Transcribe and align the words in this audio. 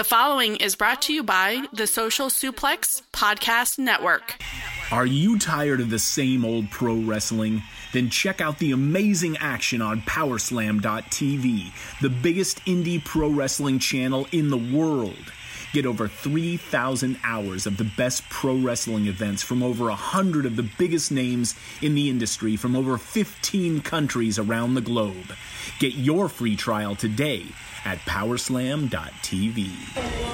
The 0.00 0.04
following 0.04 0.56
is 0.56 0.76
brought 0.76 1.02
to 1.02 1.12
you 1.12 1.22
by 1.22 1.66
the 1.74 1.86
Social 1.86 2.28
Suplex 2.28 3.02
Podcast 3.12 3.78
Network. 3.78 4.42
Are 4.90 5.04
you 5.04 5.38
tired 5.38 5.82
of 5.82 5.90
the 5.90 5.98
same 5.98 6.42
old 6.42 6.70
pro 6.70 6.94
wrestling? 6.94 7.62
Then 7.92 8.08
check 8.08 8.40
out 8.40 8.58
the 8.58 8.72
amazing 8.72 9.36
action 9.36 9.82
on 9.82 10.00
Powerslam.tv, 10.00 12.00
the 12.00 12.08
biggest 12.08 12.64
indie 12.64 13.04
pro 13.04 13.28
wrestling 13.28 13.78
channel 13.78 14.26
in 14.32 14.48
the 14.48 14.56
world. 14.56 15.34
Get 15.74 15.84
over 15.84 16.08
3,000 16.08 17.18
hours 17.22 17.66
of 17.66 17.76
the 17.76 17.92
best 17.98 18.26
pro 18.30 18.56
wrestling 18.56 19.06
events 19.06 19.42
from 19.42 19.62
over 19.62 19.84
100 19.84 20.46
of 20.46 20.56
the 20.56 20.68
biggest 20.78 21.12
names 21.12 21.54
in 21.82 21.94
the 21.94 22.08
industry 22.08 22.56
from 22.56 22.74
over 22.74 22.96
15 22.96 23.82
countries 23.82 24.38
around 24.38 24.72
the 24.72 24.80
globe. 24.80 25.34
Get 25.78 25.92
your 25.92 26.30
free 26.30 26.56
trial 26.56 26.96
today 26.96 27.48
at 27.84 27.98
powerslam.tv. 28.00 29.70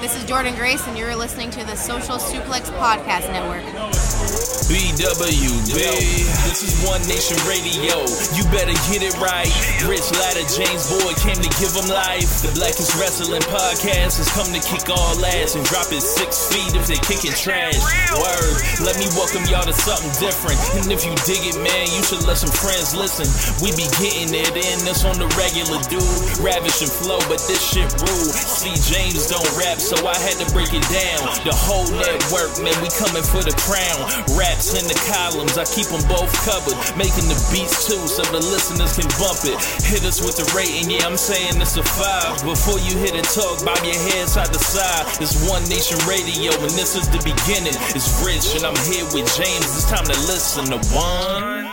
This 0.01 0.15
is 0.15 0.25
Jordan 0.25 0.55
Grace, 0.55 0.85
and 0.87 0.97
you're 0.97 1.15
listening 1.15 1.49
to 1.51 1.65
the 1.65 1.75
Social 1.75 2.17
Suplex 2.17 2.69
Podcast 2.77 3.31
Network. 3.31 3.63
BWB, 4.67 5.79
this 6.43 6.59
is 6.59 6.75
One 6.83 6.99
Nation 7.07 7.39
Radio. 7.47 8.03
You 8.35 8.43
better 8.51 8.75
get 8.91 8.99
it 8.99 9.15
right. 9.23 9.47
Rich 9.87 10.11
Latta, 10.19 10.43
James 10.51 10.91
Boyd 10.91 11.15
came 11.23 11.39
to 11.39 11.47
give 11.55 11.71
them 11.71 11.87
life. 11.87 12.43
The 12.43 12.51
Blackest 12.51 12.91
Wrestling 12.99 13.47
Podcast 13.47 14.19
has 14.19 14.27
come 14.35 14.51
to 14.51 14.59
kick 14.59 14.91
all 14.91 15.15
ass 15.23 15.55
and 15.55 15.63
drop 15.63 15.87
it 15.95 16.03
six 16.03 16.51
feet 16.51 16.75
if 16.75 16.83
they 16.83 16.99
kicking 16.99 17.31
trash. 17.31 17.79
Word, 18.11 18.59
let 18.83 18.99
me 18.99 19.07
welcome 19.15 19.47
y'all 19.47 19.63
to 19.63 19.71
something 19.71 20.11
different. 20.19 20.59
And 20.75 20.91
if 20.91 21.07
you 21.07 21.15
dig 21.23 21.47
it, 21.47 21.55
man, 21.63 21.87
you 21.95 22.03
should 22.03 22.27
let 22.27 22.35
some 22.35 22.51
friends 22.51 22.91
listen. 22.91 23.31
We 23.63 23.71
be 23.71 23.87
getting 24.03 24.35
it 24.35 24.51
in, 24.51 24.83
this 24.83 25.07
on 25.07 25.15
the 25.15 25.31
regular 25.39 25.79
dude. 25.87 26.03
Ravish 26.43 26.83
and 26.83 26.91
flow, 26.91 27.23
but 27.31 27.36
this 27.45 27.61
shit 27.61 27.89
rude. 28.01 28.33
See, 28.33 28.73
James 28.89 29.29
don't 29.29 29.45
rap, 29.53 29.77
so 29.77 29.95
I 30.07 30.17
had 30.17 30.41
to 30.41 30.47
break 30.53 30.73
it 30.73 30.85
down. 30.89 31.21
The 31.45 31.53
whole 31.53 31.85
network, 31.93 32.57
man, 32.63 32.73
we 32.81 32.89
coming 32.97 33.21
for 33.21 33.45
the 33.45 33.53
crown. 33.61 34.09
Raps 34.33 34.73
in 34.73 34.85
the 34.89 34.97
columns, 35.05 35.57
I 35.57 35.65
keep 35.69 35.87
them 35.93 36.01
both 36.09 36.33
covered. 36.47 36.77
Making 36.97 37.29
the 37.29 37.37
beats 37.53 37.85
too, 37.85 38.01
so 38.09 38.25
the 38.33 38.41
listeners 38.41 38.97
can 38.97 39.09
bump 39.21 39.45
it. 39.45 39.57
Hit 39.85 40.01
us 40.07 40.23
with 40.23 40.41
the 40.41 40.47
rating, 40.57 40.89
yeah, 40.89 41.05
I'm 41.05 41.19
saying 41.19 41.61
it's 41.61 41.77
a 41.77 41.85
five. 41.85 42.41
Before 42.41 42.79
you 42.81 42.97
hit 42.97 43.13
it, 43.13 43.27
talk, 43.29 43.61
bob 43.61 43.79
your 43.85 43.99
head 44.09 44.25
side 44.27 44.49
to 44.49 44.59
side. 44.59 45.05
It's 45.21 45.37
One 45.45 45.61
Nation 45.69 45.99
Radio, 46.09 46.55
and 46.57 46.73
this 46.73 46.95
is 46.97 47.05
the 47.11 47.21
beginning. 47.21 47.75
It's 47.93 48.09
Rich, 48.25 48.57
and 48.57 48.65
I'm 48.65 48.77
here 48.89 49.05
with 49.13 49.29
James. 49.37 49.69
It's 49.77 49.89
time 49.89 50.05
to 50.05 50.17
listen 50.25 50.65
to 50.73 50.79
One. 50.95 51.69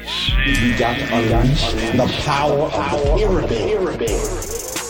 Nation. 0.00 0.38
We 0.46 0.76
got 0.76 0.96
to 0.98 1.04
unleash 1.14 1.72
the 1.96 2.06
power 2.24 2.70
of 2.70 3.42
the 3.42 3.46
pyramid. 3.48 4.59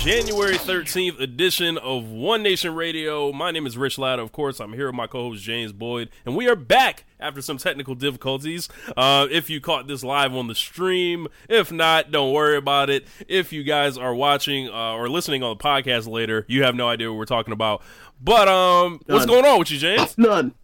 January 0.00 0.54
13th 0.54 1.20
edition 1.20 1.76
of 1.76 2.06
One 2.06 2.42
Nation 2.42 2.74
Radio. 2.74 3.32
My 3.32 3.50
name 3.50 3.66
is 3.66 3.76
Rich 3.76 3.98
Latta. 3.98 4.22
Of 4.22 4.32
course, 4.32 4.58
I'm 4.58 4.72
here 4.72 4.86
with 4.86 4.94
my 4.94 5.06
co 5.06 5.28
host 5.28 5.42
James 5.42 5.74
Boyd, 5.74 6.08
and 6.24 6.34
we 6.34 6.48
are 6.48 6.56
back 6.56 7.04
after 7.20 7.42
some 7.42 7.58
technical 7.58 7.94
difficulties. 7.94 8.70
Uh, 8.96 9.26
if 9.30 9.50
you 9.50 9.60
caught 9.60 9.88
this 9.88 10.02
live 10.02 10.34
on 10.34 10.46
the 10.46 10.54
stream, 10.54 11.28
if 11.50 11.70
not, 11.70 12.10
don't 12.10 12.32
worry 12.32 12.56
about 12.56 12.88
it. 12.88 13.06
If 13.28 13.52
you 13.52 13.62
guys 13.62 13.98
are 13.98 14.14
watching 14.14 14.68
uh, 14.68 14.94
or 14.94 15.10
listening 15.10 15.42
on 15.42 15.58
the 15.58 15.62
podcast 15.62 16.08
later, 16.08 16.46
you 16.48 16.62
have 16.62 16.74
no 16.74 16.88
idea 16.88 17.10
what 17.10 17.18
we're 17.18 17.26
talking 17.26 17.52
about. 17.52 17.82
But 18.22 18.48
um, 18.48 19.02
what's 19.04 19.26
going 19.26 19.44
on 19.44 19.58
with 19.58 19.70
you, 19.70 19.76
James? 19.76 20.14
None. 20.18 20.54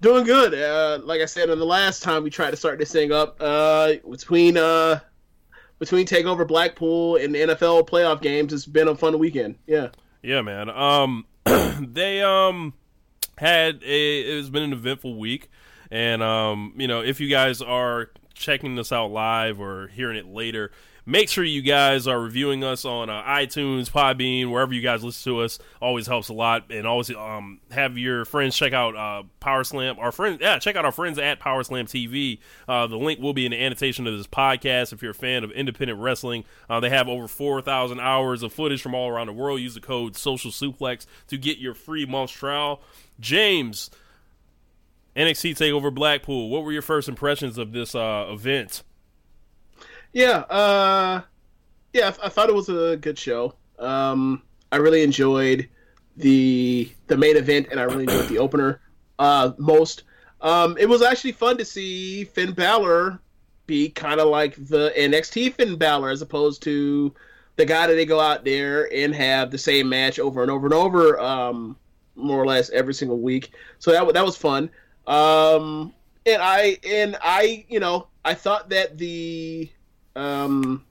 Doing 0.00 0.22
good. 0.22 0.54
Uh, 0.54 1.00
like 1.04 1.20
I 1.20 1.26
said 1.26 1.50
on 1.50 1.58
the 1.58 1.66
last 1.66 2.04
time 2.04 2.22
we 2.22 2.30
tried 2.30 2.52
to 2.52 2.56
start 2.56 2.78
this 2.78 2.92
thing 2.92 3.10
up, 3.10 3.40
between 4.08 4.56
uh, 4.56 5.00
between 5.78 6.06
uh, 6.06 6.26
over 6.26 6.44
Blackpool 6.44 7.16
and 7.16 7.34
the 7.34 7.40
NFL 7.40 7.88
playoff 7.88 8.20
games, 8.20 8.52
it's 8.52 8.66
been 8.66 8.88
a 8.88 8.94
fun 8.94 9.18
weekend. 9.18 9.56
Yeah. 9.66 9.88
Yeah, 10.22 10.42
man. 10.42 10.68
Um, 10.70 11.26
they 11.80 12.22
um 12.22 12.74
had 13.38 13.82
a 13.84 14.20
it's 14.20 14.48
been 14.48 14.64
an 14.64 14.72
eventful 14.72 15.16
week, 15.16 15.50
and 15.90 16.22
um, 16.22 16.74
you 16.76 16.88
know, 16.88 17.02
if 17.02 17.20
you 17.20 17.28
guys 17.28 17.62
are 17.62 18.10
checking 18.34 18.74
this 18.74 18.92
out 18.92 19.10
live 19.10 19.60
or 19.60 19.88
hearing 19.88 20.16
it 20.16 20.26
later, 20.26 20.70
make 21.08 21.30
sure 21.30 21.42
you 21.42 21.62
guys 21.62 22.06
are 22.06 22.20
reviewing 22.20 22.62
us 22.62 22.84
on 22.84 23.08
uh, 23.08 23.22
iTunes, 23.22 23.90
Podbean, 23.90 24.50
wherever 24.50 24.74
you 24.74 24.82
guys 24.82 25.02
listen 25.02 25.32
to 25.32 25.40
us. 25.40 25.58
Always 25.80 26.06
helps 26.06 26.28
a 26.28 26.34
lot, 26.34 26.70
and 26.70 26.86
always 26.86 27.10
um 27.10 27.60
have 27.70 27.96
your 27.96 28.24
friends 28.26 28.56
check 28.56 28.72
out 28.74 28.94
uh 28.94 29.22
Power 29.40 29.64
Slam. 29.64 29.98
Our 29.98 30.12
friends, 30.12 30.38
yeah, 30.40 30.58
check 30.58 30.76
out 30.76 30.84
our 30.84 30.92
friends 30.92 31.18
at 31.18 31.40
Power 31.40 31.64
Slam 31.64 31.86
TV. 31.86 32.38
Uh, 32.68 32.86
the 32.86 32.98
link 32.98 33.20
will 33.20 33.32
be 33.32 33.46
in 33.46 33.52
the 33.52 33.60
annotation 33.60 34.06
of 34.06 34.16
this 34.16 34.26
podcast. 34.26 34.92
If 34.92 35.00
you're 35.00 35.12
a 35.12 35.14
fan 35.14 35.42
of 35.42 35.50
independent 35.50 35.98
wrestling, 35.98 36.44
uh, 36.68 36.78
they 36.78 36.90
have 36.90 37.08
over 37.08 37.26
four 37.26 37.62
thousand 37.62 38.00
hours 38.00 38.42
of 38.42 38.52
footage 38.52 38.82
from 38.82 38.94
all 38.94 39.08
around 39.08 39.28
the 39.28 39.32
world. 39.32 39.60
Use 39.60 39.74
the 39.74 39.80
code 39.80 40.14
Social 40.14 40.50
Suplex 40.50 41.06
to 41.28 41.38
get 41.38 41.58
your 41.58 41.74
free 41.74 42.04
month's 42.04 42.34
trial. 42.34 42.82
James, 43.18 43.90
NXT 45.16 45.56
Takeover 45.56 45.92
Blackpool. 45.92 46.50
What 46.50 46.64
were 46.64 46.72
your 46.72 46.82
first 46.82 47.08
impressions 47.08 47.56
of 47.56 47.72
this 47.72 47.94
uh, 47.94 48.26
event? 48.28 48.82
Yeah, 50.12 50.38
uh, 50.50 51.22
yeah, 51.92 52.12
I, 52.22 52.26
I 52.26 52.28
thought 52.28 52.48
it 52.48 52.54
was 52.54 52.68
a 52.68 52.96
good 52.96 53.18
show. 53.18 53.54
Um, 53.78 54.42
I 54.72 54.76
really 54.76 55.02
enjoyed 55.02 55.68
the 56.16 56.92
the 57.06 57.16
main 57.16 57.36
event, 57.36 57.68
and 57.70 57.80
I 57.80 57.84
really 57.84 58.04
enjoyed 58.04 58.28
the 58.28 58.38
opener 58.38 58.80
uh, 59.18 59.52
most. 59.58 60.04
Um, 60.40 60.76
it 60.78 60.88
was 60.88 61.02
actually 61.02 61.32
fun 61.32 61.58
to 61.58 61.64
see 61.64 62.24
Finn 62.24 62.52
Balor 62.52 63.20
be 63.66 63.88
kind 63.90 64.20
of 64.20 64.28
like 64.28 64.54
the 64.68 64.92
NXT 64.96 65.54
Finn 65.54 65.76
Balor, 65.76 66.10
as 66.10 66.22
opposed 66.22 66.62
to 66.62 67.14
the 67.56 67.64
guy 67.64 67.86
that 67.86 67.94
they 67.94 68.06
go 68.06 68.20
out 68.20 68.44
there 68.44 68.92
and 68.94 69.14
have 69.14 69.50
the 69.50 69.58
same 69.58 69.88
match 69.88 70.18
over 70.18 70.42
and 70.42 70.50
over 70.50 70.66
and 70.66 70.74
over, 70.74 71.20
um, 71.20 71.76
more 72.14 72.40
or 72.40 72.46
less 72.46 72.70
every 72.70 72.94
single 72.94 73.18
week. 73.18 73.52
So 73.78 73.92
that 73.92 74.12
that 74.14 74.24
was 74.24 74.36
fun. 74.36 74.70
Um, 75.06 75.92
and 76.26 76.42
I 76.42 76.78
and 76.86 77.16
I, 77.22 77.64
you 77.68 77.80
know, 77.80 78.08
I 78.24 78.34
thought 78.34 78.70
that 78.70 78.98
the 78.98 79.70
um, 80.18 80.84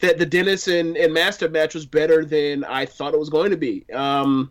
that 0.00 0.18
the 0.18 0.26
Dennis 0.26 0.68
and, 0.68 0.96
and 0.96 1.12
Master 1.12 1.48
match 1.48 1.74
was 1.74 1.86
better 1.86 2.24
than 2.24 2.64
I 2.64 2.86
thought 2.86 3.14
it 3.14 3.18
was 3.18 3.30
going 3.30 3.50
to 3.50 3.56
be. 3.56 3.84
Um, 3.92 4.50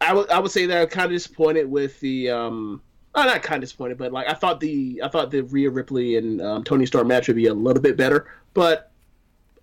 I 0.00 0.12
would 0.12 0.30
I 0.30 0.38
would 0.38 0.50
say 0.50 0.66
that 0.66 0.82
I'm 0.82 0.88
kind 0.88 1.06
of 1.06 1.12
disappointed 1.12 1.70
with 1.70 1.98
the 2.00 2.30
um, 2.30 2.82
oh, 3.14 3.24
not 3.24 3.42
kind 3.42 3.62
of 3.62 3.68
disappointed, 3.68 3.98
but 3.98 4.12
like 4.12 4.28
I 4.28 4.34
thought 4.34 4.60
the 4.60 5.00
I 5.04 5.08
thought 5.08 5.30
the 5.30 5.42
Rhea 5.42 5.70
Ripley 5.70 6.16
and 6.16 6.40
um, 6.40 6.64
Toni 6.64 6.86
Storm 6.86 7.08
match 7.08 7.26
would 7.28 7.36
be 7.36 7.46
a 7.46 7.54
little 7.54 7.82
bit 7.82 7.96
better. 7.96 8.30
But 8.54 8.90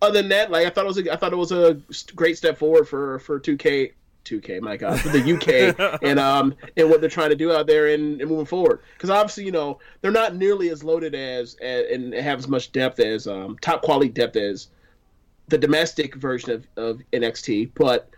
other 0.01 0.21
than 0.21 0.29
that, 0.29 0.51
like 0.51 0.67
I 0.67 0.69
thought 0.69 0.85
it 0.85 0.87
was 0.87 0.97
a, 0.99 1.13
I 1.13 1.15
thought 1.15 1.33
it 1.33 1.37
was 1.37 1.51
a 1.51 1.79
great 2.15 2.37
step 2.37 2.57
forward 2.57 2.87
for 2.87 3.19
for 3.19 3.39
2K. 3.39 3.93
2K, 4.27 4.61
my 4.61 4.77
God, 4.77 4.99
for 4.99 5.09
the 5.09 5.33
UK 5.33 5.99
and 6.03 6.19
um 6.19 6.53
and 6.75 6.89
what 6.89 7.01
they're 7.01 7.09
trying 7.09 7.29
to 7.29 7.35
do 7.35 7.51
out 7.51 7.67
there 7.67 7.87
and, 7.87 8.21
and 8.21 8.29
moving 8.29 8.45
forward. 8.45 8.81
Because 8.93 9.09
obviously, 9.09 9.45
you 9.45 9.51
know, 9.51 9.79
they're 10.01 10.11
not 10.11 10.35
nearly 10.35 10.69
as 10.69 10.83
loaded 10.83 11.15
as, 11.15 11.55
as 11.55 11.85
and 11.91 12.13
have 12.13 12.39
as 12.39 12.47
much 12.47 12.71
depth 12.71 12.99
as 12.99 13.27
um 13.27 13.57
top 13.61 13.81
quality 13.81 14.09
depth 14.09 14.35
as 14.35 14.67
the 15.47 15.57
domestic 15.57 16.15
version 16.15 16.51
of, 16.51 16.67
of 16.75 17.01
NXT, 17.13 17.71
but 17.75 18.09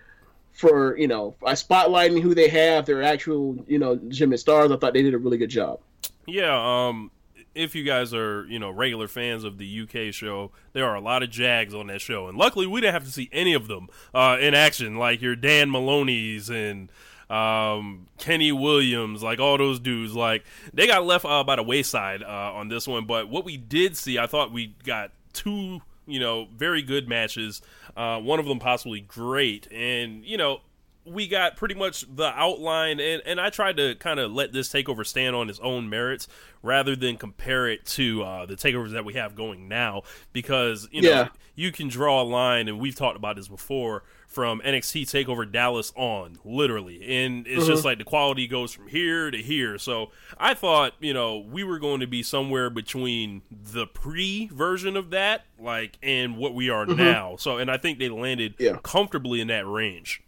for 0.54 0.98
you 0.98 1.08
know, 1.08 1.36
by 1.40 1.54
spotlighting 1.54 2.22
who 2.22 2.34
they 2.36 2.50
have, 2.50 2.86
their 2.86 3.04
actual 3.04 3.64
you 3.68 3.80
know 3.80 3.92
legitimate 3.92 4.40
stars, 4.40 4.72
I 4.72 4.78
thought 4.78 4.94
they 4.94 5.04
did 5.04 5.14
a 5.14 5.18
really 5.18 5.38
good 5.38 5.50
job. 5.50 5.80
Yeah, 6.26 6.88
um, 6.88 7.12
if 7.60 7.76
you 7.76 7.84
guys 7.84 8.14
are, 8.14 8.46
you 8.48 8.58
know, 8.58 8.70
regular 8.70 9.08
fans 9.08 9.44
of 9.44 9.58
the 9.58 9.82
UK 9.82 10.14
show, 10.14 10.52
there 10.72 10.86
are 10.86 10.96
a 10.96 11.02
lot 11.02 11.24
of 11.24 11.30
Jags 11.30 11.76
on 11.76 11.88
that 11.88 12.00
show, 12.00 12.28
and 12.28 12.38
luckily 12.38 12.66
we 12.66 12.80
didn't 12.80 12.94
have 12.94 13.06
to 13.06 13.12
see 13.12 13.30
any 13.34 13.54
of 13.54 13.68
them 13.68 13.90
uh, 14.14 14.38
in 14.40 14.54
action, 14.54 14.96
like 14.98 15.22
your 15.22 15.36
Dan 15.36 15.70
Moloney's 15.70 16.50
and 16.50 16.90
um, 17.30 18.08
Kenny 18.18 18.52
Williams, 18.52 19.22
like 19.22 19.40
all 19.40 19.58
those 19.58 19.80
dudes. 19.80 20.16
Like 20.16 20.46
they 20.74 20.88
got 20.88 21.06
left 21.06 21.26
uh, 21.26 21.44
by 21.44 21.58
the 21.58 21.64
wayside 21.64 22.24
uh, 22.24 22.54
on 22.54 22.70
this 22.70 22.88
one, 22.88 23.06
but 23.06 23.30
what 23.30 23.44
we 23.44 23.58
did 23.58 23.98
see, 23.98 24.18
I 24.18 24.26
thought 24.26 24.52
we 24.52 24.76
got 24.84 25.12
two, 25.34 25.82
you 26.08 26.20
know, 26.20 26.48
very 26.56 26.82
good 26.82 27.10
matches. 27.10 27.62
Uh, 27.96 28.20
one 28.20 28.40
of 28.40 28.46
them 28.46 28.60
possibly 28.60 29.02
great, 29.02 29.68
and 29.72 30.24
you 30.24 30.38
know, 30.38 30.62
we 31.06 31.28
got 31.28 31.56
pretty 31.56 31.76
much 31.76 32.06
the 32.16 32.28
outline, 32.36 33.00
and, 33.00 33.22
and 33.26 33.40
I 33.42 33.50
tried 33.50 33.78
to 33.78 33.96
kind 33.96 34.20
of 34.20 34.32
let 34.32 34.54
this 34.54 34.70
takeover 34.70 35.06
stand 35.06 35.36
on 35.36 35.50
its 35.50 35.60
own 35.60 35.90
merits 35.90 36.28
rather 36.62 36.96
than 36.96 37.18
compare 37.18 37.68
it 37.68 37.86
to 37.86 38.22
uh, 38.24 38.46
the 38.46 38.56
takeovers 38.56 38.92
that 38.92 39.06
we 39.06 39.14
have 39.14 39.34
going 39.36 39.68
now, 39.68 40.04
because 40.34 40.88
you 40.92 41.02
know 41.02 41.10
Yeah. 41.10 41.28
you 41.56 41.72
can 41.72 41.88
draw 41.88 42.22
a 42.22 42.24
line, 42.24 42.68
and 42.68 42.80
we've 42.80 42.96
talked 42.96 43.16
about 43.18 43.38
this 43.38 43.48
before 43.48 44.04
from 44.28 44.62
NXT 44.64 45.04
Takeover 45.04 45.52
Dallas 45.52 45.92
on, 45.96 46.38
literally, 46.46 47.24
and 47.24 47.48
it's 47.48 47.66
just 47.66 47.84
like 47.86 47.98
the 47.98 48.04
quality 48.04 48.46
goes 48.46 48.72
from 48.72 48.88
here 48.88 49.32
to 49.32 49.38
here. 49.42 49.80
So 49.80 50.12
I 50.38 50.54
thought, 50.54 50.94
you 51.00 51.14
know, 51.16 51.40
we 51.40 51.64
were 51.64 51.80
going 51.80 52.02
to 52.02 52.08
be 52.08 52.22
somewhere 52.22 52.70
between 52.70 53.42
the 53.50 53.88
pre 53.88 54.48
version 54.54 54.96
of 54.96 55.10
that, 55.12 55.46
like, 55.60 55.98
and 56.04 56.38
what 56.38 56.54
we 56.54 56.70
are 56.70 56.86
now. 56.86 57.38
So, 57.38 57.58
and 57.58 57.72
I 57.72 57.78
think 57.78 57.98
they 57.98 58.10
landed 58.10 58.54
Yeah. 58.60 58.78
comfortably 58.84 59.42
in 59.42 59.48
that 59.48 59.66
range. 59.66 60.22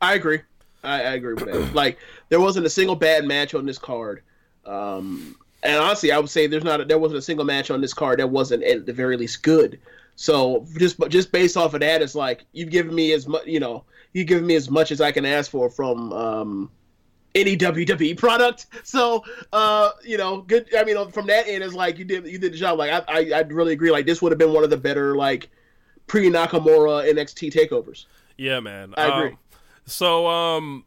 I 0.00 0.14
agree. 0.14 0.40
I, 0.82 1.02
I 1.02 1.14
agree 1.14 1.34
with 1.34 1.44
that. 1.44 1.74
like 1.74 1.98
there 2.28 2.40
wasn't 2.40 2.66
a 2.66 2.70
single 2.70 2.96
bad 2.96 3.24
match 3.24 3.54
on 3.54 3.66
this 3.66 3.78
card. 3.78 4.22
Um, 4.64 5.36
and 5.62 5.76
honestly, 5.76 6.10
I 6.12 6.18
would 6.18 6.30
say 6.30 6.46
there's 6.46 6.64
not 6.64 6.80
a, 6.80 6.84
there 6.84 6.98
wasn't 6.98 7.18
a 7.18 7.22
single 7.22 7.44
match 7.44 7.70
on 7.70 7.80
this 7.80 7.92
card 7.92 8.18
that 8.18 8.28
wasn't 8.28 8.62
at 8.64 8.86
the 8.86 8.92
very 8.92 9.16
least 9.16 9.42
good. 9.42 9.78
So 10.16 10.66
just 10.78 10.98
just 11.08 11.32
based 11.32 11.56
off 11.56 11.74
of 11.74 11.80
that, 11.80 12.02
it's 12.02 12.14
like 12.14 12.44
you've 12.52 12.70
given 12.70 12.94
me 12.94 13.12
as 13.12 13.26
much, 13.26 13.46
you 13.46 13.60
know, 13.60 13.84
you've 14.12 14.26
given 14.26 14.46
me 14.46 14.54
as 14.54 14.70
much 14.70 14.90
as 14.90 15.00
I 15.00 15.12
can 15.12 15.24
ask 15.24 15.50
for 15.50 15.70
from 15.70 16.12
um, 16.12 16.70
any 17.34 17.56
WWE 17.56 18.16
product. 18.16 18.66
So 18.84 19.24
uh, 19.52 19.90
you 20.04 20.16
know, 20.16 20.40
good. 20.42 20.68
I 20.76 20.84
mean, 20.84 21.10
from 21.10 21.26
that 21.26 21.46
end, 21.46 21.62
it's 21.62 21.74
like 21.74 21.98
you 21.98 22.04
did 22.04 22.26
you 22.26 22.38
did 22.38 22.52
the 22.52 22.56
job. 22.56 22.78
Like 22.78 22.90
I 22.90 23.02
I 23.08 23.38
I'd 23.38 23.52
really 23.52 23.72
agree. 23.72 23.90
Like 23.90 24.06
this 24.06 24.20
would 24.20 24.32
have 24.32 24.38
been 24.38 24.52
one 24.52 24.64
of 24.64 24.70
the 24.70 24.76
better 24.76 25.14
like 25.14 25.48
pre 26.06 26.28
Nakamura 26.30 27.10
NXT 27.12 27.52
takeovers. 27.52 28.06
Yeah, 28.36 28.60
man. 28.60 28.94
I 28.96 29.06
agree. 29.06 29.30
Um, 29.32 29.38
so, 29.90 30.26
um, 30.28 30.84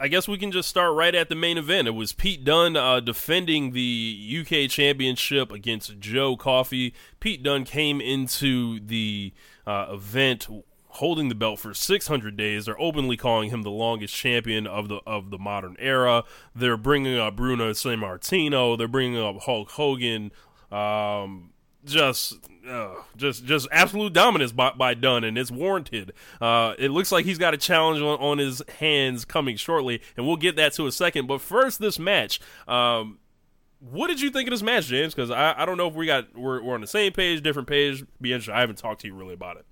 I 0.00 0.08
guess 0.08 0.26
we 0.26 0.36
can 0.36 0.50
just 0.50 0.68
start 0.68 0.94
right 0.94 1.14
at 1.14 1.28
the 1.28 1.34
main 1.34 1.58
event. 1.58 1.86
It 1.86 1.92
was 1.92 2.12
Pete 2.12 2.44
Dunne 2.44 2.76
uh, 2.76 3.00
defending 3.00 3.72
the 3.72 4.40
UK 4.40 4.68
Championship 4.68 5.52
against 5.52 6.00
Joe 6.00 6.36
Coffey. 6.36 6.92
Pete 7.20 7.42
Dunne 7.42 7.64
came 7.64 8.00
into 8.00 8.80
the 8.80 9.32
uh, 9.66 9.86
event 9.90 10.48
holding 10.88 11.28
the 11.28 11.34
belt 11.34 11.58
for 11.58 11.72
600 11.72 12.36
days. 12.36 12.66
They're 12.66 12.80
openly 12.80 13.16
calling 13.16 13.50
him 13.50 13.62
the 13.62 13.70
longest 13.70 14.14
champion 14.14 14.66
of 14.66 14.88
the 14.88 15.00
of 15.06 15.30
the 15.30 15.38
modern 15.38 15.76
era. 15.78 16.24
They're 16.54 16.76
bringing 16.76 17.16
up 17.16 17.36
Bruno 17.36 17.70
Sammartino. 17.70 18.76
They're 18.76 18.88
bringing 18.88 19.22
up 19.22 19.42
Hulk 19.42 19.70
Hogan. 19.70 20.32
Um, 20.70 21.51
just 21.84 22.38
uh, 22.68 22.94
just 23.16 23.44
just 23.44 23.68
absolute 23.72 24.12
dominance 24.12 24.52
by, 24.52 24.70
by 24.70 24.94
Dunne, 24.94 25.24
and 25.24 25.36
it's 25.36 25.50
warranted. 25.50 26.12
Uh, 26.40 26.74
it 26.78 26.90
looks 26.90 27.10
like 27.12 27.24
he's 27.24 27.38
got 27.38 27.54
a 27.54 27.56
challenge 27.56 28.00
on, 28.00 28.18
on 28.18 28.38
his 28.38 28.62
hands 28.78 29.24
coming 29.24 29.56
shortly, 29.56 30.00
and 30.16 30.26
we'll 30.26 30.36
get 30.36 30.56
that 30.56 30.72
to 30.74 30.86
a 30.86 30.92
second. 30.92 31.26
But 31.26 31.40
first, 31.40 31.78
this 31.80 31.98
match. 31.98 32.40
Um, 32.68 33.18
what 33.90 34.06
did 34.06 34.20
you 34.20 34.30
think 34.30 34.46
of 34.48 34.52
this 34.52 34.62
match, 34.62 34.86
James? 34.86 35.12
Because 35.12 35.30
I, 35.30 35.54
I 35.56 35.66
don't 35.66 35.76
know 35.76 35.88
if 35.88 35.94
we 35.94 36.06
got 36.06 36.36
we're, 36.36 36.62
we're 36.62 36.74
on 36.74 36.80
the 36.80 36.86
same 36.86 37.12
page, 37.12 37.42
different 37.42 37.68
page. 37.68 38.04
Be 38.20 38.32
interesting. 38.32 38.54
I 38.54 38.60
haven't 38.60 38.78
talked 38.78 39.00
to 39.00 39.08
you 39.08 39.14
really 39.14 39.34
about 39.34 39.56
it. 39.56 39.66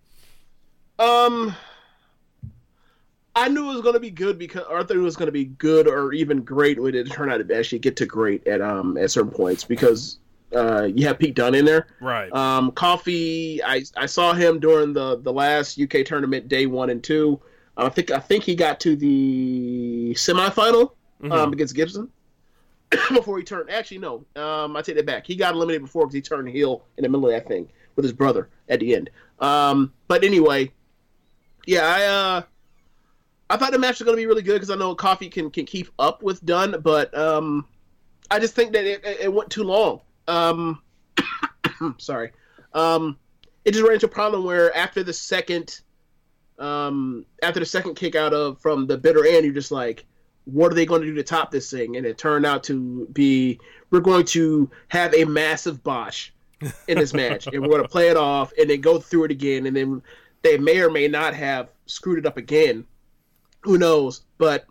Um, 0.99 1.55
I 3.37 3.49
knew 3.49 3.71
it 3.71 3.75
was 3.75 3.83
going 3.83 3.95
to 3.95 4.01
be 4.01 4.11
good 4.11 4.39
because 4.39 4.65
it 4.91 4.97
was 4.97 5.17
going 5.17 5.27
to 5.27 5.33
be 5.33 5.45
good 5.45 5.87
or 5.87 6.13
even 6.13 6.43
great 6.43 6.81
when 6.81 6.95
it 6.95 7.11
turned 7.11 7.33
out 7.33 7.47
to 7.47 7.57
actually 7.57 7.79
get 7.79 7.97
to 7.97 8.07
great 8.07 8.47
at 8.47 8.61
um 8.61 8.97
at 8.97 9.11
certain 9.11 9.31
points 9.31 9.65
because 9.65 10.19
uh 10.55 10.89
you 10.95 11.07
have 11.07 11.19
Pete 11.19 11.35
Dunne 11.35 11.55
in 11.55 11.65
there. 11.65 11.87
Right. 12.01 12.33
Um, 12.33 12.73
Coffey, 12.73 13.63
I 13.63 13.85
I 13.97 14.07
saw 14.07 14.33
him 14.33 14.61
during 14.61 14.93
the 14.93 15.21
the 15.21 15.33
last 15.33 15.81
UK 15.81 16.05
tournament 16.05 16.49
day 16.49 16.67
one 16.67 16.91
and 16.91 17.03
two. 17.03 17.41
I 17.77 17.89
think 17.89 18.11
I 18.11 18.19
think 18.19 18.45
he 18.45 18.55
got 18.55 18.81
to 18.81 18.97
the 18.97 20.13
semifinal 20.15 20.93
um, 21.31 21.53
against 21.53 21.75
Gibson 21.75 22.11
before 23.11 23.39
he 23.39 23.45
turned. 23.45 23.71
Actually, 23.71 23.99
no, 23.99 24.25
um, 24.37 24.77
I 24.77 24.83
take 24.83 24.97
that 24.97 25.07
back. 25.07 25.27
He 25.27 25.37
got 25.37 25.55
eliminated 25.55 25.83
before 25.83 26.07
because 26.07 26.15
he 26.15 26.23
turned 26.23 26.49
heel 26.49 26.85
in 26.97 27.03
the 27.03 27.09
middle 27.09 27.27
of 27.27 27.33
that 27.33 27.47
thing 27.47 27.69
with 27.97 28.05
his 28.05 28.13
brother 28.13 28.49
at 28.69 28.81
the 28.81 28.95
end. 28.95 29.11
Um, 29.39 29.93
but 30.09 30.25
anyway, 30.25 30.71
yeah, 31.67 31.83
I 31.83 32.05
uh, 32.05 32.43
I 33.51 33.57
thought 33.57 33.73
the 33.73 33.79
match 33.79 33.99
was 33.99 34.05
going 34.05 34.17
to 34.17 34.21
be 34.21 34.27
really 34.27 34.43
good 34.43 34.55
because 34.55 34.71
I 34.71 34.77
know 34.77 34.95
Coffey 34.95 35.29
can 35.29 35.51
can 35.51 35.65
keep 35.65 35.89
up 35.99 36.23
with 36.23 36.45
Dunne, 36.45 36.77
but 36.83 37.17
um, 37.17 37.67
I 38.31 38.39
just 38.39 38.55
think 38.55 38.73
that 38.73 38.85
it 38.85 39.05
it 39.05 39.33
went 39.33 39.51
too 39.51 39.65
long. 39.65 40.01
Um, 40.31 40.83
sorry. 41.99 42.33
Um, 42.73 43.19
it 43.65 43.73
just 43.73 43.85
ran 43.85 43.95
into 43.95 44.07
a 44.07 44.11
problem 44.11 44.45
where 44.45 44.75
after 44.77 45.03
the 45.03 45.13
second, 45.13 45.81
um, 46.59 47.27
after 47.43 47.61
the 47.61 47.67
second 47.67 47.95
kick 47.95 48.15
out 48.15 48.33
of 48.33 48.61
from 48.61 48.87
the 48.87 48.97
bitter 48.97 49.27
end, 49.27 49.45
you're 49.45 49.55
just 49.55 49.73
like, 49.73 50.07
what 50.45 50.73
are 50.73 50.75
they 50.75 50.87
going 50.87 51.03
to 51.03 51.07
do 51.07 51.15
to 51.15 51.23
top 51.23 51.51
this 51.51 51.71
thing? 51.71 51.97
And 51.97 52.07
it 52.07 52.17
turned 52.17 52.47
out 52.47 52.65
to 52.65 53.07
be 53.13 53.61
we're 53.91 54.01
going 54.01 54.25
to 54.27 54.71
have 54.89 55.15
a 55.15 55.25
massive 55.25 55.83
botch 55.83 56.33
in 56.89 56.99
this 56.99 57.13
match, 57.13 57.47
and 57.47 57.61
we're 57.61 57.69
going 57.69 57.83
to 57.83 57.89
play 57.89 58.09
it 58.09 58.17
off, 58.17 58.53
and 58.59 58.71
then 58.71 58.81
go 58.81 58.99
through 58.99 59.25
it 59.25 59.31
again, 59.31 59.67
and 59.67 59.77
then 59.77 60.03
they 60.43 60.59
may 60.59 60.81
or 60.81 60.91
may 60.91 61.09
not 61.09 61.35
have 61.35 61.69
screwed 61.87 62.19
it 62.19 62.27
up 62.27 62.37
again. 62.37 62.85
Who 63.63 63.79
knows? 63.79 64.23
But 64.39 64.67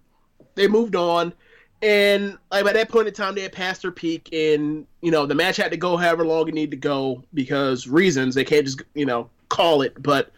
they 0.55 0.67
moved 0.67 0.95
on, 0.95 1.33
and 1.81 2.37
like 2.51 2.65
by 2.65 2.73
that 2.73 2.89
point 2.89 3.07
in 3.07 3.13
time, 3.13 3.35
they 3.35 3.41
had 3.41 3.51
passed 3.53 3.81
their 3.83 3.91
peak, 3.91 4.29
and 4.33 4.85
you 5.01 5.11
know 5.11 5.25
the 5.25 5.35
match 5.35 5.57
had 5.57 5.71
to 5.71 5.77
go 5.77 5.97
however 5.97 6.25
long 6.25 6.47
it 6.47 6.53
needed 6.53 6.71
to 6.71 6.77
go 6.77 7.23
because 7.33 7.87
reasons 7.87 8.35
they 8.35 8.43
can't 8.43 8.65
just 8.65 8.81
you 8.93 9.05
know 9.05 9.29
call 9.49 9.81
it. 9.81 10.01
But 10.01 10.31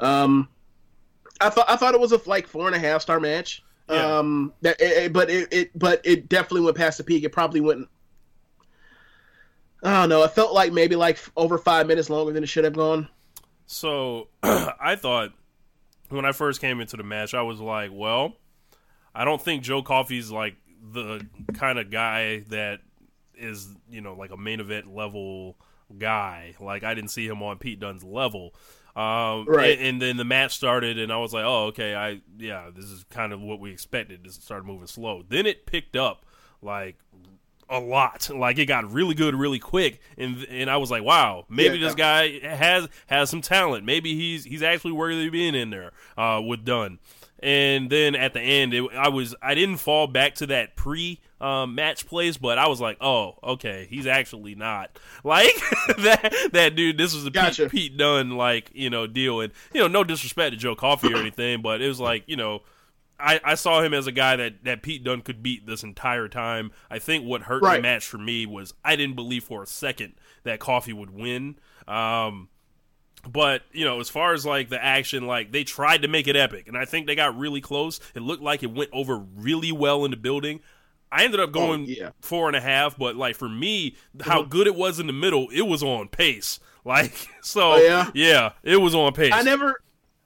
um, 0.00 0.48
I 1.40 1.50
thought 1.50 1.68
I 1.68 1.76
thought 1.76 1.94
it 1.94 2.00
was 2.00 2.12
a 2.12 2.20
like 2.26 2.46
four 2.46 2.66
and 2.66 2.76
a 2.76 2.78
half 2.78 3.02
star 3.02 3.20
match. 3.20 3.62
Yeah. 3.88 4.18
Um, 4.18 4.52
that 4.62 4.80
it, 4.80 5.04
it- 5.04 5.12
but 5.12 5.30
it, 5.30 5.52
it 5.52 5.78
but 5.78 6.00
it 6.04 6.28
definitely 6.28 6.62
went 6.62 6.76
past 6.76 6.98
the 6.98 7.04
peak. 7.04 7.24
It 7.24 7.30
probably 7.32 7.60
went. 7.60 7.88
I 9.82 10.00
don't 10.00 10.08
know. 10.08 10.24
It 10.24 10.32
felt 10.32 10.52
like 10.52 10.72
maybe 10.72 10.96
like 10.96 11.18
over 11.36 11.58
five 11.58 11.86
minutes 11.86 12.10
longer 12.10 12.32
than 12.32 12.42
it 12.42 12.48
should 12.48 12.64
have 12.64 12.72
gone. 12.74 13.08
So 13.66 14.28
I 14.42 14.96
thought 14.96 15.32
when 16.08 16.24
I 16.24 16.32
first 16.32 16.60
came 16.60 16.80
into 16.80 16.96
the 16.96 17.02
match, 17.02 17.34
I 17.34 17.42
was 17.42 17.60
like, 17.60 17.90
well, 17.92 18.34
I 19.14 19.24
don't 19.24 19.40
think 19.40 19.62
Joe 19.62 19.82
Coffey's 19.82 20.30
like 20.30 20.56
the 20.92 21.26
kind 21.54 21.78
of 21.78 21.90
guy 21.90 22.40
that 22.48 22.80
is, 23.36 23.68
you 23.90 24.00
know, 24.00 24.14
like 24.14 24.30
a 24.30 24.36
main 24.36 24.60
event 24.60 24.94
level 24.94 25.56
guy. 25.98 26.54
Like 26.60 26.84
I 26.84 26.94
didn't 26.94 27.10
see 27.10 27.26
him 27.26 27.42
on 27.42 27.58
Pete 27.58 27.80
Dunne's 27.80 28.04
level. 28.04 28.54
Um, 28.94 29.44
Right. 29.46 29.78
And, 29.78 29.86
and 29.88 30.02
then 30.02 30.16
the 30.16 30.24
match 30.24 30.54
started, 30.56 30.98
and 30.98 31.12
I 31.12 31.18
was 31.18 31.32
like, 31.34 31.44
oh, 31.44 31.66
okay, 31.66 31.94
I 31.94 32.20
yeah, 32.38 32.70
this 32.74 32.86
is 32.86 33.04
kind 33.10 33.32
of 33.32 33.40
what 33.42 33.60
we 33.60 33.70
expected. 33.70 34.24
This 34.24 34.34
started 34.36 34.64
moving 34.66 34.86
slow. 34.86 35.22
Then 35.28 35.44
it 35.46 35.66
picked 35.66 35.96
up 35.96 36.24
like 36.62 36.96
a 37.68 37.78
lot. 37.78 38.30
Like 38.34 38.58
it 38.58 38.66
got 38.66 38.90
really 38.90 39.14
good 39.14 39.34
really 39.34 39.58
quick, 39.58 40.00
and 40.16 40.44
and 40.48 40.70
I 40.70 40.78
was 40.78 40.90
like, 40.90 41.02
wow, 41.02 41.44
maybe 41.50 41.76
Yeah. 41.78 41.86
this 41.86 41.94
guy 41.94 42.38
has 42.40 42.88
has 43.06 43.28
some 43.28 43.42
talent. 43.42 43.84
Maybe 43.84 44.14
he's 44.14 44.44
he's 44.44 44.62
actually 44.62 44.92
worthy 44.92 45.26
of 45.26 45.32
being 45.32 45.54
in 45.54 45.68
there 45.70 45.92
uh, 46.16 46.40
with 46.46 46.64
Dunne. 46.64 46.98
And 47.40 47.90
then 47.90 48.14
at 48.14 48.32
the 48.32 48.40
end, 48.40 48.72
it, 48.72 48.84
I 48.94 49.08
was 49.08 49.34
I 49.42 49.54
didn't 49.54 49.76
fall 49.76 50.06
back 50.06 50.34
to 50.36 50.46
that 50.46 50.74
pre 50.74 51.20
um, 51.40 51.74
match 51.74 52.06
place, 52.06 52.38
but 52.38 52.58
I 52.58 52.66
was 52.68 52.80
like, 52.80 52.96
oh, 53.00 53.36
okay, 53.44 53.86
he's 53.90 54.06
actually 54.06 54.54
not 54.54 54.98
like 55.24 55.54
that. 55.98 56.32
That 56.52 56.76
dude, 56.76 56.98
this 56.98 57.14
was 57.14 57.26
a 57.26 57.30
Gotcha. 57.30 57.64
Pete, 57.64 57.70
Pete 57.70 57.96
Dunne 57.98 58.30
like 58.30 58.70
you 58.74 58.90
know 58.90 59.06
deal, 59.06 59.40
and 59.40 59.52
you 59.72 59.80
know 59.80 59.88
no 59.88 60.04
disrespect 60.04 60.52
to 60.52 60.56
Joe 60.56 60.74
Coffey 60.74 61.12
or 61.12 61.16
anything, 61.20 61.62
but 61.62 61.82
it 61.82 61.88
was 61.88 62.00
like 62.00 62.24
you 62.26 62.36
know 62.36 62.62
I, 63.18 63.40
I 63.42 63.54
saw 63.54 63.82
him 63.82 63.94
as 63.94 64.06
a 64.06 64.12
guy 64.12 64.36
that, 64.36 64.64
that 64.64 64.82
Pete 64.82 65.02
Dunne 65.02 65.22
could 65.22 65.42
beat 65.42 65.66
this 65.66 65.82
entire 65.82 66.28
time. 66.28 66.70
I 66.90 66.98
think 66.98 67.24
what 67.24 67.42
hurt 67.42 67.62
the 67.62 67.80
match 67.80 68.06
for 68.06 68.18
me 68.18 68.46
was 68.46 68.74
I 68.84 68.96
didn't 68.96 69.16
believe 69.16 69.44
for 69.44 69.62
a 69.62 69.66
second 69.66 70.14
that 70.44 70.60
Coffey 70.60 70.92
would 70.92 71.10
win. 71.10 71.56
Um, 71.88 72.48
but 73.30 73.62
you 73.72 73.84
know, 73.84 74.00
as 74.00 74.08
far 74.08 74.32
as 74.34 74.44
like 74.46 74.68
the 74.68 74.82
action, 74.82 75.26
like 75.26 75.52
they 75.52 75.64
tried 75.64 76.02
to 76.02 76.08
make 76.08 76.28
it 76.28 76.36
epic, 76.36 76.68
and 76.68 76.76
I 76.76 76.84
think 76.84 77.06
they 77.06 77.14
got 77.14 77.36
really 77.36 77.60
close. 77.60 78.00
It 78.14 78.22
looked 78.22 78.42
like 78.42 78.62
it 78.62 78.70
went 78.72 78.90
over 78.92 79.18
really 79.18 79.72
well 79.72 80.04
in 80.04 80.10
the 80.10 80.16
building. 80.16 80.60
I 81.10 81.24
ended 81.24 81.38
up 81.40 81.52
going 81.52 81.82
Oh, 81.82 81.86
yeah. 81.86 82.10
four 82.20 82.48
and 82.48 82.56
a 82.56 82.60
half, 82.60 82.98
but 82.98 83.14
like 83.16 83.36
for 83.36 83.48
me, 83.48 83.96
how 84.22 84.42
good 84.42 84.66
it 84.66 84.74
was 84.74 84.98
in 84.98 85.06
the 85.06 85.12
middle, 85.12 85.48
it 85.52 85.62
was 85.62 85.82
on 85.82 86.08
pace. 86.08 86.60
Like 86.86 87.14
so, 87.42 87.72
Oh, 87.72 87.76
yeah? 87.78 88.10
yeah, 88.14 88.52
it 88.62 88.76
was 88.76 88.94
on 88.94 89.12
pace. 89.12 89.32
I 89.34 89.42
never. 89.42 89.80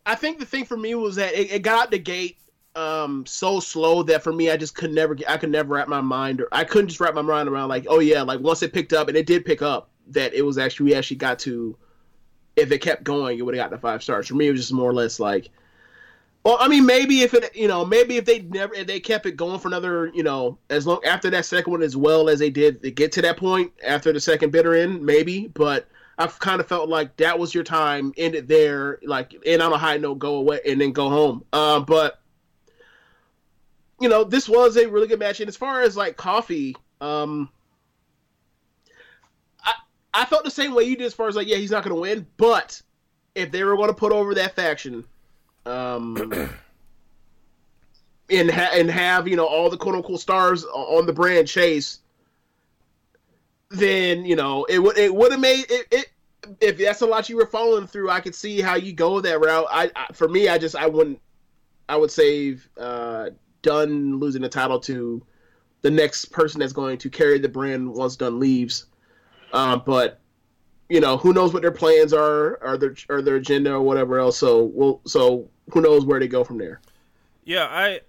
I 0.05 0.15
think 0.15 0.39
the 0.39 0.45
thing 0.45 0.67
for 0.67 0.77
me 0.77 0.95
was 0.95 1.17
that 1.17 1.33
it, 1.33 1.51
it 1.51 1.63
got 1.63 1.85
out 1.85 1.91
the 1.91 1.99
gate 1.99 2.37
um 2.77 3.25
so 3.25 3.61
slow 3.61 4.03
that 4.03 4.23
for 4.23 4.31
me 4.33 4.51
I 4.51 4.59
just 4.59 4.75
could 4.75 4.93
never 4.93 5.15
get 5.15 5.29
I 5.31 5.39
could 5.39 5.51
never 5.51 5.73
wrap 5.75 5.89
my 5.89 6.03
mind 6.03 6.41
or 6.43 6.49
I 6.53 6.65
couldn't 6.65 6.89
just 6.89 7.01
wrap 7.01 7.15
my 7.15 7.23
mind 7.23 7.49
around 7.49 7.71
like 7.71 7.87
oh 7.89 7.99
yeah 7.99 8.21
like 8.23 8.41
once 8.41 8.63
it 8.63 8.73
picked 8.75 8.93
up 8.93 9.09
and 9.09 9.17
it 9.17 9.25
did 9.27 9.45
pick 9.47 9.63
up 9.63 9.89
that 10.09 10.35
it 10.35 10.43
was 10.43 10.59
actually 10.59 10.85
we 10.91 10.95
actually 10.95 11.17
got 11.17 11.39
to 11.41 11.77
if 12.61 12.73
it 12.73 12.81
kept 12.81 13.05
going 13.05 13.39
it 13.39 13.43
would 13.43 13.55
have 13.55 13.65
got 13.65 13.71
the 13.71 13.79
five 13.79 14.03
stars 14.03 14.29
for 14.29 14.35
me 14.35 14.49
it 14.49 14.53
was 14.53 14.61
just 14.61 14.73
more 14.73 14.89
or 14.89 14.95
less 14.95 15.19
like 15.19 15.51
well 16.45 16.57
I 16.61 16.69
mean 16.69 16.87
maybe 16.87 17.23
if 17.23 17.35
it 17.35 17.55
you 17.55 17.69
know 17.69 17.85
maybe 17.85 18.17
if 18.17 18.25
they 18.25 18.41
never 18.41 18.75
if 18.75 18.87
they 18.87 19.01
kept 19.01 19.27
it 19.27 19.37
going 19.37 19.59
for 19.59 19.69
another 19.69 20.09
you 20.15 20.23
know 20.23 20.59
as 20.69 20.87
long 20.87 21.01
after 21.05 21.31
that 21.31 21.45
second 21.45 21.73
one 21.73 21.83
as 21.83 21.97
well 21.97 22.29
as 22.29 22.39
they 22.39 22.51
did 22.51 22.83
to 22.83 22.91
get 22.91 23.13
to 23.13 23.23
that 23.23 23.37
point 23.37 23.73
after 23.87 24.13
the 24.13 24.21
second 24.21 24.51
bitter 24.53 24.75
end 24.75 25.05
maybe 25.05 25.49
but 25.49 25.89
I've 26.21 26.39
kind 26.39 26.61
of 26.61 26.69
felt 26.69 26.91
like 26.91 27.17
that 27.17 27.39
was 27.39 27.55
your 27.55 27.65
time, 27.65 28.13
end 28.19 28.35
it 28.35 28.47
there, 28.47 28.99
like 29.03 29.35
end 29.47 29.63
on 29.63 29.73
a 29.73 29.79
high 29.79 29.97
note, 29.97 30.19
go 30.19 30.35
away, 30.35 30.61
and 30.67 30.79
then 30.79 30.93
go 30.93 31.09
home. 31.09 31.43
Uh, 31.51 31.81
but 31.81 32.21
you 34.01 34.09
know, 34.09 34.25
this 34.25 34.47
was 34.47 34.77
a 34.77 34.87
really 34.87 35.07
good 35.07 35.19
match. 35.19 35.41
And 35.41 35.49
as 35.49 35.57
far 35.57 35.81
as 35.81 35.97
like 35.97 36.19
Coffey, 36.19 36.77
um, 37.01 37.49
I 40.13 40.25
felt 40.25 40.45
the 40.45 40.51
same 40.51 40.75
way 40.75 40.85
you 40.85 40.97
did 40.97 41.07
as 41.07 41.15
far 41.15 41.29
as 41.29 41.37
like, 41.37 41.47
yeah, 41.47 41.57
he's 41.57 41.71
not 41.71 41.85
going 41.85 41.95
to 41.95 42.01
win. 42.01 42.27
But 42.37 42.81
if 43.35 43.51
they 43.51 43.63
were 43.65 43.77
going 43.77 43.89
to 43.89 43.95
put 43.95 44.13
over 44.13 44.35
that 44.35 44.57
faction, 44.57 45.05
um, 45.67 46.17
and 48.31 48.51
ha- 48.51 48.71
and 48.73 48.91
have 48.91 49.29
you 49.29 49.37
know 49.37 49.47
all 49.47 49.71
the 49.71 49.77
quote 49.77 49.95
unquote 49.95 50.21
stars 50.21 50.65
on 50.65 51.07
the 51.07 51.13
brand 51.13 51.49
chase, 51.49 52.01
then 53.71 54.25
you 54.25 54.37
know 54.37 54.65
it 54.65 54.79
would 54.79 54.99
it 54.99 55.15
would 55.15 55.33
have 55.33 55.41
made 55.41 55.65
it, 55.71 55.87
it. 55.91 56.07
If 56.61 56.79
that's 56.79 57.03
a 57.03 57.07
lot 57.07 57.29
you 57.29 57.37
were 57.37 57.47
following 57.47 57.87
through, 57.87 58.11
I 58.11 58.21
could 58.21 58.35
see 58.35 58.61
how 58.61 58.75
you 58.75 58.93
go 58.93 59.21
that 59.21 59.41
route. 59.41 59.67
I, 59.71 59.91
I 59.95 60.07
for 60.13 60.29
me, 60.29 60.49
I 60.49 60.59
just 60.59 60.75
I 60.75 60.87
wouldn't. 60.87 61.21
I 61.89 61.97
would 61.97 62.11
save 62.11 62.69
uh, 62.79 63.31
Dunne 63.63 64.19
losing 64.19 64.43
the 64.43 64.49
title 64.49 64.79
to 64.81 65.23
the 65.83 65.91
next 65.91 66.27
person 66.27 66.61
that's 66.61 66.73
going 66.73 66.99
to 66.99 67.11
carry 67.11 67.39
the 67.39 67.49
brand 67.49 67.93
once 67.93 68.17
Dunne 68.17 68.39
leaves. 68.39 68.87
Uh, 69.53 69.77
but 69.77 70.21
you 70.89 71.01
know, 71.01 71.17
who 71.17 71.33
knows 71.33 71.53
what 71.53 71.63
their 71.63 71.71
plans 71.71 72.13
are, 72.13 72.57
or 72.63 72.77
their 72.77 72.95
or 73.09 73.23
their 73.23 73.37
agenda, 73.37 73.73
or 73.73 73.81
whatever 73.81 74.19
else. 74.19 74.37
So 74.37 74.65
we'll 74.65 75.01
so 75.07 75.49
who 75.73 75.81
knows 75.81 76.05
where 76.05 76.21
they 76.21 76.29
go 76.29 76.45
from 76.45 76.59
there. 76.59 76.81
Yeah, 77.45 77.67
I 77.67 78.01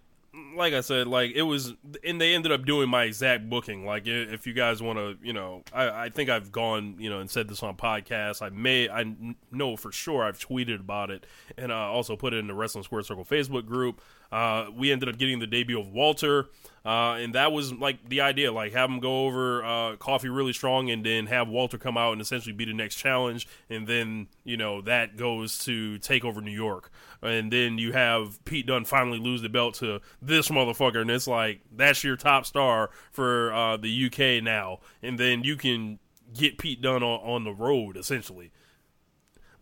like 0.55 0.73
I 0.73 0.81
said, 0.81 1.07
like 1.07 1.31
it 1.35 1.41
was, 1.41 1.73
and 2.03 2.19
they 2.19 2.33
ended 2.33 2.51
up 2.51 2.65
doing 2.65 2.89
my 2.89 3.03
exact 3.03 3.49
booking. 3.49 3.85
Like, 3.85 4.03
if 4.05 4.47
you 4.47 4.53
guys 4.53 4.81
want 4.81 4.97
to, 4.97 5.17
you 5.25 5.33
know, 5.33 5.63
I, 5.73 6.05
I 6.05 6.09
think 6.09 6.29
I've 6.29 6.51
gone, 6.51 6.95
you 6.99 7.09
know, 7.09 7.19
and 7.19 7.29
said 7.29 7.47
this 7.47 7.63
on 7.63 7.75
podcasts. 7.75 8.41
I 8.41 8.49
may, 8.49 8.89
I 8.89 9.13
know 9.51 9.75
for 9.75 9.91
sure 9.91 10.23
I've 10.23 10.39
tweeted 10.39 10.79
about 10.79 11.11
it, 11.11 11.25
and 11.57 11.71
uh, 11.71 11.75
also 11.75 12.15
put 12.15 12.33
it 12.33 12.37
in 12.37 12.47
the 12.47 12.53
Wrestling 12.53 12.83
Square 12.83 13.03
Circle 13.03 13.25
Facebook 13.25 13.65
group. 13.65 14.01
Uh, 14.31 14.67
we 14.75 14.91
ended 14.91 15.09
up 15.09 15.17
getting 15.17 15.39
the 15.39 15.47
debut 15.47 15.79
of 15.79 15.91
Walter, 15.91 16.49
uh, 16.85 17.17
and 17.19 17.35
that 17.35 17.51
was 17.51 17.73
like 17.73 18.07
the 18.07 18.21
idea, 18.21 18.51
like 18.51 18.71
have 18.71 18.89
him 18.89 18.99
go 18.99 19.25
over 19.25 19.63
uh, 19.63 19.95
Coffey 19.97 20.29
really 20.29 20.53
strong, 20.53 20.89
and 20.89 21.05
then 21.05 21.27
have 21.27 21.49
Walter 21.49 21.77
come 21.77 21.97
out 21.97 22.13
and 22.13 22.21
essentially 22.21 22.53
be 22.53 22.65
the 22.65 22.73
next 22.73 22.95
challenge, 22.95 23.47
and 23.69 23.87
then 23.87 24.27
you 24.43 24.57
know 24.57 24.81
that 24.81 25.17
goes 25.17 25.59
to 25.65 25.97
take 25.99 26.23
over 26.23 26.41
New 26.41 26.51
York, 26.51 26.91
and 27.21 27.51
then 27.51 27.77
you 27.77 27.91
have 27.91 28.43
Pete 28.45 28.65
Dunne 28.65 28.85
finally 28.85 29.19
lose 29.19 29.41
the 29.41 29.49
belt 29.49 29.75
to 29.75 29.99
this 30.21 30.49
motherfucker, 30.49 31.01
and 31.01 31.11
it's 31.11 31.27
like 31.27 31.61
that's 31.71 32.03
your 32.03 32.15
top 32.15 32.45
star 32.45 32.89
for 33.11 33.53
uh, 33.53 33.77
the 33.77 34.05
UK 34.05 34.43
now, 34.43 34.79
and 35.03 35.19
then 35.19 35.43
you 35.43 35.57
can 35.57 35.99
get 36.33 36.57
Pete 36.57 36.81
Dunne 36.81 37.03
on, 37.03 37.19
on 37.19 37.43
the 37.43 37.53
road 37.53 37.97
essentially. 37.97 38.51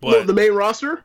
Well, 0.01 0.19
But 0.19 0.27
the 0.27 0.33
main 0.33 0.53
roster. 0.53 1.03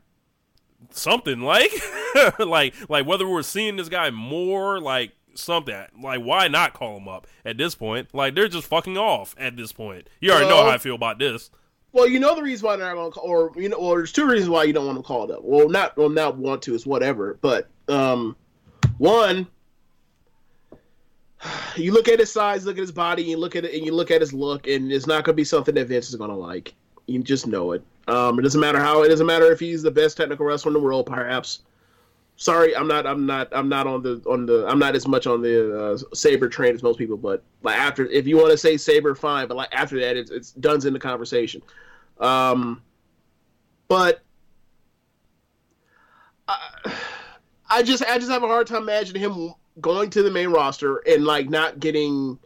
Something 0.91 1.41
like 1.41 1.73
like 2.39 2.75
like 2.89 3.07
whether 3.07 3.29
we're 3.29 3.43
seeing 3.43 3.77
this 3.77 3.89
guy 3.89 4.11
more 4.11 4.81
like 4.81 5.13
something 5.35 5.85
like 6.01 6.21
why 6.21 6.47
not 6.49 6.75
call 6.75 6.97
him 6.97 7.09
up 7.09 7.27
at 7.45 7.59
this 7.59 7.75
point 7.75 8.09
like 8.15 8.35
they're 8.35 8.49
just 8.49 8.67
fucking 8.69 8.97
off 8.97 9.35
at 9.37 9.57
this 9.57 9.73
point 9.73 10.09
you 10.21 10.31
already 10.31 10.49
know 10.49 10.63
how 10.63 10.71
i 10.71 10.79
feel 10.79 10.95
about 10.95 11.19
this 11.19 11.51
Well, 11.93 12.09
you 12.09 12.19
know 12.19 12.35
the 12.35 12.43
reason 12.43 12.67
why 12.67 12.77
they're 12.77 12.87
not 12.87 12.95
going 12.97 13.13
to 13.13 13.15
call, 13.15 13.29
or 13.29 13.53
you 13.55 13.69
know, 13.69 13.77
or 13.77 13.99
there's 13.99 14.13
two 14.13 14.27
reasons 14.27 14.51
why 14.51 14.65
you 14.65 14.73
don't 14.73 14.85
want 14.87 14.97
to 14.97 14.99
them 14.99 15.05
called 15.05 15.31
up. 15.31 15.45
Well, 15.45 15.69
not 15.69 15.97
well, 15.97 16.09
not 16.09 16.37
want 16.37 16.61
to 16.63 16.75
is 16.75 16.85
whatever, 16.85 17.39
but 17.41 17.69
um, 17.89 18.35
one, 18.99 19.47
you 21.77 21.93
look 21.93 22.09
at 22.09 22.19
his 22.19 22.33
size, 22.33 22.67
look 22.67 22.77
at 22.77 22.81
his 22.81 22.93
body, 22.93 23.23
you 23.23 23.37
look 23.37 23.57
at 23.57 23.65
it, 23.65 23.75
and 23.75 23.85
you 23.85 23.93
look 23.95 24.11
at 24.11 24.21
his 24.21 24.33
look, 24.33 24.67
and 24.67 24.91
it's 24.91 25.07
not 25.07 25.25
going 25.25 25.35
to 25.35 25.37
be 25.37 25.45
something 25.45 25.75
that 25.77 25.87
Vince 25.87 26.09
is 26.09 26.17
going 26.17 26.31
to 26.31 26.37
like. 26.37 26.75
You 27.07 27.23
just 27.23 27.47
know 27.47 27.73
it. 27.73 27.85
Um, 28.07 28.39
it 28.39 28.43
doesn't 28.43 28.61
matter 28.61 28.81
how. 28.81 29.03
It 29.03 29.09
doesn't 29.09 29.27
matter 29.27 29.51
if 29.51 29.61
he's 29.61 29.83
the 29.83 29.91
best 29.91 30.17
technical 30.17 30.47
wrestler 30.47 30.71
in 30.71 30.75
the 30.75 30.81
world, 30.81 31.07
perhaps. 31.07 31.61
Sorry, 32.37 32.77
I'm 32.77 32.89
not. 32.89 33.07
I'm 33.07 33.27
not. 33.27 33.49
I'm 33.53 33.69
not 33.69 33.87
on 33.87 34.03
the 34.03 34.23
on 34.29 34.45
the. 34.47 34.67
I'm 34.67 34.79
not 34.79 34.95
as 34.95 35.07
much 35.07 35.27
on 35.27 35.41
the 35.41 35.93
uh, 35.93 35.99
Sabre 36.15 36.49
train 36.49 36.75
as 36.75 36.83
most 36.83 36.99
people. 36.99 37.17
But 37.17 37.43
like 37.63 37.79
after, 37.79 38.07
if 38.07 38.27
you 38.27 38.37
want 38.37 38.51
to 38.51 38.59
say 38.59 38.77
Sabre, 38.77 39.15
fine. 39.15 39.47
But 39.47 39.57
like 39.57 39.69
after 39.73 39.99
that, 40.01 40.17
it's 40.17 40.31
it's 40.31 40.51
Dunne's 40.53 40.85
in 40.85 40.93
the 40.93 40.99
conversation. 40.99 41.63
Um, 42.19 42.83
but 43.89 44.23
I, 46.49 46.59
I 47.71 47.83
just 47.83 48.05
I 48.05 48.19
just 48.19 48.31
have 48.31 48.43
a 48.43 48.49
hard 48.49 48.67
time 48.67 48.83
imagining 48.83 49.23
him 49.23 49.55
going 49.81 50.11
to 50.11 50.23
the 50.23 50.31
main 50.31 50.49
roster 50.49 50.99
and 50.99 51.25
like 51.25 51.49
not 51.49 51.81
getting, 51.81 52.39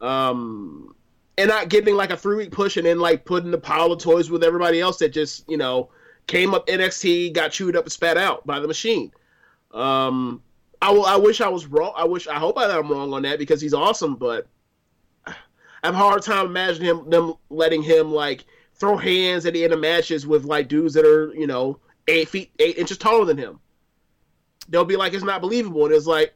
um, 0.00 0.93
and 1.36 1.48
not 1.48 1.68
getting 1.68 1.96
like 1.96 2.10
a 2.10 2.16
three 2.16 2.36
week 2.36 2.52
push 2.52 2.76
and 2.76 2.86
then 2.86 2.98
like 2.98 3.24
putting 3.24 3.50
the 3.50 3.58
pile 3.58 3.92
of 3.92 4.00
toys 4.00 4.30
with 4.30 4.44
everybody 4.44 4.80
else 4.80 4.98
that 4.98 5.12
just 5.12 5.48
you 5.48 5.56
know 5.56 5.90
came 6.26 6.54
up 6.54 6.66
NXT, 6.66 7.32
got 7.32 7.52
chewed 7.52 7.76
up 7.76 7.84
and 7.84 7.92
spat 7.92 8.16
out 8.16 8.46
by 8.46 8.60
the 8.60 8.68
machine. 8.68 9.12
Um, 9.72 10.42
I 10.80 10.90
will. 10.90 11.04
I 11.04 11.16
wish 11.16 11.40
I 11.40 11.48
was 11.48 11.66
wrong. 11.66 11.92
I 11.96 12.04
wish. 12.04 12.28
I 12.28 12.38
hope 12.38 12.56
I'm 12.58 12.90
wrong 12.90 13.12
on 13.12 13.22
that 13.22 13.38
because 13.38 13.60
he's 13.60 13.74
awesome. 13.74 14.16
But 14.16 14.46
I 15.26 15.34
have 15.82 15.94
a 15.94 15.98
hard 15.98 16.22
time 16.22 16.46
imagining 16.46 16.88
him 16.88 17.10
them 17.10 17.34
letting 17.50 17.82
him 17.82 18.12
like 18.12 18.44
throw 18.74 18.96
hands 18.96 19.46
at 19.46 19.54
the 19.54 19.64
end 19.64 19.72
of 19.72 19.80
matches 19.80 20.26
with 20.26 20.44
like 20.44 20.68
dudes 20.68 20.94
that 20.94 21.06
are 21.06 21.32
you 21.34 21.46
know 21.46 21.78
eight 22.08 22.28
feet 22.28 22.52
eight 22.58 22.78
inches 22.78 22.98
taller 22.98 23.24
than 23.24 23.38
him. 23.38 23.60
They'll 24.68 24.84
be 24.84 24.96
like 24.96 25.14
it's 25.14 25.24
not 25.24 25.40
believable, 25.40 25.84
and 25.86 25.94
it's 25.94 26.06
like 26.06 26.34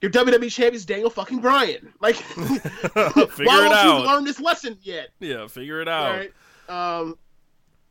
your 0.00 0.10
WWE 0.10 0.50
champion's 0.50 0.84
Daniel 0.84 1.10
fucking 1.10 1.40
Bryan. 1.40 1.92
Like, 2.00 2.16
figure 2.34 2.54
why 2.94 3.26
it 3.26 3.46
won't 3.46 3.72
out 3.72 4.00
you 4.00 4.06
learn 4.06 4.24
this 4.24 4.40
lesson 4.40 4.78
yet? 4.82 5.10
yeah 5.20 5.46
figure 5.46 5.80
it 5.80 5.88
out 5.88 6.16
right. 6.16 6.32
Um. 6.68 7.18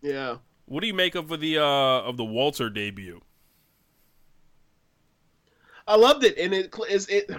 Yeah. 0.01 0.37
what 0.65 0.81
do 0.81 0.87
you 0.87 0.93
make 0.93 1.15
of 1.15 1.27
the 1.39 1.57
uh 1.57 2.01
of 2.01 2.15
the 2.15 2.23
walter 2.23 2.69
debut 2.69 3.21
I 5.89 5.95
loved 5.95 6.23
it, 6.23 6.37
and 6.37 6.53
it 6.53 6.73
is 6.87 7.07
it. 7.07 7.29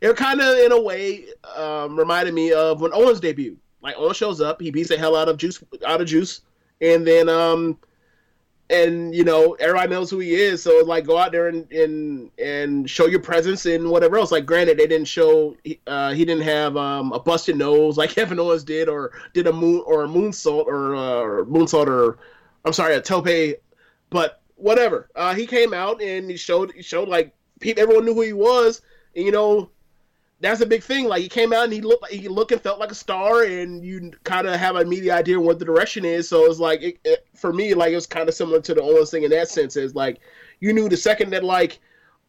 It 0.00 0.16
kind 0.16 0.40
of, 0.40 0.58
in 0.58 0.72
a 0.72 0.80
way, 0.82 1.26
um, 1.56 1.96
reminded 1.96 2.34
me 2.34 2.52
of 2.52 2.80
when 2.80 2.92
Owens 2.92 3.20
debuted. 3.20 3.56
Like 3.80 3.94
Owen 3.96 4.14
shows 4.14 4.40
up, 4.40 4.60
he 4.60 4.70
beats 4.72 4.88
the 4.88 4.98
hell 4.98 5.14
out 5.14 5.28
of 5.28 5.36
Juice, 5.36 5.62
out 5.86 6.00
of 6.00 6.08
Juice, 6.08 6.40
and 6.80 7.06
then, 7.06 7.28
um, 7.28 7.78
and 8.68 9.14
you 9.14 9.24
know, 9.24 9.54
everybody 9.54 9.90
knows 9.90 10.10
who 10.10 10.18
he 10.18 10.34
is. 10.34 10.62
So 10.62 10.82
like, 10.84 11.06
go 11.06 11.16
out 11.18 11.32
there 11.32 11.48
and 11.48 11.70
and 11.72 12.30
and 12.38 12.90
show 12.90 13.06
your 13.06 13.20
presence 13.20 13.66
and 13.66 13.90
whatever 13.90 14.18
else. 14.18 14.32
Like, 14.32 14.46
granted, 14.46 14.78
they 14.78 14.86
didn't 14.86 15.06
show, 15.06 15.56
uh, 15.86 16.12
he 16.12 16.24
didn't 16.24 16.44
have 16.44 16.76
um, 16.76 17.12
a 17.12 17.20
busted 17.20 17.56
nose 17.56 17.96
like 17.96 18.10
Kevin 18.14 18.40
Owens 18.40 18.64
did, 18.64 18.88
or 18.88 19.12
did 19.34 19.46
a 19.46 19.52
moon 19.52 19.82
or 19.86 20.04
a 20.04 20.08
moonsault 20.08 20.66
or 20.66 20.96
uh, 20.96 21.44
moonsault 21.44 21.86
or, 21.86 22.18
I'm 22.64 22.72
sorry, 22.72 22.94
a 22.96 23.00
tope, 23.00 23.58
but 24.10 24.42
whatever. 24.56 25.08
Uh, 25.14 25.34
he 25.34 25.46
came 25.46 25.72
out 25.72 26.02
and 26.02 26.28
he 26.30 26.36
showed 26.36 26.72
he 26.72 26.82
showed 26.82 27.08
like 27.08 27.34
people, 27.60 27.82
everyone 27.82 28.04
knew 28.04 28.14
who 28.14 28.22
he 28.22 28.32
was, 28.32 28.82
and 29.14 29.24
you 29.24 29.32
know 29.32 29.70
that's 30.40 30.60
a 30.60 30.66
big 30.66 30.82
thing. 30.82 31.06
Like 31.06 31.22
he 31.22 31.28
came 31.28 31.52
out 31.52 31.64
and 31.64 31.72
he 31.72 31.80
looked 31.80 32.02
like 32.02 32.12
he 32.12 32.28
looked 32.28 32.52
and 32.52 32.60
felt 32.60 32.78
like 32.78 32.90
a 32.90 32.94
star, 32.94 33.42
and 33.42 33.84
you 33.84 34.12
kind 34.24 34.46
of 34.46 34.54
have 34.58 34.76
an 34.76 34.82
immediate 34.82 35.14
idea 35.14 35.40
what 35.40 35.58
the 35.58 35.64
direction 35.64 36.04
is. 36.04 36.28
So 36.28 36.44
it's 36.44 36.58
like 36.58 36.82
it, 36.82 36.98
it, 37.04 37.26
for 37.34 37.52
me, 37.52 37.74
like 37.74 37.92
it 37.92 37.96
was 37.96 38.06
kind 38.06 38.28
of 38.28 38.34
similar 38.34 38.60
to 38.60 38.74
the 38.74 38.82
Owens 38.82 39.10
thing 39.10 39.22
in 39.22 39.30
that 39.30 39.48
sense. 39.48 39.76
Is 39.76 39.94
like 39.94 40.20
you 40.60 40.72
knew 40.72 40.88
the 40.88 40.96
second 40.96 41.30
that 41.30 41.44
like 41.44 41.78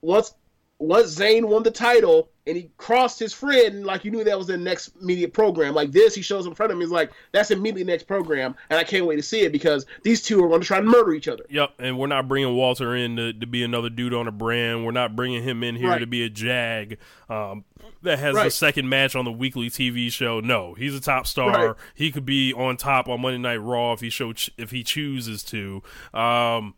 once 0.02 0.34
once 0.80 1.16
Zayn 1.16 1.46
won 1.46 1.64
the 1.64 1.72
title 1.72 2.30
and 2.46 2.56
he 2.56 2.70
crossed 2.78 3.18
his 3.20 3.34
friend, 3.34 3.84
like 3.86 4.06
you 4.06 4.12
knew 4.12 4.24
that 4.24 4.38
was 4.38 4.48
the 4.48 4.56
next 4.58 4.92
immediate 5.02 5.34
program. 5.34 5.74
Like 5.74 5.92
this, 5.92 6.14
he 6.14 6.22
shows 6.22 6.46
in 6.46 6.54
front 6.54 6.72
of 6.72 6.78
him. 6.78 6.82
He's 6.82 6.92
like, 6.92 7.12
that's 7.32 7.50
immediately 7.52 7.84
next 7.84 8.04
program, 8.04 8.56
and 8.70 8.80
I 8.80 8.84
can't 8.84 9.06
wait 9.06 9.16
to 9.18 9.24
see 9.24 9.42
it 9.42 9.52
because 9.52 9.86
these 10.04 10.22
two 10.22 10.44
are 10.44 10.48
going 10.48 10.62
to 10.62 10.68
try 10.68 10.80
to 10.80 10.86
murder 10.86 11.14
each 11.14 11.28
other. 11.28 11.44
Yep, 11.50 11.72
and 11.80 11.98
we're 11.98 12.08
not 12.08 12.28
bringing 12.28 12.56
Walter 12.56 12.96
in 12.96 13.16
to, 13.18 13.34
to 13.34 13.48
be 13.48 13.64
another 13.64 13.90
dude 13.90 14.14
on 14.14 14.28
a 14.28 14.32
brand. 14.32 14.86
We're 14.86 14.92
not 14.92 15.16
bringing 15.16 15.44
him 15.44 15.64
in 15.64 15.76
here 15.76 15.90
Right. 15.90 15.98
to 16.00 16.08
be 16.08 16.24
a 16.24 16.30
jag 16.30 17.00
um, 17.28 17.66
that 18.04 18.20
has 18.20 18.36
the 18.36 18.52
second 18.52 18.88
match 18.88 19.16
on 19.16 19.26
the 19.26 19.32
weekly 19.32 19.70
TV 19.70 20.12
show. 20.12 20.40
No, 20.40 20.74
he's 20.76 20.96
a 20.96 21.02
top 21.02 21.26
star. 21.28 21.70
Right. 21.70 21.76
He 21.96 22.12
could 22.12 22.26
be 22.26 22.54
on 22.54 22.78
top 22.78 23.10
on 23.10 23.20
Monday 23.22 23.40
Night 23.40 23.58
Raw 23.58 23.94
if 23.94 24.00
he 24.02 24.10
show 24.10 24.32
if 24.58 24.70
he 24.72 24.84
chooses 24.84 25.44
to. 25.46 25.82
Um, 26.14 26.76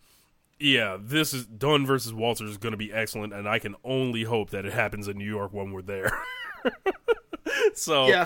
yeah, 0.60 0.98
this 1.00 1.34
is 1.34 1.46
Dunne 1.46 1.86
versus 1.86 2.14
Walter 2.14 2.46
is 2.46 2.58
going 2.58 2.72
to 2.72 2.78
be 2.78 2.92
excellent, 2.92 3.34
and 3.34 3.48
I 3.48 3.60
can 3.60 3.76
only 3.84 4.24
hope 4.24 4.50
that 4.50 4.66
it 4.66 4.74
happens 4.74 5.08
in 5.08 5.18
New 5.18 5.26
York 5.30 5.54
when 5.54 5.72
we're 5.72 5.82
there. 5.82 6.12
so 7.74 8.08
Yeah, 8.08 8.26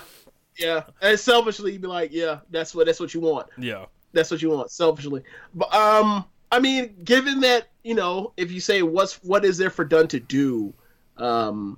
yeah. 0.58 0.84
And 1.02 1.20
selfishly, 1.20 1.74
you'd 1.74 1.82
be 1.82 1.88
like, 1.88 2.12
yeah, 2.12 2.40
that's 2.50 2.74
what 2.74 2.88
that's 2.88 3.00
what 3.00 3.14
you 3.14 3.22
want. 3.22 3.48
yeah. 3.58 3.86
That's 4.14 4.30
what 4.30 4.42
you 4.42 4.50
want. 4.50 4.70
Selfishly, 4.72 5.24
but 5.56 5.74
um, 5.74 6.26
I 6.52 6.60
mean, 6.60 6.96
given 7.04 7.40
that 7.42 7.70
you 7.84 7.96
know, 7.96 8.34
if 8.38 8.52
you 8.52 8.60
say 8.60 8.82
what's 8.82 9.16
what 9.24 9.44
is 9.46 9.58
there 9.58 9.72
for 9.72 9.86
Dunne 9.86 10.08
to 10.10 10.20
do, 10.20 10.74
um, 11.18 11.78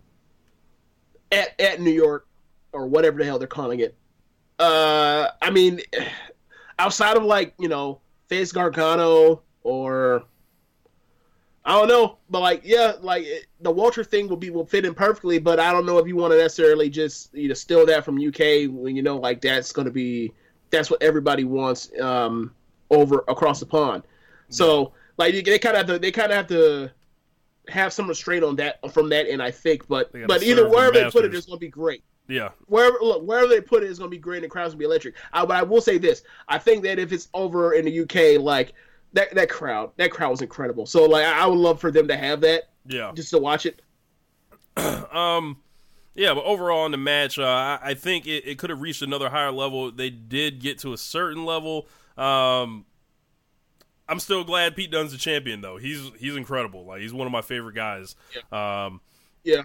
at 1.31 1.59
at 1.59 1.81
New 1.81 1.91
York 1.91 2.27
or 2.73 2.87
whatever 2.87 3.19
the 3.19 3.25
hell 3.25 3.39
they're 3.39 3.47
calling 3.47 3.79
it, 3.79 3.95
uh, 4.59 5.29
I 5.41 5.49
mean, 5.49 5.81
outside 6.79 7.17
of 7.17 7.23
like 7.23 7.53
you 7.57 7.69
know, 7.69 7.99
face 8.27 8.51
Gargano 8.51 9.41
or 9.63 10.23
I 11.65 11.71
don't 11.71 11.87
know, 11.87 12.17
but 12.29 12.41
like 12.41 12.61
yeah, 12.63 12.93
like 13.01 13.25
the 13.59 13.71
Walter 13.71 14.03
thing 14.03 14.27
will 14.27 14.37
be 14.37 14.51
will 14.51 14.65
fit 14.65 14.85
in 14.85 14.93
perfectly. 14.93 15.39
But 15.39 15.59
I 15.59 15.71
don't 15.71 15.85
know 15.85 15.97
if 15.97 16.07
you 16.07 16.15
want 16.15 16.31
to 16.31 16.37
necessarily 16.37 16.89
just 16.89 17.33
you 17.33 17.47
know 17.47 17.55
steal 17.55 17.85
that 17.87 18.05
from 18.05 18.15
UK 18.15 18.69
when 18.69 18.95
you 18.95 19.01
know 19.01 19.17
like 19.17 19.41
that's 19.41 19.71
going 19.71 19.85
to 19.85 19.91
be 19.91 20.31
that's 20.69 20.91
what 20.91 21.01
everybody 21.01 21.43
wants 21.43 21.89
um, 21.99 22.53
over 22.91 23.23
across 23.27 23.59
the 23.59 23.65
pond. 23.65 24.03
So 24.49 24.93
like 25.17 25.33
they 25.43 25.57
kind 25.57 25.75
of 25.75 25.87
have 25.87 25.95
to 25.95 25.99
they 25.99 26.11
kind 26.11 26.31
of 26.31 26.37
have 26.37 26.47
to 26.47 26.91
have 27.67 27.93
some 27.93 28.07
restraint 28.07 28.43
on 28.43 28.55
that 28.57 28.79
from 28.93 29.09
that 29.09 29.27
end. 29.27 29.41
I 29.41 29.49
think, 29.49 29.87
but 29.87 30.11
but 30.27 30.43
either 30.43 30.65
the 30.65 30.69
wherever 30.69 30.93
they 30.93 31.09
put 31.09 31.25
it, 31.25 31.33
it's 31.33 31.47
gonna 31.47 31.57
be 31.57 31.67
great. 31.67 32.03
Yeah, 32.27 32.49
Wherever 32.67 32.97
look, 33.01 33.23
wherever 33.23 33.47
they 33.47 33.61
put 33.61 33.83
it 33.83 33.89
is 33.89 33.99
gonna 33.99 34.09
be 34.09 34.17
great, 34.17 34.37
and 34.37 34.45
the 34.45 34.49
crowd's 34.49 34.73
gonna 34.73 34.79
be 34.79 34.85
electric. 34.85 35.15
I, 35.33 35.45
but 35.45 35.57
I 35.57 35.63
will 35.63 35.81
say 35.81 35.97
this: 35.97 36.23
I 36.47 36.57
think 36.57 36.83
that 36.83 36.99
if 36.99 37.11
it's 37.11 37.27
over 37.33 37.73
in 37.73 37.85
the 37.85 38.01
UK, 38.01 38.41
like 38.41 38.73
that 39.15 39.33
that 39.33 39.49
crowd, 39.49 39.91
that 39.97 40.11
crowd 40.11 40.29
was 40.29 40.41
incredible. 40.41 40.85
So 40.85 41.05
like, 41.05 41.25
I 41.25 41.47
would 41.47 41.57
love 41.57 41.81
for 41.81 41.89
them 41.89 42.07
to 42.09 42.17
have 42.17 42.41
that 42.41 42.69
yeah. 42.85 43.11
just 43.15 43.31
to 43.31 43.39
watch 43.39 43.65
it. 43.65 43.81
Um, 45.11 45.57
yeah, 46.15 46.33
but 46.33 46.43
overall 46.43 46.85
in 46.85 46.91
the 46.91 46.97
match, 46.97 47.39
uh, 47.39 47.43
I, 47.43 47.79
I 47.81 47.93
think 47.93 48.27
it, 48.27 48.45
it 48.45 48.57
could 48.57 48.69
have 48.69 48.81
reached 48.81 49.01
another 49.01 49.29
higher 49.29 49.51
level. 49.51 49.89
They 49.89 50.09
did 50.09 50.59
get 50.59 50.79
to 50.79 50.91
a 50.91 50.97
certain 50.97 51.45
level. 51.45 51.87
Um, 52.17 52.85
I'm 54.09 54.19
still 54.19 54.43
glad 54.43 54.75
Pete 54.75 54.91
Dunne's 54.91 55.13
the 55.13 55.17
champion, 55.17 55.61
though. 55.61 55.77
He's 55.77 56.11
he's 56.19 56.35
incredible. 56.35 56.85
Like 56.85 57.01
he's 57.01 57.13
one 57.13 57.25
of 57.25 57.31
my 57.31 57.41
favorite 57.41 57.75
guys. 57.75 58.15
Um, 58.51 58.99
Yeah. 59.45 59.63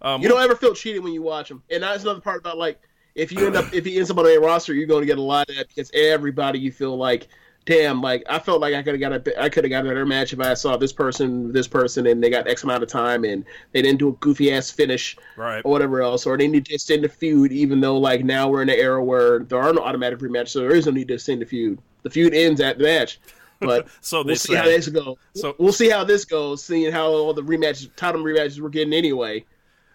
um, 0.00 0.22
You 0.22 0.28
don't 0.28 0.42
ever 0.42 0.54
feel 0.54 0.74
cheated 0.74 1.02
when 1.02 1.12
you 1.12 1.22
watch 1.22 1.50
him, 1.50 1.62
and 1.68 1.82
that's 1.82 2.04
another 2.04 2.20
part 2.20 2.38
about 2.40 2.58
like 2.58 2.80
if 3.14 3.32
you 3.32 3.46
end 3.46 3.56
up 3.56 3.72
if 3.74 3.84
he 3.84 3.96
ends 3.98 4.10
up 4.10 4.18
on 4.18 4.26
a 4.26 4.38
roster, 4.38 4.74
you're 4.74 4.86
going 4.86 5.02
to 5.02 5.06
get 5.06 5.18
a 5.18 5.22
lot 5.22 5.48
of 5.50 5.56
that 5.56 5.68
because 5.68 5.90
everybody 5.94 6.58
you 6.58 6.72
feel 6.72 6.96
like, 6.96 7.28
damn, 7.64 8.00
like 8.00 8.24
I 8.28 8.38
felt 8.38 8.60
like 8.60 8.74
I 8.74 8.82
could 8.82 9.00
have 9.00 9.00
got 9.00 9.28
a 9.28 9.42
I 9.42 9.48
could 9.48 9.64
have 9.64 9.70
got 9.70 9.84
a 9.84 9.88
better 9.88 10.06
match 10.06 10.32
if 10.32 10.40
I 10.40 10.54
saw 10.54 10.76
this 10.76 10.92
person, 10.92 11.52
this 11.52 11.68
person, 11.68 12.06
and 12.06 12.22
they 12.22 12.30
got 12.30 12.48
X 12.48 12.64
amount 12.64 12.82
of 12.82 12.88
time 12.88 13.24
and 13.24 13.44
they 13.72 13.82
didn't 13.82 13.98
do 13.98 14.08
a 14.08 14.12
goofy 14.12 14.52
ass 14.52 14.70
finish 14.70 15.16
right. 15.36 15.62
or 15.64 15.70
whatever 15.70 16.02
else, 16.02 16.26
or 16.26 16.36
they 16.36 16.48
need 16.48 16.66
to 16.66 16.74
extend 16.74 17.04
the 17.04 17.08
feud, 17.08 17.52
even 17.52 17.80
though 17.80 17.98
like 17.98 18.24
now 18.24 18.48
we're 18.48 18.62
in 18.62 18.68
an 18.68 18.78
era 18.78 19.02
where 19.02 19.40
there 19.40 19.60
are 19.60 19.72
no 19.72 19.82
automatic 19.82 20.18
rematches, 20.18 20.48
so 20.48 20.60
there 20.60 20.74
is 20.74 20.86
no 20.86 20.92
need 20.92 21.08
to 21.08 21.14
extend 21.14 21.42
the 21.42 21.46
feud. 21.46 21.78
The 22.02 22.10
feud 22.10 22.34
ends 22.34 22.60
at 22.60 22.78
the 22.78 22.84
match. 22.84 23.20
But 23.60 23.86
So 24.00 24.22
we'll 24.24 24.36
see 24.36 24.54
how 24.54 24.64
this 24.64 24.88
goes. 24.88 25.16
So- 25.34 25.54
we'll 25.58 25.72
see 25.72 25.88
how 25.88 26.04
this 26.04 26.24
goes, 26.24 26.64
seeing 26.64 26.92
how 26.92 27.06
all 27.06 27.32
the 27.32 27.42
rematches, 27.42 27.94
title 27.96 28.22
rematches 28.22 28.60
we're 28.60 28.70
getting 28.70 28.92
anyway. 28.92 29.44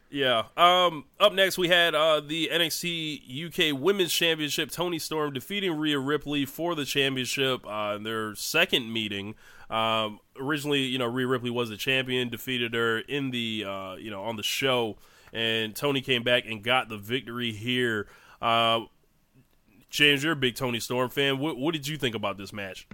Yeah. 0.10 0.44
Um. 0.56 1.06
Up 1.20 1.34
next, 1.34 1.58
we 1.58 1.68
had 1.68 1.94
uh, 1.94 2.22
the 2.22 2.50
NXT 2.52 3.74
UK 3.74 3.80
Women's 3.80 4.14
Championship. 4.14 4.72
Toni 4.72 5.00
Storm 5.00 5.34
defeating 5.34 5.78
Rhea 5.78 6.00
Ripley 6.00 6.46
for 6.46 6.76
the 6.76 6.86
championship. 6.86 7.66
Uh, 7.68 7.96
in 7.98 8.04
their 8.04 8.36
second 8.36 8.92
meeting. 8.92 9.36
Um. 9.70 10.20
Originally, 10.40 10.84
you 10.84 10.98
know, 10.98 11.08
Rhea 11.08 11.28
Ripley 11.28 11.50
was 11.50 11.70
the 11.70 11.78
champion, 11.78 12.30
defeated 12.30 12.74
her 12.74 13.00
in 13.00 13.32
the, 13.32 13.66
uh, 13.68 13.96
you 13.96 14.12
know, 14.12 14.24
on 14.24 14.36
the 14.36 14.44
show, 14.44 14.98
and 15.34 15.76
Toni 15.76 16.02
came 16.02 16.24
back 16.24 16.46
and 16.46 16.64
got 16.64 16.90
the 16.90 16.98
victory 16.98 17.52
here. 17.52 18.08
Uh, 18.40 18.82
James, 19.90 20.24
you're 20.24 20.34
a 20.34 20.36
big 20.36 20.56
Toni 20.56 20.80
Storm 20.80 21.10
fan. 21.10 21.40
What, 21.40 21.58
what 21.58 21.74
did 21.74 21.88
you 21.88 21.98
think 21.98 22.14
about 22.16 22.38
this 22.38 22.54
match? 22.54 22.88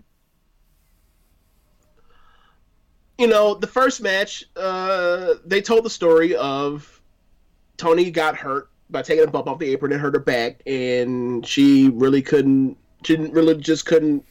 you 3.17 3.27
know, 3.27 3.53
the 3.53 3.67
first 3.67 4.01
match, 4.01 4.43
uh, 4.55 5.36
they 5.46 5.62
told 5.62 5.86
the 5.86 5.89
story 5.89 6.36
of 6.36 7.01
Toni 7.77 8.12
got 8.12 8.36
hurt 8.36 8.70
by 8.89 9.01
taking 9.01 9.24
a 9.24 9.32
bump 9.32 9.48
off 9.48 9.60
the 9.60 9.72
apron 9.72 9.92
and 9.92 10.01
hurt 10.01 10.13
her 10.13 10.20
back, 10.20 10.62
and 10.65 11.46
she 11.46 11.89
really 11.89 12.22
couldn't, 12.22 12.77
she 13.03 13.15
didn't 13.15 13.34
really 13.34 13.56
just 13.58 13.86
couldn't 13.86 14.24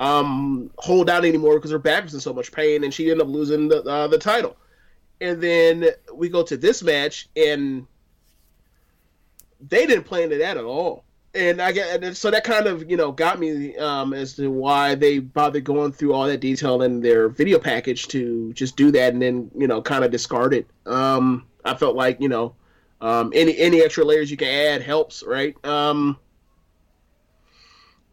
um, 0.00 0.70
hold 0.78 1.08
out 1.08 1.24
anymore 1.24 1.56
because 1.56 1.70
her 1.70 1.78
back 1.78 2.04
was 2.04 2.14
in 2.14 2.20
so 2.20 2.32
much 2.32 2.52
pain, 2.52 2.84
and 2.84 2.92
she 2.92 3.10
ended 3.10 3.26
up 3.26 3.32
losing 3.32 3.68
the 3.68 3.82
uh, 3.84 4.08
the 4.08 4.18
title. 4.18 4.56
And 5.20 5.40
then 5.40 5.88
we 6.12 6.28
go 6.28 6.42
to 6.42 6.56
this 6.56 6.82
match, 6.82 7.28
and 7.36 7.86
they 9.68 9.86
didn't 9.86 10.04
play 10.04 10.24
into 10.24 10.38
that 10.38 10.56
at 10.56 10.64
all. 10.64 11.04
And 11.34 11.62
I 11.62 11.72
get 11.72 12.02
and 12.02 12.14
so 12.14 12.30
that 12.30 12.44
kind 12.44 12.66
of 12.66 12.90
you 12.90 12.96
know 12.96 13.10
got 13.10 13.38
me 13.38 13.76
um, 13.78 14.12
as 14.12 14.34
to 14.34 14.50
why 14.50 14.94
they 14.94 15.18
bothered 15.18 15.64
going 15.64 15.92
through 15.92 16.12
all 16.12 16.26
that 16.26 16.40
detail 16.40 16.82
in 16.82 17.00
their 17.00 17.28
video 17.28 17.58
package 17.58 18.08
to 18.08 18.52
just 18.52 18.76
do 18.76 18.90
that 18.90 19.14
and 19.14 19.22
then 19.22 19.50
you 19.56 19.66
know 19.66 19.80
kind 19.80 20.04
of 20.04 20.10
discard 20.10 20.52
it. 20.52 20.68
Um, 20.84 21.46
I 21.64 21.74
felt 21.74 21.96
like 21.96 22.20
you 22.20 22.28
know 22.28 22.54
um, 23.02 23.32
any 23.34 23.58
any 23.58 23.82
extra 23.82 24.04
layers 24.04 24.30
you 24.30 24.38
can 24.38 24.48
add 24.48 24.82
helps, 24.82 25.22
right? 25.26 25.54
Um, 25.66 26.18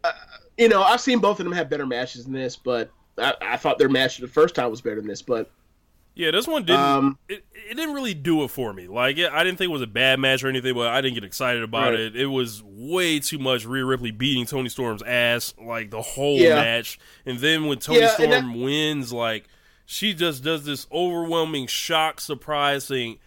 uh, 0.04 0.12
you 0.58 0.70
know 0.70 0.82
I've 0.84 1.02
seen 1.02 1.20
both 1.20 1.40
of 1.40 1.46
them 1.46 1.54
have 1.54 1.70
better 1.70 1.86
matches 1.86 2.26
than 2.26 2.34
this, 2.34 2.56
but 2.56 2.92
I, 3.18 3.34
I 3.42 3.58
thought 3.58 3.78
their 3.78 3.90
match 3.90 4.18
the 4.18 4.28
first 4.28 4.56
time 4.56 4.70
was 4.70 4.82
better 4.82 4.98
than 4.98 5.08
this. 5.08 5.22
But 5.22 5.52
Yeah, 6.16 6.32
this 6.32 6.48
one 6.48 6.66
didn't. 6.66 6.98
Um, 6.98 7.18
it, 7.30 7.46
it 7.54 7.76
didn't 7.76 7.94
really 7.94 8.14
do 8.16 8.44
it 8.44 8.50
for 8.50 8.74
me. 8.74 8.88
Like, 8.88 9.18
it, 9.18 9.32
I 9.32 9.44
didn't 9.44 9.58
think 9.58 9.70
it 9.70 9.74
was 9.74 9.82
a 9.84 9.88
bad 9.88 10.20
match 10.20 10.44
or 10.44 10.48
anything, 10.50 10.74
but 10.74 10.88
I 10.88 11.00
didn't 11.00 11.14
get 11.14 11.24
excited 11.24 11.64
about 11.64 11.94
Right. 11.94 12.00
it. 12.00 12.16
It 12.16 12.26
was 12.28 12.64
way 12.64 13.20
too 13.20 13.38
much 13.40 13.66
Rhea 13.66 13.86
Ripley 13.86 14.12
beating 14.12 14.46
Toni 14.46 14.70
Storm's 14.70 15.04
ass 15.04 15.54
like 15.64 15.92
the 15.92 16.02
whole 16.02 16.40
Yeah. 16.40 16.56
match, 16.56 17.00
and 17.26 17.40
then 17.40 17.66
when 17.68 17.78
Toni 17.80 18.02
Yeah, 18.02 18.08
Storm 18.08 18.62
wins, 18.62 19.14
like 19.14 19.48
she 19.86 20.14
just 20.14 20.44
does 20.44 20.66
this 20.66 20.88
overwhelming 20.92 21.68
shock 21.68 22.20
surprise 22.20 22.88
thing 22.88 23.20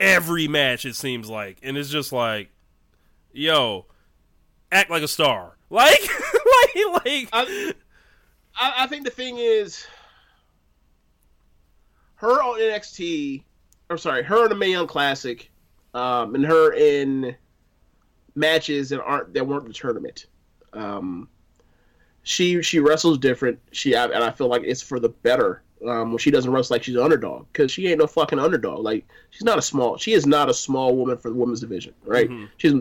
every 0.00 0.48
match. 0.48 0.84
It 0.84 0.96
seems 0.96 1.28
like, 1.28 1.58
and 1.62 1.76
it's 1.76 1.90
just 1.90 2.12
like, 2.12 2.50
yo, 3.32 3.86
act 4.72 4.90
like 4.90 5.02
a 5.02 5.08
star, 5.08 5.56
like, 5.70 6.00
like, 6.00 7.04
like. 7.04 7.28
I, 7.32 7.72
I, 8.60 8.86
think 8.86 9.04
the 9.04 9.10
thing 9.10 9.38
is, 9.38 9.86
her 12.16 12.42
on 12.42 12.58
NXT, 12.58 13.42
or 13.90 13.96
sorry, 13.96 14.22
her 14.24 14.44
in 14.44 14.48
the 14.50 14.56
Mae 14.56 14.86
Classic, 14.86 15.50
um, 15.94 16.34
and 16.34 16.44
her 16.44 16.72
in 16.74 17.36
matches 18.34 18.88
that 18.90 19.02
aren't 19.02 19.32
that 19.34 19.46
weren't 19.46 19.66
the 19.66 19.72
tournament. 19.72 20.26
Um, 20.72 21.28
she 22.22 22.62
she 22.62 22.78
wrestles 22.78 23.18
different. 23.18 23.58
She 23.72 23.94
and 23.94 24.12
I 24.12 24.30
feel 24.30 24.48
like 24.48 24.62
it's 24.64 24.82
for 24.82 25.00
the 25.00 25.08
better. 25.08 25.62
Um, 25.86 26.10
when 26.10 26.18
she 26.18 26.32
doesn't 26.32 26.50
wrestle 26.50 26.74
like 26.74 26.82
she's 26.82 26.96
an 26.96 27.02
underdog, 27.02 27.46
because 27.52 27.70
she 27.70 27.86
ain't 27.86 28.00
no 28.00 28.06
fucking 28.08 28.38
underdog. 28.38 28.80
Like 28.80 29.06
she's 29.30 29.44
not 29.44 29.58
a 29.58 29.62
small. 29.62 29.96
She 29.96 30.12
is 30.12 30.26
not 30.26 30.50
a 30.50 30.54
small 30.54 30.96
woman 30.96 31.18
for 31.18 31.28
the 31.28 31.36
women's 31.36 31.60
division, 31.60 31.94
right? 32.04 32.28
She's 32.56 32.74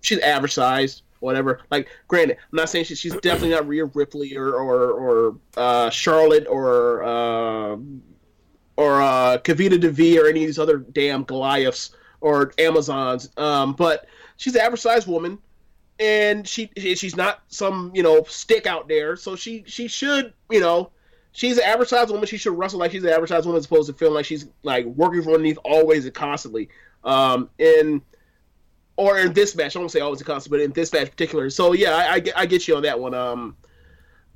she's 0.00 0.18
average 0.18 0.54
sized, 0.54 1.02
whatever. 1.20 1.60
Like, 1.70 1.88
granted, 2.08 2.36
I'm 2.38 2.56
not 2.56 2.68
saying 2.68 2.86
she, 2.86 2.94
she's 2.94 3.14
definitely 3.14 3.50
not 3.50 3.66
Rhea 3.66 3.84
Ripley 3.86 4.36
or 4.36 4.54
or 4.54 4.90
or 4.90 5.36
uh, 5.56 5.90
Charlotte 5.90 6.46
or 6.48 7.04
uh, 7.04 7.76
or 8.76 9.02
uh, 9.02 9.38
Kavita 9.38 9.80
Devi 9.80 10.18
or 10.18 10.26
any 10.26 10.42
of 10.42 10.46
these 10.48 10.58
other 10.58 10.78
damn 10.78 11.22
Goliaths 11.24 11.90
or 12.20 12.52
Amazons. 12.58 13.30
Um, 13.36 13.74
but 13.74 14.06
she's 14.36 14.54
an 14.54 14.62
average 14.62 14.80
sized 14.80 15.06
woman, 15.06 15.38
and 15.98 16.46
she 16.46 16.70
she's 16.76 17.16
not 17.16 17.42
some 17.48 17.92
you 17.94 18.02
know 18.02 18.24
stick 18.24 18.66
out 18.66 18.88
there. 18.88 19.16
So 19.16 19.36
she 19.36 19.64
she 19.66 19.88
should 19.88 20.32
you 20.50 20.60
know. 20.60 20.90
She's 21.32 21.56
an 21.56 21.64
average 21.64 21.88
sized 21.88 22.10
woman. 22.10 22.26
She 22.26 22.36
should 22.36 22.56
wrestle 22.56 22.78
like 22.78 22.92
she's 22.92 23.04
an 23.04 23.10
average 23.10 23.30
sized 23.30 23.46
woman, 23.46 23.58
as 23.58 23.66
opposed 23.66 23.88
to 23.88 23.94
feeling 23.94 24.14
like 24.14 24.26
she's 24.26 24.46
like 24.62 24.84
working 24.86 25.22
from 25.22 25.32
underneath 25.32 25.58
always 25.64 26.04
and 26.04 26.14
constantly. 26.14 26.68
Um, 27.04 27.48
and 27.58 28.02
or 28.96 29.18
in 29.18 29.32
this 29.32 29.56
match, 29.56 29.74
I 29.74 29.78
won't 29.78 29.90
say 29.90 30.00
always 30.00 30.20
a 30.20 30.24
constant, 30.24 30.50
but 30.50 30.60
in 30.60 30.72
this 30.72 30.92
match 30.92 31.02
in 31.02 31.08
particular. 31.08 31.50
So 31.50 31.72
yeah, 31.72 31.96
I, 31.96 32.12
I, 32.12 32.20
get, 32.20 32.38
I 32.38 32.46
get 32.46 32.68
you 32.68 32.76
on 32.76 32.82
that 32.82 33.00
one. 33.00 33.14
Um, 33.14 33.56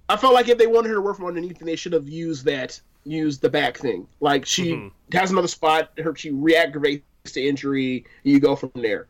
I 0.09 0.17
felt 0.17 0.35
like 0.35 0.49
if 0.49 0.59
they 0.59 0.67
wanted 0.67 0.89
her 0.89 0.95
to 0.95 1.01
work 1.01 1.17
from 1.17 1.27
underneath, 1.27 1.59
then 1.59 1.67
they 1.67 1.77
should 1.77 1.93
have 1.93 2.09
used 2.09 2.45
that, 2.47 2.81
used 3.05 3.43
the 3.43 3.51
back 3.51 3.77
thing. 3.77 4.07
Like 4.21 4.47
she 4.47 4.91
has 5.13 5.31
another 5.31 5.49
spot, 5.49 5.91
her 5.99 6.15
she 6.17 6.31
reactivates 6.31 7.03
the 7.33 7.47
injury, 7.47 8.07
you 8.23 8.41
go 8.41 8.57
from 8.57 8.71
there. 8.75 9.09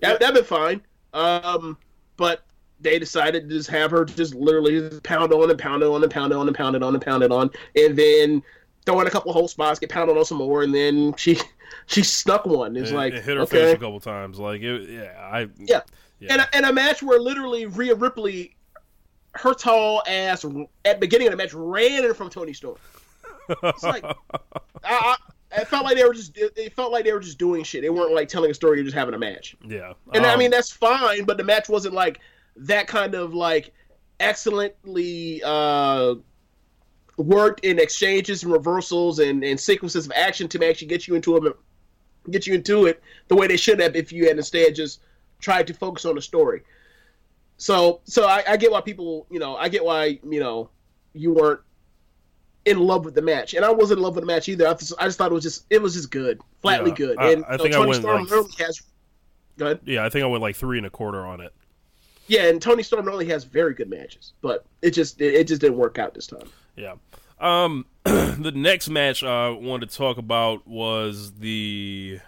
That 0.00 0.20
that'd 0.20 0.34
been 0.34 0.44
fine. 0.44 0.82
Um, 1.14 1.78
but 2.16 2.44
they 2.82 2.98
decided 2.98 3.48
to 3.48 3.54
just 3.56 3.70
have 3.70 3.90
her 3.90 4.04
just 4.04 4.34
literally 4.34 4.80
just 4.88 5.02
pound 5.02 5.32
on 5.32 5.48
and 5.50 5.58
pound 5.58 5.82
on 5.82 6.02
and 6.02 6.10
pound 6.12 6.32
on 6.32 6.46
and 6.46 6.56
pound 6.56 6.76
it 6.76 6.82
on 6.82 6.94
and 6.94 7.02
pound 7.02 7.22
it 7.22 7.32
on, 7.32 7.50
and 7.76 7.96
then 7.96 8.42
throw 8.84 9.00
in 9.00 9.06
a 9.06 9.10
couple 9.10 9.30
of 9.30 9.34
whole 9.34 9.48
spots, 9.48 9.78
get 9.78 9.88
pounded 9.90 10.16
on 10.16 10.24
some 10.24 10.38
more, 10.38 10.62
and 10.62 10.74
then 10.74 11.14
she 11.16 11.38
she 11.86 12.02
snuck 12.02 12.44
one. 12.46 12.76
It's 12.76 12.90
It- 12.90 12.94
like 12.94 13.14
it 13.14 13.24
hit 13.24 13.36
her 13.36 13.42
okay. 13.42 13.64
face 13.66 13.74
a 13.74 13.78
couple 13.78 14.00
times. 14.00 14.38
Like, 14.38 14.60
it, 14.62 14.90
yeah, 14.90 15.14
I 15.20 15.48
Yeah. 15.58 15.80
Yeah. 16.20 16.32
And, 16.34 16.40
a, 16.42 16.56
and 16.56 16.66
a 16.66 16.72
match 16.72 17.02
where 17.02 17.18
literally 17.18 17.66
Rhea 17.66 17.96
Ripley, 17.96 18.54
her 19.32 19.54
tall 19.54 20.02
ass 20.06 20.44
at 20.44 20.52
the 20.52 20.94
beginning 21.00 21.26
of 21.26 21.32
the 21.32 21.36
match 21.36 21.52
ran 21.52 22.04
in 22.04 22.14
from 22.14 22.30
Tony 22.30 22.52
Storm. 22.52 22.76
It's 23.48 23.82
like 23.82 24.04
I, 24.04 24.16
I, 24.84 25.16
it 25.60 25.66
felt 25.68 25.84
like 25.84 25.96
they 25.96 26.04
were 26.04 26.14
just 26.14 26.36
it, 26.36 26.72
felt 26.74 26.92
like 26.92 27.04
they 27.04 27.12
were 27.12 27.18
just 27.20 27.38
doing 27.38 27.64
shit. 27.64 27.82
They 27.82 27.90
weren't 27.90 28.14
like 28.14 28.28
telling 28.28 28.50
a 28.52 28.54
story. 28.54 28.76
You're 28.78 28.84
just 28.84 28.96
having 28.96 29.14
a 29.14 29.18
match. 29.18 29.56
yeah. 29.66 29.94
And 30.14 30.24
I 30.24 30.34
Um, 30.34 30.38
mean 30.38 30.50
that's 30.52 30.70
fine, 30.70 31.24
but 31.24 31.36
the 31.38 31.44
match 31.44 31.68
wasn't 31.68 31.94
like 31.94 32.20
that 32.56 32.86
kind 32.86 33.14
of 33.14 33.34
like 33.34 33.72
excellently 34.20 35.42
uh 35.44 36.14
worked 37.18 37.64
in 37.64 37.78
exchanges 37.78 38.42
and 38.42 38.52
reversals 38.52 39.18
and, 39.18 39.44
and 39.44 39.58
sequences 39.60 40.06
of 40.06 40.12
action 40.16 40.48
to 40.48 40.66
actually 40.68 40.88
get 40.88 41.06
you 41.06 41.14
into 41.14 41.36
it 41.36 41.56
get 42.30 42.46
you 42.46 42.54
into 42.54 42.86
it 42.86 43.02
the 43.28 43.36
way 43.36 43.46
they 43.46 43.56
should 43.56 43.80
have 43.80 43.94
if 43.96 44.12
you 44.12 44.26
had 44.26 44.36
instead 44.36 44.74
just 44.74 45.00
tried 45.40 45.66
to 45.66 45.74
focus 45.74 46.04
on 46.04 46.14
the 46.14 46.22
story. 46.22 46.62
So 47.56 48.00
so 48.04 48.26
I, 48.26 48.44
I 48.48 48.56
get 48.56 48.70
why 48.70 48.80
people 48.80 49.26
you 49.30 49.38
know 49.38 49.56
I 49.56 49.68
get 49.68 49.84
why 49.84 50.18
you 50.28 50.40
know 50.40 50.70
you 51.14 51.32
weren't 51.32 51.60
in 52.64 52.78
love 52.78 53.04
with 53.04 53.14
the 53.16 53.22
match, 53.22 53.54
and 53.54 53.64
I 53.64 53.70
wasn't 53.72 53.98
in 53.98 54.04
love 54.04 54.14
with 54.14 54.22
the 54.22 54.26
match 54.26 54.48
either. 54.48 54.68
I 54.68 54.74
just, 54.74 54.92
I 54.98 55.04
just 55.06 55.18
thought 55.18 55.32
it 55.32 55.34
was 55.34 55.42
just 55.42 55.66
it 55.68 55.82
was 55.82 55.94
just 55.94 56.10
good, 56.12 56.40
flatly 56.60 56.90
Yeah, 56.90 56.96
good. 56.96 57.18
I- 57.18 57.32
and 57.32 57.44
I 57.44 57.52
you 57.54 57.58
know, 57.58 57.64
I 57.64 57.68
Toni 57.70 57.88
went, 57.88 58.02
Storm 58.02 58.24
like- 58.24 58.58
has 58.58 58.82
good. 59.58 59.80
yeah, 59.84 60.04
I 60.04 60.08
think 60.08 60.22
I 60.22 60.26
went 60.28 60.42
like 60.42 60.54
three 60.56 60.78
and 60.78 60.86
a 60.86 60.90
quarter 60.90 61.26
on 61.26 61.40
it. 61.40 61.52
Yeah, 62.28 62.44
and 62.46 62.62
Toni 62.62 62.82
Storm 62.82 63.04
normally 63.04 63.26
has 63.26 63.44
very 63.44 63.74
good 63.74 63.90
matches, 63.90 64.32
but 64.42 64.64
it 64.80 64.90
just 64.92 65.20
it, 65.20 65.34
it 65.34 65.48
just 65.48 65.60
didn't 65.60 65.76
work 65.76 65.98
out 65.98 66.14
this 66.14 66.26
time. 66.26 66.48
Yeah. 66.76 66.94
Um, 67.40 67.86
the 68.04 68.52
next 68.54 68.88
match 68.88 69.22
I 69.24 69.48
wanted 69.50 69.90
to 69.90 69.96
talk 69.96 70.18
about 70.18 70.66
was 70.66 71.32
the 71.32 72.20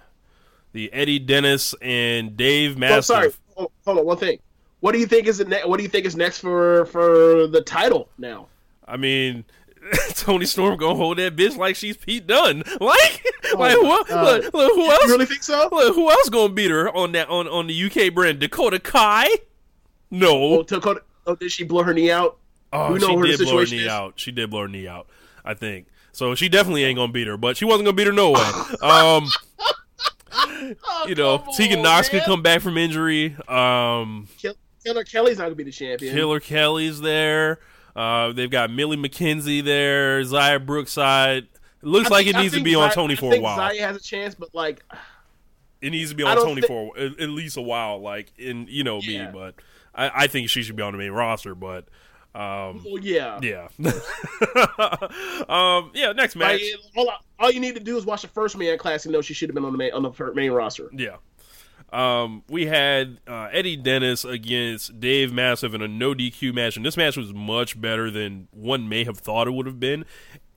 the 0.73 0.93
Eddie 0.93 1.21
Dennis 1.21 1.75
and 1.81 2.37
Dave 2.37 2.77
Oh, 2.77 2.81
Mastiff. 2.81 3.05
sorry. 3.05 3.31
Hold 3.55 3.71
hold 3.85 3.99
on, 3.99 4.05
one 4.05 4.17
thing. 4.19 4.39
What 4.81 4.93
do 4.93 4.99
you 4.99 5.07
think 5.07 5.27
is 5.29 5.39
the 5.39 5.45
ne- 5.45 5.65
What 5.65 5.77
do 5.79 5.83
you 5.85 5.89
think 5.89 6.05
is 6.07 6.17
next 6.17 6.41
for 6.41 6.85
for 6.87 7.47
the 7.47 7.63
title 7.65 8.09
now? 8.19 8.49
I 8.87 8.97
mean, 8.97 9.45
Toni 10.15 10.45
Storm 10.47 10.77
gonna 10.77 10.97
hold 10.97 11.19
that 11.19 11.37
bitch 11.37 11.57
like 11.57 11.77
she's 11.77 11.97
Pete 11.97 12.27
Dunne. 12.27 12.65
Like, 12.81 13.25
like 13.57 13.81
what? 13.83 14.11
Look, 14.11 14.53
look, 14.53 14.75
who 14.75 14.91
else? 14.91 15.05
You 15.05 15.11
really 15.13 15.27
think 15.27 15.43
so? 15.45 15.69
Look, 15.71 15.95
who 15.95 16.11
else 16.11 16.29
gonna 16.29 16.53
beat 16.53 16.71
her 16.71 16.91
on 16.95 17.13
that 17.13 17.29
on 17.29 17.47
on 17.47 17.69
the 17.69 17.85
UK 17.85 18.13
brand? 18.13 18.41
Dakota 18.41 18.81
Kai? 18.81 19.29
No. 20.11 20.31
Oh, 20.59 20.63
Dakota, 20.63 21.03
oh, 21.27 21.35
did 21.37 21.51
she 21.53 21.65
blow 21.65 21.83
her 21.83 21.95
knee 21.95 22.11
out? 22.11 22.39
Oh, 22.73 22.93
we 22.93 22.99
know 22.99 23.23
she 23.25 23.37
did 23.37 23.47
blow 23.47 23.59
her 23.59 23.65
knee 23.67 23.83
is. 23.83 23.89
out. 23.89 24.15
She 24.17 24.33
did 24.33 24.51
blow 24.51 24.63
her 24.63 24.69
knee 24.69 24.87
out. 24.89 25.07
I 25.45 25.55
think 25.55 25.87
so. 26.13 26.35
She 26.35 26.49
definitely 26.49 26.85
ain't 26.85 26.97
gonna 26.97 27.13
beat 27.13 27.27
her, 27.27 27.37
but 27.37 27.57
she 27.57 27.65
wasn't 27.65 27.85
gonna 27.87 27.97
beat 27.97 28.07
her 28.07 28.13
no 28.13 28.31
way. 28.33 28.51
Um, 28.83 29.29
you 31.07 31.15
know, 31.15 31.45
Tegan 31.57 31.83
Nox 31.83 32.09
could 32.09 32.23
come 32.25 32.43
back 32.43 32.61
from 32.61 32.77
injury. 32.79 33.37
Um, 33.49 34.29
Killer 34.85 35.05
Kelly's 35.05 35.39
not 35.39 35.45
gonna 35.45 35.55
be 35.55 35.65
the 35.65 35.71
champion. 35.71 36.15
Killer 36.15 36.41
Kelly's 36.41 37.01
there. 37.01 37.61
Uh, 37.95 38.33
they've 38.33 38.51
got 38.51 38.71
Millie 38.71 38.97
McKenzie 38.97 39.63
there. 39.65 40.21
Xia 40.23 40.65
Brookside. 40.65 41.45
It 41.45 41.87
looks 41.87 42.09
I 42.11 42.15
like 42.15 42.25
think- 42.27 42.37
it 42.37 42.41
needs 42.41 42.53
to 42.53 42.57
think 42.57 42.65
be 42.65 42.75
on 42.75 42.91
Toni 42.91 43.15
I 43.15 43.17
for 43.17 43.35
a 43.35 43.41
while. 43.41 43.59
Xia 43.59 43.81
has 43.81 43.97
a 43.97 44.01
chance, 44.03 44.35
but 44.35 44.55
like, 44.55 44.83
It 45.81 45.91
needs 45.91 46.11
to 46.11 46.17
be 46.17 46.23
on 46.25 46.37
Toni 46.37 46.63
thi- 46.63 46.67
for 46.67 46.99
at, 46.99 47.21
at 47.21 47.29
least 47.29 47.57
a 47.57 47.63
while. 47.63 48.01
Like 48.01 48.33
in 48.39 48.67
you 48.69 48.83
know 48.85 49.01
Yeah. 49.01 49.27
me, 49.27 49.33
but 49.33 49.55
I, 49.95 50.11
I 50.25 50.27
think 50.27 50.49
she 50.51 50.63
should 50.63 50.77
be 50.77 50.83
on 50.83 50.93
the 50.93 50.99
main 50.99 51.13
roster. 51.13 51.55
But 51.55 51.87
um, 52.35 52.83
well, 52.85 52.99
yeah. 53.01 53.39
yeah, 53.43 53.69
um, 55.49 55.91
yeah. 55.95 56.13
Next 56.13 56.37
Like, 56.37 56.61
match. 56.61 56.63
all, 56.97 57.13
all 57.39 57.51
you 57.51 57.61
need 57.61 57.75
to 57.77 57.81
do 57.83 57.97
is 57.97 58.05
watch 58.05 58.23
the 58.23 58.29
first 58.29 58.57
man 58.57 58.77
class 58.79 59.05
and 59.05 59.13
know 59.13 59.21
she 59.21 59.35
should 59.35 59.49
have 59.49 59.55
been 59.55 59.65
on 59.65 59.73
the 59.73 59.79
main 59.79 59.93
on 59.93 60.03
the 60.03 60.33
main 60.35 60.51
roster. 60.51 60.91
Yeah. 60.93 61.17
Um, 61.93 62.43
we 62.49 62.67
had 62.67 63.21
uh, 63.29 63.51
Eddie 63.53 63.77
Dennis 63.77 64.25
against 64.25 64.99
Dave 64.99 65.33
Mastiff 65.33 65.75
in 65.75 65.83
a 65.83 65.87
no 65.87 66.13
DQ 66.13 66.53
match, 66.53 66.77
and 66.77 66.85
this 66.85 66.97
match 66.97 67.17
was 67.17 67.33
much 67.33 67.81
better 67.81 68.11
than 68.11 68.49
one 68.51 68.89
may 68.89 69.05
have 69.05 69.19
thought 69.19 69.47
it 69.47 69.53
would 69.53 69.67
have 69.67 69.81
been. 69.81 70.05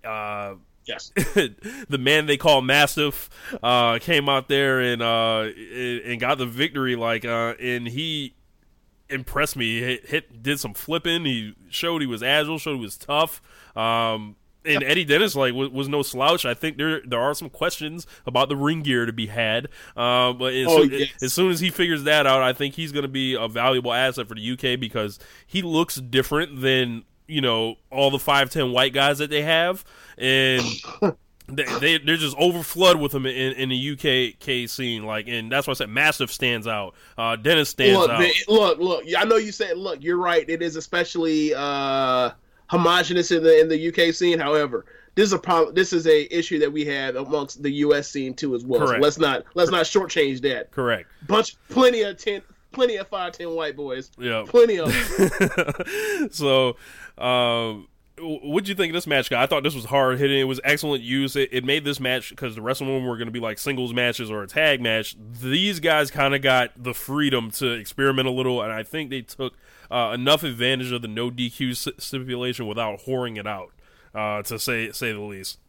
Uh, 0.03 0.55
Yes. 0.87 1.11
the 1.15 1.97
man 1.99 2.27
they 2.27 2.37
call 2.37 2.61
Mastiff 2.61 3.29
uh, 3.61 3.99
came 3.99 4.29
out 4.29 4.47
there 4.47 4.79
and 4.79 5.01
uh, 5.01 5.41
and 5.41 6.17
got 6.17 6.37
the 6.37 6.45
victory. 6.45 6.95
Like, 6.95 7.25
uh, 7.25 7.55
and 7.59 7.85
he 7.85 8.35
impressed 9.09 9.55
me. 9.55 9.79
Hit, 9.79 10.05
hit 10.07 10.43
did 10.43 10.59
some 10.59 10.73
flipping. 10.73 11.25
He 11.25 11.53
showed 11.69 12.01
he 12.01 12.07
was 12.07 12.21
agile. 12.23 12.57
Showed 12.57 12.75
he 12.75 12.81
was 12.81 12.97
tough. 12.97 13.41
Um, 13.75 14.35
and 14.65 14.83
Eddie 14.83 15.05
Dennis 15.05 15.33
like 15.35 15.53
was, 15.53 15.69
was 15.69 15.87
no 15.87 16.01
slouch. 16.01 16.45
I 16.45 16.53
think 16.53 16.77
there 16.77 17.01
there 17.05 17.21
are 17.21 17.33
some 17.33 17.49
questions 17.49 18.05
about 18.25 18.49
the 18.49 18.55
ring 18.57 18.81
gear 18.81 19.05
to 19.05 19.13
be 19.13 19.27
had. 19.27 19.67
Uh, 19.95 20.33
but 20.33 20.53
as, 20.53 20.67
Oh, 20.67 20.81
soon, 20.83 20.91
yes. 20.91 21.09
as 21.21 21.33
soon 21.33 21.51
as 21.51 21.59
he 21.61 21.69
figures 21.69 22.03
that 22.03 22.27
out, 22.27 22.41
I 22.41 22.51
think 22.53 22.75
he's 22.75 22.91
going 22.91 23.03
to 23.03 23.07
be 23.09 23.33
a 23.35 23.47
valuable 23.47 23.93
asset 23.93 24.27
for 24.27 24.35
the 24.35 24.51
UK 24.51 24.79
because 24.79 25.19
he 25.45 25.61
looks 25.61 25.95
different 25.95 26.59
than 26.61 27.03
you 27.27 27.39
know 27.41 27.75
all 27.91 28.11
the 28.11 28.19
five 28.19 28.49
ten 28.49 28.71
white 28.73 28.93
guys 28.93 29.19
that 29.19 29.29
they 29.29 29.41
have, 29.43 29.85
and 30.17 30.61
they, 31.47 31.63
they 31.79 31.97
they're 31.99 32.17
just 32.17 32.35
over 32.37 32.61
flood 32.61 32.99
with 32.99 33.13
them 33.13 33.25
in, 33.25 33.53
in 33.53 33.69
the 33.69 33.91
UK 33.91 34.39
K 34.39 34.67
scene. 34.67 35.03
Like, 35.03 35.27
and 35.27 35.51
that's 35.51 35.67
why 35.67 35.71
I 35.71 35.75
said 35.75 35.89
Mastiff 35.89 36.31
stands 36.31 36.67
out. 36.67 36.95
Uh, 37.17 37.35
Dennis 37.35 37.69
stands 37.69 37.97
look, 37.97 38.09
out. 38.09 38.19
man, 38.19 38.31
look, 38.47 38.79
look. 38.79 39.05
I 39.17 39.23
know 39.23 39.37
you 39.37 39.51
said, 39.51 39.77
look, 39.77 40.03
you're 40.03 40.17
right. 40.17 40.47
It 40.49 40.61
is 40.61 40.75
especially 40.75 41.53
uh, 41.55 42.31
homogenous 42.67 43.31
in 43.31 43.43
the 43.43 43.59
in 43.59 43.69
the 43.69 43.87
UK 43.87 44.13
scene. 44.13 44.39
However, 44.39 44.85
this 45.15 45.25
is 45.25 45.33
a 45.33 45.39
problem. 45.39 45.73
This 45.73 45.93
is 45.93 46.05
a 46.05 46.37
issue 46.37 46.59
that 46.59 46.71
we 46.71 46.85
have 46.85 47.15
amongst 47.15 47.63
the 47.63 47.71
US 47.71 48.09
scene 48.09 48.33
too 48.33 48.53
as 48.53 48.65
well. 48.65 48.81
So 48.81 48.87
Correct. 48.87 49.03
let's 49.03 49.17
not 49.17 49.45
let's 49.55 49.71
not 49.71 49.85
shortchange 49.85 50.41
that. 50.41 50.71
Correct. 50.71 51.09
Bunch, 51.27 51.55
plenty 51.69 52.01
of 52.01 52.17
ten, 52.17 52.41
plenty 52.71 52.97
of 52.97 53.07
five 53.07 53.31
ten 53.31 53.51
white 53.55 53.75
boys. 53.75 54.11
Yeah. 54.19 54.45
Plenty 54.47 54.79
of. 54.79 54.89
them. 55.17 56.29
so, 56.31 56.75
um, 57.17 57.87
what 58.19 58.43
would 58.43 58.67
you 58.67 58.75
think 58.75 58.91
of 58.91 58.93
this 58.95 59.07
match, 59.07 59.29
guy? 59.29 59.41
I 59.41 59.45
thought 59.45 59.63
this 59.63 59.75
was 59.75 59.85
hard 59.85 60.17
hitting. 60.17 60.39
It 60.39 60.45
was 60.45 60.59
excellent 60.63 61.03
use. 61.03 61.35
It, 61.35 61.49
it 61.51 61.63
made 61.63 61.83
this 61.83 61.99
match 61.99 62.29
because 62.31 62.55
the 62.55 62.61
rest 62.61 62.81
of 62.81 62.87
them 62.87 63.05
were 63.05 63.15
going 63.15 63.27
to 63.27 63.31
be 63.31 63.39
like 63.39 63.59
singles 63.59 63.93
matches 63.93 64.31
or 64.31 64.43
a 64.43 64.47
tag 64.47 64.81
match. 64.81 65.15
These 65.41 65.79
guys 65.79 66.09
kind 66.09 66.33
of 66.33 66.41
got 66.41 66.71
the 66.75 66.93
freedom 66.93 67.51
to 67.51 67.71
experiment 67.71 68.27
a 68.27 68.31
little, 68.31 68.61
and 68.61 68.71
I 68.71 68.83
think 68.83 69.09
they 69.09 69.21
took 69.21 69.53
uh, 69.91 70.11
enough 70.13 70.43
advantage 70.43 70.91
of 70.91 71.01
the 71.01 71.07
no 71.07 71.29
DQ 71.29 72.01
stipulation 72.01 72.67
without 72.67 73.01
whoring 73.01 73.37
it 73.37 73.45
out, 73.45 73.71
uh, 74.15 74.41
to 74.43 74.57
say 74.57 74.91
say 74.91 75.11
the 75.11 75.21
least. 75.21 75.59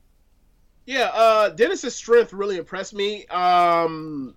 Yeah, 0.86 1.10
uh, 1.12 1.50
Dennis's 1.50 1.94
strength 1.94 2.32
really 2.32 2.56
impressed 2.56 2.94
me. 2.94 3.26
Um, 3.26 4.34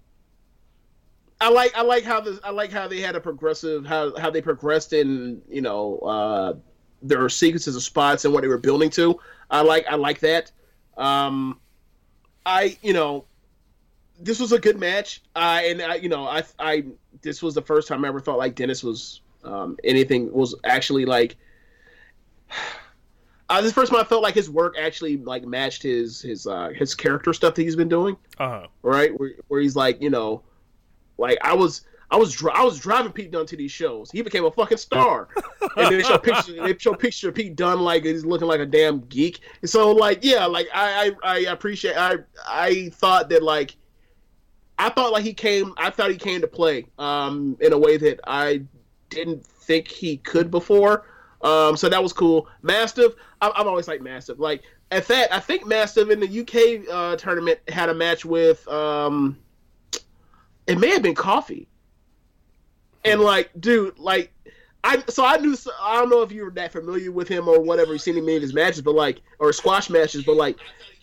I 1.39 1.49
like 1.49 1.71
I 1.75 1.81
like 1.83 2.03
how 2.03 2.19
the 2.19 2.39
I 2.43 2.49
like 2.49 2.71
how 2.71 2.89
they 2.89 2.99
had 2.99 3.15
a 3.15 3.21
progressive 3.21 3.85
how 3.85 4.17
how 4.17 4.29
they 4.29 4.41
progressed 4.41 4.91
in 4.91 5.41
you 5.49 5.61
know 5.61 6.61
uh, 7.09 7.19
are 7.19 7.29
sequences 7.29 7.75
of 7.75 7.83
spots 7.83 8.25
and 8.25 8.33
what 8.33 8.41
they 8.41 8.47
were 8.47 8.57
building 8.57 8.89
to. 8.91 9.19
I 9.49 9.61
like 9.61 9.85
I 9.87 9.95
like 9.95 10.19
that. 10.19 10.51
Um, 10.97 11.59
I 12.45 12.77
you 12.81 12.93
know 12.93 13.25
this 14.19 14.39
was 14.39 14.51
a 14.51 14.59
good 14.59 14.79
match. 14.79 15.21
I 15.35 15.65
and 15.65 15.81
I 15.81 15.95
you 15.95 16.09
know 16.09 16.25
I 16.27 16.43
I 16.59 16.85
this 17.21 17.41
was 17.41 17.55
the 17.55 17.61
first 17.61 17.87
time 17.87 18.05
I 18.05 18.07
ever 18.07 18.19
thought 18.19 18.37
like 18.37 18.55
Dennis 18.55 18.83
was 18.83 19.21
um, 19.43 19.77
anything 19.83 20.31
was 20.31 20.55
actually 20.63 21.05
like 21.05 21.35
uh, 23.49 23.61
this 23.61 23.73
first 23.73 23.91
time 23.91 24.01
I 24.01 24.03
felt 24.03 24.23
like 24.23 24.35
his 24.35 24.49
work 24.49 24.75
actually 24.79 25.17
like 25.17 25.43
matched 25.43 25.83
his 25.83 26.21
his 26.21 26.47
uh, 26.47 26.69
his 26.69 26.95
character 26.95 27.33
stuff 27.33 27.55
that 27.55 27.63
he's 27.63 27.75
been 27.75 27.89
doing. 27.89 28.15
Uh 28.37 28.49
huh. 28.49 28.67
Right, 28.81 29.17
where, 29.19 29.31
where 29.47 29.61
he's 29.61 29.75
like, 29.75 30.01
you 30.01 30.09
know, 30.09 30.43
like 31.17 31.37
I 31.41 31.53
was 31.53 31.81
I 32.11 32.17
was 32.17 32.33
dri- 32.33 32.51
I 32.53 32.63
was 32.63 32.77
driving 32.77 33.11
Pete 33.13 33.31
Dunne 33.31 33.45
to 33.45 33.55
these 33.55 33.71
shows. 33.71 34.11
He 34.11 34.21
became 34.21 34.43
a 34.45 34.51
fucking 34.51 34.77
star, 34.77 35.29
and 35.77 35.95
they 35.95 36.03
show 36.03 36.17
pictures. 36.17 36.55
They 36.61 36.77
show 36.77 36.93
picture 36.93 37.29
of 37.29 37.35
Pete 37.35 37.55
Dunne 37.55 37.79
like 37.81 38.03
he's 38.03 38.25
looking 38.25 38.47
like 38.47 38.59
a 38.59 38.65
damn 38.65 38.99
geek. 39.07 39.39
And 39.61 39.69
so 39.69 39.91
like 39.91 40.19
yeah, 40.21 40.45
like 40.45 40.67
I 40.73 41.13
I, 41.23 41.35
I 41.35 41.37
appreciate 41.51 41.95
I 41.97 42.17
I 42.47 42.89
thought 42.95 43.29
that 43.29 43.41
like 43.41 43.75
I 44.77 44.89
thought 44.89 45.13
like 45.13 45.23
he 45.23 45.33
came 45.33 45.73
I 45.77 45.89
thought 45.89 46.11
he 46.11 46.17
came 46.17 46.41
to 46.41 46.47
play 46.47 46.85
um 46.99 47.55
in 47.61 47.71
a 47.71 47.77
way 47.77 47.95
that 47.97 48.19
I 48.27 48.63
didn't 49.09 49.45
think 49.45 49.87
he 49.87 50.17
could 50.17 50.51
before. 50.51 51.05
Um, 51.41 51.75
so 51.75 51.89
that 51.89 52.03
was 52.03 52.13
cool. 52.13 52.47
Mastiff, 52.61 53.13
I- 53.41 53.51
I've 53.55 53.65
always 53.67 53.87
liked 53.87 54.03
Mastiff. 54.03 54.37
Like 54.37 54.61
at 54.91 55.07
that, 55.07 55.33
I 55.33 55.39
think 55.39 55.65
Mastiff 55.65 56.09
in 56.09 56.19
the 56.19 56.41
UK 56.41 56.87
uh, 56.93 57.15
tournament 57.15 57.59
had 57.69 57.89
a 57.89 57.93
match 57.93 58.25
with 58.25 58.67
um, 58.67 59.37
it 60.67 60.77
may 60.77 60.89
have 60.89 61.01
been 61.01 61.15
Coffey, 61.15 61.67
and 63.05 63.21
like, 63.21 63.49
dude, 63.59 63.97
like, 63.99 64.31
I 64.83 65.03
so 65.09 65.25
I 65.25 65.37
knew 65.37 65.55
I 65.81 65.99
don't 65.99 66.09
know 66.09 66.21
if 66.21 66.31
you 66.31 66.45
were 66.45 66.51
that 66.51 66.71
familiar 66.71 67.11
with 67.11 67.27
him 67.27 67.47
or 67.47 67.59
whatever. 67.59 67.93
You've 67.93 68.01
seen 68.01 68.17
him 68.17 68.27
in 68.29 68.41
his 68.41 68.53
matches, 68.53 68.81
but 68.81 68.95
like, 68.95 69.21
or 69.39 69.53
squash 69.53 69.89
matches, 69.89 70.23
but 70.23 70.35
like, 70.35 70.57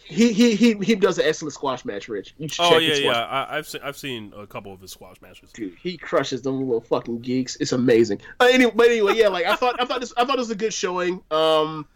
he 0.08 0.32
he 0.32 0.54
he 0.54 0.74
he 0.74 0.94
does 0.94 1.18
an 1.18 1.26
excellent 1.26 1.52
squash 1.52 1.84
match, 1.84 2.08
Rich. 2.08 2.34
You 2.38 2.48
should 2.48 2.64
Oh 2.64 2.70
check 2.70 2.82
yeah, 2.82 2.94
yeah. 2.94 3.24
I, 3.24 3.58
I've 3.58 3.68
seen 3.68 3.80
I've 3.84 3.96
seen 3.96 4.32
a 4.36 4.46
couple 4.46 4.72
of 4.72 4.80
his 4.80 4.90
squash 4.90 5.20
matches. 5.20 5.52
dude, 5.52 5.76
he 5.80 5.96
crushes 5.96 6.42
them 6.42 6.58
little 6.60 6.80
fucking 6.80 7.20
geeks. 7.20 7.56
It's 7.56 7.72
amazing. 7.72 8.20
Uh, 8.40 8.48
anyway, 8.50 8.72
but 8.74 8.86
anyway, 8.86 9.14
yeah, 9.16 9.28
like 9.28 9.44
I 9.44 9.54
thought, 9.54 9.80
I 9.80 9.84
thought 9.84 10.00
this, 10.00 10.12
I 10.16 10.24
thought 10.24 10.36
it 10.36 10.40
was 10.40 10.50
a 10.50 10.56
good 10.56 10.72
showing. 10.72 11.22
Um, 11.30 11.86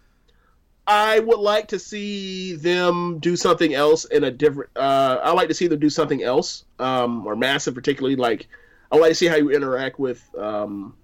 I 0.87 1.21
would 1.21 1.39
like 1.39 1.69
to 1.69 1.79
see 1.79 2.57
them 2.57 3.19
do 3.19 3.37
something 3.37 3.73
else 3.73 4.05
in 4.05 4.25
a 4.25 4.31
different. 4.31 4.71
Uh, 4.77 5.21
I 5.23 5.33
like 5.33 5.49
to 5.49 5.55
see 5.55 5.69
them 5.69 5.79
do 5.79 5.91
something 5.91 6.23
else, 6.23 6.65
um, 6.79 7.27
or 7.27 7.35
Mastiff, 7.35 7.75
particularly 7.75 8.17
like 8.17 8.47
I 8.93 8.97
like 8.97 9.11
to 9.11 9.15
see 9.15 9.27
how 9.27 9.37
you 9.37 9.51
interact 9.51 9.99
with, 9.99 10.23
um, 10.39 10.95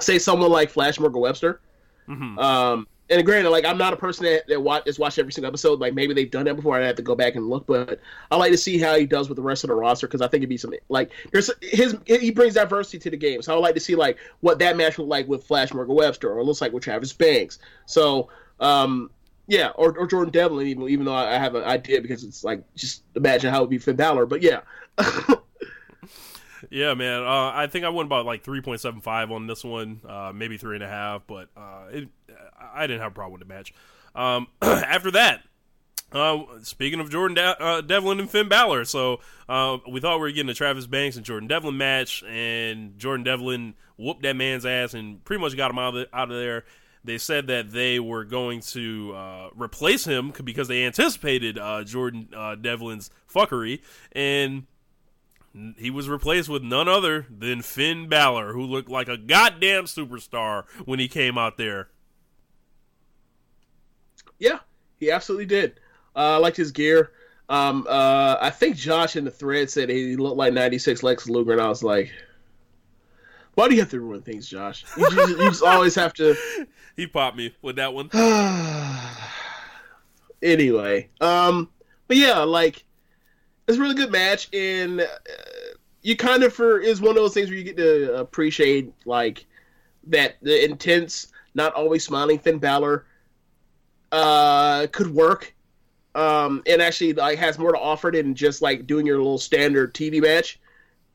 say, 0.00 0.18
someone 0.18 0.50
like 0.50 0.70
Flash 0.70 0.98
Morgan 1.00 1.20
Webster. 1.20 1.60
Um, 2.38 2.86
and 3.10 3.24
granted, 3.24 3.50
like 3.50 3.64
I'm 3.64 3.78
not 3.78 3.92
a 3.92 3.96
person 3.96 4.24
that 4.26 4.46
that 4.48 4.60
watch 4.60 4.84
that's 4.84 4.98
watched 4.98 5.18
every 5.18 5.32
single 5.32 5.48
episode. 5.48 5.80
Like 5.80 5.94
maybe 5.94 6.12
they've 6.12 6.30
done 6.30 6.44
that 6.44 6.56
before. 6.56 6.76
I 6.76 6.84
have 6.86 6.96
to 6.96 7.02
go 7.02 7.14
back 7.14 7.36
and 7.36 7.48
look, 7.48 7.66
but 7.66 8.00
I 8.30 8.36
like 8.36 8.52
to 8.52 8.58
see 8.58 8.78
how 8.78 8.96
he 8.96 9.06
does 9.06 9.28
with 9.28 9.36
the 9.36 9.42
rest 9.42 9.64
of 9.64 9.68
the 9.68 9.74
roster 9.74 10.06
because 10.06 10.20
I 10.20 10.28
think 10.28 10.40
it'd 10.40 10.50
be 10.50 10.58
some 10.58 10.74
like 10.88 11.10
there's 11.32 11.50
his 11.62 11.96
he 12.04 12.30
brings 12.30 12.54
diversity 12.54 12.98
to 12.98 13.10
the 13.10 13.16
game. 13.16 13.40
So 13.40 13.52
I 13.52 13.56
would 13.56 13.62
like 13.62 13.74
to 13.74 13.80
see 13.80 13.94
like 13.94 14.18
what 14.40 14.58
that 14.58 14.76
match 14.76 14.98
would 14.98 15.08
like 15.08 15.26
with 15.26 15.44
Flash 15.44 15.72
Morgan 15.72 15.94
Webster 15.94 16.30
or 16.30 16.38
it 16.40 16.44
looks 16.44 16.60
like 16.60 16.72
with 16.72 16.84
Travis 16.84 17.12
Banks. 17.12 17.58
So 17.86 18.28
um 18.60 19.10
yeah, 19.46 19.68
or, 19.76 19.96
or 19.96 20.06
Jordan 20.06 20.30
Devlin 20.30 20.66
even 20.66 20.88
even 20.88 21.06
though 21.06 21.14
I 21.14 21.38
have 21.38 21.54
an 21.54 21.64
idea 21.64 22.02
because 22.02 22.24
it's 22.24 22.44
like 22.44 22.62
just 22.74 23.04
imagine 23.14 23.50
how 23.50 23.58
it 23.58 23.62
would 23.62 23.70
be 23.70 23.78
Finn 23.78 23.96
Balor. 23.96 24.26
But 24.26 24.42
yeah, 24.42 24.60
Yeah, 26.70 26.94
man. 26.94 27.22
Uh, 27.22 27.52
I 27.54 27.66
think 27.68 27.84
I 27.84 27.88
went 27.88 28.06
about 28.06 28.26
like 28.26 28.42
three 28.42 28.60
point 28.60 28.80
seven 28.80 29.00
five 29.00 29.30
on 29.30 29.46
this 29.46 29.64
one, 29.64 30.00
uh, 30.08 30.32
maybe 30.34 30.56
three 30.56 30.74
and 30.76 30.84
a 30.84 30.88
half, 30.88 31.22
but 31.26 31.48
uh, 31.56 31.84
it, 31.90 32.08
I 32.60 32.86
didn't 32.86 33.00
have 33.00 33.12
a 33.12 33.14
problem 33.14 33.38
with 33.38 33.48
the 33.48 33.54
match. 33.54 33.72
Um, 34.14 34.48
after 34.62 35.10
that, 35.12 35.42
uh, 36.12 36.38
speaking 36.62 37.00
of 37.00 37.10
Jordan 37.10 37.36
De- 37.36 37.62
uh, 37.62 37.80
Devlin 37.82 38.18
and 38.18 38.30
Finn 38.30 38.48
Balor, 38.48 38.84
so 38.86 39.20
uh, 39.48 39.78
we 39.88 40.00
thought 40.00 40.16
we 40.16 40.22
were 40.22 40.30
getting 40.30 40.50
a 40.50 40.54
Travis 40.54 40.86
Banks 40.86 41.16
and 41.16 41.24
Jordan 41.24 41.48
Devlin 41.48 41.76
match, 41.76 42.22
and 42.24 42.98
Jordan 42.98 43.24
Devlin 43.24 43.74
whooped 43.96 44.22
that 44.22 44.36
man's 44.36 44.64
ass 44.64 44.94
and 44.94 45.22
pretty 45.24 45.40
much 45.42 45.56
got 45.56 45.70
him 45.70 45.78
out 45.78 45.88
of 45.88 45.94
the, 45.94 46.16
out 46.16 46.30
of 46.30 46.36
there. 46.36 46.64
they 47.04 47.18
said 47.18 47.46
that 47.48 47.72
they 47.72 48.00
were 48.00 48.24
going 48.24 48.60
to 48.60 49.12
uh, 49.14 49.48
replace 49.54 50.04
him 50.04 50.32
because 50.44 50.68
they 50.68 50.84
anticipated 50.84 51.58
uh, 51.58 51.84
Jordan 51.84 52.28
uh, 52.34 52.54
Devlin's 52.54 53.10
fuckery, 53.32 53.80
and 54.12 54.66
he 55.76 55.90
was 55.90 56.08
replaced 56.08 56.48
with 56.48 56.62
none 56.62 56.88
other 56.88 57.26
than 57.30 57.62
Finn 57.62 58.08
Balor, 58.08 58.52
who 58.52 58.62
looked 58.62 58.88
like 58.88 59.08
a 59.08 59.16
goddamn 59.16 59.84
superstar 59.84 60.64
when 60.84 60.98
he 60.98 61.08
came 61.08 61.38
out 61.38 61.56
there. 61.56 61.88
Yeah, 64.38 64.60
he 64.98 65.10
absolutely 65.10 65.46
did. 65.46 65.80
Uh, 66.14 66.34
I 66.34 66.36
liked 66.36 66.56
his 66.56 66.70
gear. 66.70 67.12
Um, 67.48 67.86
uh, 67.88 68.36
I 68.40 68.50
think 68.50 68.76
Josh 68.76 69.16
in 69.16 69.24
the 69.24 69.30
thread 69.30 69.70
said 69.70 69.88
he 69.88 70.16
looked 70.16 70.36
like 70.36 70.52
'96 70.52 71.02
Lex 71.02 71.28
Luger, 71.28 71.52
and 71.52 71.60
I 71.60 71.68
was 71.68 71.82
like, 71.82 72.12
"Why 73.54 73.68
do 73.68 73.74
you 73.74 73.80
have 73.80 73.90
to 73.90 74.00
ruin 74.00 74.22
things, 74.22 74.48
Josh? 74.48 74.84
You 74.96 75.10
just, 75.10 75.28
you 75.30 75.48
just 75.48 75.62
always 75.64 75.94
have 75.94 76.12
to." 76.14 76.36
He 76.94 77.06
popped 77.06 77.36
me 77.36 77.54
with 77.62 77.76
that 77.76 77.94
one. 77.94 78.10
anyway, 80.42 81.08
um, 81.20 81.70
but 82.06 82.18
yeah, 82.18 82.40
like 82.40 82.84
it's 83.68 83.76
a 83.76 83.80
really 83.80 83.94
good 83.94 84.10
match, 84.10 84.48
and 84.54 85.02
uh, 85.02 85.06
you 86.02 86.16
kind 86.16 86.42
of 86.42 86.54
for 86.54 86.80
is 86.80 87.00
one 87.00 87.10
of 87.10 87.16
those 87.16 87.34
things 87.34 87.48
where 87.50 87.58
you 87.58 87.64
get 87.64 87.76
to 87.76 88.16
appreciate 88.16 88.92
like 89.04 89.44
that 90.08 90.36
the 90.40 90.64
intense, 90.64 91.28
not 91.54 91.74
always 91.74 92.02
smiling 92.02 92.38
Finn 92.38 92.58
Balor 92.58 93.04
uh, 94.10 94.86
could 94.90 95.14
work, 95.14 95.54
um, 96.14 96.62
and 96.66 96.80
actually 96.80 97.12
like 97.12 97.38
has 97.38 97.58
more 97.58 97.72
to 97.72 97.78
offer 97.78 98.10
than 98.10 98.34
just 98.34 98.62
like 98.62 98.86
doing 98.86 99.04
your 99.04 99.18
little 99.18 99.38
standard 99.38 99.94
TV 99.94 100.22
match. 100.22 100.58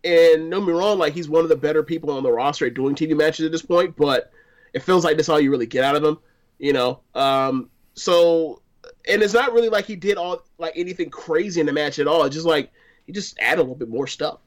And 0.03 0.51
don't 0.51 0.65
me 0.65 0.73
wrong, 0.73 0.99
like 0.99 1.13
he's 1.13 1.29
one 1.29 1.43
of 1.43 1.49
the 1.49 1.55
better 1.55 1.81
people 1.81 2.11
on 2.11 2.23
the 2.23 2.31
roster 2.31 2.67
at 2.67 2.73
doing 2.73 2.93
TV 2.93 3.17
matches 3.17 3.45
at 3.45 3.51
this 3.51 3.61
point, 3.61 3.95
but 3.95 4.31
it 4.73 4.83
feels 4.83 5.03
like 5.03 5.17
that's 5.17 5.29
all 5.29 5.39
you 5.39 5.49
really 5.49 5.65
get 5.65 5.83
out 5.83 5.95
of 5.95 6.03
him, 6.03 6.19
you 6.59 6.73
know. 6.73 6.99
Um, 7.15 7.69
so, 7.95 8.61
and 9.07 9.21
it's 9.21 9.33
not 9.33 9.53
really 9.53 9.69
like 9.69 9.85
he 9.85 9.95
did 9.95 10.17
all 10.17 10.43
like 10.57 10.73
anything 10.75 11.09
crazy 11.09 11.59
in 11.59 11.65
the 11.65 11.73
match 11.73 11.99
at 11.99 12.07
all. 12.07 12.23
It's 12.23 12.35
just 12.35 12.47
like 12.47 12.71
he 13.05 13.11
just 13.11 13.37
added 13.39 13.59
a 13.59 13.63
little 13.63 13.75
bit 13.75 13.89
more 13.89 14.07
stuff, 14.07 14.39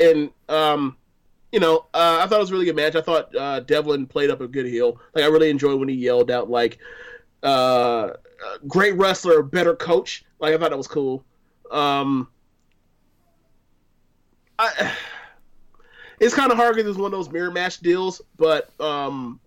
and 0.00 0.30
um, 0.48 0.96
you 1.52 1.60
know, 1.60 1.86
uh, 1.94 2.20
I 2.22 2.26
thought 2.26 2.36
it 2.36 2.40
was 2.40 2.50
a 2.50 2.52
really 2.54 2.66
good 2.66 2.76
match. 2.76 2.94
I 2.94 3.00
thought 3.00 3.34
uh, 3.34 3.60
Devlin 3.60 4.06
played 4.06 4.30
up 4.30 4.40
a 4.40 4.48
good 4.48 4.66
heel. 4.66 5.00
Like 5.14 5.24
I 5.24 5.28
really 5.28 5.50
enjoyed 5.50 5.78
when 5.78 5.88
he 5.88 5.94
yelled 5.94 6.30
out 6.30 6.50
like, 6.50 6.78
uh, 7.42 8.10
"Great 8.66 8.94
wrestler, 8.96 9.42
better 9.42 9.74
coach." 9.74 10.24
Like 10.38 10.54
I 10.54 10.58
thought 10.58 10.70
that 10.70 10.76
was 10.76 10.88
cool. 10.88 11.24
Um, 11.70 12.28
I, 14.58 14.92
it's 16.20 16.34
kind 16.34 16.50
of 16.50 16.56
hard 16.56 16.76
because 16.76 16.88
it's 16.88 16.98
one 16.98 17.12
of 17.12 17.18
those 17.18 17.30
mirror 17.30 17.50
match 17.50 17.80
deals, 17.80 18.22
but 18.36 18.70
um, 18.80 19.40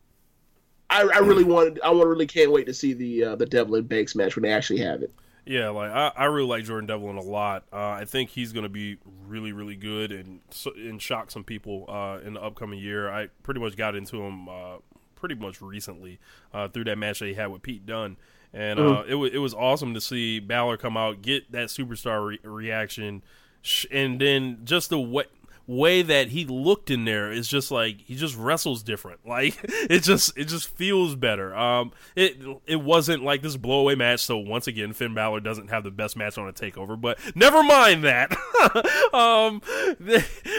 I, 0.91 1.09
I 1.15 1.19
really 1.19 1.43
wanted, 1.43 1.79
I 1.81 1.89
want 1.89 2.07
really 2.09 2.27
can't 2.27 2.51
wait 2.51 2.65
to 2.67 2.73
see 2.73 2.93
the 2.93 3.23
uh, 3.23 3.35
the 3.35 3.45
Devlin 3.45 3.85
Banks 3.85 4.13
match 4.15 4.35
when 4.35 4.43
they 4.43 4.51
actually 4.51 4.81
have 4.81 5.01
it. 5.01 5.11
Yeah, 5.45 5.69
like 5.69 5.89
I, 5.89 6.11
I 6.15 6.25
really 6.25 6.47
like 6.47 6.65
Jordan 6.65 6.85
Devlin 6.85 7.17
a 7.17 7.21
lot. 7.21 7.63
Uh, 7.73 7.77
I 7.77 8.05
think 8.05 8.29
he's 8.29 8.53
going 8.53 8.63
to 8.63 8.69
be 8.69 8.97
really, 9.27 9.53
really 9.53 9.75
good 9.75 10.11
and 10.11 10.41
and 10.75 11.01
shock 11.01 11.31
some 11.31 11.43
people 11.43 11.85
uh, 11.89 12.19
in 12.25 12.33
the 12.33 12.41
upcoming 12.41 12.79
year. 12.79 13.09
I 13.09 13.29
pretty 13.41 13.59
much 13.59 13.75
got 13.75 13.95
into 13.95 14.21
him 14.21 14.47
uh, 14.47 14.77
pretty 15.15 15.35
much 15.35 15.61
recently 15.61 16.19
uh, 16.53 16.67
through 16.67 16.83
that 16.85 16.97
match 16.97 17.19
that 17.19 17.27
he 17.27 17.33
had 17.33 17.47
with 17.47 17.63
Pete 17.63 17.85
Dunne, 17.85 18.17
and 18.53 18.79
uh, 18.79 19.03
it 19.07 19.15
was 19.15 19.31
it 19.33 19.39
was 19.39 19.53
awesome 19.53 19.93
to 19.93 20.01
see 20.01 20.39
Balor 20.39 20.77
come 20.77 20.95
out, 20.97 21.21
get 21.21 21.51
that 21.53 21.69
superstar 21.69 22.27
re- 22.27 22.39
reaction, 22.43 23.23
sh- 23.61 23.87
and 23.91 24.21
then 24.21 24.59
just 24.63 24.89
the 24.89 24.99
way 24.99 25.23
way 25.67 26.01
that 26.01 26.29
he 26.29 26.45
looked 26.45 26.89
in 26.89 27.05
there 27.05 27.31
is 27.31 27.47
just 27.47 27.71
like 27.71 28.01
he 28.01 28.15
just 28.15 28.35
wrestles 28.35 28.83
different 28.83 29.19
like 29.25 29.57
it 29.63 30.03
just 30.03 30.37
it 30.37 30.45
just 30.45 30.67
feels 30.75 31.15
better 31.15 31.55
um 31.55 31.91
it 32.15 32.37
it 32.67 32.81
wasn't 32.81 33.23
like 33.23 33.41
this 33.41 33.55
blowaway 33.57 33.97
match 33.97 34.19
so 34.21 34.37
once 34.37 34.67
again 34.67 34.91
Finn 34.93 35.13
Balor 35.13 35.39
doesn't 35.41 35.69
have 35.69 35.83
the 35.83 35.91
best 35.91 36.17
match 36.17 36.37
on 36.37 36.47
a 36.47 36.53
takeover 36.53 36.99
but 36.99 37.17
never 37.35 37.63
mind 37.63 38.03
that 38.03 38.31
um 39.13 39.61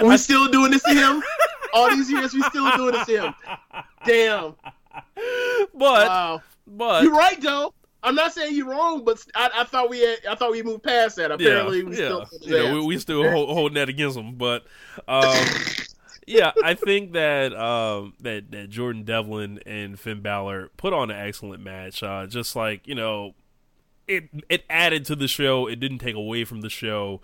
Are 0.01 0.07
we 0.07 0.17
still 0.17 0.49
doing 0.49 0.71
this 0.71 0.83
to 0.85 0.95
him? 0.95 1.23
All 1.75 1.89
these 1.91 2.11
years, 2.11 2.35
we 2.35 2.43
still 2.43 2.71
doing 2.77 2.93
this 2.93 3.07
to 3.07 3.27
him. 3.27 3.35
Damn. 4.05 4.55
but 5.75 6.09
Wow. 6.09 6.43
but 6.67 7.03
You're 7.05 7.15
right, 7.15 7.41
though. 7.41 7.73
I'm 8.03 8.15
not 8.15 8.33
saying 8.33 8.57
you're 8.57 8.69
wrong, 8.69 9.05
but 9.05 9.25
I, 9.35 9.51
I 9.59 9.65
thought 9.65 9.89
we 9.89 10.01
had, 10.01 10.27
I 10.29 10.35
thought 10.35 10.51
we 10.51 10.63
moved 10.63 10.83
past 10.83 11.17
that. 11.17 11.31
Apparently, 11.31 11.85
we 11.85 11.97
yeah, 11.97 12.25
still. 12.25 12.27
you 12.41 12.59
know, 12.59 12.75
we, 12.75 12.87
we 12.87 12.99
still 12.99 13.29
hold, 13.31 13.49
holding 13.51 13.75
that 13.75 13.89
against 13.89 14.17
them, 14.17 14.35
but 14.35 14.65
um, 15.07 15.47
yeah, 16.27 16.53
I 16.65 16.75
think 16.75 17.13
that 17.13 17.55
um, 17.55 18.15
that 18.21 18.51
that 18.51 18.71
Jordan 18.71 19.05
Devlin 19.05 19.61
and 19.67 19.99
Finn 19.99 20.21
Balor 20.21 20.71
put 20.77 20.93
on 20.93 21.11
an 21.11 21.17
excellent 21.17 21.63
match. 21.63 22.03
Uh, 22.03 22.27
just 22.27 22.57
like 22.57 22.87
you 22.89 22.95
know, 22.95 23.35
it 24.09 24.29
it 24.49 24.65
added 24.69 25.05
to 25.07 25.17
the 25.17 25.29
show. 25.29 25.69
It 25.69 25.79
didn't 25.79 25.99
take 25.99 26.17
away 26.17 26.45
from 26.45 26.61
the 26.61 26.71
show. 26.71 27.21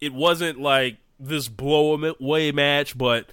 It 0.00 0.14
wasn't 0.14 0.60
like 0.60 0.98
this 1.20 1.48
blow 1.48 1.94
away 1.94 2.52
match, 2.52 2.96
but 2.96 3.30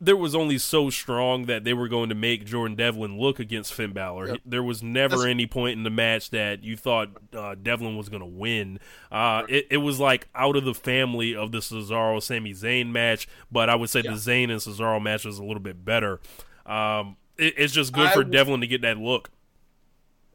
there 0.00 0.16
was 0.16 0.34
only 0.34 0.58
so 0.58 0.90
strong 0.90 1.46
that 1.46 1.64
they 1.64 1.74
were 1.74 1.88
going 1.88 2.08
to 2.08 2.14
make 2.14 2.44
Jordan 2.44 2.76
Devlin 2.76 3.18
look 3.18 3.40
against 3.40 3.74
Finn 3.74 3.92
Balor. 3.92 4.28
Yep. 4.28 4.40
There 4.46 4.62
was 4.62 4.82
never 4.82 5.16
That's- 5.16 5.30
any 5.30 5.46
point 5.46 5.76
in 5.76 5.82
the 5.82 5.90
match 5.90 6.30
that 6.30 6.62
you 6.62 6.76
thought 6.76 7.08
uh, 7.32 7.56
Devlin 7.60 7.96
was 7.96 8.08
going 8.08 8.20
to 8.20 8.26
win. 8.26 8.78
Uh, 9.10 9.42
it, 9.48 9.66
it 9.70 9.76
was 9.78 9.98
like 9.98 10.28
out 10.36 10.54
of 10.54 10.64
the 10.64 10.74
family 10.74 11.34
of 11.34 11.50
the 11.50 11.58
Cesaro 11.58 12.22
Sami 12.22 12.52
Zayn 12.54 12.90
match, 12.92 13.26
but 13.50 13.68
I 13.68 13.74
would 13.74 13.90
say 13.90 14.02
Yeah. 14.04 14.12
the 14.12 14.16
Zayn 14.18 14.44
and 14.50 14.60
Cesaro 14.60 15.02
match 15.02 15.24
was 15.24 15.38
a 15.38 15.44
little 15.44 15.58
bit 15.62 15.84
better. 15.84 16.20
Um, 16.64 17.16
it, 17.36 17.54
it's 17.56 17.72
just 17.72 17.92
good 17.92 18.06
I 18.06 18.10
for 18.12 18.20
w- 18.20 18.32
Devlin 18.32 18.60
to 18.60 18.66
get 18.68 18.82
that 18.82 18.98
look. 18.98 19.30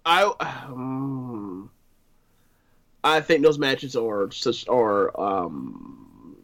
I 0.06 0.24
um, 0.68 1.70
I 3.04 3.22
think 3.22 3.44
those 3.44 3.58
matches 3.58 3.96
are 3.96 4.30
such 4.32 4.68
are 4.68 5.18
um 5.20 6.36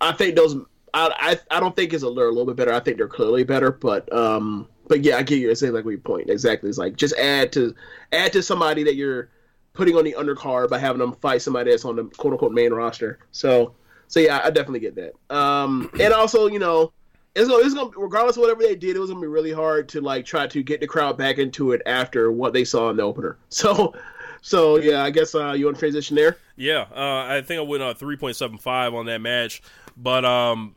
I 0.00 0.12
think 0.12 0.36
those 0.36 0.56
I 0.94 1.38
I, 1.50 1.56
I 1.56 1.60
don't 1.60 1.74
think 1.74 1.92
it's 1.92 2.02
a, 2.02 2.06
a 2.06 2.08
little 2.08 2.46
bit 2.46 2.56
better. 2.56 2.72
I 2.72 2.80
think 2.80 2.96
they're 2.96 3.08
clearly 3.08 3.44
better, 3.44 3.70
but 3.70 4.12
um 4.12 4.68
but 4.88 5.04
yeah, 5.04 5.16
I 5.16 5.22
get 5.22 5.38
you. 5.38 5.50
It's 5.50 5.62
like 5.62 5.84
your 5.84 5.98
point 5.98 6.30
exactly. 6.30 6.68
It's 6.68 6.78
like 6.78 6.96
just 6.96 7.16
add 7.16 7.52
to 7.52 7.74
add 8.12 8.32
to 8.32 8.42
somebody 8.42 8.82
that 8.84 8.94
you're 8.94 9.30
putting 9.74 9.96
on 9.96 10.04
the 10.04 10.16
undercard 10.18 10.70
by 10.70 10.78
having 10.78 10.98
them 10.98 11.12
fight 11.12 11.42
somebody 11.42 11.70
that's 11.70 11.84
on 11.84 11.96
the 11.96 12.04
quote 12.04 12.32
unquote 12.32 12.52
main 12.52 12.72
roster. 12.72 13.18
So 13.32 13.74
so 14.08 14.20
yeah, 14.20 14.40
I 14.42 14.50
definitely 14.50 14.80
get 14.80 14.96
that. 14.96 15.34
Um 15.34 15.90
and 16.00 16.12
also 16.12 16.46
you 16.46 16.58
know 16.58 16.92
it's 17.34 17.48
gonna, 17.48 17.64
it's 17.64 17.74
gonna 17.74 17.90
regardless 17.96 18.36
of 18.36 18.40
whatever 18.40 18.62
they 18.62 18.74
did, 18.74 18.96
it 18.96 18.98
was 18.98 19.10
gonna 19.10 19.20
be 19.20 19.26
really 19.26 19.52
hard 19.52 19.88
to 19.90 20.00
like 20.00 20.24
try 20.24 20.46
to 20.46 20.62
get 20.62 20.80
the 20.80 20.86
crowd 20.86 21.16
back 21.16 21.38
into 21.38 21.72
it 21.72 21.82
after 21.86 22.32
what 22.32 22.52
they 22.52 22.64
saw 22.64 22.90
in 22.90 22.96
the 22.96 23.02
opener. 23.02 23.38
So, 23.50 23.94
so 24.40 24.78
yeah, 24.78 25.02
I 25.02 25.10
guess 25.10 25.34
uh, 25.34 25.52
you 25.52 25.64
want 25.64 25.76
to 25.76 25.80
transition 25.80 26.14
there. 26.16 26.36
Yeah, 26.56 26.86
uh, 26.94 27.26
I 27.28 27.42
think 27.44 27.58
I 27.58 27.62
went 27.62 27.82
uh, 27.82 27.94
three 27.94 28.16
point 28.16 28.36
seven 28.36 28.56
five 28.56 28.94
on 28.94 29.06
that 29.06 29.20
match, 29.20 29.62
but 29.96 30.24
um, 30.24 30.76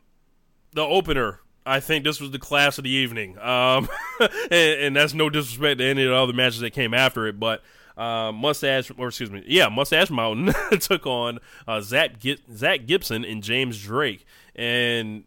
the 0.72 0.82
opener. 0.82 1.40
I 1.64 1.78
think 1.78 2.04
this 2.04 2.20
was 2.20 2.32
the 2.32 2.40
class 2.40 2.78
of 2.78 2.84
the 2.84 2.90
evening, 2.90 3.38
um, 3.38 3.88
and, 4.20 4.50
and 4.50 4.96
that's 4.96 5.14
no 5.14 5.30
disrespect 5.30 5.78
to 5.78 5.84
any 5.84 6.02
of 6.02 6.10
the 6.10 6.16
other 6.16 6.32
matches 6.32 6.60
that 6.60 6.72
came 6.72 6.92
after 6.92 7.26
it. 7.28 7.38
But 7.38 7.62
uh, 7.96 8.32
Mustache, 8.32 8.90
or 8.98 9.08
excuse 9.08 9.30
me, 9.30 9.44
yeah, 9.46 9.68
Mustache 9.68 10.10
Mountain 10.10 10.54
took 10.80 11.06
on 11.06 11.38
uh, 11.68 11.80
Zack 11.80 12.14
Zack 12.52 12.86
Gibson 12.86 13.24
and 13.24 13.44
James 13.44 13.80
Drake, 13.80 14.26
and 14.56 15.22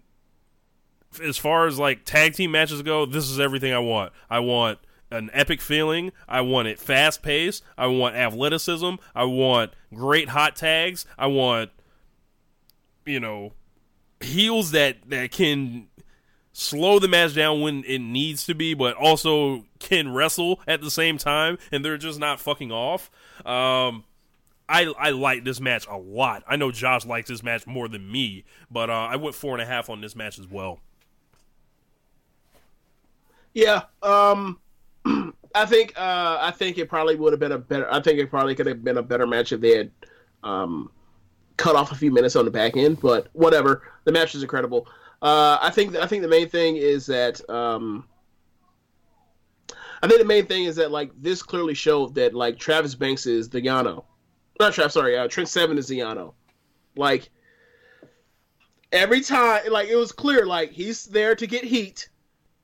as 1.23 1.37
far 1.37 1.67
as 1.67 1.79
like 1.79 2.03
tag 2.05 2.33
team 2.33 2.51
matches 2.51 2.81
go, 2.81 3.05
this 3.05 3.29
is 3.29 3.39
everything 3.39 3.73
I 3.73 3.79
want. 3.79 4.11
I 4.29 4.39
want 4.39 4.79
an 5.11 5.29
epic 5.33 5.61
feeling. 5.61 6.11
I 6.27 6.41
want 6.41 6.67
it 6.67 6.79
fast 6.79 7.21
paced. 7.21 7.63
I 7.77 7.87
want 7.87 8.15
athleticism. 8.15 8.95
I 9.13 9.23
want 9.23 9.71
great 9.93 10.29
hot 10.29 10.55
tags. 10.55 11.05
I 11.17 11.27
want 11.27 11.71
you 13.05 13.19
know 13.19 13.53
heels 14.25 14.71
that 14.71 14.97
that 15.09 15.31
can 15.31 15.87
slow 16.53 16.99
the 16.99 17.07
match 17.07 17.35
down 17.35 17.61
when 17.61 17.83
it 17.85 17.99
needs 17.99 18.45
to 18.45 18.55
be, 18.55 18.73
but 18.73 18.95
also 18.95 19.65
can 19.79 20.13
wrestle 20.13 20.61
at 20.67 20.81
the 20.81 20.89
same 20.89 21.17
time, 21.17 21.57
and 21.71 21.83
they're 21.83 21.97
just 21.97 22.19
not 22.19 22.39
fucking 22.39 22.71
off. 22.71 23.11
Um, 23.45 24.05
I 24.67 24.91
I 24.97 25.11
like 25.11 25.43
this 25.43 25.59
match 25.59 25.85
a 25.87 25.97
lot. 25.97 26.43
I 26.47 26.55
know 26.55 26.71
Josh 26.71 27.05
likes 27.05 27.29
this 27.29 27.43
match 27.43 27.67
more 27.67 27.87
than 27.87 28.11
me, 28.11 28.45
but 28.71 28.89
uh, 28.89 28.93
I 28.93 29.17
went 29.17 29.35
four 29.35 29.53
and 29.53 29.61
a 29.61 29.65
half 29.65 29.89
on 29.89 30.01
this 30.01 30.15
match 30.15 30.39
as 30.39 30.47
well. 30.47 30.79
Yeah, 33.53 33.83
um, 34.01 34.59
I 35.55 35.65
think 35.65 35.93
uh, 35.97 36.37
I 36.41 36.51
think 36.51 36.77
it 36.77 36.89
probably 36.89 37.15
would 37.15 37.33
have 37.33 37.39
been 37.39 37.51
a 37.51 37.57
better. 37.57 37.91
I 37.91 38.01
think 38.01 38.19
it 38.19 38.29
probably 38.29 38.55
could 38.55 38.65
have 38.65 38.83
been 38.83 38.97
a 38.97 39.03
better 39.03 39.27
match 39.27 39.51
if 39.51 39.61
they 39.61 39.77
had 39.77 39.91
um, 40.43 40.91
cut 41.57 41.75
off 41.75 41.91
a 41.91 41.95
few 41.95 42.11
minutes 42.11 42.35
on 42.35 42.45
the 42.45 42.51
back 42.51 42.77
end. 42.77 42.99
But 43.01 43.27
whatever, 43.33 43.83
the 44.03 44.11
match 44.11 44.35
is 44.35 44.41
incredible. 44.41 44.87
Uh, 45.21 45.57
I 45.61 45.71
think 45.71 45.95
I 45.95 46.07
think 46.07 46.21
the 46.21 46.27
main 46.27 46.49
thing 46.49 46.75
is 46.77 47.05
that 47.07 47.47
um, 47.49 48.05
I 50.01 50.07
think 50.07 50.19
the 50.19 50.27
main 50.27 50.45
thing 50.45 50.65
is 50.65 50.75
that 50.75 50.91
like 50.91 51.11
this 51.19 51.41
clearly 51.41 51.73
showed 51.73 52.15
that 52.15 52.33
like 52.33 52.59
Travis 52.59 52.95
Banks 52.95 53.25
is 53.25 53.49
the 53.49 53.61
Yano, 53.61 54.03
not 54.59 54.73
Travis. 54.73 54.93
Sorry, 54.93 55.17
uh, 55.17 55.27
Trent 55.27 55.49
Seven 55.49 55.77
is 55.77 55.87
the 55.87 55.99
Yano. 55.99 56.33
Like 56.95 57.29
every 58.91 59.21
time, 59.21 59.71
like 59.71 59.89
it 59.89 59.95
was 59.95 60.11
clear, 60.11 60.45
like 60.45 60.71
he's 60.71 61.05
there 61.05 61.35
to 61.35 61.47
get 61.47 61.63
heat 61.63 62.09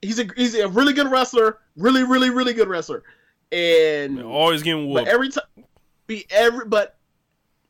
he's 0.01 0.19
a 0.19 0.27
he's 0.36 0.56
a 0.56 0.67
really 0.67 0.93
good 0.93 1.10
wrestler, 1.10 1.60
really 1.77 2.04
really 2.04 2.30
really 2.30 2.54
good 2.54 2.67
wrestler, 2.67 3.04
and 3.51 4.21
Always 4.21 4.63
getting 4.63 4.88
but 4.93 5.01
whooped. 5.01 5.08
every 5.08 5.30
time 5.30 5.65
be 6.08 6.25
every 6.30 6.65
but 6.65 6.97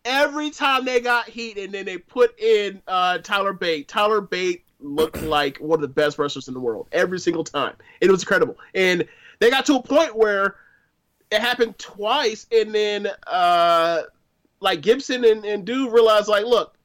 every 0.05 0.49
time 0.49 0.85
they 0.85 0.99
got 0.99 1.27
heat 1.27 1.57
and 1.57 1.73
then 1.73 1.85
they 1.85 1.97
put 1.97 2.39
in 2.39 2.81
uh, 2.87 3.19
Tyler 3.19 3.53
Bate, 3.53 3.87
Tyler 3.87 4.21
Bate 4.21 4.63
looked 4.79 5.21
like 5.23 5.57
one 5.57 5.77
of 5.77 5.81
the 5.81 5.87
best 5.87 6.17
wrestlers 6.17 6.47
in 6.47 6.53
the 6.53 6.59
world 6.59 6.87
every 6.91 7.19
single 7.19 7.43
time. 7.43 7.75
It 7.99 8.09
was 8.09 8.23
incredible, 8.23 8.57
and 8.73 9.05
they 9.39 9.49
got 9.49 9.65
to 9.67 9.75
a 9.75 9.81
point 9.81 10.15
where 10.15 10.55
it 11.31 11.41
happened 11.41 11.77
twice, 11.77 12.45
and 12.51 12.73
then 12.73 13.07
uh, 13.27 14.03
like 14.59 14.81
Gibson 14.81 15.23
and, 15.23 15.45
and 15.45 15.65
Dude 15.65 15.91
realized 15.91 16.27
like, 16.27 16.45
look, 16.45 16.77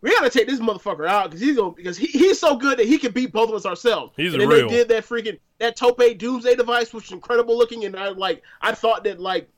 we 0.00 0.10
gotta 0.10 0.30
take 0.30 0.46
this 0.46 0.60
motherfucker 0.60 1.08
out 1.08 1.30
because 1.30 1.40
he's 1.40 1.56
gonna 1.56 1.72
because 1.72 1.96
he, 1.96 2.06
he's 2.06 2.38
so 2.38 2.56
good 2.56 2.78
that 2.78 2.86
he 2.86 2.98
can 2.98 3.12
beat 3.12 3.32
both 3.32 3.48
of 3.48 3.54
us 3.54 3.66
ourselves. 3.66 4.12
He's 4.16 4.32
and 4.32 4.42
then 4.42 4.48
real. 4.48 4.68
they 4.68 4.76
did 4.76 4.88
that 4.88 5.04
freaking 5.04 5.38
that 5.58 5.76
Tope 5.76 6.00
Doomsday 6.18 6.54
device, 6.54 6.92
which 6.92 7.04
was 7.04 7.12
incredible 7.12 7.56
looking, 7.56 7.84
and 7.84 7.96
I 7.96 8.10
like 8.10 8.42
I 8.60 8.72
thought 8.72 9.04
that 9.04 9.18
like 9.20 9.48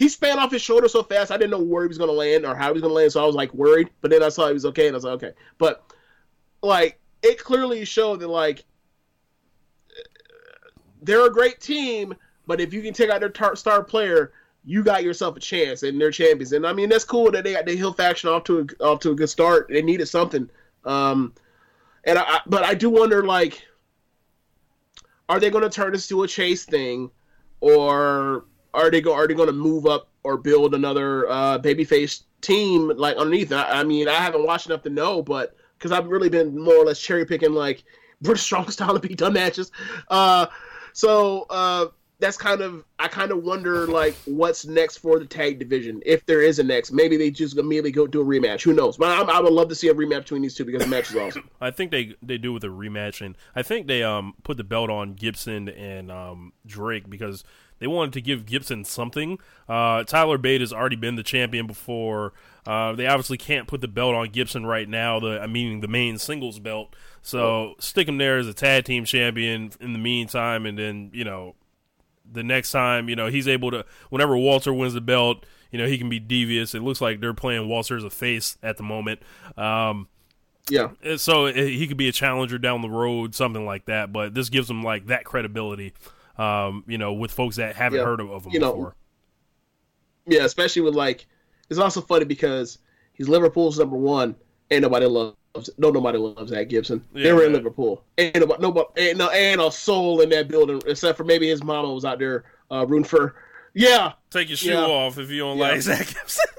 he 0.00 0.08
span 0.08 0.38
off 0.38 0.50
his 0.50 0.62
shoulder 0.62 0.88
so 0.88 1.02
fast 1.02 1.30
I 1.30 1.36
didn't 1.36 1.50
know 1.50 1.60
where 1.62 1.82
he 1.82 1.88
was 1.88 1.98
gonna 1.98 2.10
land 2.10 2.46
or 2.46 2.56
how 2.56 2.68
he 2.68 2.72
was 2.72 2.80
gonna 2.80 2.94
land, 2.94 3.12
so 3.12 3.22
I 3.22 3.26
was 3.26 3.34
like 3.34 3.52
worried. 3.52 3.90
But 4.00 4.10
then 4.10 4.22
I 4.22 4.30
saw 4.30 4.46
he 4.46 4.54
was 4.54 4.64
okay, 4.64 4.86
and 4.86 4.94
I 4.94 4.96
was 4.96 5.04
like, 5.04 5.12
okay. 5.22 5.32
But 5.58 5.84
like 6.62 6.98
it 7.22 7.38
clearly 7.38 7.84
showed 7.84 8.20
that 8.20 8.28
like 8.28 8.64
they're 11.02 11.26
a 11.26 11.30
great 11.30 11.60
team, 11.60 12.14
but 12.46 12.62
if 12.62 12.72
you 12.72 12.80
can 12.80 12.94
take 12.94 13.10
out 13.10 13.20
their 13.20 13.28
tar- 13.28 13.56
star 13.56 13.84
player, 13.84 14.32
you 14.64 14.82
got 14.82 15.04
yourself 15.04 15.36
a 15.36 15.40
chance, 15.40 15.82
and 15.82 16.00
they're 16.00 16.10
champions. 16.10 16.54
And 16.54 16.66
I 16.66 16.72
mean, 16.72 16.88
that's 16.88 17.04
cool 17.04 17.30
that 17.32 17.44
they 17.44 17.52
got 17.52 17.66
the 17.66 17.76
Hill 17.76 17.92
faction 17.92 18.30
off 18.30 18.44
to 18.44 18.60
a, 18.80 18.82
off 18.82 19.00
to 19.00 19.10
a 19.10 19.14
good 19.14 19.28
start. 19.28 19.68
They 19.68 19.82
needed 19.82 20.06
something, 20.06 20.48
um, 20.86 21.34
and 22.04 22.18
I, 22.18 22.22
I- 22.22 22.40
but 22.46 22.64
I 22.64 22.72
do 22.72 22.88
wonder 22.88 23.22
like, 23.22 23.66
are 25.28 25.38
they 25.38 25.50
going 25.50 25.64
to 25.64 25.68
turn 25.68 25.92
this 25.92 26.08
to 26.08 26.22
a 26.22 26.26
chase 26.26 26.64
thing, 26.64 27.10
or 27.60 28.46
are 28.74 28.90
they 28.90 29.00
go 29.00 29.14
are 29.14 29.26
they 29.26 29.34
going 29.34 29.48
to 29.48 29.52
move 29.52 29.86
up 29.86 30.08
or 30.22 30.36
build 30.36 30.74
another 30.74 31.28
uh, 31.28 31.58
babyface 31.58 32.22
team 32.40 32.92
like 32.96 33.16
underneath? 33.16 33.52
I, 33.52 33.80
I 33.80 33.84
mean, 33.84 34.08
I 34.08 34.14
haven't 34.14 34.46
watched 34.46 34.66
enough 34.66 34.82
to 34.82 34.90
know, 34.90 35.22
but 35.22 35.56
because 35.78 35.92
I've 35.92 36.06
really 36.06 36.28
been 36.28 36.58
more 36.58 36.74
or 36.74 36.84
less 36.84 37.00
cherry 37.00 37.24
picking 37.24 37.52
like 37.52 37.84
British 38.22 38.42
strong 38.42 38.68
style 38.70 38.94
to 38.94 39.00
be 39.00 39.14
done 39.14 39.32
matches. 39.32 39.72
Uh, 40.08 40.46
so 40.92 41.46
uh, 41.48 41.86
that's 42.20 42.36
kind 42.36 42.60
of 42.60 42.84
I 42.98 43.08
kind 43.08 43.32
of 43.32 43.42
wonder 43.42 43.86
like 43.86 44.14
what's 44.26 44.66
next 44.66 44.98
for 44.98 45.18
the 45.18 45.24
tag 45.24 45.58
division 45.58 46.02
if 46.04 46.24
there 46.26 46.42
is 46.42 46.58
a 46.58 46.62
next. 46.62 46.92
Maybe 46.92 47.16
they 47.16 47.30
just 47.30 47.56
immediately 47.56 47.90
go 47.90 48.06
do 48.06 48.20
a 48.20 48.24
rematch. 48.24 48.62
Who 48.62 48.74
knows? 48.74 48.96
But 48.96 49.08
I, 49.08 49.38
I 49.38 49.40
would 49.40 49.52
love 49.52 49.68
to 49.70 49.74
see 49.74 49.88
a 49.88 49.94
rematch 49.94 50.22
between 50.22 50.42
these 50.42 50.54
two 50.54 50.64
because 50.64 50.82
the 50.82 50.88
match 50.88 51.10
is 51.10 51.16
awesome. 51.16 51.48
I 51.60 51.70
think 51.70 51.90
they 51.90 52.14
they 52.22 52.38
do 52.38 52.52
with 52.52 52.64
a 52.64 52.68
rematch, 52.68 53.24
and 53.24 53.36
I 53.56 53.62
think 53.62 53.86
they 53.86 54.02
um 54.02 54.34
put 54.42 54.58
the 54.58 54.64
belt 54.64 54.90
on 54.90 55.14
Gibson 55.14 55.68
and 55.68 56.12
um 56.12 56.52
Drake 56.66 57.08
because 57.08 57.42
they 57.80 57.88
wanted 57.88 58.12
to 58.12 58.20
give 58.20 58.46
Gibson 58.46 58.84
something. 58.84 59.38
Uh, 59.68 60.04
Tyler 60.04 60.38
Bate 60.38 60.60
has 60.60 60.72
already 60.72 60.96
been 60.96 61.16
the 61.16 61.22
champion 61.24 61.66
before. 61.66 62.32
Uh, 62.66 62.92
they 62.92 63.06
obviously 63.06 63.38
can't 63.38 63.66
put 63.66 63.80
the 63.80 63.88
belt 63.88 64.14
on 64.14 64.28
Gibson 64.28 64.64
right 64.64 64.88
now. 64.88 65.18
The 65.18 65.40
I 65.40 65.48
mean 65.48 65.80
the 65.80 65.88
main 65.88 66.18
singles 66.18 66.60
belt. 66.60 66.94
So 67.22 67.74
stick 67.80 68.06
him 68.06 68.18
there 68.18 68.38
as 68.38 68.46
a 68.46 68.54
tag 68.54 68.84
team 68.84 69.04
champion 69.04 69.72
in 69.80 69.92
the 69.92 69.98
meantime, 69.98 70.66
and 70.66 70.78
then 70.78 71.10
you 71.12 71.24
know 71.24 71.56
the 72.32 72.42
next 72.42 72.70
time, 72.70 73.08
you 73.08 73.16
know, 73.16 73.26
he's 73.28 73.48
able 73.48 73.70
to 73.70 73.84
whenever 74.10 74.36
Walter 74.36 74.72
wins 74.72 74.94
the 74.94 75.00
belt, 75.00 75.44
you 75.70 75.78
know, 75.78 75.86
he 75.86 75.98
can 75.98 76.08
be 76.08 76.20
devious. 76.20 76.74
It 76.74 76.82
looks 76.82 77.00
like 77.00 77.20
they're 77.20 77.34
playing 77.34 77.68
Walter 77.68 77.96
as 77.96 78.04
a 78.04 78.10
face 78.10 78.56
at 78.62 78.76
the 78.76 78.82
moment. 78.82 79.20
Um, 79.56 80.08
Yeah, 80.68 80.90
so 81.16 81.46
uh, 81.46 81.52
he 81.52 81.86
could 81.88 81.96
be 81.96 82.08
a 82.08 82.12
challenger 82.12 82.58
down 82.58 82.82
the 82.82 82.90
road, 82.90 83.34
something 83.34 83.66
like 83.66 83.86
that. 83.86 84.12
But 84.12 84.34
this 84.34 84.48
gives 84.48 84.70
him 84.70 84.82
like 84.82 85.06
that 85.06 85.24
credibility, 85.24 85.94
um, 86.40 86.84
you 86.86 86.98
know, 86.98 87.12
with 87.12 87.30
folks 87.30 87.56
that 87.56 87.76
haven't 87.76 87.98
Yeah. 88.00 88.04
heard 88.06 88.20
of, 88.20 88.30
of 88.30 88.44
him 88.46 88.52
You 88.52 88.60
know, 88.60 88.72
before. 88.72 88.96
yeah. 90.26 90.44
Especially 90.44 90.82
with 90.82 90.94
like 90.94 91.26
it's 91.68 91.78
also 91.78 92.00
funny 92.00 92.24
because 92.24 92.78
he's 93.12 93.28
Liverpool's 93.28 93.78
number 93.78 93.96
one. 93.96 94.34
Ain't 94.70 94.82
nobody 94.82 95.06
loves. 95.06 95.36
No, 95.78 95.90
nobody 95.90 96.16
loves 96.18 96.50
that 96.52 96.68
Gibson. 96.68 97.04
they 97.12 97.22
Yeah, 97.22 97.32
were 97.32 97.42
in 97.44 97.50
yeah. 97.50 97.56
Liverpool. 97.56 98.04
Ain't 98.18 98.36
nobody, 98.36 98.62
nobody, 98.62 98.86
ain't, 98.96 99.18
no, 99.18 99.30
ain't 99.32 99.60
a 99.60 99.70
soul 99.70 100.20
in 100.20 100.28
that 100.30 100.46
building 100.48 100.80
except 100.86 101.16
for 101.18 101.24
maybe 101.24 101.48
his 101.48 101.62
mama 101.64 101.92
was 101.92 102.04
out 102.04 102.18
there 102.20 102.44
uh, 102.70 102.86
rooting 102.88 103.04
for. 103.04 103.34
Yeah, 103.74 104.12
Take 104.30 104.48
your 104.48 104.56
shoe 104.56 104.74
off 104.74 105.18
if 105.18 105.30
you 105.30 105.38
don't 105.40 105.58
like 105.58 105.80
Zack 105.82 106.06
Gibson. 106.06 106.44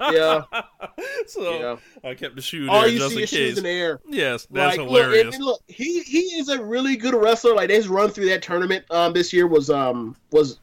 yeah. 0.00 0.42
so 1.26 1.58
Yeah. 1.58 2.08
I 2.10 2.14
kept 2.14 2.36
the 2.36 2.42
shoe 2.42 2.68
All 2.68 2.82
there 2.82 2.90
you 2.90 2.98
just 2.98 3.10
see 3.10 3.16
in 3.18 3.22
is 3.24 3.30
shoes 3.30 3.58
in 3.58 3.64
the 3.64 3.70
air. 3.70 4.00
Yes, 4.08 4.46
that's 4.50 4.76
like, 4.76 4.86
hilarious. 4.86 5.24
Look, 5.24 5.24
and, 5.24 5.34
and 5.34 5.44
look, 5.44 5.60
he 5.68 6.02
he 6.02 6.20
is 6.38 6.48
a 6.48 6.62
really 6.62 6.96
good 6.96 7.14
wrestler. 7.14 7.54
Like 7.54 7.70
his 7.70 7.88
run 7.88 8.10
through 8.10 8.26
that 8.26 8.42
tournament 8.42 8.84
um 8.90 9.12
this 9.12 9.32
year 9.32 9.46
was 9.46 9.70
um 9.70 10.16
was 10.30 10.60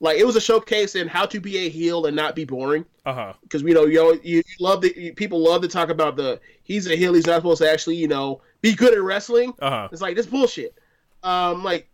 like 0.00 0.18
it 0.18 0.24
was 0.24 0.36
a 0.36 0.40
showcase 0.40 0.96
in 0.96 1.08
how 1.08 1.26
to 1.26 1.40
be 1.40 1.58
a 1.58 1.68
heel 1.68 2.06
and 2.06 2.16
not 2.16 2.34
be 2.34 2.44
boring. 2.44 2.84
uh 3.06 3.12
huh. 3.12 3.32
Because 3.42 3.62
you 3.62 3.74
know 3.74 3.84
you, 3.84 4.20
you 4.22 4.42
love 4.60 4.80
the 4.80 4.92
you, 4.96 5.14
people 5.14 5.38
love 5.40 5.62
to 5.62 5.68
talk 5.68 5.88
about 5.88 6.16
the 6.16 6.40
he's 6.62 6.86
a 6.88 6.96
heel. 6.96 7.14
He's 7.14 7.26
not 7.26 7.36
supposed 7.36 7.62
to 7.62 7.70
actually 7.70 7.96
you 7.96 8.08
know 8.08 8.42
be 8.60 8.74
good 8.74 8.94
at 8.94 9.02
wrestling. 9.02 9.54
Uh 9.60 9.70
huh. 9.70 9.88
It's 9.92 10.02
like 10.02 10.16
this 10.16 10.26
bullshit. 10.26 10.76
Um, 11.22 11.62
like, 11.62 11.88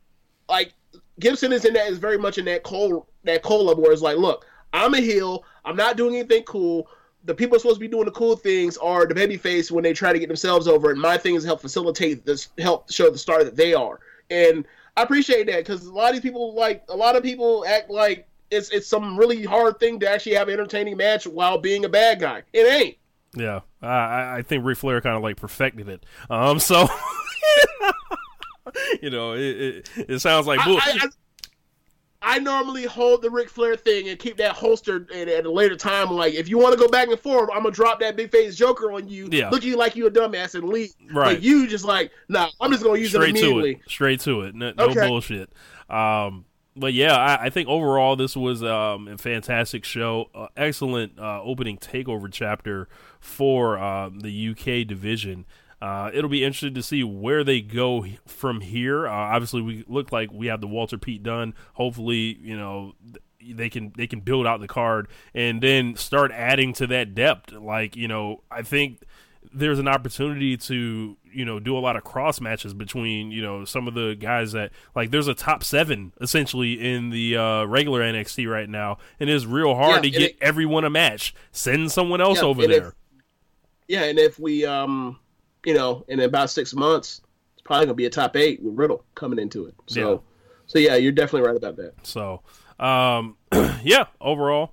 like 0.49 0.73
Gibson 1.21 1.53
is 1.53 1.65
in 1.65 1.75
that 1.75 1.89
is 1.89 1.99
very 1.99 2.17
much 2.17 2.39
in 2.39 2.47
that 2.47 2.63
cold 2.63 3.07
that 3.25 3.45
level 3.45 3.83
where 3.83 3.93
it's 3.93 4.03
like, 4.03 4.17
look, 4.17 4.47
I'm 4.73 4.95
a 4.95 5.01
heel. 5.01 5.45
I'm 5.69 5.77
not 5.77 5.97
doing 5.97 6.15
anything 6.17 6.43
cool. 6.45 6.89
The 7.25 7.35
people 7.35 7.57
are 7.57 7.59
supposed 7.59 7.77
to 7.77 7.81
be 7.81 7.89
doing 7.89 8.07
the 8.07 8.11
cool 8.13 8.37
things 8.37 8.77
are 8.79 9.05
the 9.07 9.15
babyface 9.15 9.71
when 9.71 9.85
they 9.85 9.93
try 9.93 10.13
to 10.13 10.19
get 10.19 10.29
themselves 10.29 10.67
over, 10.67 10.91
and 10.91 11.01
my 11.01 11.19
thing 11.19 11.35
is 11.35 11.45
help 11.45 11.61
facilitate 11.61 12.25
this, 12.25 12.49
help 12.59 12.91
show 12.91 13.11
the 13.11 13.19
star 13.19 13.45
that 13.45 13.57
they 13.57 13.75
are. 13.75 14.01
And 14.31 14.65
I 14.97 15.03
appreciate 15.03 15.47
that 15.49 15.59
because 15.59 15.85
a 15.87 15.93
lot 15.93 16.17
of 16.17 16.23
people 16.23 16.55
like 16.55 16.85
a 16.89 16.97
lot 16.97 17.17
of 17.17 17.23
people 17.23 17.65
act 17.69 17.91
like 17.91 18.27
it's 18.51 18.71
it's 18.71 18.87
some 18.87 19.19
really 19.19 19.45
hard 19.45 19.79
thing 19.79 20.01
to 20.01 20.11
actually 20.11 20.35
have 20.37 20.49
an 20.49 20.55
entertaining 20.55 20.97
match 20.97 21.27
while 21.27 21.59
being 21.59 21.85
a 21.85 21.89
bad 21.89 22.21
guy. 22.21 22.43
It 22.53 22.67
ain't. 22.67 22.97
Yeah, 23.37 23.61
I- 23.83 23.87
I, 23.87 24.37
I 24.39 24.43
think 24.43 24.65
Ric 24.65 24.79
Flair 24.79 25.01
kind 25.03 25.17
of 25.17 25.23
like 25.23 25.37
perfected 25.37 25.89
it. 25.89 26.07
Um, 26.31 26.59
so 26.61 26.89
you 29.03 29.11
know, 29.11 29.33
it, 29.33 29.41
it, 29.41 29.91
it 30.09 30.19
sounds 30.21 30.47
like 30.47 30.65
bull- 30.65 30.79
I, 30.79 30.99
I, 31.03 31.09
I 32.21 32.41
normally 32.41 32.85
hold 32.85 33.23
the 33.23 33.31
Ric 33.31 33.49
Flair 33.49 33.77
thing 33.77 34.09
and 34.09 34.19
keep 34.19 34.37
that 34.39 34.53
holstered 34.53 35.11
at, 35.13 35.29
at 35.29 35.47
a 35.47 35.51
later 35.51 35.77
time. 35.77 36.11
Like, 36.11 36.35
if 36.35 36.49
you 36.49 36.59
want 36.59 36.73
to 36.73 36.79
go 36.79 36.89
back 36.89 37.09
and 37.09 37.19
forth, 37.19 37.49
I'm 37.53 37.63
gonna 37.63 37.71
drop 37.71 38.01
that 38.01 38.17
big 38.17 38.33
face 38.33 38.57
Joker 38.57 38.91
on 38.93 39.09
you, 39.09 39.29
Yeah. 39.31 39.51
look 39.51 39.61
at 39.63 39.67
you 39.69 39.77
like 39.77 39.95
you 39.95 40.07
a 40.07 40.11
dumbass 40.11 40.55
and 40.55 40.69
leave. 40.69 40.91
Right. 41.13 41.35
But 41.37 41.43
you 41.43 41.67
just 41.69 41.85
like, 41.85 42.11
nah, 42.29 42.49
I'm 42.61 42.73
just 42.73 42.83
gonna 42.83 42.99
use 42.99 43.15
it 43.15 43.19
straight 43.19 43.37
to 43.37 43.41
immediately. 43.41 43.71
it, 43.85 43.91
straight 43.91 44.21
to 44.21 44.41
it. 44.43 44.55
No, 44.55 44.73
no 44.77 44.93
bullshit. 44.93 45.51
Um, 45.89 46.45
but 46.75 46.93
yeah, 46.93 47.17
I, 47.17 47.47
I 47.47 47.51
think 47.51 47.69
overall 47.69 48.17
this 48.17 48.37
was 48.37 48.63
um, 48.63 49.09
a 49.09 49.17
fantastic 49.19 49.85
show. 49.85 50.31
Uh, 50.35 50.49
excellent 50.57 51.19
uh, 51.19 51.41
opening 51.43 51.77
takeover 51.79 52.29
chapter 52.31 52.89
for 53.21 53.79
uh, 53.79 54.11
the 54.13 54.49
UK 54.51 54.87
division. 54.87 55.45
Uh, 55.81 56.11
it'll 56.13 56.31
be 56.31 56.45
interesting 56.45 56.75
to 56.75 56.83
see 56.83 57.05
where 57.05 57.45
they 57.45 57.61
go 57.61 58.05
from 58.27 58.61
here. 58.61 59.07
Uh, 59.07 59.13
obviously, 59.13 59.63
we 59.63 59.85
look 59.87 60.11
like 60.11 60.33
we 60.33 60.49
have 60.49 60.61
the 60.61 60.67
Walter 60.67 60.99
Pete 60.99 61.23
Dunne. 61.23 61.55
Hopefully, 61.75 62.39
you 62.43 62.57
know 62.57 62.95
they 63.41 63.71
can 63.71 63.93
they 63.97 64.07
can 64.07 64.21
build 64.21 64.47
out 64.47 64.61
the 64.61 64.67
card 64.69 65.07
and 65.35 65.63
then 65.63 65.95
start 65.97 66.33
adding 66.33 66.73
to 66.75 66.87
that 66.89 67.15
depth. 67.15 67.53
Like 67.53 67.95
you 67.97 68.09
know, 68.09 68.43
I 68.51 68.63
think 68.63 69.03
there's 69.55 69.79
an 69.79 69.89
opportunity 69.89 70.57
to 70.57 71.17
you 71.33 71.45
know 71.45 71.61
do 71.61 71.79
a 71.79 71.81
lot 71.81 71.95
of 71.97 72.03
cross 72.03 72.41
matches 72.41 72.75
between 72.75 73.31
you 73.31 73.41
know 73.41 73.65
some 73.65 73.87
of 73.87 73.95
the 73.95 74.17
guys 74.19 74.51
that 74.53 74.73
like 74.97 75.13
there's 75.13 75.29
a 75.29 75.35
top 75.35 75.63
seven 75.63 76.13
essentially 76.21 76.73
in 76.75 77.11
the 77.11 77.37
uh, 77.37 77.65
regular 77.67 78.01
NXT 78.03 78.51
right 78.51 78.69
now, 78.69 78.99
and 79.21 79.31
it's 79.31 79.45
real 79.45 79.77
hard 79.77 79.97
Yeah, 79.97 80.01
to 80.03 80.11
get 80.11 80.23
it- 80.33 80.37
everyone 80.41 80.85
a 80.85 80.91
match. 80.91 81.35
Send 81.53 81.93
someone 81.93 82.21
else 82.21 82.39
Yeah, 82.39 82.49
over 82.49 82.65
and 82.65 82.73
if- 82.73 82.83
there. 82.83 82.95
Yeah, 83.87 84.05
and 84.05 84.19
if 84.19 84.39
we, 84.39 84.67
um, 84.67 85.19
you 85.69 85.75
know, 85.75 86.03
in 86.09 86.19
about 86.21 86.49
six 86.49 86.73
months, 86.73 87.21
it's 87.53 87.63
probably 87.63 87.85
gonna 87.85 87.95
be 87.95 88.07
a 88.07 88.11
top 88.11 88.35
eight 88.37 88.63
with 88.63 88.75
Riddle 88.75 89.05
coming 89.15 89.39
into 89.39 89.67
it. 89.67 89.75
So, 89.87 90.11
Yeah. 90.11 90.19
so 90.67 90.79
yeah, 90.79 90.95
you're 90.97 91.13
definitely 91.13 91.47
right 91.47 91.57
about 91.57 91.77
that. 91.77 91.93
So, 92.05 92.41
um, 92.81 93.37
yeah, 93.83 94.07
overall, 94.19 94.73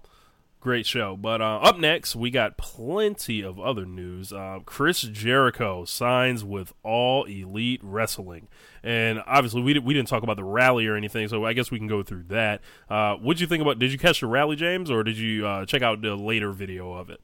great 0.61 0.85
show. 0.85 1.17
But 1.17 1.41
uh, 1.41 1.57
up 1.57 1.79
next, 1.79 2.15
we 2.15 2.31
got 2.31 2.57
plenty 2.57 3.41
of 3.41 3.59
other 3.59 3.85
news. 3.85 4.31
Uh, 4.31 4.59
Chris 4.65 5.01
Jericho 5.01 5.83
signs 5.83 6.45
with 6.45 6.71
All 6.81 7.25
Elite 7.25 7.81
Wrestling, 7.83 8.47
and 8.81 9.21
obviously, 9.27 9.63
we 9.63 9.73
didn't 9.73 9.85
we 9.85 9.93
didn't 9.93 10.07
talk 10.07 10.23
about 10.23 10.37
the 10.37 10.45
rally 10.45 10.87
or 10.87 10.95
anything, 10.95 11.27
so 11.27 11.43
I 11.43 11.51
guess 11.51 11.71
we 11.71 11.77
can 11.77 11.87
go 11.87 12.03
through 12.03 12.23
that. 12.29 12.61
Uh, 12.89 13.15
what'd 13.15 13.41
you 13.41 13.47
think 13.47 13.61
about? 13.61 13.79
Did 13.79 13.91
you 13.91 13.97
catch 13.97 14.21
the 14.21 14.27
rally, 14.27 14.55
James, 14.55 14.89
or 14.89 15.03
did 15.03 15.17
you 15.17 15.45
uh, 15.45 15.65
check 15.65 15.81
out 15.81 16.01
the 16.01 16.15
later 16.15 16.51
video 16.53 16.93
of 16.93 17.09
it? 17.09 17.19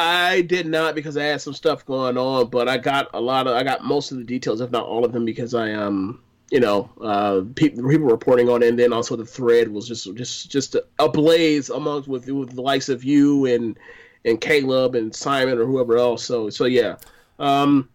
I 0.00 0.40
did 0.40 0.66
not 0.66 0.94
because 0.94 1.18
I 1.18 1.24
had 1.24 1.42
some 1.42 1.52
stuff 1.52 1.84
going 1.84 2.16
on, 2.16 2.48
but 2.48 2.70
I 2.70 2.78
got 2.78 3.10
a 3.12 3.20
lot 3.20 3.46
of 3.46 3.54
I 3.54 3.62
got 3.62 3.84
most 3.84 4.12
of 4.12 4.16
the 4.16 4.24
details, 4.24 4.62
if 4.62 4.70
not 4.70 4.86
all 4.86 5.04
of 5.04 5.12
them, 5.12 5.26
because 5.26 5.52
I 5.52 5.72
um 5.72 6.22
you 6.50 6.58
know 6.58 6.90
uh 7.02 7.42
people 7.54 7.86
people 7.86 8.06
reporting 8.06 8.48
on 8.48 8.62
it, 8.62 8.70
and 8.70 8.78
then 8.78 8.94
also 8.94 9.14
the 9.14 9.26
thread 9.26 9.68
was 9.68 9.86
just 9.86 10.14
just 10.16 10.50
just 10.50 10.74
ablaze 10.98 11.68
amongst 11.68 12.08
with 12.08 12.26
with 12.30 12.54
the 12.54 12.62
likes 12.62 12.88
of 12.88 13.04
you 13.04 13.44
and 13.44 13.78
and 14.24 14.40
Caleb 14.40 14.94
and 14.94 15.14
Simon 15.14 15.58
or 15.58 15.66
whoever 15.66 15.98
else. 15.98 16.24
So 16.24 16.48
so 16.48 16.64
yeah, 16.64 16.96
um 17.38 17.86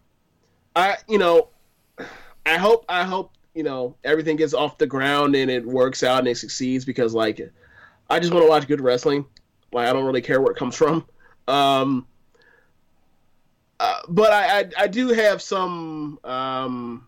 I 0.76 0.98
you 1.08 1.18
know 1.18 1.48
I 2.46 2.56
hope 2.56 2.84
I 2.88 3.02
hope 3.02 3.32
you 3.52 3.64
know 3.64 3.96
everything 4.04 4.36
gets 4.36 4.54
off 4.54 4.78
the 4.78 4.86
ground 4.86 5.34
and 5.34 5.50
it 5.50 5.66
works 5.66 6.04
out 6.04 6.20
and 6.20 6.28
it 6.28 6.38
succeeds 6.38 6.84
because 6.84 7.14
like 7.14 7.40
I 8.08 8.20
just 8.20 8.32
want 8.32 8.44
to 8.44 8.48
watch 8.48 8.68
good 8.68 8.80
wrestling. 8.80 9.26
Like 9.72 9.88
I 9.88 9.92
don't 9.92 10.04
really 10.04 10.22
care 10.22 10.40
where 10.40 10.52
it 10.52 10.56
comes 10.56 10.76
from. 10.76 11.04
Um, 11.48 12.06
uh, 13.78 14.00
but 14.08 14.32
I, 14.32 14.60
I 14.60 14.70
I 14.78 14.86
do 14.86 15.08
have 15.08 15.42
some 15.42 16.18
um 16.24 17.06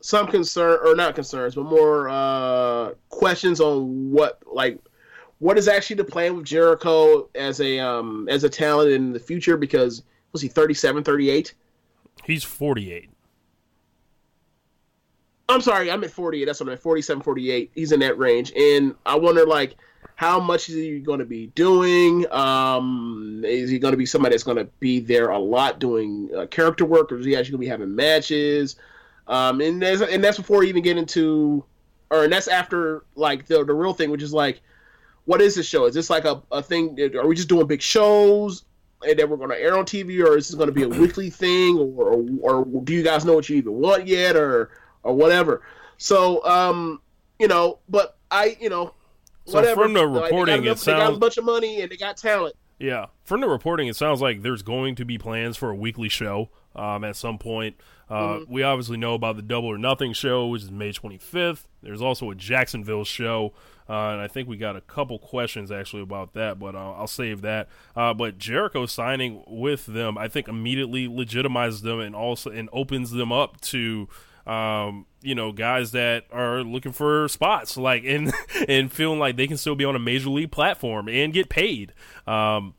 some 0.00 0.26
concern 0.26 0.78
or 0.84 0.94
not 0.94 1.14
concerns, 1.14 1.54
but 1.54 1.64
more 1.64 2.08
uh 2.08 2.92
questions 3.08 3.60
on 3.60 4.10
what 4.10 4.42
like 4.46 4.78
what 5.38 5.58
is 5.58 5.68
actually 5.68 5.96
the 5.96 6.04
plan 6.04 6.36
with 6.36 6.44
Jericho 6.44 7.28
as 7.34 7.60
a 7.60 7.78
um 7.78 8.28
as 8.28 8.44
a 8.44 8.48
talent 8.48 8.92
in 8.92 9.12
the 9.12 9.20
future 9.20 9.56
because 9.56 10.02
was 10.32 10.42
he 10.42 10.48
37 10.48 11.02
38 11.02 11.54
He's 12.24 12.44
48. 12.44 13.10
I'm 15.48 15.60
sorry, 15.60 15.90
I'm 15.90 16.02
at 16.04 16.10
48. 16.10 16.44
That's 16.44 16.60
what 16.60 16.68
I'm 16.68 16.74
at 16.74 16.80
47, 16.80 17.22
48. 17.22 17.70
He's 17.74 17.92
in 17.92 18.00
that 18.00 18.16
range, 18.16 18.52
and 18.52 18.94
I 19.04 19.16
wonder 19.16 19.44
like 19.44 19.76
how 20.22 20.38
much 20.38 20.68
is 20.68 20.76
he 20.76 21.00
going 21.00 21.18
to 21.18 21.24
be 21.24 21.48
doing? 21.48 22.30
Um, 22.32 23.42
is 23.44 23.68
he 23.68 23.80
going 23.80 23.90
to 23.90 23.98
be 23.98 24.06
somebody 24.06 24.34
that's 24.34 24.44
going 24.44 24.56
to 24.56 24.70
be 24.78 25.00
there 25.00 25.30
a 25.30 25.38
lot 25.38 25.80
doing 25.80 26.30
uh, 26.36 26.46
character 26.46 26.84
work, 26.84 27.10
or 27.10 27.18
is 27.18 27.26
he 27.26 27.34
actually 27.34 27.50
going 27.50 27.60
to 27.62 27.66
be 27.66 27.66
having 27.66 27.96
matches? 27.96 28.76
Um, 29.26 29.60
and 29.60 29.82
that's 29.82 30.00
and 30.00 30.22
that's 30.22 30.36
before 30.36 30.60
we 30.60 30.68
even 30.68 30.84
get 30.84 30.96
into, 30.96 31.64
or 32.10 32.22
and 32.22 32.32
that's 32.32 32.46
after 32.46 33.04
like 33.16 33.46
the 33.46 33.64
the 33.64 33.74
real 33.74 33.94
thing, 33.94 34.10
which 34.10 34.22
is 34.22 34.32
like, 34.32 34.60
what 35.24 35.42
is 35.42 35.56
this 35.56 35.66
show? 35.66 35.86
Is 35.86 35.94
this 35.94 36.08
like 36.08 36.24
a, 36.24 36.40
a 36.52 36.62
thing? 36.62 36.96
Are 37.16 37.26
we 37.26 37.34
just 37.34 37.48
doing 37.48 37.66
big 37.66 37.82
shows? 37.82 38.62
And 39.04 39.18
then 39.18 39.28
we're 39.28 39.36
going 39.36 39.50
to 39.50 39.60
air 39.60 39.76
on 39.76 39.84
TV, 39.84 40.24
or 40.24 40.38
is 40.38 40.46
this 40.46 40.54
going 40.54 40.68
to 40.68 40.72
be 40.72 40.84
a 40.84 40.88
weekly 41.00 41.30
thing, 41.30 41.78
or, 41.78 42.22
or 42.40 42.64
or 42.64 42.82
do 42.84 42.92
you 42.92 43.02
guys 43.02 43.24
know 43.24 43.34
what 43.34 43.48
you 43.48 43.56
even 43.56 43.72
want 43.72 44.06
yet, 44.06 44.36
or 44.36 44.70
or 45.02 45.14
whatever. 45.14 45.62
So, 45.98 46.44
um, 46.44 47.00
you 47.40 47.48
know, 47.48 47.80
but 47.88 48.18
I, 48.30 48.56
you 48.60 48.68
know, 48.68 48.94
So 49.46 49.54
whatever. 49.54 49.82
from 49.82 49.92
the 49.92 50.04
Like, 50.06 50.24
reporting, 50.24 50.62
they 50.62 50.62
got, 50.62 50.62
it 50.62 50.66
enough- 50.66 50.84
they 50.84 50.92
got 50.92 51.12
a 51.14 51.18
bunch 51.18 51.36
of 51.36 51.44
money 51.44 51.80
and 51.80 51.90
they 51.90 51.96
got 51.96 52.16
talent. 52.16 52.54
yeah. 52.78 53.06
From 53.24 53.40
the 53.40 53.48
reporting, 53.48 53.88
it 53.88 53.96
sounds 53.96 54.20
like 54.20 54.42
there's 54.42 54.62
going 54.62 54.94
to 54.96 55.04
be 55.04 55.18
plans 55.18 55.56
for 55.56 55.70
a 55.70 55.74
weekly 55.74 56.08
show 56.08 56.50
um, 56.76 57.04
at 57.04 57.16
some 57.16 57.38
point. 57.38 57.76
Uh, 58.10 58.14
Mm-hmm. 58.40 58.52
We 58.52 58.62
obviously 58.62 58.98
know 58.98 59.14
about 59.14 59.36
the 59.36 59.42
Double 59.42 59.68
or 59.68 59.78
Nothing 59.78 60.12
show, 60.12 60.46
which 60.48 60.62
is 60.62 60.70
May 60.70 60.92
25th. 60.92 61.66
There's 61.82 62.02
also 62.02 62.30
a 62.30 62.34
Jacksonville 62.34 63.04
show, 63.04 63.54
uh, 63.88 63.92
and 64.10 64.20
I 64.20 64.28
think 64.28 64.48
we 64.48 64.58
got 64.58 64.76
a 64.76 64.82
couple 64.82 65.18
questions 65.18 65.70
actually 65.72 66.02
about 66.02 66.34
that, 66.34 66.58
but 66.58 66.74
uh, 66.74 66.92
I'll 66.92 67.06
save 67.06 67.40
that. 67.40 67.68
Uh, 67.96 68.12
but 68.12 68.36
Jericho 68.38 68.84
signing 68.86 69.42
with 69.46 69.86
them, 69.86 70.18
I 70.18 70.28
think, 70.28 70.46
immediately 70.46 71.08
legitimizes 71.08 71.80
them 71.82 72.00
and 72.00 72.14
also 72.14 72.50
and 72.50 72.68
opens 72.72 73.12
them 73.12 73.32
up 73.32 73.60
to 73.62 74.08
um, 74.46 75.06
you 75.22 75.34
know, 75.34 75.52
guys 75.52 75.92
that 75.92 76.24
are 76.32 76.62
looking 76.62 76.92
for 76.92 77.28
spots, 77.28 77.76
like 77.76 78.04
and 78.04 78.32
and 78.68 78.92
feeling 78.92 79.18
like 79.18 79.36
they 79.36 79.46
can 79.46 79.56
still 79.56 79.74
be 79.74 79.84
on 79.84 79.96
a 79.96 80.00
major 80.00 80.30
league 80.30 80.50
platform 80.50 81.08
and 81.08 81.32
get 81.32 81.48
paid. 81.48 81.92
Um, 82.26 82.74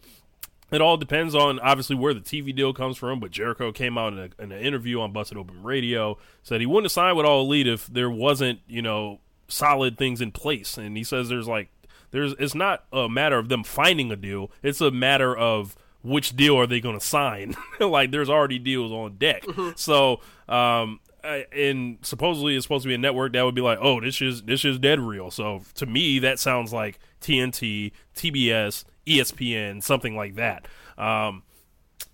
it 0.72 0.82
all 0.82 0.98
depends 0.98 1.36
on 1.36 1.60
obviously 1.60 1.96
where 1.96 2.14
the 2.14 2.20
TV 2.20 2.54
deal 2.54 2.74
comes 2.74 2.98
from. 2.98 3.20
But 3.20 3.32
Jericho 3.32 3.72
came 3.72 3.98
out 3.98 4.14
in, 4.14 4.20
a, 4.20 4.44
in 4.44 4.52
an 4.52 4.60
interview 4.60 5.00
on 5.00 5.12
Busted 5.12 5.38
Open 5.38 5.64
Radio 5.64 6.18
said 6.42 6.60
he 6.60 6.66
wouldn't 6.68 6.86
have 6.86 6.92
signed 6.92 7.16
with 7.16 7.26
All 7.26 7.42
Elite 7.42 7.68
if 7.68 7.88
there 7.88 8.10
wasn't 8.10 8.60
you 8.68 8.82
know 8.82 9.20
solid 9.48 9.98
things 9.98 10.20
in 10.22 10.32
place, 10.32 10.78
and 10.78 10.98
he 10.98 11.04
says 11.04 11.30
there's 11.30 11.48
like 11.48 11.70
there's 12.12 12.34
it's 12.40 12.56
not 12.56 12.84
a 12.92 13.08
matter 13.08 13.38
of 13.38 13.50
them 13.50 13.64
finding 13.64 14.12
a 14.12 14.16
deal; 14.16 14.52
it's 14.62 14.82
a 14.82 14.92
matter 14.92 15.36
of 15.36 15.78
which 16.02 16.36
deal 16.36 16.58
are 16.60 16.68
they 16.68 16.82
going 16.82 17.00
to 17.00 17.06
sign. 17.06 17.56
like 17.80 18.12
there's 18.12 18.30
already 18.30 18.60
deals 18.60 18.92
on 18.92 19.16
deck, 19.16 19.46
so. 19.76 20.20
um 20.50 21.00
I- 21.24 21.46
and 21.56 21.98
supposedly 22.02 22.56
it's 22.56 22.66
supposed 22.66 22.84
to 22.84 22.90
be 22.90 22.96
a 22.96 22.98
network 22.98 23.34
that 23.34 23.44
would 23.44 23.56
be 23.56 23.62
like, 23.62 23.80
oh, 23.82 24.00
this 24.02 24.22
is 24.22 24.44
this 24.44 24.66
is 24.66 24.80
dead 24.80 25.00
real. 25.00 25.32
So 25.32 25.62
to 25.76 25.86
me, 25.86 26.20
that 26.20 26.40
sounds 26.40 26.74
like 26.74 27.00
TNT, 27.22 27.92
TBS, 28.16 28.84
ESPN, 29.08 29.82
something 29.82 30.16
like 30.16 30.36
that. 30.36 30.68
Um, 30.98 31.44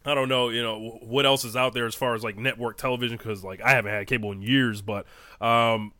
I 0.05 0.13
don't 0.15 0.29
know, 0.29 0.49
you 0.49 0.61
know, 0.61 0.99
what 1.01 1.25
else 1.25 1.43
is 1.43 1.55
out 1.55 1.73
there 1.73 1.85
as 1.85 1.95
far 1.95 2.15
as 2.15 2.23
like 2.23 2.37
network 2.37 2.77
television 2.77 3.17
because 3.17 3.43
like 3.43 3.61
I 3.61 3.71
haven't 3.71 3.91
had 3.91 4.07
cable 4.07 4.31
in 4.31 4.41
years, 4.41 4.81
but 4.81 5.05
um, 5.41 5.91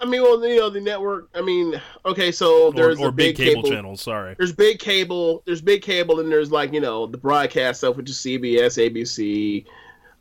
I 0.00 0.04
mean, 0.04 0.22
well, 0.22 0.44
you 0.46 0.56
know, 0.56 0.70
the 0.70 0.80
network. 0.80 1.28
I 1.34 1.42
mean, 1.42 1.80
okay, 2.06 2.30
so 2.30 2.70
there's 2.70 3.00
or 3.00 3.06
the 3.06 3.12
big, 3.12 3.36
big, 3.36 3.48
cable, 3.48 3.62
cable, 3.62 3.74
channels. 3.74 4.00
Sorry, 4.00 4.34
There's 4.38 4.52
big 4.52 4.78
cable. 4.78 5.42
There's 5.44 5.60
big 5.60 5.82
cable, 5.82 6.20
and 6.20 6.30
there's 6.30 6.52
like 6.52 6.72
you 6.72 6.80
know 6.80 7.06
the 7.06 7.18
broadcast 7.18 7.80
stuff, 7.80 7.96
which 7.96 8.08
is 8.08 8.16
CBS, 8.16 8.78
ABC, 8.78 9.64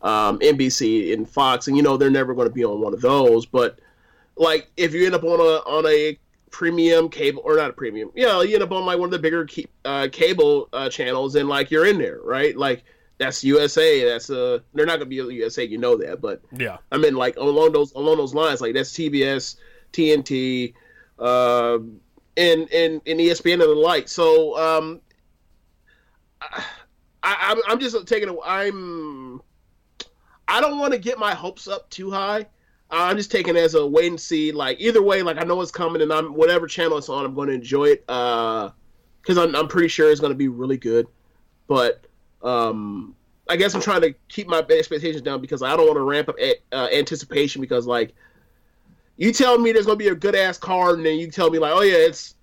um, 0.01 0.39
NBC, 0.39 1.13
and 1.13 1.29
Fox, 1.29 1.67
and 1.67 1.75
you 1.75 1.83
know 1.83 1.97
they're 1.97 2.09
never 2.09 2.33
going 2.33 2.47
to 2.47 2.53
be 2.53 2.63
on 2.63 2.81
one 2.81 2.93
of 2.93 3.01
those. 3.01 3.45
But 3.45 3.79
like, 4.35 4.69
if 4.77 4.93
you 4.93 5.05
end 5.05 5.15
up 5.15 5.23
on 5.23 5.39
a 5.39 5.69
on 5.69 5.85
a 5.87 6.17
premium 6.51 7.09
cable 7.09 7.41
or 7.45 7.55
not 7.55 7.69
a 7.69 7.73
premium, 7.73 8.11
yeah, 8.15 8.41
you 8.41 8.53
end 8.55 8.63
up 8.63 8.71
on 8.71 8.85
like 8.85 8.99
one 8.99 9.07
of 9.07 9.11
the 9.11 9.19
bigger 9.19 9.45
ke- 9.45 9.69
uh, 9.85 10.07
cable 10.11 10.69
uh, 10.73 10.89
channels, 10.89 11.35
and 11.35 11.49
like 11.49 11.71
you're 11.71 11.85
in 11.85 11.97
there, 11.97 12.19
right? 12.23 12.55
Like 12.55 12.83
that's 13.17 13.43
USA. 13.43 14.05
That's 14.05 14.29
uh, 14.29 14.59
they're 14.73 14.85
not 14.85 14.99
going 14.99 15.09
to 15.09 15.27
be 15.27 15.35
USA. 15.35 15.63
You 15.63 15.77
know 15.77 15.97
that, 15.97 16.21
but 16.21 16.41
yeah, 16.57 16.77
I 16.91 16.97
mean, 16.97 17.15
like 17.15 17.35
along 17.37 17.71
those 17.71 17.93
along 17.93 18.17
those 18.17 18.33
lines, 18.33 18.61
like 18.61 18.73
that's 18.73 18.91
TBS, 18.91 19.57
TNT, 19.93 20.73
uh, 21.19 21.79
and 22.37 22.71
and 22.71 23.01
and 23.05 23.19
ESPN 23.19 23.53
and 23.53 23.61
the 23.63 23.67
like. 23.67 24.07
So 24.07 24.57
um, 24.57 25.01
I, 26.41 26.63
I'm 27.23 27.57
I'm 27.67 27.79
just 27.79 28.07
taking. 28.07 28.29
A, 28.29 28.39
I'm 28.41 29.41
I 30.47 30.61
don't 30.61 30.79
want 30.79 30.93
to 30.93 30.99
get 30.99 31.19
my 31.19 31.33
hopes 31.33 31.67
up 31.67 31.89
too 31.89 32.11
high. 32.11 32.45
I'm 32.89 33.17
just 33.17 33.31
taking 33.31 33.55
it 33.57 33.59
as 33.59 33.73
a 33.73 33.85
wait 33.85 34.07
and 34.07 34.19
see. 34.19 34.51
Like 34.51 34.79
either 34.79 35.01
way, 35.01 35.21
like 35.21 35.37
I 35.37 35.43
know 35.43 35.61
it's 35.61 35.71
coming, 35.71 36.01
and 36.01 36.11
I'm 36.11 36.33
whatever 36.33 36.67
channel 36.67 36.97
it's 36.97 37.09
on, 37.09 37.25
I'm 37.25 37.35
going 37.35 37.49
to 37.49 37.55
enjoy 37.55 37.85
it. 37.85 38.05
Uh, 38.07 38.69
because 39.21 39.37
I'm 39.37 39.55
I'm 39.55 39.67
pretty 39.67 39.89
sure 39.89 40.09
it's 40.09 40.21
going 40.21 40.31
to 40.31 40.37
be 40.37 40.47
really 40.47 40.77
good. 40.77 41.07
But 41.67 42.05
um, 42.41 43.13
I 43.49 43.57
guess 43.57 43.73
I'm 43.73 43.81
trying 43.81 44.01
to 44.01 44.13
keep 44.29 44.47
my 44.47 44.59
expectations 44.59 45.21
down 45.21 45.41
because 45.41 45.61
I 45.61 45.75
don't 45.75 45.85
want 45.85 45.97
to 45.97 46.03
ramp 46.03 46.29
up 46.29 46.39
a- 46.39 46.61
uh, 46.71 46.87
anticipation 46.93 47.61
because 47.61 47.85
like 47.85 48.13
you 49.17 49.33
tell 49.33 49.57
me 49.57 49.71
there's 49.71 49.85
going 49.85 49.97
to 49.97 50.03
be 50.03 50.09
a 50.09 50.15
good 50.15 50.35
ass 50.35 50.57
card 50.57 50.97
and 50.97 51.05
then 51.05 51.17
you 51.17 51.29
tell 51.29 51.49
me 51.49 51.59
like 51.59 51.73
oh 51.73 51.81
yeah 51.81 51.97
it's 51.97 52.35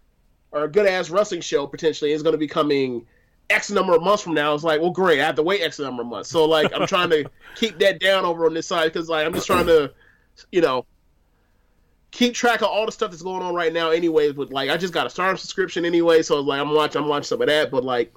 or 0.53 0.65
a 0.65 0.69
good 0.69 0.87
ass 0.87 1.11
wrestling 1.11 1.41
show 1.41 1.67
potentially 1.67 2.13
is 2.13 2.23
going 2.23 2.33
to 2.35 2.39
be 2.39 2.47
coming 2.47 3.07
X 3.51 3.71
number 3.71 3.95
of 3.95 4.03
months 4.03 4.23
from 4.23 4.35
now. 4.35 4.55
It's 4.55 4.65
like 4.65 4.81
well 4.81 4.91
great 4.91 5.21
I 5.21 5.27
have 5.27 5.37
to 5.37 5.43
wait 5.43 5.63
X 5.63 5.79
number 5.79 6.03
of 6.03 6.09
months. 6.09 6.31
So 6.31 6.45
like 6.45 6.73
I'm 6.75 6.87
trying 6.87 7.11
to 7.11 7.31
keep 7.57 7.79
that 7.79 8.01
down 8.01 8.25
over 8.25 8.47
on 8.47 8.55
this 8.55 8.67
side 8.67 8.93
because 8.93 9.09
like 9.09 9.27
I'm 9.27 9.35
just 9.35 9.47
trying 9.47 9.67
to 9.67 9.93
you 10.51 10.61
know 10.61 10.87
keep 12.11 12.35
track 12.35 12.63
of 12.63 12.69
all 12.69 12.87
the 12.87 12.93
stuff 12.93 13.11
that's 13.11 13.23
going 13.23 13.43
on 13.43 13.55
right 13.55 13.73
now 13.73 13.91
anyways 13.91 14.33
but 14.35 14.53
like 14.53 14.71
I 14.71 14.77
just 14.77 14.95
got 14.95 15.07
a 15.07 15.11
Stardom 15.11 15.37
subscription 15.37 15.85
anyway 15.85 16.23
so 16.23 16.41
like 16.41 16.61
I'm 16.61 16.73
watching 16.73 17.03
I'm 17.03 17.09
watching 17.09 17.25
some 17.25 17.43
of 17.43 17.49
that 17.49 17.73
but 17.73 17.85
like 17.85 18.15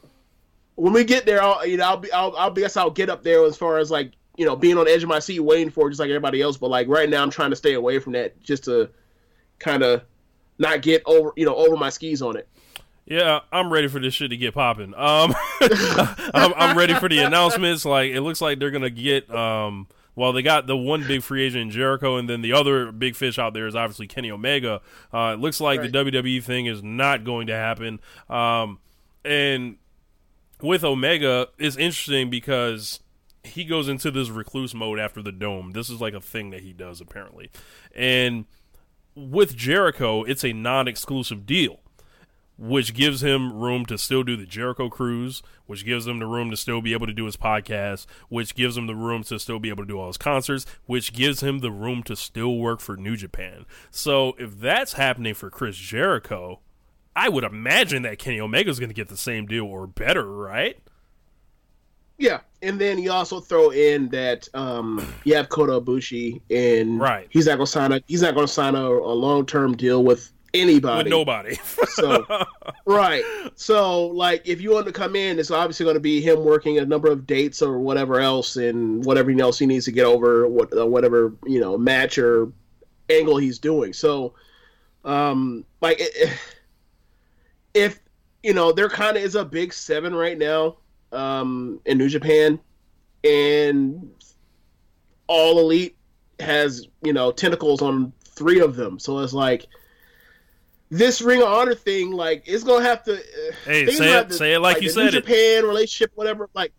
when 0.78 0.94
we 0.94 1.04
get 1.04 1.26
there, 1.26 1.42
I'll 1.42 1.66
you 1.66 1.78
know 1.78 1.86
I'll 1.86 1.98
be 1.98 2.12
I'll, 2.12 2.36
I'll 2.38 2.52
guess 2.52 2.78
I'll 2.78 2.92
get 2.92 3.10
up 3.10 3.24
there 3.24 3.44
as 3.46 3.58
far 3.58 3.80
as 3.80 3.92
like 3.92 4.14
you 4.38 4.46
know 4.46 4.56
being 4.56 4.78
on 4.78 4.86
the 4.86 4.92
edge 4.92 5.04
of 5.04 5.10
my 5.10 5.20
seat 5.20 5.40
waiting 5.40 5.72
for 5.72 5.88
it 5.88 5.92
just 5.92 6.00
like 6.00 6.10
everybody 6.10 6.42
else. 6.42 6.56
But 6.56 6.70
like 6.70 6.88
right 6.88 7.10
now, 7.10 7.22
I'm 7.22 7.32
trying 7.32 7.50
to 7.50 7.56
stay 7.56 7.74
away 7.74 8.00
from 8.00 8.14
that 8.14 8.42
just 8.42 8.64
to 8.66 8.90
kind 9.60 9.84
of 9.84 10.04
not 10.60 10.84
get 10.84 11.02
over 11.06 11.34
you 11.36 11.46
know 11.46 11.56
over 11.56 11.76
my 11.76 11.90
skis 11.90 12.22
on 12.22 12.38
it. 12.38 12.48
Yeah, 13.08 13.40
I'm 13.54 13.72
ready 13.72 13.88
for 13.88 14.00
this 14.00 14.14
shit 14.14 14.32
to 14.32 14.38
get 14.38 14.54
popping. 14.54 14.94
Um, 14.94 15.34
I'm, 15.62 16.54
I'm 16.58 16.78
ready 16.78 16.94
for 16.94 17.08
the 17.08 17.20
announcements. 17.20 17.86
Like, 17.86 18.12
it 18.12 18.20
looks 18.20 18.42
like 18.42 18.60
they're 18.60 18.70
gonna 18.72 18.90
get. 18.90 19.34
Um, 19.34 19.88
well, 20.16 20.34
they 20.34 20.42
got 20.42 20.68
the 20.68 20.76
one 20.76 21.08
big 21.08 21.24
free 21.24 21.44
agent 21.44 21.62
in 21.62 21.72
Jericho, 21.72 22.18
and 22.18 22.30
then 22.30 22.42
the 22.42 22.52
other 22.52 22.92
big 22.92 23.16
fish 23.16 23.40
out 23.40 23.54
there 23.54 23.66
is 23.66 23.76
obviously 23.76 24.08
Kenny 24.08 24.30
Omega. 24.30 24.82
Uh, 25.14 25.36
it 25.36 25.40
looks 25.40 25.62
like 25.62 25.82
the 25.82 25.90
WWE 25.90 26.44
thing 26.44 26.66
is 26.66 26.84
not 26.84 27.24
going 27.24 27.48
to 27.48 27.54
happen. 27.54 28.02
Um, 28.30 28.80
and 29.24 29.78
with 30.62 30.84
Omega, 30.84 31.48
it's 31.58 31.78
interesting 31.78 32.30
because 32.30 33.00
he 33.44 33.64
goes 33.64 33.88
into 33.88 34.12
this 34.12 34.30
recluse 34.30 34.74
mode 34.74 35.00
after 35.00 35.22
the 35.22 35.32
dome. 35.32 35.72
This 35.72 35.90
is 35.90 36.02
like 36.02 36.16
a 36.16 36.20
thing 36.20 36.50
that 36.50 36.62
he 36.62 36.74
does 36.74 37.00
apparently, 37.00 37.52
and 37.96 38.46
with 39.16 39.56
Jericho, 39.56 40.24
it's 40.24 40.44
a 40.44 40.52
non-exclusive 40.52 41.46
deal 41.46 41.80
which 42.58 42.94
gives 42.94 43.22
him 43.22 43.54
room 43.54 43.86
to 43.86 43.98
still 43.98 44.24
do 44.24 44.36
the 44.36 44.46
Jericho 44.46 44.90
cruise, 44.90 45.44
which 45.68 45.86
gives 45.86 46.08
him 46.08 46.20
the 46.20 46.26
room 46.26 46.50
to 46.50 46.58
still 46.58 46.82
be 46.82 46.94
able 46.94 47.06
to 47.08 47.14
do 47.14 47.26
his 47.26 47.38
podcast, 47.38 48.08
which 48.30 48.56
gives 48.56 48.76
him 48.78 48.88
the 48.88 48.96
room 48.96 49.24
to 49.26 49.40
still 49.40 49.60
be 49.60 49.70
able 49.70 49.84
to 49.84 49.88
do 49.88 50.00
all 50.00 50.08
his 50.08 50.18
concerts, 50.18 50.66
which 50.86 51.14
gives 51.14 51.42
him 51.42 51.60
the 51.60 51.72
room 51.72 52.02
to 52.04 52.16
still 52.16 52.58
work 52.58 52.80
for 52.80 52.98
New 52.98 53.16
Japan. 53.16 53.66
So 53.92 54.34
if 54.40 54.60
that's 54.60 54.94
happening 54.94 55.34
for 55.36 55.50
Chris 55.50 55.76
Jericho, 55.78 56.60
I 57.16 57.30
would 57.30 57.44
imagine 57.44 58.04
that 58.04 58.20
Kenny 58.20 58.40
Omega's 58.40 58.80
going 58.80 58.90
to 58.90 58.96
get 58.96 59.10
the 59.10 59.18
same 59.18 59.46
deal 59.46 59.66
or 59.66 59.86
better, 59.88 60.26
right? 60.26 60.78
Yeah, 62.20 62.40
and 62.64 62.82
then 62.82 62.98
you 62.98 63.12
also 63.12 63.40
throw 63.40 63.70
in 63.70 64.10
that 64.10 64.48
um, 64.56 65.06
you 65.24 65.36
have 65.36 65.50
Kota 65.50 65.74
Ibushi, 65.80 66.42
and 66.50 67.00
Right. 67.00 67.28
he's 67.30 67.46
not 67.46 67.58
going 67.58 67.66
to 67.68 67.72
sign 67.72 67.92
a 67.92 68.02
he's 68.08 68.24
not 68.24 68.34
going 68.34 68.48
to 68.48 68.52
sign 68.52 68.74
a, 68.74 68.84
a 68.88 69.14
long 69.14 69.46
term 69.46 69.78
deal 69.78 70.04
with 70.04 70.32
anybody. 70.62 71.04
With 71.04 71.12
nobody. 71.12 71.56
So 71.90 72.26
right. 72.86 73.24
So 73.56 74.08
like 74.08 74.48
if 74.48 74.62
you 74.62 74.72
want 74.72 74.86
to 74.88 74.92
come 74.92 75.16
in, 75.16 75.40
it's 75.40 75.52
obviously 75.52 75.84
going 75.84 75.96
to 75.96 76.00
be 76.02 76.22
him 76.22 76.44
working 76.44 76.78
a 76.78 76.86
number 76.86 77.12
of 77.12 77.26
dates 77.26 77.62
or 77.62 77.80
whatever 77.80 78.20
else, 78.20 78.56
and 78.56 79.04
whatever 79.06 79.32
else 79.40 79.60
he 79.60 79.66
needs 79.66 79.86
to 79.86 79.92
get 79.92 80.06
over, 80.06 80.48
what 80.48 80.78
uh, 80.78 80.86
whatever 80.86 81.34
you 81.46 81.60
know 81.60 81.78
match 81.78 82.18
or 82.18 82.52
angle 83.10 83.38
he's 83.38 83.60
doing. 83.60 83.94
So, 83.94 84.34
um, 85.06 85.66
like 85.82 86.02
if 87.74 88.00
you 88.44 88.54
know 88.54 88.72
there 88.72 88.90
kind 88.90 89.18
of 89.18 89.24
is 89.24 89.36
a 89.36 89.46
big 89.46 89.74
seven 89.74 90.14
right 90.14 90.38
now 90.38 90.78
um, 91.12 91.80
in 91.86 91.98
New 91.98 92.10
Japan, 92.10 92.60
and 93.24 94.10
All 95.28 95.60
Elite 95.60 95.96
has 96.40 96.88
you 97.02 97.14
know 97.14 97.32
tentacles 97.32 97.82
on 97.82 98.14
three 98.24 98.60
of 98.60 98.76
them. 98.76 99.00
So 99.00 99.20
it's 99.20 99.34
like 99.34 99.66
this 100.90 101.22
Ring 101.22 101.42
of 101.42 101.48
Honor 101.50 101.76
thing, 101.76 102.12
like 102.12 102.44
it's 102.46 102.64
gonna 102.64 102.84
have 102.86 103.04
to. 103.04 103.16
uh, 103.18 103.22
Hey, 103.66 103.86
say 103.88 104.20
it- 104.20 104.30
the- 104.30 104.36
say 104.36 104.54
it 104.54 104.60
like 104.60 104.82
you 104.82 104.90
the 104.90 104.94
said 104.94 105.02
New 105.02 105.08
it. 105.20 105.22
Japan 105.26 105.64
relationship, 105.66 106.12
whatever. 106.16 106.50
Like, 106.54 106.72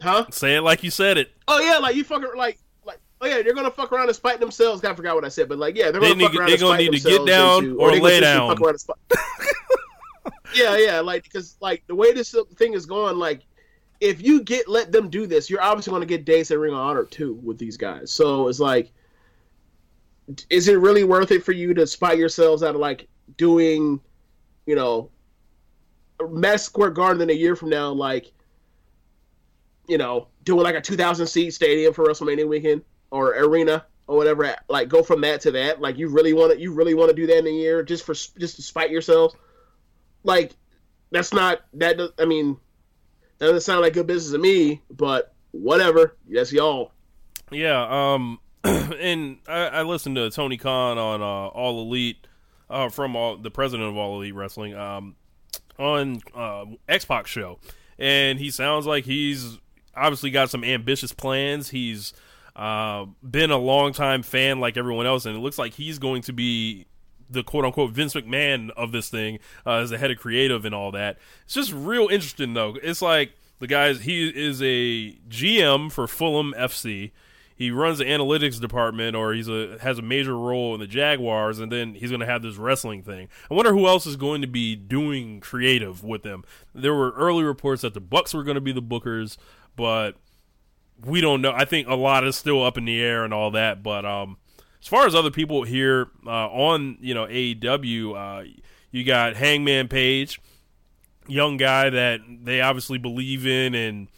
huh? 0.00 0.26
Say 0.30 0.56
it 0.56 0.62
like 0.62 0.82
you 0.82 0.90
said 0.90 1.18
it. 1.18 1.30
Oh 1.48 1.60
yeah, 1.60 1.78
like 1.78 1.94
you 1.96 2.04
fucking 2.04 2.28
like 2.36 2.58
like 2.84 2.98
oh 3.20 3.26
yeah, 3.26 3.42
they're 3.42 3.54
gonna 3.54 3.70
fuck 3.70 3.92
around 3.92 4.08
and 4.08 4.16
spite 4.16 4.40
themselves. 4.40 4.82
I 4.84 4.94
forgot 4.94 5.14
what 5.14 5.24
I 5.24 5.28
said, 5.28 5.48
but 5.48 5.58
like 5.58 5.76
yeah, 5.76 5.90
they're 5.90 6.00
gonna 6.00 6.14
fuck 6.20 6.32
need- 6.32 6.38
around 6.40 6.46
they 6.48 6.52
and 6.54 6.60
gonna 6.60 6.78
need 6.78 6.92
to 6.92 7.08
get 7.08 7.26
down 7.26 7.64
into- 7.64 7.78
or 7.78 7.90
they 7.90 7.98
gonna 7.98 8.04
lay 8.04 8.20
down. 8.20 8.50
around 8.50 8.68
and 8.70 8.80
spite- 8.80 8.96
yeah, 10.54 10.76
yeah, 10.76 11.00
like 11.00 11.22
because 11.24 11.56
like 11.60 11.82
the 11.86 11.94
way 11.94 12.12
this 12.12 12.34
thing 12.56 12.74
is 12.74 12.86
going, 12.86 13.18
like 13.18 13.42
if 14.00 14.20
you 14.22 14.42
get 14.42 14.68
let 14.68 14.92
them 14.92 15.08
do 15.08 15.26
this, 15.26 15.48
you're 15.50 15.62
obviously 15.62 15.92
gonna 15.92 16.06
get 16.06 16.24
days 16.24 16.50
at 16.50 16.58
Ring 16.58 16.72
of 16.72 16.78
Honor 16.80 17.04
too 17.04 17.34
with 17.42 17.58
these 17.58 17.76
guys. 17.76 18.10
So 18.12 18.48
it's 18.48 18.60
like, 18.60 18.90
is 20.50 20.68
it 20.68 20.78
really 20.78 21.04
worth 21.04 21.30
it 21.30 21.44
for 21.44 21.52
you 21.52 21.74
to 21.74 21.86
spite 21.86 22.18
yourselves 22.18 22.62
out 22.62 22.74
of 22.74 22.80
like 22.80 23.08
doing, 23.36 24.00
you 24.66 24.74
know, 24.74 25.10
Madison 26.30 26.66
Square 26.66 26.90
Garden 26.90 27.22
in 27.22 27.30
a 27.30 27.34
year 27.34 27.56
from 27.56 27.70
now, 27.70 27.90
like 27.90 28.32
you 29.88 29.98
know, 29.98 30.28
doing 30.44 30.62
like 30.62 30.74
a 30.74 30.80
2,000 30.80 31.26
seat 31.26 31.50
stadium 31.50 31.92
for 31.92 32.04
WrestleMania 32.04 32.48
weekend 32.48 32.82
or 33.10 33.34
arena 33.34 33.84
or 34.06 34.16
whatever. 34.16 34.54
Like, 34.68 34.88
go 34.88 35.02
from 35.02 35.20
that 35.22 35.40
to 35.42 35.50
that. 35.52 35.80
Like, 35.80 35.98
you 35.98 36.08
really 36.08 36.32
want 36.32 36.52
to, 36.52 36.60
you 36.60 36.72
really 36.72 36.94
want 36.94 37.10
to 37.10 37.16
do 37.16 37.26
that 37.26 37.38
in 37.38 37.46
a 37.46 37.50
year 37.50 37.82
just 37.82 38.04
for 38.04 38.14
just 38.14 38.56
to 38.56 38.62
spite 38.62 38.90
yourselves. 38.90 39.34
Like, 40.22 40.52
that's 41.10 41.32
not 41.32 41.62
that. 41.74 42.12
I 42.18 42.24
mean, 42.24 42.56
that 43.38 43.46
doesn't 43.46 43.60
sound 43.60 43.82
like 43.82 43.92
good 43.92 44.06
business 44.06 44.32
to 44.32 44.38
me. 44.38 44.82
But 44.90 45.34
whatever. 45.52 46.16
That's 46.28 46.52
y'all. 46.52 46.92
Yeah, 47.50 47.86
um, 47.88 48.38
and 49.00 49.38
I, 49.46 49.66
I 49.66 49.82
listened 49.82 50.16
to 50.16 50.30
Tony 50.30 50.56
Khan 50.56 50.96
on 50.96 51.20
uh, 51.20 51.24
All 51.24 51.82
Elite, 51.82 52.26
uh, 52.70 52.88
from 52.88 53.14
all, 53.14 53.36
the 53.36 53.50
president 53.50 53.90
of 53.90 53.96
All 53.96 54.16
Elite 54.16 54.34
Wrestling, 54.34 54.74
um, 54.74 55.16
on 55.78 56.22
uh, 56.34 56.64
X 56.88 57.04
Pac 57.04 57.26
show, 57.26 57.58
and 57.98 58.38
he 58.38 58.50
sounds 58.50 58.86
like 58.86 59.04
he's 59.04 59.58
obviously 59.94 60.30
got 60.30 60.48
some 60.50 60.64
ambitious 60.64 61.12
plans. 61.12 61.68
He's 61.70 62.14
uh, 62.56 63.06
been 63.28 63.50
a 63.50 63.58
longtime 63.58 64.22
fan 64.22 64.60
like 64.60 64.76
everyone 64.76 65.06
else, 65.06 65.26
and 65.26 65.36
it 65.36 65.40
looks 65.40 65.58
like 65.58 65.74
he's 65.74 65.98
going 65.98 66.22
to 66.22 66.32
be 66.32 66.86
the 67.28 67.42
quote 67.42 67.66
unquote 67.66 67.90
Vince 67.90 68.14
McMahon 68.14 68.70
of 68.70 68.92
this 68.92 69.10
thing 69.10 69.40
uh, 69.66 69.74
as 69.76 69.90
the 69.90 69.98
head 69.98 70.10
of 70.10 70.18
creative 70.18 70.64
and 70.64 70.74
all 70.74 70.90
that. 70.92 71.18
It's 71.44 71.54
just 71.54 71.72
real 71.72 72.08
interesting 72.08 72.54
though. 72.54 72.76
It's 72.82 73.02
like 73.02 73.34
the 73.58 73.66
guys 73.66 74.00
he 74.00 74.28
is 74.28 74.62
a 74.62 75.12
GM 75.28 75.92
for 75.92 76.06
Fulham 76.06 76.54
FC. 76.56 77.10
He 77.56 77.70
runs 77.70 77.98
the 77.98 78.04
analytics 78.04 78.60
department, 78.60 79.14
or 79.14 79.32
he's 79.32 79.48
a 79.48 79.78
has 79.80 79.98
a 79.98 80.02
major 80.02 80.36
role 80.36 80.74
in 80.74 80.80
the 80.80 80.88
Jaguars, 80.88 81.60
and 81.60 81.70
then 81.70 81.94
he's 81.94 82.10
going 82.10 82.20
to 82.20 82.26
have 82.26 82.42
this 82.42 82.56
wrestling 82.56 83.02
thing. 83.02 83.28
I 83.48 83.54
wonder 83.54 83.72
who 83.72 83.86
else 83.86 84.06
is 84.06 84.16
going 84.16 84.40
to 84.40 84.48
be 84.48 84.74
doing 84.74 85.40
creative 85.40 86.02
with 86.02 86.22
them. 86.22 86.42
There 86.74 86.94
were 86.94 87.12
early 87.12 87.44
reports 87.44 87.82
that 87.82 87.94
the 87.94 88.00
Bucks 88.00 88.34
were 88.34 88.42
going 88.42 88.56
to 88.56 88.60
be 88.60 88.72
the 88.72 88.82
bookers, 88.82 89.36
but 89.76 90.16
we 91.04 91.20
don't 91.20 91.40
know. 91.42 91.52
I 91.52 91.64
think 91.64 91.86
a 91.86 91.94
lot 91.94 92.26
is 92.26 92.36
still 92.36 92.64
up 92.64 92.76
in 92.76 92.86
the 92.86 93.00
air 93.00 93.24
and 93.24 93.32
all 93.32 93.52
that. 93.52 93.84
But 93.84 94.04
um, 94.04 94.36
as 94.82 94.88
far 94.88 95.06
as 95.06 95.14
other 95.14 95.30
people 95.30 95.62
here 95.62 96.08
uh, 96.26 96.48
on 96.48 96.98
you 97.00 97.14
know 97.14 97.26
AEW, 97.26 98.16
uh, 98.16 98.48
you 98.90 99.04
got 99.04 99.36
Hangman 99.36 99.86
Page, 99.86 100.40
young 101.28 101.56
guy 101.56 101.88
that 101.88 102.20
they 102.28 102.60
obviously 102.60 102.98
believe 102.98 103.46
in, 103.46 103.76
and 103.76 104.08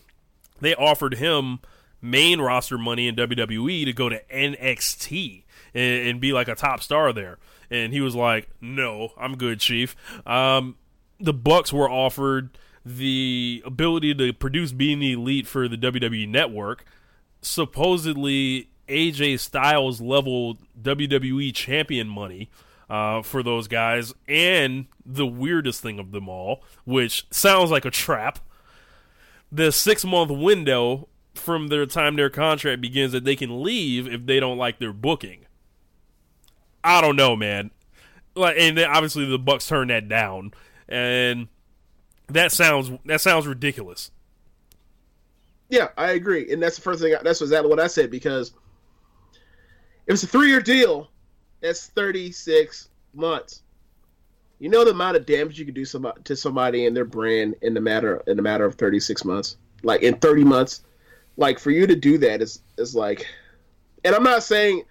they 0.60 0.74
offered 0.74 1.16
him 1.16 1.58
main 2.00 2.40
roster 2.40 2.78
money 2.78 3.08
in 3.08 3.16
WWE 3.16 3.84
to 3.84 3.92
go 3.92 4.08
to 4.08 4.22
NXT 4.32 5.44
and, 5.74 6.08
and 6.08 6.20
be 6.20 6.32
like 6.32 6.48
a 6.48 6.54
top 6.54 6.82
star 6.82 7.12
there. 7.12 7.38
And 7.70 7.92
he 7.92 8.00
was 8.00 8.14
like, 8.14 8.48
"No, 8.60 9.12
I'm 9.18 9.36
good, 9.36 9.60
Chief." 9.60 9.96
Um, 10.26 10.76
the 11.18 11.32
Bucks 11.32 11.72
were 11.72 11.90
offered 11.90 12.56
the 12.84 13.62
ability 13.66 14.14
to 14.14 14.32
produce 14.32 14.72
Being 14.72 15.00
the 15.00 15.12
Elite 15.12 15.46
for 15.46 15.68
the 15.68 15.76
WWE 15.76 16.28
Network. 16.28 16.84
Supposedly, 17.42 18.70
AJ 18.88 19.40
Styles 19.40 20.00
level 20.00 20.58
WWE 20.80 21.52
champion 21.54 22.08
money 22.08 22.50
uh, 22.88 23.22
for 23.22 23.42
those 23.42 23.66
guys, 23.66 24.14
and 24.28 24.86
the 25.04 25.26
weirdest 25.26 25.82
thing 25.82 25.98
of 25.98 26.12
them 26.12 26.28
all, 26.28 26.62
which 26.84 27.26
sounds 27.30 27.70
like 27.70 27.84
a 27.84 27.90
trap, 27.90 28.38
the 29.50 29.72
six 29.72 30.04
month 30.04 30.30
window 30.30 31.08
from 31.36 31.68
their 31.68 31.86
time 31.86 32.16
their 32.16 32.30
contract 32.30 32.80
begins 32.80 33.12
that 33.12 33.24
they 33.24 33.36
can 33.36 33.62
leave 33.62 34.06
if 34.06 34.26
they 34.26 34.40
don't 34.40 34.58
like 34.58 34.78
their 34.78 34.92
booking. 34.92 35.46
I 36.82 37.00
don't 37.00 37.16
know, 37.16 37.36
man. 37.36 37.70
Like, 38.34 38.56
and 38.58 38.76
then 38.76 38.88
obviously 38.88 39.24
the 39.24 39.38
Bucks 39.38 39.66
turned 39.66 39.90
that 39.90 40.08
down, 40.08 40.52
and 40.88 41.48
that 42.28 42.52
sounds 42.52 42.90
that 43.06 43.20
sounds 43.20 43.46
ridiculous. 43.46 44.10
Yeah, 45.68 45.88
I 45.96 46.12
agree, 46.12 46.52
and 46.52 46.62
that's 46.62 46.76
the 46.76 46.82
first 46.82 47.00
thing. 47.00 47.14
I, 47.14 47.22
That's 47.22 47.40
exactly 47.40 47.68
what 47.68 47.80
I 47.80 47.88
said 47.88 48.10
because 48.10 48.52
if 50.06 50.14
it's 50.14 50.22
a 50.22 50.28
three-year 50.28 50.60
deal, 50.60 51.08
that's 51.60 51.88
thirty-six 51.88 52.88
months. 53.14 53.62
You 54.58 54.68
know 54.68 54.84
the 54.84 54.92
amount 54.92 55.16
of 55.16 55.26
damage 55.26 55.58
you 55.58 55.64
could 55.64 55.74
do 55.74 55.84
somebody, 55.84 56.22
to 56.22 56.36
somebody 56.36 56.86
and 56.86 56.96
their 56.96 57.04
brand 57.04 57.56
in 57.62 57.74
the 57.74 57.80
matter 57.80 58.22
in 58.26 58.36
the 58.36 58.42
matter 58.42 58.64
of 58.64 58.76
thirty-six 58.76 59.24
months. 59.24 59.56
Like 59.82 60.02
in 60.02 60.16
thirty 60.16 60.44
months, 60.44 60.84
like 61.36 61.58
for 61.58 61.70
you 61.70 61.86
to 61.86 61.96
do 61.96 62.18
that 62.18 62.42
is 62.42 62.60
is 62.78 62.94
like, 62.94 63.26
and 64.04 64.14
I'm 64.14 64.22
not 64.22 64.42
saying, 64.42 64.84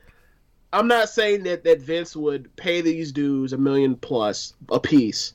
I'm 0.73 0.87
not 0.87 1.09
saying 1.09 1.43
that 1.43 1.63
that 1.63 1.81
Vince 1.81 2.15
would 2.15 2.55
pay 2.55 2.81
these 2.81 3.11
dudes 3.11 3.53
a 3.53 3.57
million 3.57 3.95
plus 3.95 4.53
a 4.69 4.79
piece 4.79 5.33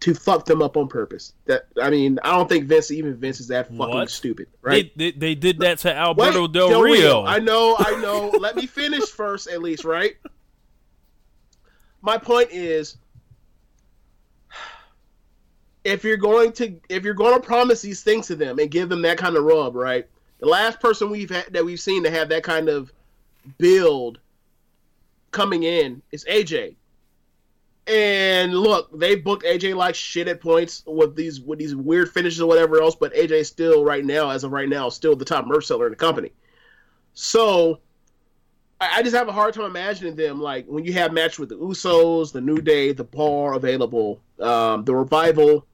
to 0.00 0.14
fuck 0.14 0.44
them 0.44 0.60
up 0.60 0.76
on 0.76 0.88
purpose. 0.88 1.32
That 1.46 1.66
I 1.80 1.88
mean, 1.88 2.18
I 2.24 2.36
don't 2.36 2.48
think 2.48 2.64
Vince 2.66 2.90
even 2.90 3.14
Vince 3.16 3.40
is 3.40 3.48
that 3.48 3.68
fucking 3.68 3.78
What? 3.78 4.10
stupid, 4.10 4.48
right? 4.60 4.92
They, 4.96 5.12
they 5.12 5.18
they 5.18 5.34
did 5.34 5.58
that 5.60 5.78
to 5.78 5.94
Alberto 5.94 6.42
Wait, 6.42 6.52
Del 6.52 6.82
Rio. 6.82 7.24
I 7.24 7.38
know, 7.38 7.76
I 7.78 8.00
know. 8.00 8.28
Let 8.38 8.56
me 8.56 8.66
finish 8.66 9.04
first, 9.08 9.48
at 9.48 9.62
least, 9.62 9.84
right? 9.84 10.16
My 12.00 12.18
point 12.18 12.50
is, 12.50 12.96
if 15.84 16.02
you're 16.02 16.16
going 16.16 16.52
to 16.54 16.74
if 16.88 17.04
you're 17.04 17.14
going 17.14 17.40
to 17.40 17.46
promise 17.46 17.80
these 17.80 18.02
things 18.02 18.26
to 18.26 18.34
them 18.34 18.58
and 18.58 18.70
give 18.70 18.88
them 18.88 19.02
that 19.02 19.18
kind 19.18 19.36
of 19.36 19.44
rub, 19.44 19.76
right? 19.76 20.08
The 20.42 20.48
last 20.48 20.80
person 20.80 21.08
we've 21.08 21.30
had 21.30 21.52
that 21.52 21.64
we've 21.64 21.78
seen 21.78 22.02
to 22.02 22.10
have 22.10 22.28
that 22.30 22.42
kind 22.42 22.68
of 22.68 22.92
build 23.58 24.18
coming 25.30 25.62
in 25.62 26.02
is 26.10 26.24
AJ. 26.24 26.74
And 27.86 28.52
look, 28.52 28.98
they 28.98 29.14
booked 29.14 29.44
AJ 29.44 29.76
like 29.76 29.94
shit 29.94 30.26
at 30.26 30.40
points 30.40 30.82
with 30.84 31.14
these 31.14 31.40
with 31.40 31.60
these 31.60 31.76
weird 31.76 32.10
finishes 32.10 32.40
or 32.40 32.48
whatever 32.48 32.82
else, 32.82 32.96
but 32.96 33.14
AJ 33.14 33.46
still 33.46 33.84
right 33.84 34.04
now, 34.04 34.30
as 34.30 34.42
of 34.42 34.50
right 34.50 34.68
now, 34.68 34.88
still 34.88 35.14
the 35.14 35.24
top 35.24 35.46
merch 35.46 35.66
seller 35.66 35.86
in 35.86 35.92
the 35.92 35.96
company. 35.96 36.32
So 37.14 37.78
I, 38.80 38.98
I 38.98 39.02
just 39.04 39.14
have 39.14 39.28
a 39.28 39.32
hard 39.32 39.54
time 39.54 39.66
imagining 39.66 40.16
them 40.16 40.40
like 40.40 40.66
when 40.66 40.84
you 40.84 40.92
have 40.94 41.12
match 41.12 41.38
with 41.38 41.50
the 41.50 41.56
Usos, 41.56 42.32
the 42.32 42.40
New 42.40 42.58
Day, 42.58 42.92
the 42.92 43.04
Bar 43.04 43.54
available, 43.54 44.20
um, 44.40 44.84
the 44.84 44.94
Revival, 44.96 45.68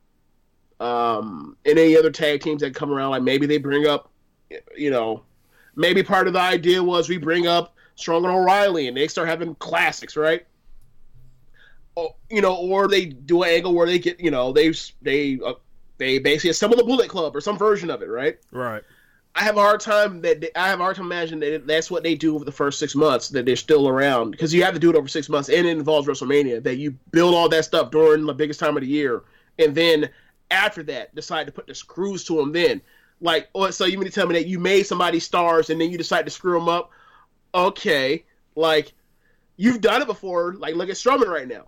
um, 0.78 1.56
and 1.64 1.78
any 1.78 1.96
other 1.96 2.10
tag 2.10 2.42
teams 2.42 2.60
that 2.60 2.74
come 2.74 2.90
around. 2.90 3.12
Like 3.12 3.22
maybe 3.22 3.46
they 3.46 3.56
bring 3.56 3.86
up, 3.86 4.10
you 4.76 4.90
know, 4.90 5.22
maybe 5.76 6.02
part 6.02 6.26
of 6.26 6.32
the 6.32 6.40
idea 6.40 6.82
was 6.82 7.08
we 7.08 7.18
bring 7.18 7.46
up 7.46 7.74
Strong 7.94 8.24
and 8.24 8.34
O'Reilly 8.34 8.88
and 8.88 8.96
they 8.96 9.08
start 9.08 9.28
having 9.28 9.54
classics, 9.56 10.16
right? 10.16 10.46
Or, 11.94 12.14
you 12.30 12.40
know, 12.40 12.54
or 12.54 12.86
they 12.86 13.06
do 13.06 13.42
an 13.42 13.50
angle 13.50 13.74
where 13.74 13.86
they 13.86 13.98
get, 13.98 14.20
you 14.20 14.30
know, 14.30 14.52
they 14.52 14.72
they 15.02 15.38
uh, 15.44 15.54
they 15.98 16.18
basically 16.18 16.50
assemble 16.50 16.76
the 16.76 16.84
Bullet 16.84 17.08
Club 17.08 17.34
or 17.34 17.40
some 17.40 17.58
version 17.58 17.90
of 17.90 18.02
it, 18.02 18.08
right? 18.08 18.38
right. 18.52 18.82
I 19.34 19.42
have 19.42 19.56
a 19.56 19.60
hard 19.60 19.80
time 19.80 20.20
that 20.22 20.40
they, 20.40 20.50
I 20.56 20.68
have 20.68 20.80
a 20.80 20.82
hard 20.82 20.96
time 20.96 21.06
imagining 21.06 21.48
that 21.48 21.66
that's 21.66 21.90
what 21.90 22.02
they 22.02 22.14
do 22.16 22.34
over 22.34 22.44
the 22.44 22.52
first 22.52 22.78
six 22.78 22.94
months 22.94 23.28
that 23.28 23.46
they're 23.46 23.56
still 23.56 23.88
around 23.88 24.32
because 24.32 24.52
you 24.52 24.64
have 24.64 24.74
to 24.74 24.80
do 24.80 24.90
it 24.90 24.96
over 24.96 25.06
six 25.06 25.28
months 25.28 25.48
and 25.48 25.66
it 25.66 25.76
involves 25.76 26.08
WrestleMania 26.08 26.62
that 26.64 26.76
you 26.76 26.92
build 27.12 27.34
all 27.34 27.48
that 27.48 27.64
stuff 27.64 27.90
during 27.92 28.26
the 28.26 28.34
biggest 28.34 28.58
time 28.58 28.76
of 28.76 28.82
the 28.82 28.88
year 28.88 29.22
and 29.60 29.76
then 29.76 30.08
after 30.50 30.82
that 30.82 31.14
decide 31.14 31.46
to 31.46 31.52
put 31.52 31.68
the 31.68 31.74
screws 31.74 32.24
to 32.24 32.36
them 32.36 32.50
then 32.50 32.80
like 33.20 33.48
oh, 33.54 33.70
so 33.70 33.84
you 33.84 33.98
mean 33.98 34.06
to 34.06 34.14
tell 34.14 34.26
me 34.26 34.34
that 34.34 34.46
you 34.46 34.58
made 34.58 34.84
somebody 34.84 35.20
stars 35.20 35.70
and 35.70 35.80
then 35.80 35.90
you 35.90 35.98
decide 35.98 36.24
to 36.24 36.30
screw 36.30 36.58
them 36.58 36.68
up 36.68 36.90
okay 37.54 38.24
like 38.54 38.92
you've 39.56 39.80
done 39.80 40.02
it 40.02 40.06
before 40.06 40.54
like 40.54 40.74
look 40.74 40.88
at 40.88 40.96
Strowman 40.96 41.26
right 41.28 41.48
now 41.48 41.66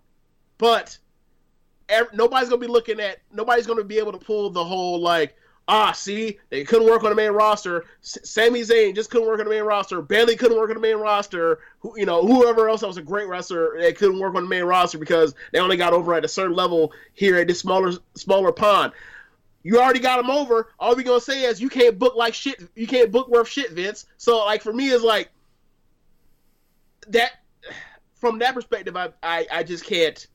but 0.58 0.98
nobody's 2.12 2.48
gonna 2.48 2.60
be 2.60 2.66
looking 2.66 3.00
at 3.00 3.18
nobody's 3.32 3.66
gonna 3.66 3.84
be 3.84 3.98
able 3.98 4.12
to 4.12 4.18
pull 4.18 4.50
the 4.50 4.64
whole 4.64 5.00
like 5.00 5.34
ah, 5.70 5.92
see, 5.92 6.36
they 6.50 6.64
couldn't 6.64 6.88
work 6.88 7.04
on 7.04 7.10
the 7.10 7.14
main 7.14 7.30
roster. 7.30 7.84
S- 8.02 8.18
Sami 8.24 8.62
Zayn 8.62 8.94
just 8.94 9.08
couldn't 9.08 9.28
work 9.28 9.38
on 9.38 9.46
the 9.46 9.50
main 9.52 9.62
roster. 9.62 10.02
Bayley 10.02 10.36
couldn't 10.36 10.58
work 10.58 10.68
on 10.68 10.74
the 10.74 10.80
main 10.80 10.96
roster. 10.96 11.60
Who, 11.78 11.94
you 11.96 12.04
know, 12.04 12.26
whoever 12.26 12.68
else 12.68 12.80
that 12.80 12.88
was 12.88 12.96
a 12.96 13.02
great 13.02 13.28
wrestler, 13.28 13.78
they 13.78 13.92
couldn't 13.92 14.18
work 14.18 14.34
on 14.34 14.42
the 14.42 14.48
main 14.48 14.64
roster 14.64 14.98
because 14.98 15.34
they 15.52 15.60
only 15.60 15.76
got 15.76 15.92
over 15.92 16.12
at 16.14 16.24
a 16.24 16.28
certain 16.28 16.56
level 16.56 16.92
here 17.14 17.36
at 17.36 17.46
this 17.46 17.60
smaller 17.60 17.92
smaller 18.16 18.52
pond. 18.52 18.92
You 19.62 19.78
already 19.80 20.00
got 20.00 20.16
them 20.16 20.30
over. 20.30 20.72
All 20.78 20.94
we 20.96 21.02
gonna 21.02 21.20
say 21.20 21.44
is 21.44 21.60
you 21.60 21.68
can't 21.68 21.98
book 21.98 22.16
like 22.16 22.34
shit. 22.34 22.62
You 22.74 22.86
can't 22.86 23.10
book 23.10 23.28
worth 23.28 23.48
shit, 23.48 23.72
Vince. 23.72 24.06
So 24.16 24.38
like 24.44 24.62
for 24.62 24.72
me, 24.72 24.88
is 24.88 25.02
like 25.02 25.30
that. 27.08 27.32
From 28.14 28.38
that 28.40 28.54
perspective, 28.54 28.96
I, 28.96 29.10
I 29.22 29.46
I 29.50 29.62
just 29.62 29.84
can't 29.84 30.26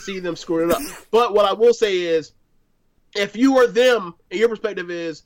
see 0.00 0.18
them 0.18 0.36
screwing 0.36 0.72
up. 0.72 0.82
But 1.10 1.34
what 1.34 1.44
I 1.44 1.52
will 1.52 1.74
say 1.74 2.02
is, 2.02 2.32
if 3.14 3.36
you 3.36 3.58
are 3.58 3.66
them, 3.66 4.14
and 4.30 4.40
your 4.40 4.48
perspective 4.48 4.90
is, 4.90 5.22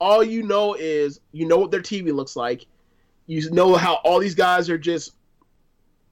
all 0.00 0.22
you 0.24 0.42
know 0.42 0.74
is 0.74 1.20
you 1.32 1.46
know 1.46 1.58
what 1.58 1.70
their 1.70 1.82
TV 1.82 2.12
looks 2.14 2.36
like. 2.36 2.66
You 3.26 3.48
know 3.50 3.76
how 3.76 3.94
all 4.04 4.18
these 4.18 4.34
guys 4.34 4.68
are 4.68 4.78
just 4.78 5.12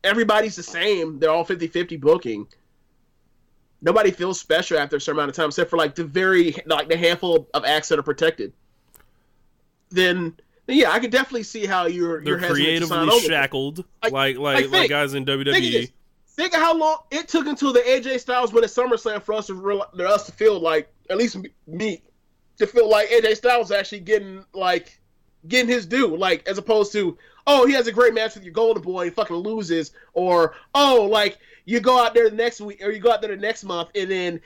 everybody's 0.04 0.56
the 0.56 0.62
same. 0.62 1.18
They're 1.18 1.30
all 1.30 1.44
50-50 1.44 2.00
booking. 2.00 2.46
Nobody 3.80 4.10
feels 4.10 4.40
special 4.40 4.78
after 4.78 4.96
a 4.96 5.00
certain 5.00 5.18
amount 5.18 5.30
of 5.30 5.36
time, 5.36 5.48
except 5.48 5.70
for 5.70 5.76
like 5.76 5.94
the 5.94 6.04
very 6.04 6.56
like 6.66 6.88
the 6.88 6.96
handful 6.96 7.48
of 7.54 7.64
acts 7.64 7.88
that 7.88 7.98
are 7.98 8.02
protected. 8.02 8.52
Then, 9.90 10.36
then 10.66 10.76
yeah, 10.76 10.90
I 10.90 10.98
could 10.98 11.10
definitely 11.10 11.44
see 11.44 11.64
how 11.64 11.86
you're 11.86 12.22
They're 12.22 12.34
you're 12.34 12.38
hesitant 12.38 12.80
to 12.80 12.86
sign 12.86 13.08
creatively 13.08 13.28
shackled, 13.28 13.84
Like- 14.02 14.12
like 14.12 14.38
like 14.38 14.64
like, 14.64 14.72
like, 14.72 14.90
guys 14.90 15.14
in 15.14 15.24
Think 15.24 15.46
of 15.46 15.54
WWE. 15.54 15.92
Think 16.26 16.54
of 16.54 16.60
how 16.60 16.76
long 16.76 16.98
it 17.10 17.26
took 17.28 17.46
until 17.46 17.72
the 17.72 17.80
AJ 17.80 18.20
Styles 18.20 18.52
win 18.52 18.62
at 18.62 18.70
SummerSlam 18.70 19.22
for 19.22 19.34
us 19.34 19.48
to 19.48 19.54
real, 19.54 19.84
for 19.96 20.06
us 20.06 20.26
to 20.26 20.32
feel 20.32 20.60
like 20.60 20.88
at 21.10 21.16
least 21.16 21.36
me 21.66 22.02
to 22.58 22.66
feel 22.66 22.88
like 22.88 23.08
AJ 23.10 23.36
Styles 23.36 23.70
actually 23.72 24.00
getting 24.00 24.44
like 24.52 25.00
getting 25.46 25.68
his 25.68 25.86
due, 25.86 26.16
like 26.16 26.46
as 26.48 26.58
opposed 26.58 26.92
to 26.92 27.16
oh 27.46 27.66
he 27.66 27.72
has 27.72 27.86
a 27.86 27.92
great 27.92 28.14
match 28.14 28.34
with 28.34 28.44
your 28.44 28.52
Golden 28.52 28.82
Boy 28.82 29.06
and 29.06 29.14
fucking 29.14 29.36
loses, 29.36 29.92
or 30.12 30.54
oh 30.74 31.08
like 31.10 31.38
you 31.68 31.80
go 31.80 32.02
out 32.02 32.14
there 32.14 32.30
the 32.30 32.36
next 32.36 32.62
week 32.62 32.82
or 32.82 32.90
you 32.90 32.98
go 32.98 33.12
out 33.12 33.20
there 33.20 33.34
the 33.34 33.40
next 33.40 33.62
month 33.62 33.90
and 33.94 34.10
then 34.10 34.40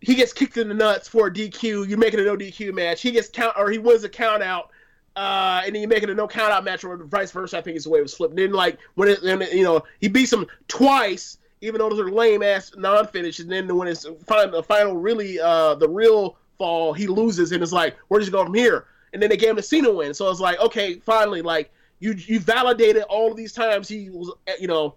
he 0.00 0.14
gets 0.14 0.32
kicked 0.32 0.56
in 0.56 0.68
the 0.68 0.74
nuts 0.74 1.06
for 1.06 1.26
a 1.26 1.30
DQ, 1.30 1.86
you 1.86 1.98
make 1.98 2.14
it 2.14 2.20
a 2.20 2.24
no 2.24 2.34
DQ 2.34 2.72
match, 2.72 3.02
he 3.02 3.10
gets 3.10 3.28
count 3.28 3.54
or 3.58 3.70
he 3.70 3.76
wins 3.76 4.04
a 4.04 4.08
count 4.08 4.42
out. 4.42 4.70
Uh, 5.14 5.60
and 5.66 5.74
then 5.74 5.82
you 5.82 5.88
make 5.88 6.02
it 6.02 6.08
a 6.08 6.14
no 6.14 6.26
count 6.26 6.50
out 6.50 6.64
match, 6.64 6.82
or 6.82 6.96
vice 6.96 7.30
versa. 7.30 7.58
I 7.58 7.60
think 7.60 7.76
is 7.76 7.84
the 7.84 7.90
way 7.90 7.98
it 7.98 8.02
was 8.02 8.14
flipped. 8.14 8.30
And 8.30 8.38
then, 8.38 8.52
like 8.52 8.78
when 8.94 9.10
it, 9.10 9.22
it, 9.22 9.52
you 9.52 9.62
know, 9.62 9.82
he 10.00 10.08
beats 10.08 10.32
him 10.32 10.46
twice, 10.68 11.36
even 11.60 11.78
though 11.78 11.90
those 11.90 12.00
are 12.00 12.10
lame 12.10 12.42
ass 12.42 12.72
non 12.78 13.06
finishes. 13.06 13.44
And 13.44 13.52
then 13.52 13.76
when 13.76 13.88
it's 13.88 14.06
final, 14.24 14.50
the 14.50 14.62
final, 14.62 14.96
really, 14.96 15.38
uh, 15.38 15.74
the 15.74 15.86
real 15.86 16.38
fall, 16.56 16.94
he 16.94 17.06
loses, 17.06 17.52
and 17.52 17.62
it's 17.62 17.72
like, 17.72 17.94
where 18.08 18.18
does 18.20 18.28
he 18.28 18.32
go 18.32 18.42
from 18.42 18.54
here? 18.54 18.86
And 19.12 19.20
then 19.20 19.28
they 19.28 19.36
gave 19.36 19.50
him 19.50 19.56
the 19.56 19.62
Cena 19.62 19.92
win, 19.92 20.14
so 20.14 20.30
it's 20.30 20.40
like, 20.40 20.58
okay, 20.60 20.94
finally, 20.94 21.42
like 21.42 21.70
you 22.00 22.14
you 22.14 22.40
validated 22.40 23.02
all 23.02 23.30
of 23.30 23.36
these 23.36 23.52
times 23.52 23.88
he 23.88 24.08
was, 24.08 24.32
you 24.58 24.66
know, 24.66 24.96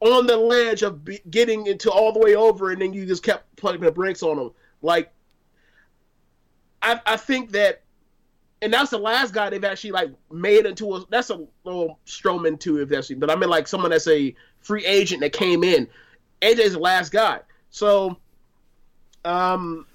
on 0.00 0.26
the 0.26 0.36
ledge 0.36 0.82
of 0.82 1.04
be, 1.04 1.20
getting 1.30 1.66
into 1.66 1.90
all 1.90 2.12
the 2.12 2.18
way 2.18 2.34
over, 2.34 2.70
and 2.70 2.80
then 2.80 2.92
you 2.92 3.06
just 3.06 3.22
kept 3.22 3.54
plugging 3.56 3.80
the 3.80 3.90
brakes 3.90 4.22
on 4.22 4.36
them. 4.36 4.50
Like, 4.82 5.10
I 6.82 7.00
I 7.06 7.16
think 7.16 7.52
that 7.52 7.82
and 8.62 8.72
that's 8.72 8.90
the 8.90 8.98
last 8.98 9.34
guy 9.34 9.50
they've 9.50 9.64
actually 9.64 9.92
like 9.92 10.10
made 10.30 10.66
into 10.66 10.94
a 10.94 11.04
that's 11.08 11.30
a 11.30 11.46
little 11.64 11.98
Strowman 12.06 12.58
too, 12.58 12.80
if 12.80 12.88
that's 12.88 13.10
but 13.12 13.30
I 13.30 13.36
mean 13.36 13.50
like 13.50 13.68
someone 13.68 13.90
that's 13.90 14.08
a 14.08 14.34
free 14.60 14.84
agent 14.84 15.20
that 15.20 15.32
came 15.32 15.62
in. 15.62 15.88
AJ's 16.42 16.72
the 16.72 16.78
last 16.78 17.12
guy. 17.12 17.40
So 17.70 18.16
um 19.24 19.86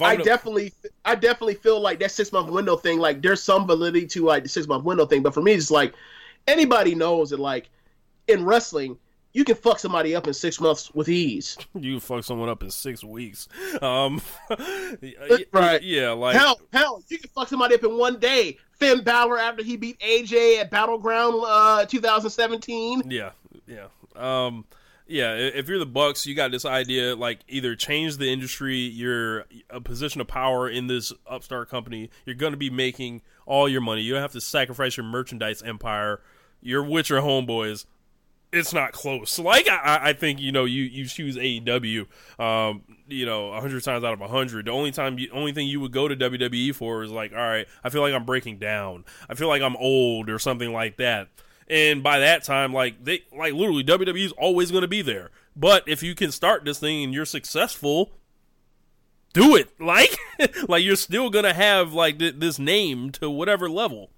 I 0.00 0.16
definitely 0.16 0.72
I 1.04 1.14
definitely 1.14 1.54
feel 1.54 1.80
like 1.80 1.98
that 2.00 2.10
six 2.10 2.32
month 2.32 2.50
window 2.50 2.76
thing, 2.76 2.98
like 2.98 3.22
there's 3.22 3.42
some 3.42 3.66
validity 3.66 4.06
to 4.08 4.24
like 4.24 4.42
the 4.42 4.48
six 4.48 4.66
month 4.66 4.84
window 4.84 5.06
thing, 5.06 5.22
but 5.22 5.34
for 5.34 5.42
me 5.42 5.52
it's 5.52 5.70
like 5.70 5.94
anybody 6.46 6.94
knows 6.94 7.30
that 7.30 7.40
like 7.40 7.70
in 8.28 8.44
wrestling 8.44 8.98
you 9.32 9.44
can 9.44 9.54
fuck 9.54 9.78
somebody 9.78 10.14
up 10.14 10.26
in 10.26 10.34
six 10.34 10.60
months 10.60 10.92
with 10.94 11.08
ease. 11.08 11.56
you 11.74 12.00
fuck 12.00 12.24
someone 12.24 12.48
up 12.48 12.62
in 12.62 12.70
six 12.70 13.04
weeks. 13.04 13.48
Um, 13.80 14.20
Right. 15.52 15.82
Yeah, 15.82 16.10
like 16.12 16.36
hell, 16.36 16.60
hell, 16.72 17.02
you 17.08 17.18
can 17.18 17.30
fuck 17.30 17.48
somebody 17.48 17.74
up 17.74 17.84
in 17.84 17.96
one 17.96 18.18
day. 18.18 18.58
Finn 18.72 19.02
Balor 19.04 19.38
after 19.38 19.62
he 19.62 19.76
beat 19.76 19.98
AJ 20.00 20.60
at 20.60 20.70
Battleground 20.70 21.42
uh, 21.46 21.84
2017. 21.84 23.02
Yeah, 23.10 23.30
yeah, 23.66 23.86
um, 24.16 24.64
yeah. 25.06 25.34
If 25.34 25.68
you're 25.68 25.78
the 25.78 25.86
Bucks, 25.86 26.26
you 26.26 26.34
got 26.34 26.50
this 26.50 26.64
idea 26.64 27.14
like 27.14 27.40
either 27.48 27.76
change 27.76 28.16
the 28.16 28.32
industry. 28.32 28.78
You're 28.78 29.44
a 29.68 29.80
position 29.80 30.20
of 30.20 30.28
power 30.28 30.68
in 30.68 30.86
this 30.86 31.12
upstart 31.26 31.68
company. 31.68 32.10
You're 32.24 32.36
going 32.36 32.52
to 32.52 32.58
be 32.58 32.70
making 32.70 33.22
all 33.44 33.68
your 33.68 33.82
money. 33.82 34.02
You 34.02 34.14
don't 34.14 34.22
have 34.22 34.32
to 34.32 34.40
sacrifice 34.40 34.96
your 34.96 35.04
merchandise 35.04 35.62
empire. 35.62 36.20
You're 36.62 36.84
with 36.84 37.10
your 37.10 37.20
homeboys. 37.20 37.84
It's 38.52 38.72
not 38.72 38.92
close. 38.92 39.38
Like 39.38 39.68
I, 39.68 40.00
I 40.02 40.12
think 40.12 40.40
you 40.40 40.50
know 40.52 40.64
you 40.64 40.82
you 40.82 41.06
choose 41.06 41.36
AEW. 41.36 42.06
Um, 42.40 42.82
you 43.06 43.26
know, 43.26 43.52
hundred 43.52 43.82
times 43.84 44.04
out 44.04 44.20
of 44.20 44.30
hundred. 44.30 44.66
The 44.66 44.70
only 44.72 44.90
time, 44.90 45.18
you, 45.18 45.28
only 45.32 45.52
thing 45.52 45.68
you 45.68 45.80
would 45.80 45.92
go 45.92 46.08
to 46.08 46.16
WWE 46.16 46.74
for 46.74 47.02
is 47.02 47.10
like, 47.10 47.32
all 47.32 47.38
right, 47.38 47.66
I 47.84 47.90
feel 47.90 48.00
like 48.02 48.14
I'm 48.14 48.24
breaking 48.24 48.58
down. 48.58 49.04
I 49.28 49.34
feel 49.34 49.48
like 49.48 49.62
I'm 49.62 49.76
old 49.76 50.28
or 50.30 50.38
something 50.38 50.72
like 50.72 50.96
that. 50.96 51.28
And 51.68 52.02
by 52.02 52.18
that 52.18 52.42
time, 52.42 52.72
like 52.72 53.04
they, 53.04 53.22
like 53.36 53.54
literally, 53.54 53.84
WWE 53.84 54.24
is 54.24 54.32
always 54.32 54.70
going 54.70 54.82
to 54.82 54.88
be 54.88 55.02
there. 55.02 55.30
But 55.54 55.84
if 55.86 56.02
you 56.02 56.14
can 56.14 56.32
start 56.32 56.64
this 56.64 56.80
thing 56.80 57.04
and 57.04 57.14
you're 57.14 57.24
successful, 57.24 58.10
do 59.32 59.56
it. 59.56 59.70
Like, 59.80 60.16
like 60.68 60.82
you're 60.84 60.96
still 60.96 61.30
going 61.30 61.44
to 61.44 61.52
have 61.52 61.92
like 61.92 62.18
th- 62.18 62.36
this 62.38 62.58
name 62.58 63.10
to 63.12 63.30
whatever 63.30 63.68
level. 63.68 64.10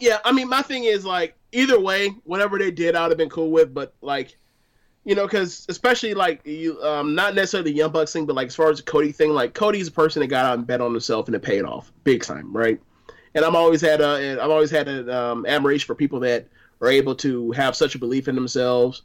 Yeah, 0.00 0.18
I 0.24 0.32
mean, 0.32 0.48
my 0.48 0.62
thing 0.62 0.84
is 0.84 1.04
like 1.04 1.37
either 1.52 1.80
way, 1.80 2.10
whatever 2.24 2.58
they 2.58 2.70
did, 2.70 2.94
I 2.94 3.02
would 3.02 3.10
have 3.10 3.18
been 3.18 3.28
cool 3.30 3.50
with. 3.50 3.72
But 3.72 3.94
like, 4.00 4.36
you 5.04 5.14
know, 5.14 5.26
because 5.26 5.66
especially 5.68 6.14
like 6.14 6.46
you, 6.46 6.82
um, 6.82 7.14
not 7.14 7.34
necessarily 7.34 7.70
the 7.70 7.76
Young 7.76 7.92
Bucks 7.92 8.12
thing, 8.12 8.26
but 8.26 8.36
like 8.36 8.48
as 8.48 8.56
far 8.56 8.70
as 8.70 8.78
the 8.78 8.82
Cody 8.84 9.12
thing, 9.12 9.30
like 9.30 9.54
Cody's 9.54 9.88
a 9.88 9.92
person 9.92 10.20
that 10.20 10.26
got 10.28 10.44
out 10.44 10.58
and 10.58 10.66
bet 10.66 10.80
on 10.80 10.92
himself 10.92 11.26
and 11.26 11.34
it 11.34 11.42
paid 11.42 11.64
off 11.64 11.92
big 12.04 12.22
time, 12.22 12.54
right? 12.54 12.80
And 13.34 13.44
I'm 13.44 13.56
always 13.56 13.80
had 13.80 14.00
a, 14.00 14.42
I've 14.42 14.50
always 14.50 14.70
had 14.70 14.88
an 14.88 15.10
um, 15.10 15.46
admiration 15.46 15.86
for 15.86 15.94
people 15.94 16.20
that 16.20 16.48
are 16.80 16.88
able 16.88 17.14
to 17.16 17.52
have 17.52 17.76
such 17.76 17.94
a 17.94 17.98
belief 17.98 18.28
in 18.28 18.34
themselves 18.34 19.02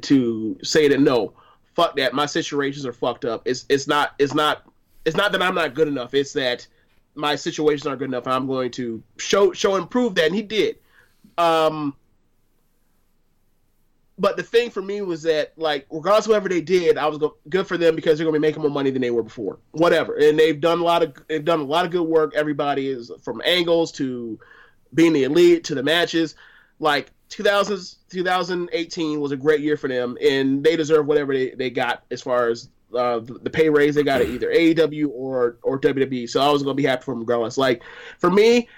to 0.00 0.58
say 0.62 0.88
that 0.88 1.00
no, 1.00 1.32
fuck 1.74 1.96
that, 1.96 2.14
my 2.14 2.26
situations 2.26 2.86
are 2.86 2.92
fucked 2.92 3.24
up. 3.24 3.42
It's 3.44 3.64
it's 3.68 3.86
not 3.86 4.14
it's 4.18 4.34
not 4.34 4.62
it's 5.04 5.16
not 5.16 5.32
that 5.32 5.42
I'm 5.42 5.54
not 5.54 5.74
good 5.74 5.88
enough. 5.88 6.14
It's 6.14 6.32
that 6.34 6.66
my 7.14 7.36
situations 7.36 7.86
aren't 7.86 8.00
good 8.00 8.08
enough. 8.08 8.26
I'm 8.26 8.46
going 8.46 8.70
to 8.72 9.02
show 9.18 9.52
show 9.52 9.76
and 9.76 9.88
prove 9.88 10.14
that, 10.16 10.26
and 10.26 10.34
he 10.34 10.42
did. 10.42 10.76
Um, 11.38 11.94
but 14.18 14.36
the 14.36 14.42
thing 14.42 14.70
for 14.70 14.80
me 14.80 15.00
was 15.02 15.22
that, 15.22 15.52
like, 15.56 15.86
regardless 15.90 16.28
whatever 16.28 16.48
they 16.48 16.60
did, 16.60 16.98
I 16.98 17.06
was 17.06 17.18
go- 17.18 17.36
good 17.48 17.66
for 17.66 17.76
them 17.76 17.96
because 17.96 18.16
they're 18.16 18.24
going 18.24 18.34
to 18.34 18.40
be 18.40 18.46
making 18.46 18.62
more 18.62 18.70
money 18.70 18.90
than 18.90 19.02
they 19.02 19.10
were 19.10 19.24
before. 19.24 19.58
Whatever, 19.72 20.14
and 20.14 20.38
they've 20.38 20.60
done 20.60 20.78
a 20.78 20.84
lot 20.84 21.02
of 21.02 21.14
they've 21.28 21.44
done 21.44 21.60
a 21.60 21.64
lot 21.64 21.84
of 21.84 21.90
good 21.90 22.04
work. 22.04 22.32
Everybody 22.34 22.88
is 22.88 23.10
from 23.22 23.42
angles 23.44 23.90
to 23.92 24.38
being 24.94 25.12
the 25.12 25.24
elite 25.24 25.64
to 25.64 25.74
the 25.74 25.82
matches. 25.82 26.36
Like 26.78 27.10
2000, 27.30 27.96
2018 28.08 29.20
was 29.20 29.32
a 29.32 29.36
great 29.36 29.60
year 29.60 29.76
for 29.76 29.88
them, 29.88 30.16
and 30.22 30.62
they 30.62 30.76
deserve 30.76 31.06
whatever 31.06 31.34
they, 31.34 31.50
they 31.50 31.70
got 31.70 32.04
as 32.12 32.22
far 32.22 32.48
as 32.48 32.68
uh, 32.94 33.18
the, 33.18 33.34
the 33.42 33.50
pay 33.50 33.68
raise 33.68 33.96
they 33.96 34.04
got 34.04 34.20
at 34.20 34.28
either 34.28 34.48
AEW 34.52 35.08
or 35.10 35.56
or 35.62 35.80
WWE. 35.80 36.28
So 36.28 36.40
I 36.40 36.50
was 36.50 36.62
going 36.62 36.76
to 36.76 36.80
be 36.80 36.86
happy 36.86 37.02
for 37.02 37.12
them 37.12 37.20
regardless. 37.20 37.58
Like 37.58 37.82
for 38.18 38.30
me, 38.30 38.68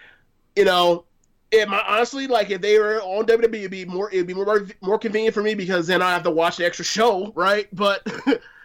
you 0.54 0.64
know, 0.64 1.04
it 1.51 1.68
might 1.68 1.84
honestly 1.86 2.26
like 2.26 2.51
if 2.51 2.61
they 2.61 2.78
were 2.78 3.01
on 3.03 3.26
WWE, 3.26 3.55
it'd 3.55 3.70
be 3.70 3.84
more 3.84 4.11
it'd 4.11 4.26
be 4.26 4.34
more 4.34 4.66
more 4.80 4.99
convenient 4.99 5.34
for 5.34 5.42
me 5.42 5.55
because 5.55 5.86
then 5.86 6.03
I 6.03 6.12
have 6.12 6.22
to 6.24 6.30
watch 6.30 6.57
the 6.57 6.66
extra 6.66 6.84
show, 6.84 7.32
right? 7.34 7.68
But 7.72 8.07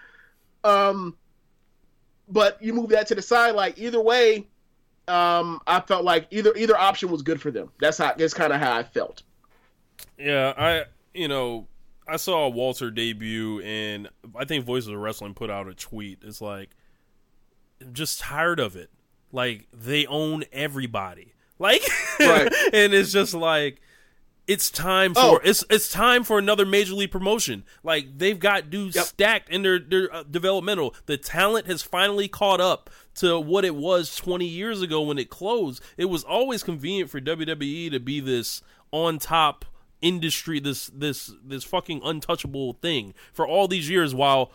um, 0.63 1.15
but 2.27 2.61
you 2.61 2.73
move 2.73 2.89
that 2.89 3.07
to 3.07 3.15
the 3.15 3.21
side. 3.21 3.55
Like 3.55 3.77
either 3.77 4.01
way, 4.01 4.47
um, 5.07 5.61
I 5.67 5.82
felt 5.82 6.03
like 6.03 6.27
either 6.32 6.53
either 6.55 6.77
option 6.77 7.09
was 7.09 7.21
good 7.21 7.41
for 7.41 7.51
them. 7.51 7.71
That's 7.79 7.97
how 7.97 8.13
that's 8.13 8.34
kind 8.34 8.51
of 8.51 8.59
how 8.59 8.75
I 8.75 8.84
felt. 8.84 9.23
Yeah, 10.17 10.53
I 10.57 10.86
you 11.13 11.27
know 11.27 11.67
I 12.07 12.17
saw 12.17 12.47
Walter 12.49 12.89
debut, 12.89 13.61
and 13.61 14.09
I 14.36 14.45
think 14.45 14.65
Voices 14.65 14.89
of 14.89 14.97
Wrestling 14.97 15.34
put 15.34 15.49
out 15.49 15.67
a 15.67 15.73
tweet. 15.73 16.19
It's 16.23 16.41
like, 16.41 16.71
I'm 17.79 17.93
just 17.93 18.19
tired 18.19 18.59
of 18.59 18.75
it. 18.75 18.89
Like 19.32 19.67
they 19.71 20.05
own 20.07 20.43
everybody. 20.51 21.34
Like, 21.62 21.82
Right. 22.20 22.51
and 22.74 22.93
it's 22.93 23.12
just 23.12 23.34
like, 23.34 23.82
it's 24.47 24.70
time 24.72 25.14
for 25.14 25.20
Oh. 25.22 25.39
it's 25.43 25.64
it's 25.70 25.91
time 25.91 26.24
for 26.24 26.38
another 26.39 26.66
major 26.66 26.93
league 26.93 27.12
promotion. 27.12 27.64
Like 27.84 28.18
they've 28.18 28.39
got 28.39 28.70
dudes 28.72 28.95
Yep. 28.95 29.05
stacked 29.05 29.49
in 29.49 29.62
their 29.62 29.78
their 29.80 30.14
uh, 30.14 30.24
developmental. 30.24 30.95
The 31.05 31.16
talent 31.18 31.68
has 31.68 31.84
finally 31.84 32.28
caught 32.28 32.59
up 32.59 32.89
to 33.16 33.39
what 33.39 33.64
it 33.64 33.76
was 33.76 34.16
20 34.16 34.45
years 34.45 34.82
ago 34.82 35.01
when 35.01 35.18
it 35.20 35.30
closed. 35.30 35.82
It 35.95 36.05
was 36.05 36.24
always 36.24 36.64
convenient 36.64 37.09
for 37.12 37.22
WWE 37.22 37.91
to 37.91 37.99
be 37.99 38.20
this 38.20 38.62
on 38.91 39.20
top 39.20 39.64
industry, 40.01 40.59
this 40.59 40.88
this 40.88 41.32
this 41.45 41.64
fucking 41.64 42.01
untouchable 42.03 42.74
thing 42.82 43.14
for 43.32 43.47
all 43.47 43.68
these 43.68 43.89
years 43.89 44.16
while 44.16 44.51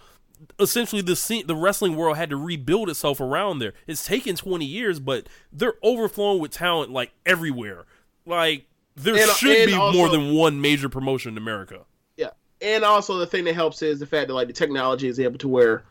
essentially 0.58 1.02
the 1.02 1.16
scene, 1.16 1.46
the 1.46 1.56
wrestling 1.56 1.96
world 1.96 2.16
had 2.16 2.30
to 2.30 2.36
rebuild 2.36 2.88
itself 2.90 3.20
around 3.20 3.58
there. 3.58 3.72
It's 3.86 4.04
taken 4.04 4.36
20 4.36 4.64
years, 4.64 5.00
but 5.00 5.28
they're 5.52 5.74
overflowing 5.82 6.40
with 6.40 6.50
talent 6.50 6.90
like 6.90 7.12
everywhere. 7.24 7.86
Like 8.24 8.66
there 8.96 9.14
And- 9.16 9.30
should 9.32 9.56
and 9.56 9.66
be 9.68 9.74
also- 9.74 9.96
more 9.98 10.08
than 10.08 10.34
one 10.34 10.60
major 10.60 10.88
promotion 10.88 11.32
in 11.32 11.38
America. 11.38 11.80
Yeah, 12.16 12.30
and 12.60 12.84
also 12.84 13.18
the 13.18 13.26
thing 13.26 13.44
that 13.44 13.54
helps 13.54 13.82
is 13.82 14.00
the 14.00 14.06
fact 14.06 14.28
that 14.28 14.34
like 14.34 14.46
the 14.46 14.52
technology 14.52 15.08
is 15.08 15.20
able 15.20 15.38
to 15.38 15.48
where, 15.48 15.84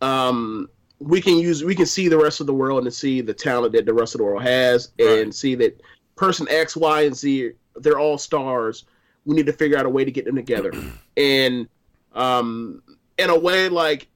um, 0.00 0.68
we 0.98 1.20
can 1.20 1.36
use 1.38 1.64
we 1.64 1.74
can 1.74 1.86
see 1.86 2.06
the 2.08 2.16
rest 2.18 2.40
of 2.40 2.46
the 2.46 2.54
world 2.54 2.84
and 2.84 2.94
see 2.94 3.20
the 3.20 3.34
talent 3.34 3.72
that 3.72 3.86
the 3.86 3.92
rest 3.94 4.14
of 4.14 4.18
the 4.18 4.24
world 4.24 4.42
has, 4.42 4.90
and 4.98 5.08
Right. 5.08 5.34
see 5.34 5.54
that 5.56 5.80
person 6.16 6.46
X, 6.48 6.76
Y, 6.76 7.02
and 7.02 7.16
Z 7.16 7.52
they're 7.76 7.98
all 7.98 8.18
stars. 8.18 8.84
We 9.24 9.34
need 9.34 9.46
to 9.46 9.52
figure 9.52 9.78
out 9.78 9.86
a 9.86 9.88
way 9.88 10.04
to 10.04 10.10
get 10.10 10.24
them 10.26 10.36
together, 10.36 10.72
and 11.16 11.68
um, 12.12 12.82
in 13.22 13.30
a 13.30 13.38
way 13.38 13.68
like 13.68 14.08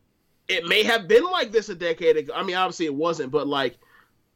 it 0.48 0.64
may 0.66 0.82
have 0.84 1.08
been 1.08 1.24
like 1.24 1.50
this 1.52 1.68
a 1.68 1.74
decade 1.74 2.16
ago. 2.16 2.32
I 2.34 2.42
mean, 2.42 2.56
obviously 2.56 2.86
it 2.86 2.94
wasn't, 2.94 3.30
but 3.32 3.46
like 3.48 3.78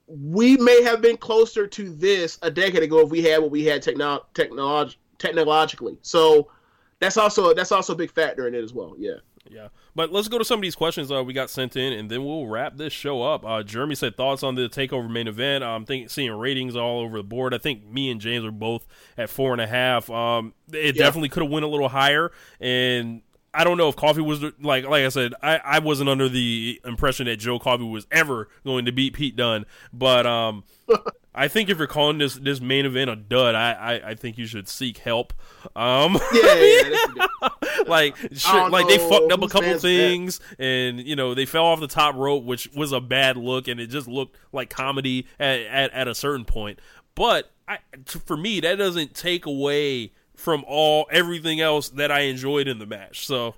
we 0.07 0.57
may 0.57 0.83
have 0.83 1.01
been 1.01 1.17
closer 1.17 1.67
to 1.69 1.91
this 1.91 2.39
a 2.43 2.51
decade 2.51 2.83
ago 2.83 3.01
if 3.01 3.11
we 3.11 3.23
had 3.23 3.41
what 3.41 3.51
we 3.51 3.65
had 3.65 3.81
techno- 3.83 4.25
technolog- 4.35 4.97
technologically. 5.19 5.99
So 6.03 6.51
that's 6.99 7.17
also 7.17 7.55
that's 7.55 7.73
also 7.73 7.93
a 7.93 7.97
big 7.97 8.11
factor 8.11 8.49
in 8.49 8.55
it 8.55 8.65
as 8.65 8.73
well. 8.73 8.95
Yeah. 8.99 9.15
Yeah. 9.49 9.69
But 9.97 10.13
let's 10.13 10.29
go 10.29 10.39
to 10.39 10.45
some 10.45 10.59
of 10.61 10.63
these 10.63 10.77
questions 10.77 11.11
uh, 11.11 11.25
we 11.25 11.33
got 11.33 11.51
sent 11.51 11.75
in, 11.75 11.93
and 11.95 12.09
then 12.11 12.25
we'll 12.25 12.47
wrap 12.47 12.77
this 12.77 12.93
show 12.93 13.23
up. 13.23 13.45
Uh, 13.45 13.63
Jeremy 13.65 13.97
said 13.97 14.17
thoughts 14.17 14.43
on 14.45 14.55
the 14.55 14.69
takeover 14.69 15.11
main 15.11 15.27
event. 15.27 15.65
I'm 15.65 15.85
think 15.85 16.09
seeing 16.11 16.31
ratings 16.33 16.77
all 16.77 17.01
over 17.01 17.17
the 17.17 17.25
board. 17.25 17.53
I 17.53 17.59
think 17.59 17.85
me 17.85 18.11
and 18.11 18.21
James 18.21 18.45
are 18.45 18.53
both 18.53 18.87
at 19.19 19.29
four 19.29 19.51
and 19.53 19.61
a 19.61 19.67
half. 19.67 20.09
Um, 20.11 20.55
it 20.73 20.95
Yeah. 20.95 21.05
definitely 21.05 21.31
could 21.31 21.43
have 21.43 21.51
went 21.51 21.65
a 21.65 21.69
little 21.69 21.89
higher, 21.89 22.31
and 22.61 23.23
I 23.53 23.65
don't 23.65 23.77
know 23.79 23.89
if 23.89 23.97
Coffey 23.97 24.21
was 24.21 24.43
like 24.61 24.85
like 24.85 25.05
I 25.05 25.09
said. 25.09 25.35
I, 25.43 25.59
I 25.65 25.79
wasn't 25.81 26.09
under 26.09 26.29
the 26.29 26.81
impression 26.85 27.27
that 27.27 27.37
Joe 27.37 27.59
Coffey 27.59 27.85
was 27.85 28.07
ever 28.11 28.49
going 28.65 28.85
to 28.85 28.93
beat 28.93 29.15
Pete 29.15 29.37
Dunne, 29.37 29.67
but 29.93 30.27
um. 30.27 30.65
I 31.33 31.47
think 31.47 31.69
if 31.69 31.79
you're 31.79 31.87
calling 31.87 32.19
this 32.19 32.35
this 32.35 32.61
main 32.61 32.85
event 32.85 33.09
a 33.09 33.15
dud, 33.15 33.55
I 33.55 33.71
I, 33.73 34.09
I 34.11 34.15
think 34.17 34.37
you 34.37 34.47
should 34.47 34.67
seek 34.69 34.99
help. 34.99 35.33
Um, 35.77 36.19
Yeah, 36.33 36.55
yeah, 36.55 36.83
that's 37.17 37.89
like 37.89 38.17
I 38.17 38.35
shit, 38.35 38.53
don't 38.53 38.73
like 38.73 38.89
they 38.89 38.99
fucked 38.99 39.31
up 39.31 39.41
a 39.41 39.47
couple 39.47 39.69
man's 39.69 39.83
that. 39.83 39.89
things 39.89 40.41
and 40.59 40.99
you 41.01 41.15
know 41.15 41.35
they 41.35 41.47
fell 41.47 41.67
off 41.67 41.79
the 41.79 41.87
top 41.87 42.17
rope 42.17 42.43
which 42.43 42.69
was 42.75 42.91
a 42.91 43.01
bad 43.01 43.37
look 43.37 43.69
and 43.69 43.79
it 43.79 43.87
just 43.87 44.09
looked 44.09 44.37
like 44.53 44.71
comedy 44.71 45.29
at 45.39 45.61
at, 45.61 45.93
at 45.93 46.09
a 46.09 46.15
certain 46.17 46.45
point 46.45 46.81
but 47.15 47.53
I, 47.69 47.79
t- 48.07 48.19
for 48.27 48.37
me 48.37 48.59
that 48.61 48.77
doesn't 48.77 49.15
take 49.15 49.47
away 49.47 50.13
from 50.41 50.65
all 50.67 51.07
everything 51.11 51.61
else 51.61 51.89
that 51.91 52.11
I 52.11 52.21
enjoyed 52.21 52.67
in 52.67 52.79
the 52.79 52.87
match 52.87 53.27
so 53.27 53.55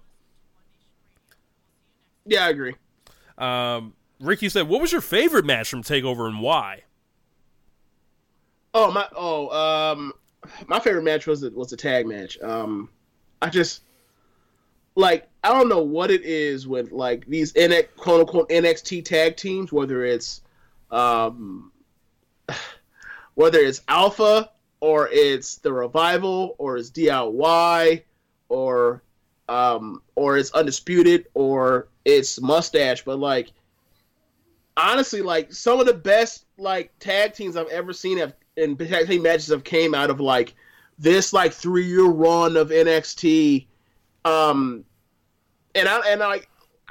yeah, 2.24 2.44
I 2.46 2.50
agree. 2.50 2.74
um 3.38 3.94
Ricky 4.20 4.48
said 4.48 4.68
what 4.68 4.80
was 4.80 4.92
your 4.92 5.00
favorite 5.00 5.44
match 5.44 5.68
from 5.68 5.82
Takeover 5.82 6.28
and 6.28 6.40
why 6.40 6.82
Oh 8.74 8.90
my 8.90 9.06
oh 9.16 9.50
um 9.50 10.12
my 10.66 10.80
favorite 10.80 11.04
match 11.04 11.26
was 11.26 11.40
the, 11.42 11.50
was 11.50 11.70
the 11.70 11.76
tag 11.76 12.06
match. 12.06 12.40
Um 12.42 12.88
I 13.40 13.50
just 13.50 13.82
like 14.94 15.28
I 15.44 15.52
don't 15.52 15.68
know 15.68 15.82
what 15.82 16.10
it 16.10 16.22
is 16.22 16.66
with 16.66 16.92
like 16.92 17.26
these 17.26 17.52
NX, 17.54 17.88
quote 17.96 18.20
unquote 18.20 18.48
NXT 18.48 19.04
tag 19.04 19.36
teams, 19.36 19.72
whether 19.72 20.04
it's 20.04 20.40
um 20.90 21.70
whether 23.34 23.58
it's 23.58 23.82
Alpha 23.88 24.50
or 24.82 25.08
it's 25.12 25.58
the 25.58 25.72
Revival 25.72 26.56
or 26.58 26.76
it's 26.76 26.90
DIY 26.90 28.02
or 28.48 29.02
um 29.48 30.02
or 30.16 30.36
it's 30.36 30.50
Undisputed 30.52 31.26
or 31.34 31.88
it's 32.04 32.40
Mustache, 32.40 33.04
but 33.04 33.18
like 33.18 33.52
honestly, 34.76 35.22
like 35.22 35.52
some 35.52 35.78
of 35.78 35.86
the 35.86 35.94
best 35.94 36.46
like 36.58 36.90
tag 36.98 37.32
teams 37.32 37.56
I've 37.56 37.68
ever 37.68 37.92
seen 37.92 38.18
have 38.18 38.34
and 38.56 38.76
tag 38.76 39.06
team 39.06 39.22
matches 39.22 39.48
have 39.48 39.62
came 39.62 39.94
out 39.94 40.10
of 40.10 40.18
like 40.18 40.54
this 40.98 41.32
like 41.32 41.52
three 41.52 41.86
year 41.86 42.06
run 42.06 42.56
of 42.56 42.70
NXT. 42.70 43.66
Um, 44.24 44.84
and 45.76 45.88
I 45.88 46.00
and 46.10 46.24
I 46.24 46.40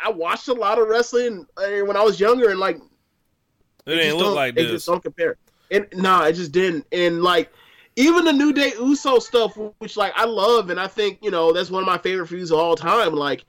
I 0.01 0.11
watched 0.11 0.47
a 0.47 0.53
lot 0.53 0.79
of 0.79 0.87
wrestling 0.87 1.45
uh, 1.57 1.85
when 1.85 1.97
I 1.97 2.03
was 2.03 2.21
younger, 2.21 2.51
and 2.51 2.59
like 2.59 2.77
it 2.77 3.95
just 3.95 4.01
didn't 4.01 4.17
look 4.17 4.35
like 4.35 4.53
it 4.53 4.63
this 4.63 4.71
just 4.71 4.87
don't 4.87 5.03
compare. 5.03 5.35
And 5.69 5.87
nah, 5.93 6.23
it 6.23 6.33
just 6.33 6.53
didn't. 6.53 6.85
And 6.93 7.21
like 7.21 7.51
even 7.95 8.25
the 8.25 8.33
New 8.33 8.53
Day 8.53 8.71
Uso 8.79 9.19
stuff, 9.19 9.57
which 9.79 9.97
like 9.97 10.13
I 10.15 10.25
love, 10.25 10.69
and 10.69 10.79
I 10.79 10.87
think 10.87 11.19
you 11.21 11.31
know 11.31 11.51
that's 11.51 11.69
one 11.69 11.83
of 11.83 11.87
my 11.87 11.97
favorite 11.97 12.27
feuds 12.27 12.51
of 12.51 12.59
all 12.59 12.75
time. 12.75 13.13
Like 13.13 13.45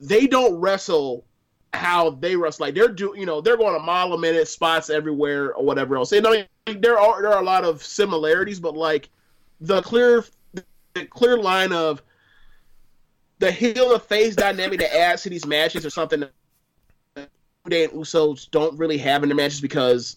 they 0.00 0.26
don't 0.26 0.58
wrestle 0.58 1.24
how 1.72 2.10
they 2.10 2.36
wrestle. 2.36 2.66
Like 2.66 2.74
they're 2.74 2.88
do 2.88 3.14
you 3.16 3.26
know 3.26 3.40
they're 3.40 3.56
going 3.56 3.76
a 3.76 3.80
mile 3.80 4.12
a 4.12 4.18
minute, 4.18 4.48
spots 4.48 4.90
everywhere 4.90 5.54
or 5.54 5.64
whatever 5.64 5.96
else. 5.96 6.12
And 6.12 6.26
I 6.26 6.46
mean 6.66 6.80
there 6.80 6.98
are 6.98 7.22
there 7.22 7.32
are 7.32 7.40
a 7.40 7.44
lot 7.44 7.64
of 7.64 7.82
similarities, 7.84 8.60
but 8.60 8.74
like 8.74 9.08
the 9.60 9.82
clear 9.82 10.24
the 10.52 11.06
clear 11.06 11.36
line 11.36 11.72
of 11.72 12.02
the 13.38 13.52
heel 13.52 13.92
and 13.92 14.02
face 14.02 14.34
dynamic 14.34 14.80
that 14.80 14.96
adds 14.96 15.22
to 15.22 15.30
these 15.30 15.46
matches 15.46 15.86
or 15.86 15.90
something 15.90 16.20
that 16.20 17.30
Day 17.68 17.84
and 17.84 17.92
Usos 17.92 18.50
don't 18.50 18.76
really 18.78 18.98
have 18.98 19.22
in 19.22 19.28
their 19.28 19.36
matches 19.36 19.60
because 19.60 20.16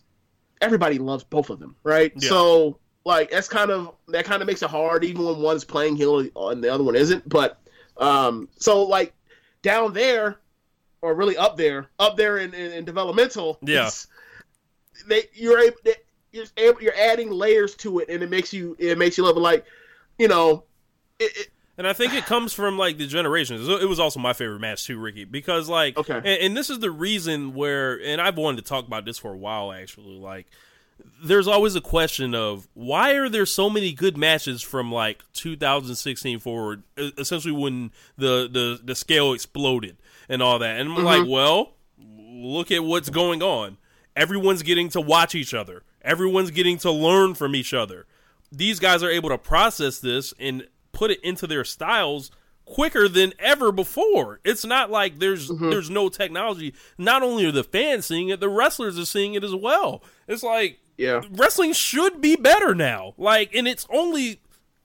everybody 0.62 0.98
loves 0.98 1.24
both 1.24 1.50
of 1.50 1.60
them, 1.60 1.76
right? 1.84 2.14
Yeah. 2.16 2.30
So 2.30 2.80
like 3.06 3.32
that's 3.32 3.48
kind 3.48 3.72
of 3.72 3.94
that 4.10 4.26
kind 4.26 4.42
of 4.42 4.48
makes 4.48 4.62
it 4.62 4.70
hard 4.70 5.04
even 5.04 5.26
when 5.26 5.40
one's 5.40 5.64
playing 5.64 5.96
heel 5.96 6.20
and 6.20 6.64
the 6.64 6.72
other 6.72 6.84
one 6.84 6.96
isn't. 6.96 7.28
But 7.28 7.60
um 7.98 8.48
so 8.58 8.84
like 8.84 9.14
down 9.62 9.94
there 9.94 10.38
or 11.02 11.16
really 11.16 11.36
up 11.38 11.58
there, 11.58 11.88
up 12.00 12.16
there 12.16 12.38
in, 12.38 12.54
in, 12.54 12.72
in 12.74 12.86
developmental, 12.86 13.58
Yeah. 13.64 13.90
they 15.08 15.24
you're 15.34 15.60
able 15.60 15.78
they, 15.84 15.96
you're 16.32 16.46
able 16.58 16.82
you're 16.82 16.96
adding 16.96 17.32
layers 17.32 17.76
to 17.76 18.00
it 18.00 18.10
and 18.10 18.22
it 18.24 18.30
makes 18.30 18.54
you 18.54 18.76
it 18.80 18.98
makes 18.98 19.18
you 19.18 19.26
love 19.26 19.36
like 19.38 19.66
you 20.20 20.28
know 20.28 20.64
it, 21.20 21.32
it, 21.38 21.48
And 21.78 21.88
I 21.88 21.94
think 21.94 22.14
it 22.14 22.26
comes 22.26 22.54
from 22.54 22.78
like 22.78 22.98
the 22.98 23.08
generations. 23.08 23.68
It 23.68 23.88
was 23.88 24.00
also 24.00 24.20
my 24.20 24.34
favorite 24.34 24.60
match 24.60 24.86
too, 24.86 25.00
Ricky, 25.00 25.24
because 25.26 25.70
like, 25.70 25.98
Okay. 25.98 26.18
and, 26.18 26.26
and 26.26 26.58
this 26.58 26.70
is 26.70 26.80
the 26.80 26.92
reason 26.92 27.54
where, 27.54 28.00
and 28.04 28.20
I've 28.22 28.38
wanted 28.38 28.58
to 28.58 28.64
talk 28.64 28.86
about 28.88 29.06
this 29.06 29.18
for 29.18 29.34
a 29.34 29.38
while 29.38 29.72
actually. 29.72 30.18
Like, 30.18 30.48
there's 31.24 31.48
always 31.48 31.76
a 31.76 31.82
question 31.82 32.34
of 32.34 32.68
why 32.74 33.14
are 33.14 33.30
there 33.30 33.46
so 33.46 33.70
many 33.70 33.94
good 33.94 34.18
matches 34.18 34.62
from 34.62 34.92
like 34.92 35.24
2016 35.34 36.40
forward, 36.40 36.84
essentially 36.98 37.54
when 37.54 37.92
the 38.18 38.50
the 38.52 38.80
the 38.84 38.96
scale 38.96 39.34
exploded 39.34 39.98
and 40.30 40.42
all 40.42 40.60
that. 40.60 40.80
And 40.80 40.90
I'm 40.90 40.96
mm-hmm. 40.96 41.06
like, 41.06 41.28
well, 41.28 41.74
look 41.98 42.72
at 42.72 42.84
what's 42.84 43.10
going 43.10 43.42
on. 43.44 43.78
Everyone's 44.16 44.64
getting 44.64 44.90
to 44.90 45.02
watch 45.02 45.36
each 45.36 45.54
other. 45.54 45.84
Everyone's 46.02 46.52
getting 46.52 46.78
to 46.80 46.92
learn 46.92 47.36
from 47.36 47.56
each 47.56 47.74
other. 47.74 48.06
These 48.52 48.80
guys 48.80 49.04
are 49.04 49.10
able 49.10 49.30
to 49.30 49.38
process 49.38 50.00
this 50.00 50.34
and 50.40 50.68
put 50.92 51.12
it 51.12 51.24
into 51.24 51.48
their 51.48 51.64
styles 51.64 52.32
quicker 52.66 53.08
than 53.08 53.34
ever 53.40 53.72
before. 53.72 54.40
It's 54.44 54.66
not 54.66 54.90
like 54.90 55.20
there's 55.20 55.50
mm-hmm. 55.50 55.70
there's 55.70 55.90
no 55.90 56.10
technology. 56.10 56.74
Not 56.98 57.24
only 57.24 57.46
are 57.46 57.52
the 57.52 57.64
fans 57.64 58.06
seeing 58.06 58.30
it, 58.30 58.40
the 58.40 58.50
wrestlers 58.50 58.98
are 58.98 59.06
seeing 59.06 59.34
it 59.34 59.44
as 59.44 59.56
well. 59.56 60.04
It's 60.28 60.44
like 60.44 60.80
yeah 60.98 61.22
wrestling 61.32 61.74
should 61.74 62.22
be 62.22 62.36
better 62.36 62.76
now. 62.76 63.14
Like, 63.18 63.54
and 63.56 63.68
it's 63.68 63.88
only 63.92 64.42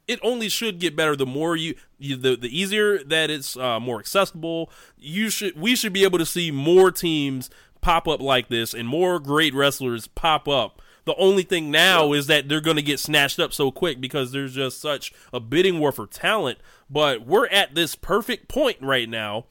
it 0.07 0.21
only 0.23 0.49
should 0.49 0.79
get 0.79 0.95
better 0.95 1.17
the 1.17 1.27
more 1.27 1.57
you, 1.57 1.75
you 1.99 2.17
the 2.17 2.37
the 2.37 2.57
easier 2.57 3.03
that 3.05 3.31
it's 3.31 3.57
uh, 3.57 3.81
more 3.81 3.99
accessible. 3.99 4.71
You 4.97 5.31
should 5.31 5.59
we 5.59 5.77
should 5.77 5.93
be 5.93 6.05
able 6.05 6.19
to 6.19 6.27
see 6.27 6.51
more 6.51 6.91
teams 6.91 7.51
pop 7.81 8.09
up 8.09 8.21
like 8.21 8.49
this 8.49 8.75
and 8.75 8.89
more 8.89 9.19
great 9.19 9.55
wrestlers 9.55 10.07
pop 10.07 10.49
up. 10.49 10.83
The 11.05 11.15
only 11.17 11.45
thing 11.45 11.71
now 11.71 12.13
is 12.13 12.27
that 12.27 12.49
they're 12.49 12.61
going 12.61 12.77
to 12.77 12.83
get 12.83 12.99
snatched 12.99 13.39
up 13.39 13.53
so 13.53 13.71
quick 13.71 14.01
because 14.01 14.33
there's 14.33 14.55
just 14.55 14.81
such 14.81 15.13
a 15.33 15.39
bidding 15.39 15.79
war 15.79 15.93
for 15.93 16.07
talent. 16.07 16.59
But 16.91 17.25
we're 17.25 17.47
at 17.47 17.77
this 17.77 17.95
perfect 17.95 18.49
point 18.49 18.79
right 18.81 19.09
now 19.09 19.47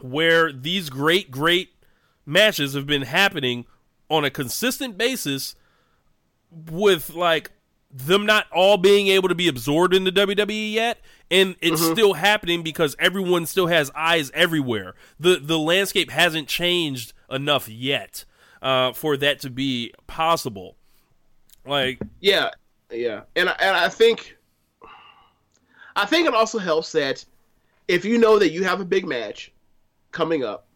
where 0.00 0.52
these 0.52 0.90
great, 0.90 1.30
great 1.30 1.70
matches 2.26 2.74
have 2.74 2.86
been 2.86 3.02
happening 3.02 3.64
on 4.10 4.24
a 4.24 4.30
consistent 4.30 4.98
basis 4.98 5.54
with 6.70 7.10
like 7.14 7.50
them 7.90 8.24
not 8.26 8.46
all 8.52 8.76
being 8.78 9.08
able 9.08 9.28
to 9.28 9.34
be 9.34 9.48
absorbed 9.48 9.94
in 9.94 10.04
the 10.04 10.12
WWE 10.12 10.72
yet, 10.72 10.98
and 11.30 11.56
it's 11.60 11.80
still 11.92 12.14
happening 12.14 12.62
because 12.62 12.96
everyone 12.98 13.44
still 13.46 13.66
has 13.66 13.90
eyes 13.94 14.30
everywhere. 14.34 14.94
the 15.20 15.36
The 15.36 15.58
landscape 15.58 16.10
hasn't 16.10 16.48
changed 16.48 17.12
enough 17.30 17.68
yet 17.68 18.24
uh, 18.62 18.92
for 18.92 19.16
that 19.18 19.40
to 19.40 19.50
be 19.50 19.92
possible. 20.06 20.76
Like, 21.66 22.00
Yeah, 22.20 22.50
yeah, 22.90 23.22
and 23.36 23.48
I- 23.48 23.56
and 23.60 23.76
I 23.76 23.88
think, 23.88 24.36
I 25.94 26.06
think 26.06 26.26
it 26.26 26.34
also 26.34 26.58
helps 26.58 26.92
that 26.92 27.24
if 27.88 28.04
you 28.04 28.18
know 28.18 28.38
that 28.38 28.50
you 28.50 28.64
have 28.64 28.80
a 28.80 28.84
big 28.84 29.06
match 29.06 29.52
coming 30.12 30.44
up, 30.44 30.66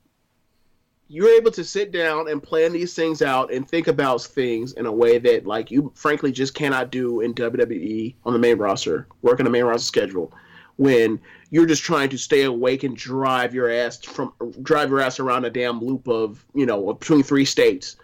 you're 1.09 1.29
able 1.29 1.51
to 1.53 1.63
sit 1.63 1.93
down 1.93 2.29
and 2.29 2.43
plan 2.43 2.73
these 2.73 2.95
things 2.95 3.23
out 3.23 3.53
and 3.53 3.69
think 3.69 3.87
about 3.87 4.23
things 4.23 4.73
in 4.73 4.87
a 4.87 4.93
way 4.93 5.19
that 5.19 5.47
like 5.47 5.71
you 5.71 5.93
frankly 5.95 6.33
just 6.33 6.55
cannot 6.55 6.91
do 6.91 7.21
in 7.21 7.35
WWE 7.35 8.15
on 8.25 8.33
the 8.33 8.39
main 8.39 8.59
roster, 8.59 9.07
working 9.23 9.45
the 9.45 9.51
main 9.51 9.65
roster 9.65 9.87
schedule, 9.87 10.33
when 10.77 11.21
you're 11.51 11.67
just 11.67 11.83
trying 11.83 12.09
to 12.09 12.19
stay 12.19 12.43
awake 12.43 12.83
and 12.83 12.97
drive 12.97 13.55
your 13.55 13.71
ass 13.71 14.03
from 14.05 14.33
drive 14.63 14.91
your 14.91 15.01
ass 15.01 15.21
around 15.21 15.45
a 15.45 15.51
damn 15.51 15.81
loop 15.81 16.09
of 16.09 16.45
you 16.55 16.67
know 16.67 16.93
between 16.95 17.23
three 17.23 17.45
states 17.45 17.97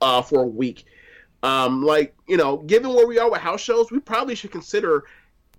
uh, 0.00 0.22
for 0.22 0.42
a 0.42 0.46
week. 0.46 0.84
Um, 1.42 1.82
like 1.82 2.14
you 2.26 2.36
know, 2.38 2.58
given 2.58 2.90
where 2.94 3.06
we 3.06 3.18
are 3.18 3.30
with 3.30 3.40
house 3.40 3.60
shows, 3.60 3.90
we 3.90 4.00
probably 4.00 4.34
should 4.34 4.50
consider 4.50 5.04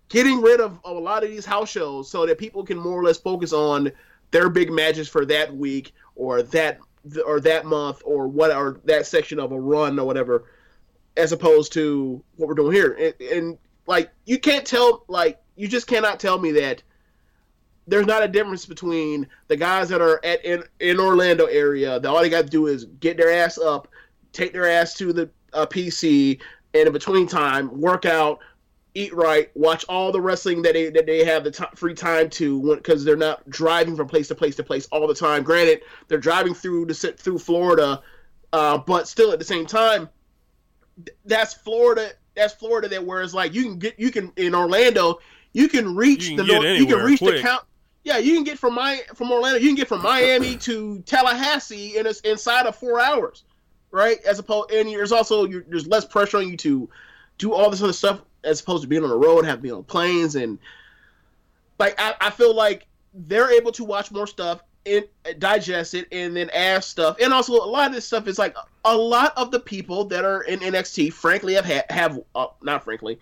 getting 0.10 0.42
rid 0.42 0.60
of 0.60 0.80
a 0.84 0.92
lot 0.92 1.24
of 1.24 1.30
these 1.30 1.46
house 1.46 1.70
shows 1.70 2.10
so 2.10 2.26
that 2.26 2.38
people 2.38 2.64
can 2.64 2.78
more 2.78 3.00
or 3.00 3.04
less 3.04 3.18
focus 3.18 3.54
on 3.54 3.92
their 4.32 4.50
big 4.50 4.72
matches 4.72 5.08
for 5.08 5.26
that 5.26 5.56
week 5.56 5.94
or 6.22 6.44
that 6.44 6.80
or 7.26 7.40
that 7.40 7.66
month 7.66 8.00
or 8.06 8.28
what 8.28 8.52
or 8.52 8.80
that 8.86 9.08
section 9.08 9.40
of 9.40 9.52
a 9.52 9.60
run 9.60 9.98
or 9.98 10.06
whatever 10.06 10.46
as 11.18 11.32
opposed 11.32 11.74
to 11.74 12.24
what 12.38 12.48
we're 12.48 12.54
doing 12.54 12.72
here. 12.72 12.94
And, 12.94 13.32
and 13.32 13.58
like 13.88 14.12
you 14.26 14.38
can't 14.38 14.66
tell 14.66 15.04
like 15.08 15.42
you 15.56 15.68
just 15.68 15.88
cannot 15.88 16.20
tell 16.20 16.38
me 16.38 16.52
that 16.52 16.84
there's 17.88 18.06
not 18.06 18.22
a 18.22 18.28
difference 18.28 18.68
between 18.68 19.28
the 19.48 19.58
guys 19.58 19.90
that 19.90 20.00
are 20.00 20.24
at 20.24 20.46
in, 20.46 20.64
in 20.80 21.00
Orlando 21.00 21.46
area 21.46 22.00
that 22.00 22.08
all 22.08 22.22
they 22.22 22.30
got 22.30 22.44
to 22.44 22.50
do 22.52 22.68
is 22.68 22.86
get 23.00 23.18
their 23.18 23.32
ass 23.32 23.58
up, 23.58 23.88
take 24.32 24.54
their 24.54 24.70
ass 24.70 24.94
to 24.96 25.12
the 25.12 25.28
uh, 25.54 25.66
PC, 25.66 26.40
and 26.76 26.86
in 26.86 26.94
between 26.94 27.28
time 27.28 27.82
work 27.82 28.06
out, 28.06 28.40
eat 28.94 29.14
right, 29.14 29.50
watch 29.56 29.86
all 29.88 30.12
the 30.12 30.20
wrestling 30.20 30.62
that 30.64 30.74
they 30.74 30.90
that 30.90 31.06
they 31.06 31.24
have 31.24 31.44
the 31.44 31.52
t- 31.52 31.64
free 31.76 31.94
time 31.94 32.30
to 32.30 32.76
because 32.76 33.06
they're 33.06 33.16
not 33.16 33.48
driving 33.50 33.96
from 33.96 34.08
place 34.08 34.28
to 34.28 34.36
place 34.36 34.56
to 34.58 34.64
place 34.64 34.88
all 34.92 35.08
the 35.08 35.14
time. 35.14 35.44
Granted, 35.44 35.82
they're 36.08 36.18
driving 36.18 36.54
through 36.54 36.86
the 36.86 36.94
through 36.94 37.40
Florida, 37.40 38.02
uh, 38.52 38.78
but 38.80 39.08
still 39.08 39.32
at 39.32 39.40
the 39.40 39.46
same 39.46 39.66
time, 39.66 40.10
th- 41.06 41.18
that's 41.26 41.54
Florida. 41.54 42.12
That's 42.36 42.54
Florida. 42.54 42.90
That 42.90 43.06
whereas 43.06 43.34
like 43.34 43.54
you 43.54 43.64
can 43.64 43.80
get 43.80 44.00
you 44.00 44.12
can 44.12 44.32
in 44.36 44.54
Orlando, 44.54 45.20
you 45.54 45.68
can 45.68 45.96
reach 45.96 46.30
You 46.30 46.38
can 46.38 46.48
the 46.48 46.54
north, 46.54 46.80
you 46.80 46.86
can 46.86 47.00
reach 47.00 47.20
the 47.20 47.40
count. 47.42 47.64
Yeah, 48.04 48.18
you 48.18 48.34
can 48.34 48.44
get 48.44 48.58
from 48.58 48.74
my 48.74 49.02
from 49.16 49.32
Orlando. 49.32 49.60
You 49.60 49.68
can 49.68 49.76
get 49.76 49.88
from 49.88 50.02
Miami 50.02 50.58
to 50.58 51.02
Tallahassee 51.02 51.98
in 51.98 52.08
a, 52.08 52.14
inside 52.26 52.66
of 52.66 52.76
four 52.76 53.00
hours, 53.00 53.44
right? 53.92 54.18
As 54.26 54.40
opposed, 54.40 54.72
and 54.72 54.90
there's 54.90 55.12
also 55.12 55.46
you're, 55.46 55.64
there's 55.68 55.88
less 55.88 56.04
pressure 56.04 56.38
on 56.38 56.48
you 56.48 56.58
to 56.58 56.90
do 57.38 57.54
all 57.54 57.70
this 57.70 57.82
other 57.82 57.94
stuff 57.94 58.22
as 58.44 58.62
opposed 58.62 58.84
to 58.84 58.88
being 58.88 59.04
on 59.04 59.10
the 59.10 59.18
road, 59.18 59.46
have 59.46 59.58
to 59.58 59.62
be 59.62 59.72
on 59.72 59.84
planes, 59.84 60.36
and 60.36 60.60
like 61.80 62.00
I, 62.00 62.16
I 62.22 62.30
feel 62.30 62.56
like 62.56 62.88
they're 63.14 63.52
able 63.52 63.72
to 63.74 63.84
watch 63.84 64.12
more 64.12 64.28
stuff 64.28 64.62
and 64.86 65.06
digest 65.38 65.94
it, 65.94 66.08
and 66.12 66.36
then 66.36 66.50
add 66.52 66.84
stuff. 66.84 67.18
And 67.22 67.34
also, 67.34 67.54
a 67.54 67.66
lot 67.66 67.88
of 67.88 67.94
this 67.94 68.06
stuff 68.06 68.28
is 68.28 68.40
like 68.40 68.56
a 68.86 68.96
lot 68.96 69.34
of 69.38 69.52
the 69.52 69.60
people 69.60 70.06
that 70.06 70.26
are 70.26 70.42
in 70.44 70.60
NXT, 70.60 71.14
frankly, 71.14 71.54
have 71.54 71.66
ha- 71.66 71.86
have 71.90 72.20
uh, 72.36 72.48
not 72.62 72.84
frankly, 72.84 73.20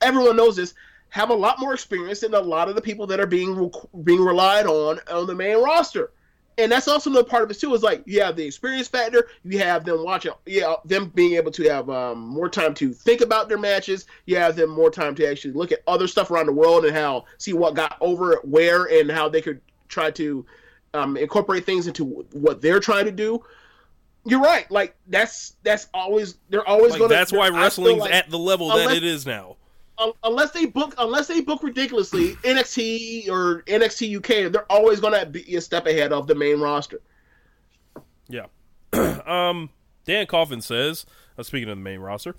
everyone 0.00 0.36
knows 0.36 0.56
this 0.56 0.74
have 1.14 1.30
a 1.30 1.34
lot 1.34 1.60
more 1.60 1.72
experience 1.72 2.20
than 2.20 2.34
a 2.34 2.40
lot 2.40 2.68
of 2.68 2.74
the 2.74 2.82
people 2.82 3.06
that 3.06 3.20
are 3.20 3.26
being 3.26 3.70
being 4.02 4.20
relied 4.20 4.66
on 4.66 4.98
on 5.10 5.26
the 5.28 5.34
main 5.34 5.62
roster. 5.62 6.10
And 6.56 6.70
that's 6.70 6.86
also 6.86 7.10
another 7.10 7.28
part 7.28 7.42
of 7.42 7.50
it 7.50 7.58
too. 7.58 7.74
Is 7.74 7.82
like 7.82 8.02
you 8.06 8.22
have 8.22 8.36
the 8.36 8.44
experience 8.44 8.86
factor, 8.88 9.28
you 9.44 9.58
have 9.58 9.84
them 9.84 10.04
watching, 10.04 10.32
yeah, 10.46 10.74
them 10.84 11.10
being 11.14 11.34
able 11.34 11.50
to 11.52 11.64
have 11.68 11.90
um, 11.90 12.20
more 12.20 12.48
time 12.48 12.74
to 12.74 12.92
think 12.92 13.20
about 13.20 13.48
their 13.48 13.58
matches. 13.58 14.06
You 14.26 14.36
have 14.36 14.54
them 14.56 14.70
more 14.70 14.90
time 14.90 15.14
to 15.16 15.28
actually 15.28 15.54
look 15.54 15.72
at 15.72 15.80
other 15.86 16.06
stuff 16.06 16.30
around 16.30 16.46
the 16.46 16.52
world 16.52 16.84
and 16.84 16.94
how 16.94 17.24
see 17.38 17.52
what 17.52 17.74
got 17.74 17.96
over 18.00 18.40
where 18.44 18.84
and 18.84 19.10
how 19.10 19.28
they 19.28 19.40
could 19.42 19.60
try 19.88 20.10
to 20.12 20.46
um, 20.94 21.16
incorporate 21.16 21.66
things 21.66 21.86
into 21.88 22.04
what 22.32 22.62
they're 22.62 22.80
trying 22.80 23.06
to 23.06 23.12
do. 23.12 23.42
You're 24.24 24.40
right. 24.40 24.70
Like 24.70 24.94
that's 25.08 25.56
that's 25.64 25.88
always 25.92 26.36
they're 26.50 26.66
always 26.66 26.92
going 26.96 26.98
to 26.98 27.02
Like 27.02 27.08
going. 27.08 27.18
that's 27.18 27.32
why 27.32 27.48
wrestling's 27.48 28.00
like- 28.00 28.12
at 28.12 28.30
the 28.30 28.38
level 28.38 28.68
that 28.68 28.96
it 28.96 29.02
is 29.04 29.26
now. 29.26 29.56
Un- 29.98 30.12
unless 30.22 30.50
they 30.52 30.66
book 30.66 30.94
unless 30.98 31.26
they 31.26 31.40
book 31.40 31.62
ridiculously 31.62 32.32
NXT 32.42 33.28
or 33.28 33.62
NXT 33.62 34.16
UK, 34.18 34.52
they're 34.52 34.70
always 34.70 35.00
going 35.00 35.18
to 35.18 35.26
be 35.26 35.56
a 35.56 35.60
step 35.60 35.86
ahead 35.86 36.12
of 36.12 36.26
the 36.26 36.34
main 36.34 36.60
roster. 36.60 37.00
Yeah. 38.28 38.46
um, 39.26 39.70
Dan 40.04 40.26
Coffin 40.26 40.60
says, 40.60 41.06
uh, 41.38 41.42
speaking 41.42 41.68
of 41.68 41.76
the 41.76 41.82
main 41.82 42.00
roster, 42.00 42.34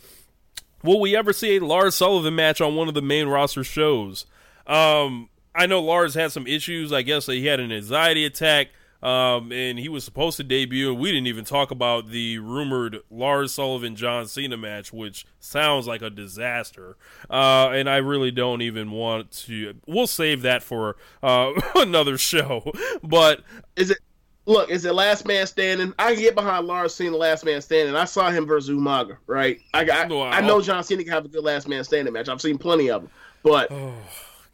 will 0.84 1.00
we 1.00 1.16
ever 1.16 1.34
see 1.34 1.58
a 1.58 1.64
Lars 1.64 1.96
Sullivan 1.96 2.36
match 2.36 2.62
on 2.62 2.76
one 2.76 2.88
of 2.88 2.94
the 2.94 3.02
main 3.02 3.28
roster 3.28 3.64
shows? 3.64 4.26
Um, 4.68 5.30
I 5.54 5.68
know 5.68 5.82
Lars 5.82 6.16
had 6.16 6.32
some 6.32 6.48
issues. 6.48 6.92
I 6.92 7.02
guess 7.02 7.28
he 7.28 7.46
had 7.46 7.60
an 7.60 7.72
anxiety 7.72 8.26
attack. 8.26 8.68
Um, 9.06 9.52
and 9.52 9.78
he 9.78 9.88
was 9.88 10.04
supposed 10.04 10.38
to 10.38 10.44
debut, 10.44 10.90
and 10.92 11.00
we 11.00 11.12
didn't 11.12 11.28
even 11.28 11.46
talk 11.46 11.70
about 11.70 12.10
the 12.10 12.40
rumored 12.40 12.98
Lars 13.12 13.54
Sullivan 13.54 13.96
John 13.96 14.28
Cena 14.28 14.58
match, 14.58 14.92
which 14.92 15.26
sounds 15.40 15.86
like 15.86 16.02
a 16.02 16.10
disaster. 16.10 16.98
Uh, 17.30 17.70
and 17.70 17.88
I 17.90 17.98
really 17.98 18.32
don't 18.32 18.62
even 18.64 18.90
want 18.92 19.32
to. 19.46 19.76
We'll 19.86 20.08
save 20.08 20.42
that 20.42 20.64
for 20.64 20.98
uh, 21.22 21.52
another 21.76 22.18
show. 22.18 22.72
But 23.04 23.42
Is 23.76 23.92
it? 23.92 24.00
Look, 24.48 24.70
is 24.70 24.86
it 24.86 24.94
last 24.94 25.26
man 25.26 25.48
standing? 25.48 25.92
I 25.98 26.14
can 26.14 26.22
get 26.22 26.36
behind 26.36 26.68
Lars 26.68 26.94
Cena, 26.94 27.18
last 27.18 27.44
man 27.46 27.62
standing. 27.62 27.96
I 27.96 28.06
saw 28.06 28.30
him 28.30 28.46
versus 28.46 28.70
Umaga, 28.70 29.18
right? 29.26 29.60
I 29.74 29.84
got. 29.84 30.08
Wow. 30.10 30.26
I 30.26 30.42
know 30.42 30.62
John 30.62 30.84
Cena 30.84 31.04
can 31.04 31.14
have 31.14 31.26
a 31.26 31.30
good 31.30 31.44
last 31.44 31.68
man 31.68 31.84
standing 31.84 32.14
match. 32.14 32.30
I've 32.30 32.42
seen 32.42 32.60
plenty 32.60 32.92
of 32.92 33.02
them, 33.04 33.12
but 33.42 33.70
can, 33.70 33.94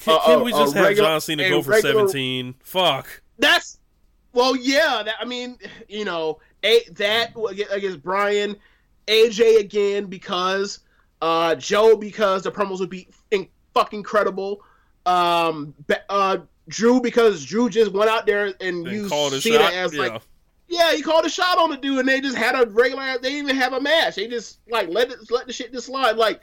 Uh, 0.07 0.19
can 0.25 0.39
uh, 0.39 0.43
we 0.43 0.53
uh, 0.53 0.59
just 0.59 0.75
have 0.75 0.85
regular- 0.85 1.09
John 1.09 1.21
Cena 1.21 1.49
go 1.49 1.61
for 1.61 1.71
regular- 1.71 2.07
17? 2.07 2.55
Fuck. 2.63 3.21
that's 3.37 3.79
well, 4.33 4.55
yeah. 4.55 5.03
That, 5.03 5.15
I 5.19 5.25
mean, 5.25 5.57
you 5.87 6.05
know, 6.05 6.39
a, 6.63 6.81
that 6.91 7.33
against 7.71 8.01
Bryan, 8.01 8.55
AJ 9.07 9.59
again 9.59 10.05
because 10.05 10.79
uh, 11.21 11.55
Joe 11.55 11.95
because 11.95 12.43
the 12.43 12.51
promos 12.51 12.79
would 12.79 12.89
be 12.89 13.07
in, 13.31 13.47
fucking 13.73 13.99
incredible. 13.99 14.63
Um, 15.05 15.73
uh, 16.09 16.37
Drew 16.67 17.01
because 17.01 17.43
Drew 17.43 17.69
just 17.69 17.91
went 17.91 18.09
out 18.09 18.25
there 18.25 18.45
and, 18.45 18.55
And 18.61 18.87
used 18.87 19.09
called 19.09 19.33
a 19.33 19.41
Cena 19.41 19.57
shot. 19.57 19.73
as 19.73 19.93
yeah. 19.93 20.01
like 20.01 20.21
yeah, 20.67 20.93
he 20.93 21.01
called 21.01 21.25
a 21.25 21.29
shot 21.29 21.57
on 21.57 21.69
the 21.69 21.75
dude, 21.75 21.99
and 21.99 22.07
they 22.07 22.21
just 22.21 22.37
had 22.37 22.55
a 22.55 22.65
regular. 22.69 23.17
They 23.17 23.31
didn't 23.31 23.49
even 23.49 23.55
have 23.57 23.73
a 23.73 23.81
match. 23.81 24.15
They 24.15 24.27
just 24.27 24.59
like 24.69 24.87
let 24.87 25.11
it 25.11 25.29
let 25.29 25.45
the 25.45 25.53
shit 25.53 25.73
just 25.73 25.87
slide. 25.87 26.15
Like 26.15 26.41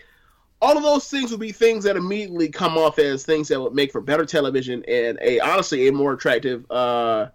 all 0.61 0.77
of 0.77 0.83
those 0.83 1.09
things 1.09 1.31
would 1.31 1.41
be 1.41 1.51
things 1.51 1.85
that 1.85 1.97
immediately 1.97 2.49
come 2.49 2.77
off 2.77 2.99
as 2.99 3.25
things 3.25 3.49
that 3.49 3.61
would 3.61 3.75
make 3.75 3.91
for 3.91 4.03
better 4.03 4.27
television 4.27 4.85
and 4.87 5.19
a 5.23 5.41
honestly 5.41 5.89
a 5.89 5.93
more 5.93 6.13
attractive 6.13 6.71
uh, 6.71 7.29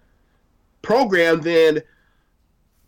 program 0.83 1.41
than 1.41 1.81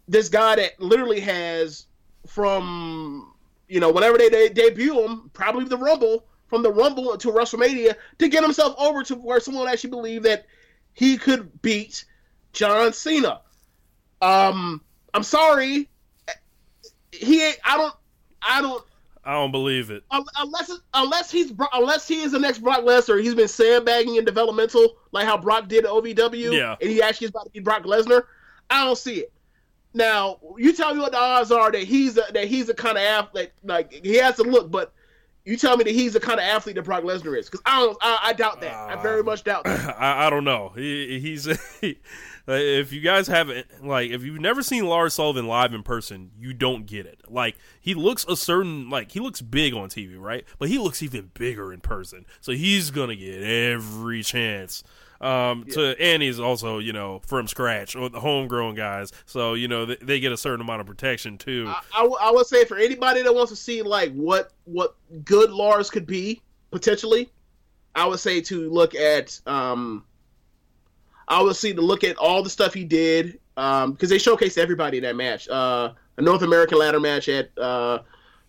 this 0.08 0.30
guy 0.30 0.56
that 0.56 0.80
literally 0.80 1.20
has 1.20 1.88
from 2.28 3.34
you 3.68 3.80
know 3.80 3.92
whenever 3.92 4.20
they, 4.20 4.30
they 4.30 4.50
debut 4.50 5.02
him, 5.02 5.32
probably 5.34 5.66
the 5.66 5.78
Rumble 5.78 6.26
from 6.48 6.62
the 6.62 6.72
Rumble 6.72 7.18
to 7.18 7.28
WrestleMania 7.30 7.96
to 8.20 8.30
get 8.30 8.44
himself 8.44 8.76
over 8.78 9.02
to 9.04 9.16
where 9.16 9.40
someone 9.40 9.68
actually 9.68 9.90
believed 9.90 10.26
that 10.26 10.46
he 10.94 11.18
could 11.18 11.62
beat 11.64 12.06
John 12.54 12.94
Cena. 12.94 13.42
Um, 14.22 14.82
I'm 15.14 15.24
sorry, 15.24 15.90
he 17.12 17.44
ain't. 17.44 17.58
I 17.66 17.78
don't. 17.78 17.96
I 18.42 18.62
don't. 18.62 18.84
I 19.26 19.34
don't 19.34 19.52
believe 19.52 19.90
it. 19.90 20.04
Unless 20.12 20.72
unless 20.94 21.32
he's 21.32 21.52
unless 21.74 22.08
he 22.08 22.22
is 22.22 22.32
the 22.32 22.40
next 22.40 22.60
Brock 22.60 22.82
Lesnar, 22.82 23.22
he's 23.22 23.34
been 23.36 23.48
sandbagging 23.48 24.16
in 24.16 24.26
developmental 24.26 24.98
like 25.12 25.26
how 25.26 25.38
Brock 25.38 25.68
did 25.68 25.84
at 25.86 25.92
OVW, 25.92 26.54
Yeah. 26.54 26.76
and 26.80 26.90
he 26.90 27.02
actually 27.02 27.26
is 27.26 27.30
about 27.32 27.46
to 27.46 27.50
be 27.52 27.60
Brock 27.60 27.84
Lesnar. 27.84 28.24
I 28.70 28.86
don't 28.86 28.98
see 28.98 29.16
it. 29.22 29.32
Now 29.94 30.40
you 30.58 30.74
tell 30.74 30.94
me 30.94 31.00
what 31.00 31.12
the 31.14 31.18
odds 31.18 31.52
are 31.52 31.72
that 31.72 31.84
he's 31.84 32.18
a, 32.18 32.24
that 32.34 32.48
he's 32.48 32.68
the 32.68 32.74
kind 32.74 32.98
of 32.98 33.04
athlete 33.04 33.52
like 33.64 33.92
he 33.92 34.16
has 34.18 34.36
to 34.36 34.44
look, 34.44 34.70
but 34.70 34.94
you 35.46 35.58
tell 35.58 35.78
me 35.78 35.84
that 35.86 35.94
he's 35.94 36.14
the 36.14 36.20
kind 36.20 36.40
of 36.40 36.44
athlete 36.46 36.76
that 36.76 36.84
Brock 36.84 37.04
Lesnar 37.04 37.38
is 37.38 37.46
because 37.50 37.62
I 37.66 37.80
don't. 37.80 37.98
I, 38.02 38.20
I 38.24 38.34
doubt 38.34 38.62
that. 38.62 38.74
I 38.74 38.94
uh, 38.96 39.02
very 39.02 39.24
much 39.24 39.44
doubt 39.44 39.64
that. 39.64 39.96
I, 40.00 40.28
I 40.28 40.30
don't 40.30 40.44
know. 40.44 40.72
He, 40.76 41.20
he's 41.20 41.46
if 42.48 42.94
you 42.94 43.02
guys 43.02 43.28
haven't 43.28 43.86
like 43.86 44.12
if 44.12 44.24
you've 44.24 44.40
never 44.40 44.62
seen 44.62 44.86
Lars 44.86 45.14
Sullivan 45.14 45.48
live 45.48 45.74
in 45.74 45.84
person, 45.84 46.32
you 46.38 46.54
don't 46.54 46.86
get 46.86 47.06
it. 47.06 47.22
Like 47.28 47.56
he 47.80 47.94
looks 47.94 48.26
a 48.28 48.36
certain 48.36 48.90
like 48.90 49.12
he 49.12 49.20
looks 49.20 49.42
big 49.42 49.74
on 49.74 49.90
TV, 49.90 50.20
right? 50.20 50.46
But 50.60 50.70
he 50.70 50.78
looks 50.78 51.02
even 51.02 51.32
bigger 51.34 51.74
in 51.74 51.80
person. 51.80 52.26
So 52.42 52.52
he's 52.52 52.92
gonna 52.92 53.16
get 53.16 53.42
every 53.42 54.22
chance. 54.24 54.84
Um, 55.22 55.64
to 55.72 55.96
and 56.00 56.22
he's 56.22 56.40
also 56.40 56.78
you 56.78 56.94
know 56.94 57.22
from 57.26 57.48
scratch 57.48 57.96
or 57.96 58.10
the 58.10 58.20
homegrown 58.20 58.76
guys, 58.76 59.12
so 59.26 59.54
you 59.54 59.68
know 59.68 59.86
they, 59.86 59.96
they 59.96 60.20
get 60.20 60.32
a 60.34 60.38
certain 60.38 60.62
amount 60.62 60.82
of 60.82 60.88
protection 60.88 61.38
too. 61.38 61.66
I, 61.68 61.82
I, 61.96 62.00
w- 62.00 62.18
I 62.22 62.32
would 62.32 62.46
say 62.46 62.66
for 62.66 62.78
anybody 62.78 63.22
that 63.22 63.34
wants 63.34 63.52
to 63.52 63.56
see 63.56 63.82
like 63.82 64.14
what 64.14 64.52
what 64.66 64.96
good 65.24 65.52
Lars 65.52 65.90
could 65.90 66.06
be 66.06 66.42
potentially, 66.70 67.32
I 67.96 68.06
would 68.06 68.20
say 68.20 68.42
to 68.42 68.70
look 68.70 68.94
at 68.94 69.40
um, 69.48 70.04
See 71.54 71.74
to 71.74 71.82
look 71.82 72.04
at 72.04 72.18
all 72.18 72.44
the 72.44 72.50
stuff 72.50 72.74
he 72.74 72.84
did 72.84 73.40
um 73.58 73.94
because 73.94 74.10
they 74.10 74.18
showcased 74.18 74.58
everybody 74.58 74.98
in 74.98 75.04
that 75.04 75.16
match. 75.16 75.48
Uh, 75.48 75.94
a 76.18 76.22
North 76.22 76.42
American 76.42 76.78
ladder 76.78 77.00
match 77.00 77.30
at 77.30 77.50
uh, 77.58 78.00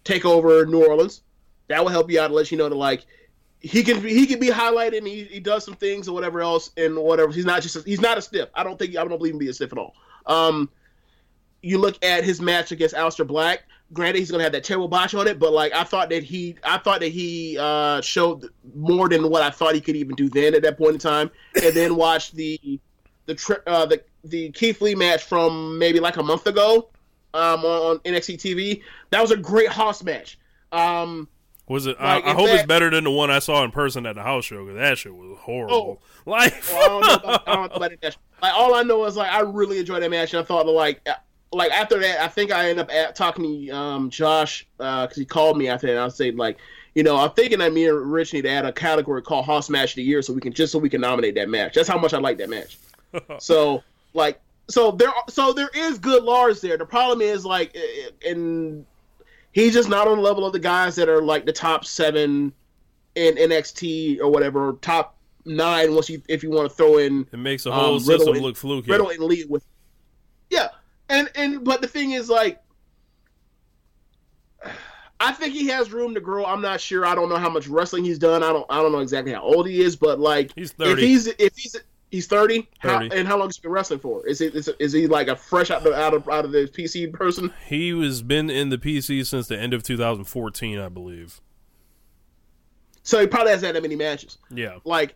Takeover 0.05 0.69
New 0.69 0.87
Orleans. 0.87 1.23
That 1.69 1.83
will 1.83 1.91
help 1.91 2.11
you 2.11 2.21
out 2.21 2.27
and 2.27 2.35
let 2.35 2.51
you 2.51 2.59
know 2.59 2.69
that 2.69 2.77
like 2.77 3.05
he 3.61 3.83
can 3.83 4.01
be 4.01 4.15
he 4.15 4.27
can 4.27 4.39
be 4.39 4.49
highlighted 4.49 4.99
and 4.99 5.07
he, 5.07 5.25
he 5.25 5.41
does 5.41 5.65
some 5.65 5.75
things 5.75 6.09
or 6.09 6.13
whatever 6.13 6.41
else 6.41 6.71
and 6.77 6.97
whatever. 6.97 7.33
He's 7.33 7.45
not 7.45 7.63
just 7.63 7.77
a, 7.77 7.81
he's 7.81 8.01
not 8.01 8.19
a 8.19 8.23
stiff. 8.23 8.49
I 8.55 8.63
don't 8.63 8.79
think 8.79 8.97
I 8.97 9.05
don't 9.05 9.19
believe 9.19 9.35
him 9.35 9.41
to 9.41 9.45
be 9.45 9.51
a 9.51 9.55
stiff 9.55 9.73
at 9.73 9.79
all. 9.79 9.95
Um, 10.27 10.71
you 11.63 11.79
look 11.79 12.03
at 12.05 12.25
his 12.25 12.41
match 12.41 12.71
against 12.71 12.95
Aleister 12.95 13.27
Black. 13.27 13.65
Granted, 13.93 14.19
he's 14.19 14.31
gonna 14.31 14.43
have 14.43 14.53
that 14.53 14.65
terrible 14.65 14.89
botch 14.89 15.15
on 15.15 15.29
it, 15.29 15.39
but 15.39 15.53
like 15.53 15.73
I 15.73 15.85
thought 15.85 16.09
that 16.11 16.25
he, 16.25 16.57
I 16.65 16.79
thought 16.79 17.01
that 17.01 17.09
he 17.13 17.57
uh, 17.59 18.01
showed 18.01 18.49
more 18.75 19.09
than 19.09 19.31
what 19.31 19.43
I 19.43 19.51
thought 19.51 19.75
he 19.75 19.81
could 19.81 19.97
even 19.97 20.17
do 20.17 20.29
then 20.29 20.55
at 20.55 20.63
that 20.63 20.77
point 20.77 20.95
in 20.95 20.99
time. 20.99 21.31
And 21.63 21.75
then 21.75 21.95
watch 22.05 22.33
the 22.33 22.81
the 23.27 23.35
tri- 23.35 23.59
uh, 23.67 23.87
the 23.87 24.03
the 24.25 24.51
Keith 24.51 24.81
Lee 24.81 24.95
match 24.95 25.23
from 25.23 25.79
maybe 25.79 26.01
like 26.01 26.17
a 26.17 26.23
month 26.23 26.47
ago 26.49 26.89
um, 27.35 27.65
on, 27.65 27.83
on 27.83 27.99
NXT 28.01 28.39
TV. 28.39 28.83
That 29.11 29.21
was 29.21 29.31
a 29.31 29.37
great 29.37 29.69
Hoss 29.69 30.03
match. 30.03 30.39
Um, 30.73 31.29
Was 31.69 31.87
it? 31.87 32.01
Like, 32.01 32.25
I, 32.25 32.29
I 32.29 32.31
if 32.33 32.37
hope 32.37 32.49
it's 32.49 32.67
better 32.67 32.91
than 32.91 33.05
the 33.05 33.11
one 33.11 33.31
I 33.31 33.39
saw 33.39 33.63
in 33.65 33.71
person 33.71 34.05
at 34.07 34.17
the 34.17 34.23
house 34.23 34.45
show 34.47 34.65
because 34.65 34.79
that 34.81 34.99
shit 34.99 35.15
was 35.15 35.39
horrible. 35.39 35.75
Oh. 35.75 35.99
Like, 36.27 36.55
Well, 36.73 36.83
I 36.83 36.89
don't 36.89 37.01
know 37.01 37.15
about, 37.15 37.49
I 37.49 37.55
don't 37.55 37.71
know 37.71 37.77
about 37.77 37.91
that 37.91 38.03
match. 38.03 38.17
Like 38.43 38.53
all 38.53 38.75
I 38.75 38.83
know 38.83 39.05
is 39.05 39.17
like 39.17 39.31
I 39.31 39.43
really 39.43 39.79
enjoyed 39.79 40.03
that 40.03 40.11
match, 40.11 40.35
and 40.35 40.43
I 40.43 40.45
thought 40.45 40.67
like 40.67 41.01
uh, 41.07 41.13
like 41.53 41.71
after 41.73 41.99
that, 42.01 42.21
I 42.21 42.29
think 42.29 42.53
I 42.53 42.71
end 42.71 42.81
up 42.81 42.91
at, 42.91 43.15
talking 43.15 43.67
to 43.67 43.71
um, 43.71 44.11
Josh 44.11 44.67
because 44.77 45.17
he 45.17 45.25
called 45.25 45.57
me 45.57 45.69
after 45.69 45.87
that. 45.87 45.95
And 45.95 46.01
I 46.01 46.09
said 46.09 46.37
like, 46.37 46.59
you 46.95 47.03
know, 47.03 47.17
I'm 47.17 47.31
thinking 47.33 47.59
that 47.59 47.73
me 47.73 47.87
and 47.87 48.11
Rich 48.11 48.33
need 48.33 48.43
to 48.43 48.51
add 48.51 48.65
a 48.65 48.73
category 48.73 49.23
called 49.23 49.45
Hoss 49.45 49.69
Match 49.69 49.91
of 49.91 49.97
the 49.97 50.03
Year, 50.03 50.23
so 50.23 50.33
we 50.33 50.41
can 50.41 50.53
just 50.53 50.73
so 50.73 50.79
we 50.79 50.89
can 50.89 51.01
nominate 51.01 51.35
that 51.35 51.49
match. 51.49 51.75
That's 51.75 51.89
how 51.89 51.99
much 51.99 52.15
I 52.15 52.19
like 52.19 52.39
that 52.39 52.49
match. 52.49 52.79
so 53.39 53.83
like, 54.15 54.41
so 54.69 54.91
there, 54.91 55.13
so 55.29 55.53
there 55.53 55.71
is 55.75 55.99
good 55.99 56.25
Lars 56.25 56.61
there. 56.61 56.77
The 56.77 56.87
problem 56.87 57.21
is 57.21 57.45
like, 57.45 57.77
and 58.27 58.85
he's 59.53 59.75
just 59.75 59.89
not 59.89 60.09
on 60.09 60.17
the 60.17 60.23
level 60.23 60.47
of 60.47 60.53
the 60.53 60.59
guys 60.59 60.97
that 60.97 61.09
are 61.09 61.23
like 61.23 61.47
the 61.47 61.53
top 61.53 61.85
seven 61.85 62.53
in 63.15 63.35
NXT 63.37 64.21
or 64.21 64.29
whatever, 64.29 64.77
top 64.81 65.17
nine. 65.45 65.95
Once 65.95 66.09
you 66.09 66.23
if 66.29 66.43
you 66.43 66.51
want 66.51 66.71
to 66.71 66.75
throw 66.75 66.99
in 66.99 67.27
it 67.33 67.39
makes 67.39 67.65
the 67.65 67.73
whole 67.73 67.95
um, 67.95 68.01
system 68.01 68.19
Riddle 68.19 68.35
and- 68.35 68.43
look 68.43 68.57
fluky. 68.57 68.91
Riddle 68.91 69.11
and 69.11 69.21
Lee 69.21 69.45
with. 69.45 69.65
Yeah, 70.49 70.69
and 71.09 71.31
and 71.35 71.65
but 71.65 71.81
the 71.81 71.89
thing 71.89 72.13
is, 72.13 72.29
like, 72.29 72.63
I 75.19 75.33
think 75.33 75.55
he 75.55 75.69
has 75.69 75.93
room 75.93 76.15
to 76.15 76.21
grow. 76.21 76.45
I'm 76.45 76.61
not 76.61 76.81
sure. 76.81 77.07
I 77.07 77.15
don't 77.15 77.29
know 77.29 77.37
how 77.37 77.49
much 77.49 77.69
wrestling 77.69 78.05
he's 78.05 78.19
done. 78.19 78.43
I 78.43 78.49
don't. 78.53 78.67
I 78.69 78.83
don't 78.83 78.93
know 78.93 78.99
exactly 79.01 79.33
how 79.33 79.43
old 79.43 79.67
he 79.69 79.81
is, 79.81 79.97
but 79.97 80.21
like, 80.21 80.53
He's 80.55 80.73
30. 80.73 80.93
if 80.93 80.99
he's 80.99 81.27
if 81.27 81.57
he's 81.57 81.77
he's 82.11 82.27
30, 82.27 82.69
How, 82.79 83.01
and 83.01 83.27
how 83.27 83.37
long 83.39 83.49
has 83.49 83.57
he 83.57 83.63
been 83.63 83.71
wrestling 83.73 84.01
for? 84.01 84.27
Is 84.27 84.41
it 84.41 84.55
is, 84.55 84.69
is 84.79 84.93
he 84.93 85.07
like 85.07 85.29
a 85.29 85.37
fresh 85.37 85.71
out 85.71 85.87
of 85.87 85.93
out 85.95 86.15
of 86.15 86.29
out 86.29 86.45
of 86.45 86.53
the 86.53 86.69
PC 86.69 87.13
person? 87.13 87.53
He 87.67 87.93
was 87.93 88.23
been 88.23 88.51
in 88.51 88.69
the 88.69 88.79
PC 88.79 89.25
since 89.27 89.49
the 89.49 89.59
end 89.59 89.73
of 89.75 89.83
2014, 89.83 90.79
I 90.79 90.89
believe. 90.89 91.41
So 93.03 93.21
he 93.21 93.27
probably 93.27 93.53
hasn't 93.53 93.67
had 93.67 93.77
that 93.77 93.83
many 93.83 93.95
matches. 93.95 94.37
Yeah, 94.51 94.79
Like, 94.85 95.15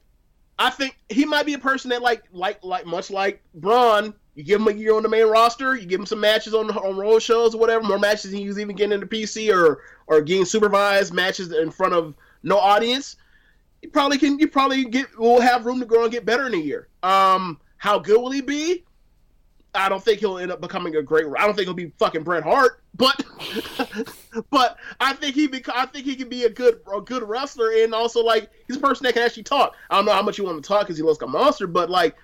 I 0.61 0.71
think 0.71 0.97
he 1.09 1.25
might 1.25 1.45
be 1.45 1.55
a 1.55 1.59
person 1.59 1.91
that 1.91 2.03
like 2.03 2.23
like 2.33 2.63
like 2.65 2.87
much 2.87 3.11
like 3.11 3.43
Braun. 3.55 4.15
You 4.41 4.47
give 4.47 4.63
him 4.63 4.69
a 4.69 4.73
year 4.73 4.95
on 4.95 5.03
the 5.03 5.09
main 5.11 5.27
roster, 5.27 5.77
you 5.77 5.85
give 5.85 6.01
him 6.01 6.07
some 6.07 6.19
matches 6.19 6.55
on 6.55 6.71
on 6.71 6.97
road 6.97 7.19
shows 7.19 7.55
or 7.55 7.59
whatever, 7.59 7.85
more 7.85 7.99
matches 7.99 8.31
than 8.31 8.41
he 8.41 8.49
was 8.49 8.59
even 8.59 8.75
getting 8.75 8.95
in 8.95 9.01
the 9.01 9.07
PC 9.07 9.55
or 9.55 9.83
or 10.07 10.23
getting 10.23 10.47
supervised 10.47 11.13
matches 11.13 11.53
in 11.53 11.71
front 11.71 11.93
of 11.93 12.15
no 12.43 12.57
audience. 12.57 13.17
You 13.83 13.91
probably 13.91 14.17
can. 14.17 14.39
You 14.39 14.49
probably 14.49 14.87
get 14.87 15.19
will 15.19 15.43
have 15.43 15.67
room 15.67 15.79
to 15.81 15.85
grow 15.85 16.05
and 16.05 16.13
get 16.13 16.25
better 16.25 16.47
in 16.47 16.55
a 16.55 16.57
year. 16.57 16.89
Um, 17.03 17.61
how 17.77 17.99
good 17.99 18.19
will 18.19 18.31
he 18.31 18.41
be? 18.41 18.83
I 19.75 19.91
don't 19.91 20.03
think 20.03 20.21
he'll 20.21 20.39
end 20.39 20.51
up 20.51 20.63
becoming 20.63 20.97
a 20.97 21.03
great. 21.03 21.27
I 21.39 21.45
don't 21.45 21.55
think 21.55 21.67
he'll 21.67 21.75
be 21.75 21.93
fucking 21.99 22.23
Bret 22.23 22.43
Hart, 22.43 22.83
but 22.95 23.23
but 24.51 24.79
I 25.01 25.13
think 25.13 25.35
he 25.35 25.49
bec- 25.49 25.69
I 25.69 25.85
think 25.85 26.07
he 26.07 26.17
can 26.17 26.31
be 26.31 26.45
a 26.45 26.51
good 26.51 26.81
a 26.91 27.03
good 27.03 27.23
wrestler 27.25 27.71
and 27.73 27.95
also 27.95 28.25
like 28.25 28.49
he's 28.67 28.79
a 28.79 28.81
person 28.81 29.05
that 29.05 29.13
can 29.13 29.23
actually 29.23 29.43
talk. 29.43 29.77
I 29.91 29.97
don't 29.97 30.07
know 30.07 30.15
how 30.15 30.23
much 30.23 30.39
you 30.39 30.45
want 30.45 30.63
to 30.63 30.67
talk 30.67 30.83
because 30.83 30.97
he 30.97 31.03
looks 31.03 31.21
like 31.21 31.29
a 31.29 31.31
monster, 31.31 31.67
but 31.67 31.91
like 31.91 32.17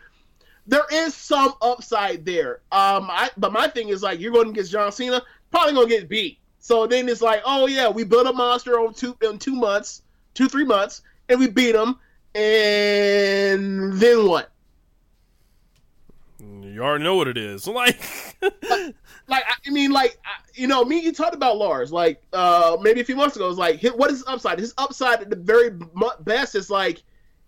there 0.66 0.84
is 0.92 1.14
some 1.14 1.54
upside 1.62 2.24
there. 2.24 2.60
Um, 2.72 3.08
I 3.10 3.30
but 3.36 3.52
my 3.52 3.68
thing 3.68 3.88
is 3.88 4.02
like 4.02 4.20
you're 4.20 4.32
going 4.32 4.46
to 4.46 4.52
get 4.52 4.68
John 4.68 4.92
Cena, 4.92 5.22
probably 5.50 5.74
going 5.74 5.88
to 5.88 5.94
get 5.94 6.08
beat. 6.08 6.38
So 6.58 6.86
then 6.86 7.08
it's 7.08 7.22
like, 7.22 7.42
oh 7.44 7.66
yeah, 7.66 7.88
we 7.88 8.04
built 8.04 8.26
a 8.26 8.32
monster 8.32 8.80
on 8.80 8.94
two 8.94 9.16
in 9.22 9.38
two 9.38 9.54
months, 9.54 10.02
two 10.34 10.48
three 10.48 10.64
months, 10.64 11.02
and 11.28 11.38
we 11.38 11.48
beat 11.48 11.74
him, 11.74 11.96
and 12.34 13.92
then 13.94 14.26
what? 14.26 14.52
you 16.76 16.82
already 16.84 17.04
know 17.04 17.16
what 17.16 17.28
it 17.28 17.38
is. 17.38 17.66
Like, 17.76 17.98
like 19.28 19.44
I 19.44 19.54
I 19.66 19.70
mean, 19.70 19.90
like 19.90 20.18
you 20.54 20.66
know, 20.66 20.84
me. 20.84 21.00
You 21.00 21.12
talked 21.12 21.34
about 21.34 21.56
Lars, 21.56 21.90
like 21.90 22.22
uh 22.32 22.76
maybe 22.80 23.00
a 23.00 23.04
few 23.04 23.16
months 23.16 23.34
ago. 23.34 23.46
It 23.46 23.48
was 23.48 23.58
like, 23.58 23.82
what 23.82 24.10
is 24.10 24.18
his 24.18 24.26
upside? 24.26 24.58
His 24.58 24.74
upside 24.78 25.20
at 25.22 25.30
the 25.30 25.36
very 25.36 25.70
best 26.20 26.54
is 26.54 26.70
like 26.70 27.02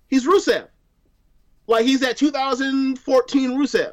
he's 0.08 0.26
Rusev, 0.26 0.68
like 1.68 1.84
he's 1.86 2.00
that 2.00 2.16
2014 2.16 3.50
Rusev. 3.52 3.92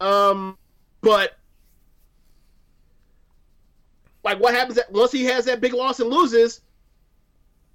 Um, 0.00 0.56
but 1.02 1.36
like, 4.24 4.40
what 4.40 4.54
happens 4.54 4.76
that 4.76 4.90
once 4.90 5.12
he 5.12 5.24
has 5.24 5.44
that 5.44 5.60
big 5.60 5.74
loss 5.74 6.00
and 6.00 6.08
loses, 6.10 6.60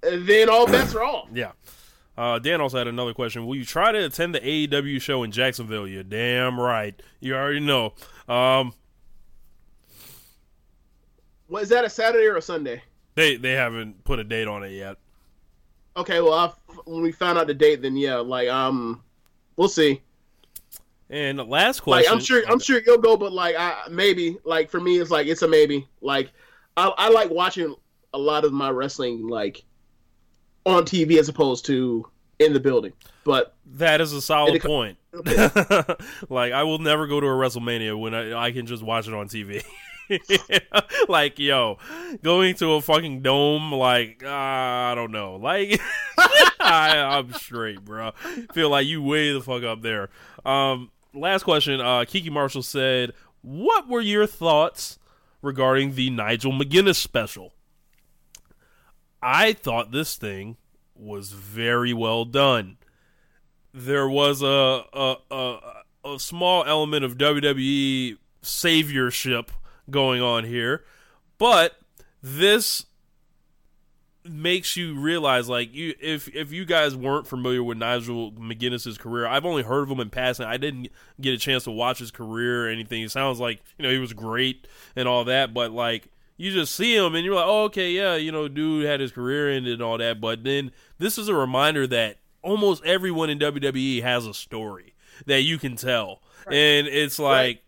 then 0.02 0.48
all 0.48 0.66
bets 0.66 0.94
are 0.94 1.04
off. 1.04 1.28
yeah. 1.32 1.52
Uh, 2.16 2.38
Dan 2.38 2.60
also 2.60 2.78
had 2.78 2.86
another 2.86 3.12
question. 3.12 3.44
Will 3.44 3.56
you 3.56 3.64
try 3.64 3.90
to 3.90 4.04
attend 4.04 4.36
the 4.36 4.40
AEW 4.40 5.00
show 5.00 5.24
in 5.24 5.32
Jacksonville? 5.32 5.88
You're 5.88 6.04
damn 6.04 6.60
right. 6.60 6.94
You 7.18 7.34
already 7.34 7.58
know. 7.58 7.94
Um, 8.28 8.72
What 11.48 11.64
is 11.64 11.68
that? 11.70 11.84
A 11.84 11.90
Saturday 11.90 12.26
or 12.26 12.36
a 12.36 12.42
Sunday? 12.42 12.82
they 13.16 13.36
they 13.36 13.52
haven't 13.52 14.02
put 14.04 14.18
a 14.20 14.24
date 14.24 14.46
on 14.48 14.62
it 14.62 14.70
yet. 14.70 14.96
Okay, 15.96 16.20
well, 16.20 16.34
I, 16.34 16.52
when 16.84 17.02
we 17.02 17.10
find 17.12 17.36
out 17.38 17.46
the 17.48 17.54
date, 17.54 17.82
then 17.82 17.96
yeah, 17.96 18.16
like 18.16 18.48
um, 18.48 19.02
we'll 19.56 19.68
see. 19.68 20.02
And 21.10 21.38
the 21.38 21.44
last 21.44 21.86
Like 21.86 22.06
question. 22.06 22.12
I'm 22.12 22.20
sure 22.20 22.42
I'm 22.48 22.58
sure 22.58 22.80
you'll 22.84 22.98
go, 22.98 23.16
but 23.16 23.32
like 23.32 23.56
I 23.56 23.82
maybe 23.90 24.38
like 24.44 24.70
for 24.70 24.80
me 24.80 24.98
it's 24.98 25.10
like 25.10 25.26
it's 25.26 25.42
a 25.42 25.48
maybe. 25.48 25.86
Like 26.00 26.30
I, 26.76 26.92
I 26.96 27.08
like 27.10 27.30
watching 27.30 27.74
a 28.12 28.18
lot 28.18 28.44
of 28.44 28.52
my 28.52 28.70
wrestling 28.70 29.28
like 29.28 29.64
on 30.64 30.84
TV 30.84 31.18
as 31.18 31.28
opposed 31.28 31.66
to 31.66 32.08
in 32.38 32.52
the 32.52 32.60
building. 32.60 32.92
But 33.24 33.54
That 33.66 34.00
is 34.00 34.12
a 34.12 34.20
solid 34.20 34.60
point. 34.62 34.98
like 36.28 36.52
I 36.52 36.62
will 36.64 36.78
never 36.78 37.06
go 37.06 37.20
to 37.20 37.26
a 37.26 37.30
WrestleMania 37.30 37.98
when 37.98 38.14
I, 38.14 38.46
I 38.46 38.52
can 38.52 38.66
just 38.66 38.82
watch 38.82 39.06
it 39.06 39.14
on 39.14 39.28
TV. 39.28 39.64
like 41.08 41.38
yo, 41.38 41.78
going 42.22 42.54
to 42.56 42.72
a 42.72 42.80
fucking 42.80 43.22
dome, 43.22 43.72
like 43.72 44.22
uh, 44.24 44.28
I 44.28 44.94
don't 44.94 45.12
know, 45.12 45.36
like 45.36 45.80
I, 46.60 47.18
I'm 47.18 47.32
straight, 47.34 47.84
bro. 47.84 48.12
Feel 48.52 48.70
like 48.70 48.86
you 48.86 49.02
way 49.02 49.32
the 49.32 49.40
fuck 49.40 49.62
up 49.62 49.82
there. 49.82 50.10
Um, 50.44 50.90
last 51.12 51.44
question. 51.44 51.80
Uh, 51.80 52.04
Kiki 52.06 52.30
Marshall 52.30 52.62
said, 52.62 53.12
"What 53.42 53.88
were 53.88 54.00
your 54.00 54.26
thoughts 54.26 54.98
regarding 55.42 55.94
the 55.94 56.10
Nigel 56.10 56.52
McGuinness 56.52 56.96
special?" 56.96 57.52
I 59.22 59.54
thought 59.54 59.92
this 59.92 60.16
thing 60.16 60.56
was 60.94 61.30
very 61.32 61.92
well 61.92 62.24
done 62.24 62.76
there 63.74 64.08
was 64.08 64.40
a 64.40 64.84
a, 64.92 65.16
a 65.30 65.58
a 66.04 66.18
small 66.18 66.64
element 66.64 67.04
of 67.04 67.18
WWE 67.18 68.16
saviorship 68.42 69.48
going 69.90 70.22
on 70.22 70.44
here, 70.44 70.84
but 71.38 71.78
this 72.22 72.86
makes 74.26 74.74
you 74.74 74.98
realize 74.98 75.50
like 75.50 75.74
you 75.74 75.94
if 76.00 76.34
if 76.34 76.50
you 76.50 76.64
guys 76.64 76.96
weren't 76.96 77.26
familiar 77.26 77.62
with 77.62 77.76
Nigel 77.76 78.32
McGuinness's 78.32 78.96
career, 78.96 79.26
I've 79.26 79.44
only 79.44 79.62
heard 79.62 79.82
of 79.82 79.90
him 79.90 80.00
in 80.00 80.10
passing. 80.10 80.46
I 80.46 80.56
didn't 80.56 80.88
get 81.20 81.34
a 81.34 81.38
chance 81.38 81.64
to 81.64 81.70
watch 81.70 81.98
his 81.98 82.10
career 82.10 82.66
or 82.66 82.70
anything. 82.70 83.02
It 83.02 83.10
sounds 83.10 83.38
like 83.40 83.62
you 83.78 83.82
know 83.82 83.90
he 83.90 83.98
was 83.98 84.12
great 84.12 84.66
and 84.96 85.06
all 85.06 85.24
that, 85.24 85.52
but 85.52 85.72
like 85.72 86.08
you 86.36 86.50
just 86.50 86.74
see 86.74 86.96
him 86.96 87.14
and 87.14 87.24
you're 87.24 87.34
like, 87.34 87.46
oh 87.46 87.64
okay, 87.64 87.90
yeah, 87.90 88.14
you 88.16 88.32
know, 88.32 88.48
dude 88.48 88.86
had 88.86 89.00
his 89.00 89.12
career 89.12 89.50
ended 89.50 89.74
and 89.74 89.82
all 89.82 89.98
that. 89.98 90.20
But 90.20 90.44
then 90.44 90.72
this 90.98 91.18
is 91.18 91.28
a 91.28 91.34
reminder 91.34 91.86
that 91.88 92.18
almost 92.42 92.84
everyone 92.84 93.30
in 93.30 93.38
WWE 93.38 94.02
has 94.02 94.26
a 94.26 94.34
story 94.34 94.94
that 95.26 95.42
you 95.42 95.58
can 95.58 95.76
tell, 95.76 96.22
and 96.46 96.86
it's 96.86 97.18
like 97.18 97.63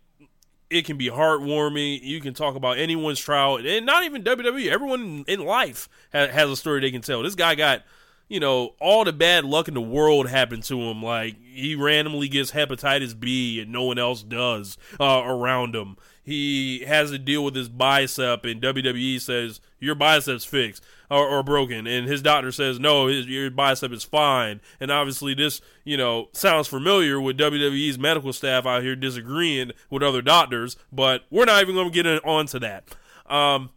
it 0.69 0.85
can 0.85 0.97
be 0.97 1.09
heartwarming. 1.09 2.01
You 2.01 2.19
can 2.21 2.33
talk 2.33 2.55
about 2.55 2.77
anyone's 2.77 3.19
trial, 3.19 3.57
and 3.57 3.85
not 3.85 4.03
even 4.03 4.23
WWE. 4.23 4.69
Everyone 4.69 5.25
in 5.27 5.45
life 5.45 5.89
ha- 6.11 6.27
has 6.27 6.49
a 6.49 6.55
story 6.55 6.81
they 6.81 6.91
can 6.91 7.01
tell. 7.01 7.23
This 7.23 7.35
guy 7.35 7.55
got, 7.55 7.83
you 8.27 8.39
know, 8.39 8.75
all 8.79 9.05
the 9.05 9.13
bad 9.13 9.45
luck 9.45 9.67
in 9.67 9.73
the 9.73 9.81
world 9.81 10.27
happened 10.27 10.63
to 10.63 10.79
him. 10.79 11.01
Like 11.01 11.35
he 11.41 11.75
randomly 11.75 12.27
gets 12.27 12.51
hepatitis 12.51 13.17
B, 13.17 13.61
and 13.61 13.71
no 13.71 13.83
one 13.83 13.97
else 13.97 14.23
does 14.23 14.77
uh, 14.99 15.23
around 15.25 15.75
him. 15.75 15.97
He 16.23 16.83
has 16.85 17.11
to 17.11 17.17
deal 17.17 17.43
with 17.45 17.55
his 17.55 17.69
bicep, 17.69 18.43
and 18.43 18.61
WWE 18.61 19.21
says 19.21 19.61
your 19.79 19.95
bicep's 19.95 20.43
fixed 20.43 20.83
or, 21.09 21.27
or 21.27 21.43
broken, 21.43 21.87
and 21.87 22.07
his 22.07 22.21
doctor 22.21 22.51
says 22.51 22.79
no, 22.79 23.07
his, 23.07 23.27
your 23.27 23.49
bicep 23.49 23.91
is 23.91 24.03
fine. 24.03 24.61
And 24.79 24.91
obviously, 24.91 25.33
this 25.33 25.61
you 25.83 25.97
know 25.97 26.29
sounds 26.33 26.67
familiar 26.67 27.19
with 27.19 27.37
WWE's 27.37 27.97
medical 27.97 28.33
staff 28.33 28.65
out 28.65 28.83
here 28.83 28.95
disagreeing 28.95 29.71
with 29.89 30.03
other 30.03 30.21
doctors, 30.21 30.77
but 30.91 31.23
we're 31.29 31.45
not 31.45 31.61
even 31.61 31.75
going 31.75 31.91
to 31.91 32.03
get 32.03 32.25
on 32.25 32.45
to 32.47 32.59
that. 32.59 32.95
Um, 33.27 33.71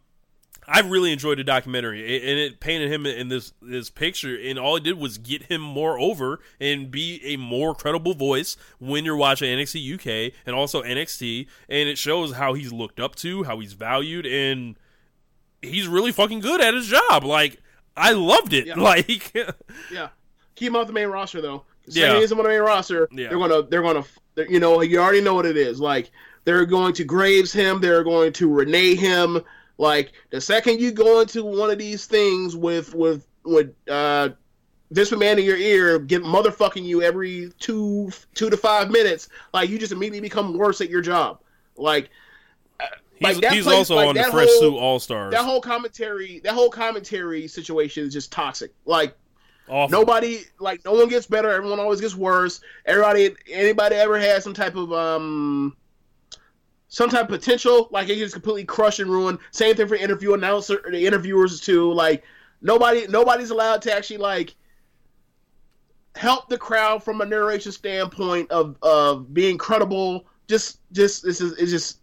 I 0.67 0.79
really 0.81 1.11
enjoyed 1.11 1.37
the 1.37 1.43
documentary, 1.43 2.01
and 2.17 2.39
it 2.39 2.59
painted 2.59 2.91
him 2.91 3.05
in 3.05 3.27
this 3.27 3.51
this 3.61 3.89
picture, 3.89 4.37
and 4.37 4.57
all 4.57 4.77
it 4.77 4.83
did 4.83 4.97
was 4.97 5.17
get 5.17 5.43
him 5.43 5.59
more 5.59 5.99
over 5.99 6.39
and 6.59 6.89
be 6.91 7.19
a 7.25 7.35
more 7.35 7.75
credible 7.75 8.13
voice 8.13 8.55
when 8.79 9.03
you're 9.03 9.17
watching 9.17 9.49
NXT 9.49 9.95
UK 9.95 10.33
and 10.45 10.55
also 10.55 10.81
NXT, 10.81 11.47
and 11.67 11.89
it 11.89 11.97
shows 11.97 12.33
how 12.33 12.53
he's 12.53 12.71
looked 12.71 12.99
up 12.99 13.15
to, 13.15 13.43
how 13.43 13.59
he's 13.59 13.73
valued, 13.73 14.25
and 14.25 14.77
he's 15.61 15.87
really 15.87 16.11
fucking 16.11 16.39
good 16.39 16.61
at 16.61 16.73
his 16.73 16.87
job. 16.87 17.23
Like 17.23 17.59
I 17.95 18.11
loved 18.13 18.53
it. 18.53 18.67
Yeah. 18.67 18.73
Like 18.77 19.33
Yeah, 19.91 20.09
keep 20.55 20.69
him 20.69 20.75
off 20.75 20.87
the 20.87 20.93
main 20.93 21.07
roster 21.07 21.41
though. 21.41 21.65
Yeah. 21.87 22.13
Yeah, 22.13 22.25
he 22.25 22.31
on 22.31 22.37
the 22.37 22.43
main 22.43 22.61
roster. 22.61 23.07
Yeah. 23.11 23.29
They're 23.29 23.37
gonna, 23.39 23.63
they're 23.63 23.81
gonna, 23.81 24.03
they're- 24.35 24.49
you 24.49 24.59
know, 24.59 24.81
you 24.81 24.99
already 24.99 25.21
know 25.21 25.33
what 25.33 25.45
it 25.45 25.57
is. 25.57 25.79
Like 25.79 26.11
they're 26.45 26.65
going 26.65 26.93
to 26.93 27.03
Graves 27.03 27.51
him. 27.51 27.81
They're 27.81 28.03
going 28.03 28.33
to 28.33 28.51
Renee 28.51 28.95
him. 28.95 29.41
Like 29.77 30.11
the 30.29 30.39
second 30.39 30.79
you 30.79 30.91
go 30.91 31.21
into 31.21 31.43
one 31.43 31.69
of 31.71 31.77
these 31.79 32.05
things 32.05 32.55
with 32.55 32.93
with 32.93 33.25
with 33.43 33.73
uh, 33.89 34.29
Vince 34.91 35.09
McMahon 35.09 35.39
in 35.39 35.45
your 35.45 35.57
ear, 35.57 35.97
get 35.99 36.21
motherfucking 36.23 36.83
you 36.83 37.01
every 37.01 37.51
two 37.59 38.11
two 38.35 38.49
to 38.51 38.57
five 38.57 38.91
minutes, 38.91 39.27
like 39.53 39.69
you 39.69 39.79
just 39.79 39.91
immediately 39.91 40.21
become 40.21 40.57
worse 40.57 40.81
at 40.81 40.89
your 40.89 41.01
job. 41.01 41.39
Like. 41.75 42.09
He's, 43.29 43.41
like, 43.41 43.51
he's 43.53 43.63
place- 43.65 43.75
also 43.77 43.95
like, 43.95 44.07
on 44.09 44.15
the 44.15 44.23
Fresh 44.23 44.47
whole- 44.49 44.59
Suit 44.59 44.77
All 44.77 44.99
Stars. 44.99 45.31
That 45.31 45.43
whole 45.45 45.61
commentary, 45.61 46.39
that 46.43 46.53
whole 46.53 46.69
commentary 46.69 47.47
situation 47.47 48.05
is 48.05 48.13
just 48.13 48.31
toxic. 48.31 48.73
Like 48.85 49.15
Awful. 49.69 49.99
nobody 49.99 50.41
like 50.59 50.83
no 50.83 50.91
one 50.93 51.07
gets 51.07 51.27
better 51.27 51.49
everyone 51.49 51.79
always 51.79 52.01
gets 52.01 52.15
worse 52.15 52.59
everybody 52.85 53.33
anybody 53.49 53.95
ever 53.95 54.19
had 54.19 54.43
some 54.43 54.53
type 54.53 54.75
of 54.75 54.91
um 54.91 55.77
some 56.89 57.09
type 57.09 57.21
of 57.21 57.29
potential 57.29 57.87
like 57.89 58.09
it 58.09 58.15
gets 58.17 58.33
completely 58.33 58.65
crushed 58.65 58.99
and 58.99 59.09
ruined 59.09 59.37
same 59.51 59.73
thing 59.75 59.87
for 59.87 59.95
interview 59.95 60.33
announcer 60.33 60.81
the 60.91 61.05
interviewers 61.05 61.61
too 61.61 61.93
like 61.93 62.23
nobody 62.61 63.07
nobody's 63.07 63.51
allowed 63.51 63.81
to 63.83 63.93
actually 63.95 64.17
like 64.17 64.55
help 66.15 66.49
the 66.49 66.57
crowd 66.57 67.01
from 67.01 67.21
a 67.21 67.25
narration 67.25 67.71
standpoint 67.71 68.51
of 68.51 68.75
of 68.81 69.33
being 69.33 69.57
credible 69.57 70.25
just 70.49 70.79
just 70.91 71.23
this 71.23 71.39
is 71.39 71.53
it's 71.53 71.71
just 71.71 72.00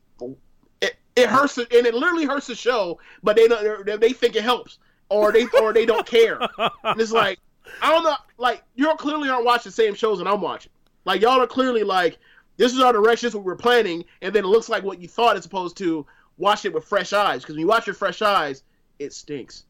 it, 1.18 1.28
hurts 1.28 1.54
the, 1.56 1.62
and 1.76 1.86
it 1.86 1.94
literally 1.94 2.24
hurts 2.24 2.46
the 2.46 2.54
show 2.54 2.98
but 3.22 3.36
they 3.36 3.48
don't 3.48 3.84
they- 3.86 3.96
they 3.96 4.12
think 4.12 4.36
it 4.36 4.42
helps 4.42 4.78
or 5.08 5.32
they 5.32 5.46
or 5.62 5.72
they 5.72 5.86
don't 5.86 6.06
care 6.06 6.38
and 6.84 7.00
it's 7.00 7.12
like 7.12 7.38
I 7.82 7.90
don't 7.92 8.02
know. 8.02 8.14
Like 8.38 8.62
you 8.76 8.88
all 8.88 8.96
clearly 8.96 9.28
aren't 9.28 9.44
watching 9.44 9.68
the 9.70 9.74
same 9.74 9.94
shows 9.94 10.18
that 10.18 10.26
I'm 10.26 10.40
watching. 10.40 10.72
Like 11.04 11.20
y'all 11.20 11.40
are 11.40 11.46
clearly 11.46 11.82
like, 11.84 12.16
this 12.56 12.72
is 12.72 12.80
our 12.80 12.92
direction, 12.94 13.26
this 13.26 13.32
is 13.32 13.36
what 13.36 13.44
we're 13.44 13.56
planning, 13.56 14.04
and 14.22 14.34
then 14.34 14.44
it 14.44 14.48
looks 14.48 14.70
like 14.70 14.82
what 14.84 15.00
you 15.00 15.06
thought 15.06 15.36
as 15.36 15.44
opposed 15.44 15.76
to 15.78 16.06
watch 16.38 16.64
it 16.64 16.72
with 16.72 16.84
fresh 16.84 17.12
eyes. 17.12 17.42
Because 17.42 17.56
when 17.56 17.60
you 17.60 17.66
watch 17.66 17.86
it 17.86 17.90
with 17.90 17.98
fresh 17.98 18.22
eyes, 18.22 18.62
it 18.98 19.12
stinks. 19.12 19.64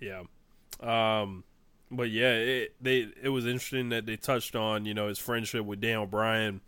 Yeah. 0.00 0.24
Um 0.80 1.44
but 1.90 2.10
yeah, 2.10 2.32
it 2.32 2.74
they 2.80 3.08
it 3.22 3.28
was 3.28 3.46
interesting 3.46 3.90
that 3.90 4.04
they 4.04 4.16
touched 4.16 4.56
on, 4.56 4.84
you 4.84 4.94
know, 4.94 5.08
his 5.08 5.18
friendship 5.18 5.64
with 5.64 5.80
Dan 5.80 6.06
Bryan 6.08 6.60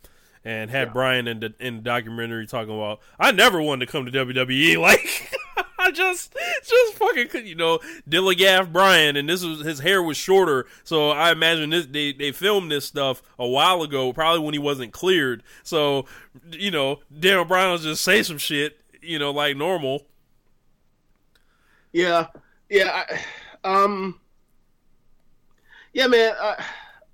and 0.43 0.71
had 0.71 0.93
Bryan 0.93 1.27
in 1.27 1.39
the 1.39 1.53
in 1.59 1.77
the 1.77 1.81
documentary 1.81 2.47
talking 2.47 2.73
about 2.75 2.99
I 3.19 3.31
never 3.31 3.61
wanted 3.61 3.85
to 3.85 3.91
come 3.91 4.05
to 4.05 4.11
WWE 4.11 4.77
like 4.81 5.31
I 5.77 5.91
just 5.91 6.35
just 6.63 6.93
fucking 6.95 7.27
could 7.27 7.47
you 7.47 7.55
know 7.55 7.79
Dilligaff 8.09 8.71
Bryan 8.71 9.15
and 9.15 9.29
this 9.29 9.43
was 9.43 9.61
his 9.61 9.79
hair 9.79 10.01
was 10.01 10.17
shorter. 10.17 10.65
So 10.83 11.09
I 11.09 11.31
imagine 11.31 11.69
this 11.69 11.85
they 11.85 12.13
they 12.13 12.31
filmed 12.31 12.71
this 12.71 12.85
stuff 12.85 13.21
a 13.37 13.47
while 13.47 13.81
ago 13.81 14.13
probably 14.13 14.43
when 14.43 14.53
he 14.53 14.59
wasn't 14.59 14.93
cleared. 14.93 15.43
So 15.63 16.05
you 16.51 16.71
know 16.71 16.99
Daniel 17.17 17.45
Bryan 17.45 17.71
was 17.71 17.83
just 17.83 18.03
say 18.03 18.23
some 18.23 18.37
shit 18.37 18.77
you 19.01 19.19
know 19.19 19.31
like 19.31 19.57
normal. 19.57 20.05
Yeah, 21.93 22.27
yeah, 22.69 23.03
I, 23.65 23.69
um, 23.69 24.19
yeah, 25.93 26.07
man. 26.07 26.33
I, 26.39 26.63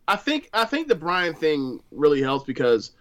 I 0.07 0.15
think 0.15 0.49
I 0.53 0.65
think 0.65 0.87
the 0.87 0.95
Bryan 0.95 1.33
thing 1.33 1.81
really 1.91 2.21
helps 2.21 2.45
because, 2.45 2.91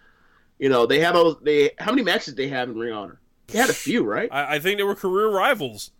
you 0.59 0.69
know, 0.69 0.85
they 0.85 0.99
have 0.99 1.15
all 1.15 1.35
they 1.35 1.71
how 1.79 1.91
many 1.91 2.03
matches 2.03 2.35
they 2.35 2.47
have 2.47 2.69
in 2.69 2.77
Ring 2.77 2.93
Honor? 2.93 3.19
They 3.47 3.59
had 3.59 3.69
a 3.69 3.73
few, 3.73 4.03
right? 4.03 4.29
I, 4.31 4.55
I 4.55 4.59
think 4.59 4.77
they 4.77 4.83
were 4.83 4.95
career 4.95 5.29
rivals 5.29 5.91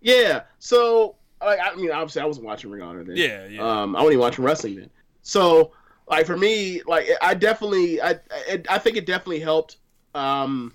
Yeah. 0.00 0.42
So, 0.58 1.16
like, 1.40 1.58
I 1.62 1.74
mean, 1.74 1.90
obviously, 1.90 2.22
I 2.22 2.26
wasn't 2.26 2.46
watching 2.46 2.70
Ring 2.70 2.82
Honor 2.82 3.04
then. 3.04 3.16
yeah 3.16 3.46
yeah 3.46 3.60
Um, 3.60 3.96
I 3.96 4.00
wasn't 4.00 4.14
even 4.14 4.20
watching 4.20 4.44
wrestling 4.44 4.76
then. 4.76 4.90
So, 5.22 5.72
like 6.08 6.26
for 6.26 6.36
me, 6.36 6.82
like 6.86 7.06
I 7.20 7.34
definitely, 7.34 8.00
I, 8.00 8.10
I, 8.30 8.62
I 8.68 8.78
think 8.78 8.96
it 8.96 9.06
definitely 9.06 9.40
helped. 9.40 9.76
Um, 10.14 10.72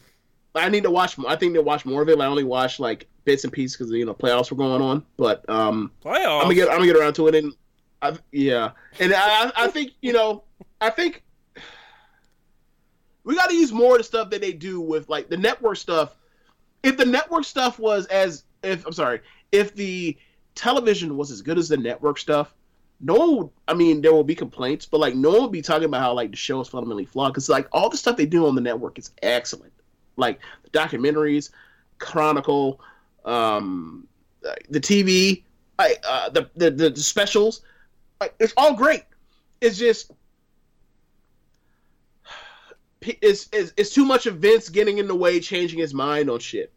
I 0.56 0.70
need 0.70 0.84
to 0.84 0.92
watch 0.92 1.18
more. 1.18 1.30
I 1.30 1.36
think 1.36 1.54
to 1.54 1.62
watch 1.62 1.86
more 1.86 2.02
of 2.02 2.10
it. 2.10 2.20
I 2.20 2.26
only 2.26 2.44
watched 2.44 2.80
like 2.80 3.08
bits 3.26 3.44
and 3.44 3.54
pieces 3.54 3.78
because 3.78 3.92
you 3.92 4.06
know 4.06 4.14
playoffs 4.14 4.50
were 4.50 4.58
going 4.58 4.82
on. 4.82 5.06
But 5.18 5.48
um, 5.50 5.92
playoffs 6.04 6.38
I'm 6.42 6.44
gonna 6.44 6.56
get, 6.56 6.70
I'm 6.70 6.78
gonna 6.78 6.88
get 6.88 6.96
around 6.96 7.14
to 7.14 7.28
it. 7.28 7.36
And 7.36 7.54
I, 8.02 8.18
yeah, 8.32 8.72
and 9.00 9.14
I, 9.14 9.52
I 9.56 9.68
think 9.68 9.92
you 10.02 10.14
know, 10.14 10.44
I 10.80 10.90
think 10.90 11.24
we 13.24 13.36
got 13.36 13.50
to 13.50 13.56
use 13.56 13.72
more 13.72 13.94
of 13.94 13.98
the 13.98 14.04
stuff 14.04 14.30
that 14.30 14.42
they 14.42 14.54
do 14.54 14.80
with 14.80 15.10
like 15.10 15.30
the 15.30 15.38
network 15.38 15.78
stuff. 15.78 16.16
If 16.84 16.98
the 16.98 17.06
network 17.06 17.44
stuff 17.44 17.80
was 17.80 18.06
as 18.08 18.44
if 18.64 18.86
I'm 18.86 18.94
sorry, 18.94 19.22
if 19.52 19.76
the 19.76 20.18
television 20.56 21.18
was 21.18 21.32
as 21.32 21.42
good 21.42 21.58
as 21.58 21.70
the 21.70 21.78
network 21.78 22.20
stuff, 22.20 22.54
no 23.00 23.16
one 23.16 23.50
I 23.68 23.74
mean, 23.74 24.02
there 24.02 24.14
will 24.14 24.24
be 24.24 24.36
complaints, 24.36 24.86
but 24.86 25.00
like 25.00 25.16
no 25.16 25.32
one 25.32 25.42
would 25.44 25.52
be 25.52 25.62
talking 25.62 25.86
about 25.86 26.02
how 26.02 26.14
like 26.14 26.32
the 26.32 26.38
show 26.38 26.62
is 26.62 26.68
fundamentally 26.68 27.06
flawed 27.06 27.34
because 27.34 27.50
like 27.50 27.68
all 27.72 27.90
the 27.90 27.98
stuff 27.98 28.18
they 28.18 28.26
do 28.26 28.48
on 28.48 28.56
the 28.56 28.62
network 28.62 28.98
is 28.98 29.12
excellent. 29.22 29.74
Like 30.16 30.40
the 30.64 30.70
documentaries, 30.70 31.52
Chronicle, 32.00 32.80
um, 33.26 34.08
the 34.70 34.80
TV, 34.80 35.44
I, 35.80 35.96
uh, 36.08 36.30
the 36.30 36.50
the 36.56 36.72
the 36.72 36.96
specials, 36.98 37.62
like, 38.20 38.34
it's 38.40 38.54
all 38.58 38.74
great. 38.74 39.04
It's 39.62 39.78
just 39.78 40.12
it's, 43.22 43.50
it's 43.52 43.74
it's 43.78 43.94
too 43.94 44.06
much 44.06 44.26
of 44.26 44.38
Vince 44.38 44.70
getting 44.70 44.98
in 44.98 45.08
the 45.08 45.16
way, 45.16 45.40
changing 45.40 45.80
his 45.80 45.94
mind 45.94 46.30
on 46.30 46.40
shit. 46.40 46.72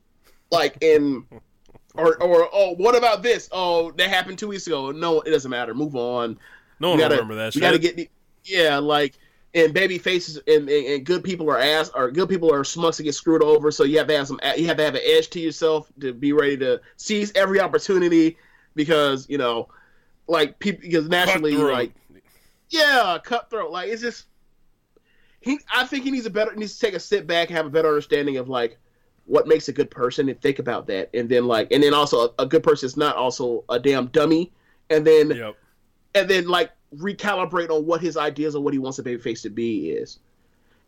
Like 0.51 0.79
in 0.81 1.25
or 1.95 2.23
or 2.23 2.49
oh, 2.53 2.75
what 2.77 2.97
about 2.97 3.23
this? 3.23 3.49
Oh, 3.53 3.91
that 3.93 4.09
happened 4.09 4.39
two 4.39 4.49
weeks 4.49 4.67
ago. 4.67 4.91
No, 4.91 5.21
it 5.21 5.31
doesn't 5.31 5.51
matter. 5.51 5.75
Move 5.75 5.97
on. 5.97 6.39
no 6.79 6.91
one 6.91 6.99
gotta- 6.99 7.17
remember 7.17 7.37
that 7.37 7.53
shit 7.53 7.63
got 7.63 7.73
to 7.73 7.79
get 7.79 7.97
the, 7.97 8.09
yeah, 8.45 8.79
like 8.79 9.19
and 9.53 9.75
baby 9.75 9.99
faces 9.99 10.37
and, 10.47 10.69
and, 10.69 10.87
and 10.87 11.05
good 11.05 11.25
people 11.25 11.51
are 11.51 11.59
ass 11.59 11.91
or 11.95 12.11
good 12.11 12.29
people 12.29 12.53
are 12.53 12.63
smucks 12.63 12.97
to 12.97 13.03
get 13.03 13.15
screwed 13.15 13.43
over. 13.43 13.71
So 13.71 13.85
you 13.85 13.99
have 13.99 14.07
to 14.07 14.17
have 14.17 14.29
some 14.29 14.41
you 14.57 14.67
have 14.67 14.77
to 14.77 14.85
have 14.85 14.95
an 14.95 15.03
edge 15.05 15.31
to 15.31 15.41
yourself 15.41 15.91
to 16.01 16.13
be 16.13 16.33
ready 16.33 16.57
to 16.59 16.81
seize 16.97 17.33
every 17.35 17.61
opportunity 17.61 18.37
because 18.75 19.29
you 19.29 19.39
know 19.39 19.69
like 20.29 20.59
people 20.59 20.83
because 20.83 21.09
naturally 21.09 21.57
like 21.57 21.93
yeah 22.69 23.19
cutthroat 23.23 23.73
like 23.73 23.89
it's 23.89 24.01
just 24.01 24.27
he 25.41 25.59
I 25.75 25.85
think 25.85 26.05
he 26.05 26.11
needs 26.11 26.27
a 26.27 26.31
better 26.31 26.55
needs 26.55 26.75
to 26.75 26.87
take 26.87 26.95
a 26.95 27.01
sit 27.01 27.27
back 27.27 27.49
and 27.49 27.57
have 27.57 27.67
a 27.67 27.71
better 27.71 27.89
understanding 27.89 28.37
of 28.37 28.49
like 28.49 28.79
what 29.27 29.47
makes 29.47 29.69
a 29.69 29.73
good 29.73 29.91
person 29.91 30.29
and 30.29 30.41
think 30.41 30.59
about 30.59 30.87
that 30.89 31.09
and 31.15 31.29
then 31.29 31.47
like 31.47 31.71
and 31.71 31.83
then 31.83 31.95
also 31.95 32.27
a, 32.27 32.43
a 32.43 32.47
good 32.47 32.63
person 32.63 32.87
is 32.87 32.97
not 32.97 33.17
also 33.17 33.65
a 33.69 33.79
damn 33.79 34.07
dummy 34.07 34.53
and 34.91 35.07
then 35.07 35.31
yep 35.31 35.57
and 36.15 36.29
then 36.29 36.49
like 36.49 36.73
recalibrate 36.97 37.71
on 37.71 37.87
what 37.87 38.01
his 38.01 38.17
ideas 38.17 38.55
of 38.55 38.63
what 38.63 38.73
he 38.73 38.79
wants 38.79 38.99
a 38.99 39.03
babyface 39.03 39.43
to 39.43 39.51
be 39.51 39.91
is. 39.91 40.19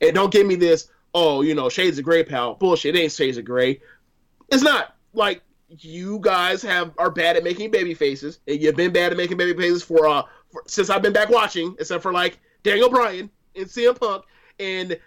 And 0.01 0.15
don't 0.15 0.33
give 0.33 0.47
me 0.47 0.57
this, 0.57 0.89
oh, 1.15 1.43
you 1.43 1.55
know, 1.55 1.69
Shades 1.69 1.99
of 1.99 2.05
Grey, 2.05 2.25
pal. 2.25 2.55
Bullshit. 2.55 2.97
It 2.97 3.01
ain't 3.01 3.13
Shades 3.13 3.39
of 3.39 3.45
Grey. 3.45 3.81
It's 4.51 4.63
not. 4.63 4.97
Like 5.15 5.43
you 5.69 6.19
guys 6.21 6.63
have 6.63 6.93
are 6.99 7.11
bad 7.11 7.37
at 7.37 7.45
making 7.45 7.71
baby 7.71 7.95
faces, 7.95 8.41
and 8.49 8.61
you've 8.61 8.77
been 8.77 8.93
bad 8.93 9.13
at 9.13 9.19
making 9.19 9.37
baby 9.37 9.59
faces 9.59 9.83
for 9.83 10.09
uh 10.09 10.23
for, 10.51 10.63
since 10.67 10.91
I've 10.91 11.03
been 11.03 11.13
back 11.13 11.29
watching, 11.29 11.77
except 11.79 12.03
for 12.03 12.13
like 12.13 12.39
Daniel 12.63 12.89
Bryan 12.89 13.31
and 13.55 13.67
CM 13.67 13.99
Punk 13.99 14.25
and 14.63 14.99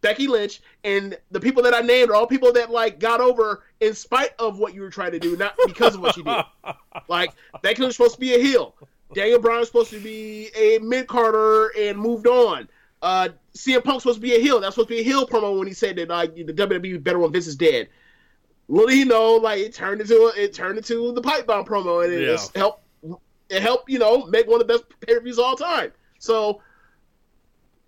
Becky 0.00 0.26
Lynch 0.28 0.60
and 0.84 1.18
the 1.30 1.40
people 1.40 1.62
that 1.64 1.74
I 1.74 1.80
named 1.80 2.10
are 2.10 2.14
all 2.14 2.26
people 2.26 2.52
that 2.52 2.70
like 2.70 2.98
got 3.00 3.20
over 3.20 3.64
in 3.80 3.94
spite 3.94 4.30
of 4.38 4.58
what 4.58 4.72
you 4.74 4.80
were 4.82 4.90
trying 4.90 5.12
to 5.12 5.18
do, 5.18 5.36
not 5.36 5.54
because 5.66 5.94
of 5.96 6.00
what 6.00 6.16
you 6.16 6.22
did. 6.24 6.44
Like 7.08 7.32
Becky 7.62 7.82
Lynch 7.82 7.88
was 7.98 8.12
supposed 8.12 8.14
to 8.14 8.20
be 8.20 8.34
a 8.34 8.38
heel. 8.38 8.74
Daniel 9.14 9.38
Bryan 9.40 9.60
was 9.60 9.68
supposed 9.68 9.90
to 9.90 10.00
be 10.00 10.48
a 10.54 10.78
mid 10.78 11.06
carder 11.06 11.68
and 11.78 11.98
moved 11.98 12.26
on. 12.26 12.68
Uh, 13.00 13.28
CM 13.54 13.82
Punk's 13.82 14.02
supposed 14.02 14.16
to 14.18 14.22
be 14.22 14.34
a 14.34 14.40
heel. 14.40 14.60
That's 14.60 14.74
supposed 14.74 14.88
to 14.90 14.94
be 14.96 15.00
a 15.00 15.04
heel 15.04 15.26
promo 15.26 15.56
when 15.58 15.66
he 15.68 15.72
said 15.74 15.96
that 15.96 16.08
like 16.08 16.34
the 16.34 16.44
WWE 16.52 17.02
better 17.02 17.18
when 17.18 17.32
Vince 17.32 17.46
is 17.46 17.56
dead. 17.56 17.88
Little 18.68 18.88
he 18.90 19.04
know, 19.04 19.36
like 19.36 19.60
it 19.60 19.72
turned 19.72 20.00
into 20.02 20.14
a, 20.36 20.40
it 20.42 20.52
turned 20.52 20.76
into 20.76 21.12
the 21.12 21.22
pipe 21.22 21.46
bomb 21.46 21.64
promo, 21.64 22.04
and 22.04 22.12
it 22.12 22.20
Yeah. 22.22 22.26
just 22.32 22.54
helped 22.56 22.84
it 23.48 23.62
helped 23.62 23.88
you 23.88 23.98
know 23.98 24.26
make 24.26 24.46
one 24.46 24.60
of 24.60 24.66
the 24.66 24.72
best 24.74 24.84
pay 25.00 25.14
per 25.14 25.20
views 25.20 25.38
of 25.38 25.44
all 25.46 25.56
time. 25.56 25.90
So 26.18 26.60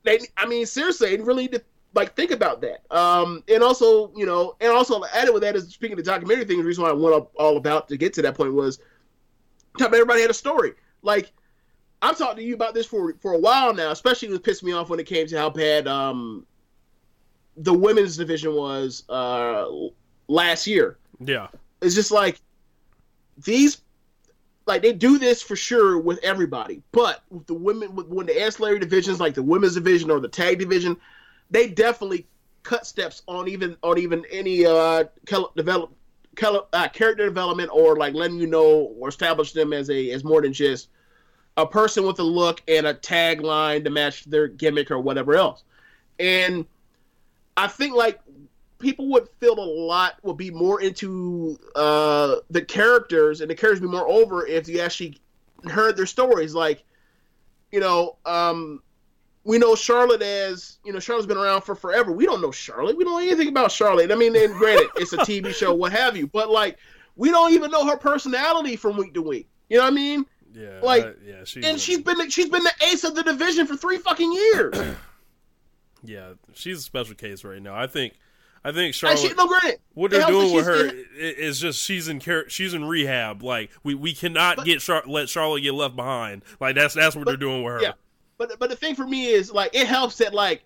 they, 0.02 0.20
I 0.36 0.46
mean, 0.46 0.66
seriously, 0.66 1.16
they 1.16 1.22
really 1.22 1.44
need 1.44 1.52
to 1.52 1.62
like 1.94 2.14
think 2.14 2.30
about 2.30 2.60
that. 2.60 2.82
Um, 2.94 3.42
and 3.48 3.62
also, 3.62 4.12
you 4.16 4.26
know, 4.26 4.56
and 4.60 4.70
also 4.70 5.02
added 5.14 5.32
with 5.32 5.42
that 5.42 5.56
is 5.56 5.68
speaking 5.68 5.98
of 5.98 6.04
the 6.04 6.10
documentary 6.10 6.44
thing. 6.44 6.58
The 6.58 6.64
reason 6.64 6.84
why 6.84 6.90
I 6.90 6.92
went 6.92 7.14
up 7.14 7.32
all 7.36 7.56
about 7.56 7.88
to 7.88 7.96
get 7.96 8.12
to 8.14 8.22
that 8.22 8.34
point 8.36 8.54
was, 8.54 8.78
everybody 9.80 10.20
had 10.20 10.30
a 10.30 10.34
story. 10.34 10.72
Like 11.02 11.32
I'm 12.02 12.14
talking 12.14 12.36
to 12.36 12.42
you 12.42 12.54
about 12.54 12.74
this 12.74 12.86
for 12.86 13.14
for 13.20 13.32
a 13.32 13.38
while 13.38 13.74
now. 13.74 13.90
Especially 13.90 14.28
it 14.28 14.32
was 14.32 14.40
pissed 14.40 14.62
me 14.62 14.72
off 14.72 14.88
when 14.90 15.00
it 15.00 15.06
came 15.06 15.26
to 15.26 15.38
how 15.38 15.50
bad 15.50 15.86
um 15.86 16.46
the 17.56 17.74
women's 17.74 18.16
division 18.16 18.54
was 18.54 19.04
uh 19.08 19.66
last 20.28 20.66
year. 20.66 20.98
Yeah. 21.18 21.48
It's 21.82 21.94
just 21.94 22.10
like 22.10 22.40
these, 23.44 23.82
like 24.70 24.82
they 24.82 24.92
do 24.92 25.18
this 25.18 25.42
for 25.42 25.56
sure 25.56 25.98
with 25.98 26.20
everybody, 26.22 26.80
but 26.92 27.24
with 27.28 27.46
the 27.48 27.54
women, 27.54 27.96
with 27.96 28.06
when 28.06 28.26
the 28.26 28.40
ancillary 28.40 28.78
divisions 28.78 29.18
like 29.18 29.34
the 29.34 29.42
women's 29.42 29.74
division 29.74 30.12
or 30.12 30.20
the 30.20 30.28
tag 30.28 30.60
division, 30.60 30.96
they 31.50 31.68
definitely 31.68 32.26
cut 32.62 32.86
steps 32.86 33.22
on 33.26 33.48
even 33.48 33.76
on 33.82 33.98
even 33.98 34.24
any 34.30 34.64
uh 34.64 35.04
develop 35.56 35.90
uh, 36.72 36.88
character 36.88 37.26
development 37.26 37.68
or 37.72 37.96
like 37.96 38.14
letting 38.14 38.38
you 38.38 38.46
know 38.46 38.94
or 38.98 39.08
establish 39.08 39.52
them 39.52 39.72
as 39.72 39.90
a 39.90 40.12
as 40.12 40.22
more 40.22 40.40
than 40.40 40.52
just 40.52 40.88
a 41.56 41.66
person 41.66 42.06
with 42.06 42.20
a 42.20 42.22
look 42.22 42.62
and 42.68 42.86
a 42.86 42.94
tagline 42.94 43.82
to 43.82 43.90
match 43.90 44.24
their 44.26 44.46
gimmick 44.46 44.92
or 44.92 45.00
whatever 45.00 45.34
else. 45.34 45.64
And 46.20 46.64
I 47.56 47.66
think 47.66 47.94
like 47.94 48.20
people 48.80 49.08
would 49.10 49.28
feel 49.38 49.58
a 49.58 49.64
lot 49.64 50.14
would 50.22 50.36
be 50.36 50.50
more 50.50 50.80
into 50.80 51.56
uh, 51.76 52.36
the 52.50 52.62
characters 52.62 53.40
and 53.40 53.50
the 53.50 53.54
characters 53.54 53.80
would 53.80 53.88
be 53.88 53.96
more 53.96 54.08
over 54.08 54.46
if 54.46 54.68
you 54.68 54.80
actually 54.80 55.18
heard 55.64 55.96
their 55.96 56.06
stories. 56.06 56.54
Like, 56.54 56.82
you 57.70 57.78
know, 57.80 58.16
um, 58.26 58.82
we 59.44 59.58
know 59.58 59.74
Charlotte 59.74 60.22
as 60.22 60.78
you 60.84 60.92
know 60.92 60.98
Charlotte's 60.98 61.26
been 61.26 61.36
around 61.36 61.62
for 61.62 61.74
forever. 61.74 62.12
We 62.12 62.26
don't 62.26 62.40
know 62.42 62.50
Charlotte. 62.50 62.96
We 62.96 63.04
don't 63.04 63.12
know 63.14 63.20
anything 63.20 63.48
about 63.48 63.70
Charlotte. 63.72 64.10
I 64.10 64.14
mean, 64.16 64.34
and 64.36 64.52
granted, 64.54 64.88
it's 64.96 65.12
a 65.12 65.18
TV 65.18 65.54
show, 65.54 65.74
what 65.74 65.92
have 65.92 66.16
you, 66.16 66.26
but 66.26 66.50
like 66.50 66.78
we 67.16 67.30
don't 67.30 67.52
even 67.52 67.70
know 67.70 67.86
her 67.86 67.96
personality 67.96 68.76
from 68.76 68.96
week 68.96 69.14
to 69.14 69.22
week. 69.22 69.48
You 69.68 69.76
know 69.78 69.84
what 69.84 69.92
I 69.92 69.96
mean? 69.96 70.26
Yeah. 70.52 70.80
Like, 70.82 71.04
uh, 71.04 71.12
yeah. 71.24 71.44
She's 71.44 71.64
And 71.64 71.76
a- 71.76 71.78
she's 71.78 72.00
been 72.00 72.18
the, 72.18 72.28
she's 72.30 72.48
been 72.48 72.64
the 72.64 72.72
ace 72.82 73.04
of 73.04 73.14
the 73.14 73.22
division 73.22 73.66
for 73.66 73.76
three 73.76 73.98
fucking 73.98 74.32
years. 74.32 74.74
yeah 76.02 76.32
she's 76.54 76.78
a 76.78 76.82
special 76.82 77.14
case 77.14 77.44
right 77.44 77.60
now. 77.62 77.74
I 77.74 77.86
think. 77.86 78.14
I 78.64 78.72
think 78.72 78.94
Charlotte. 78.94 79.18
she, 79.18 79.32
no, 79.34 79.46
granted, 79.46 79.78
what 79.94 80.10
they're 80.10 80.26
doing 80.26 80.54
with 80.54 80.66
her 80.66 80.90
she's 80.90 81.06
i- 81.16 81.40
is 81.40 81.58
just 81.60 81.82
she's 81.82 82.08
in 82.08 82.20
char- 82.20 82.48
she's 82.48 82.74
in 82.74 82.84
rehab. 82.84 83.42
Like 83.42 83.70
we, 83.82 83.94
we 83.94 84.12
cannot 84.12 84.64
get 84.64 84.80
Char- 84.80 85.04
let 85.06 85.28
Charlotte 85.28 85.62
get 85.62 85.72
left 85.74 85.96
behind. 85.96 86.42
Like 86.60 86.74
that's 86.74 86.94
that's 86.94 87.16
what 87.16 87.24
they're 87.26 87.36
doing 87.38 87.62
with 87.62 87.72
her. 87.74 87.82
Yeah, 87.82 87.92
but 88.36 88.58
but 88.58 88.68
the 88.68 88.76
thing 88.76 88.94
for 88.94 89.06
me 89.06 89.28
is 89.28 89.50
like 89.50 89.74
it 89.74 89.86
helps 89.86 90.18
that 90.18 90.34
like 90.34 90.64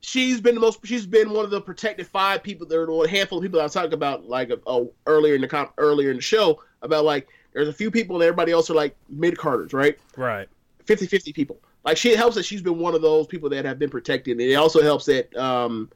she's 0.00 0.40
been 0.40 0.54
the 0.56 0.60
most 0.60 0.84
she's 0.84 1.06
been 1.06 1.30
one 1.30 1.44
of 1.44 1.50
the 1.50 1.60
protected 1.60 2.06
five 2.06 2.42
people 2.42 2.66
there 2.66 2.82
are 2.82 3.04
a 3.04 3.08
handful 3.08 3.38
of 3.38 3.42
people 3.42 3.60
I 3.60 3.64
was 3.64 3.72
talking 3.72 3.94
about 3.94 4.24
like 4.28 4.50
uh, 4.66 4.80
earlier 5.06 5.34
in 5.34 5.40
the 5.40 5.48
com- 5.48 5.70
earlier 5.78 6.10
in 6.10 6.16
the 6.16 6.22
show 6.22 6.60
about 6.82 7.04
like 7.04 7.28
there's 7.52 7.68
a 7.68 7.72
few 7.72 7.90
people 7.90 8.16
and 8.16 8.22
everybody 8.22 8.52
else 8.52 8.68
are 8.70 8.74
like 8.74 8.94
mid 9.08 9.38
carders 9.38 9.72
right 9.72 9.98
Right. 10.16 10.48
50-50 10.84 11.34
people 11.34 11.58
like 11.84 11.96
she 11.96 12.10
it 12.10 12.18
helps 12.18 12.34
that 12.36 12.44
she's 12.44 12.60
been 12.60 12.78
one 12.78 12.94
of 12.94 13.00
those 13.02 13.26
people 13.26 13.48
that 13.50 13.64
have 13.64 13.78
been 13.78 13.88
protected 13.90 14.32
and 14.32 14.40
it 14.42 14.54
also 14.54 14.82
helps 14.82 15.06
that 15.06 15.34
um 15.36 15.90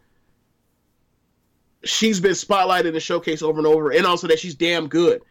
she's 1.85 2.21
been 2.21 2.33
spotlighted 2.33 2.87
in 2.87 2.95
the 2.95 3.01
showcase 3.01 3.43
over 3.43 3.59
and 3.59 3.67
over 3.67 3.91
and 3.91 4.07
also 4.07 4.27
that 4.27 4.39
she's 4.39 4.55
damn 4.55 4.87
good 4.87 5.23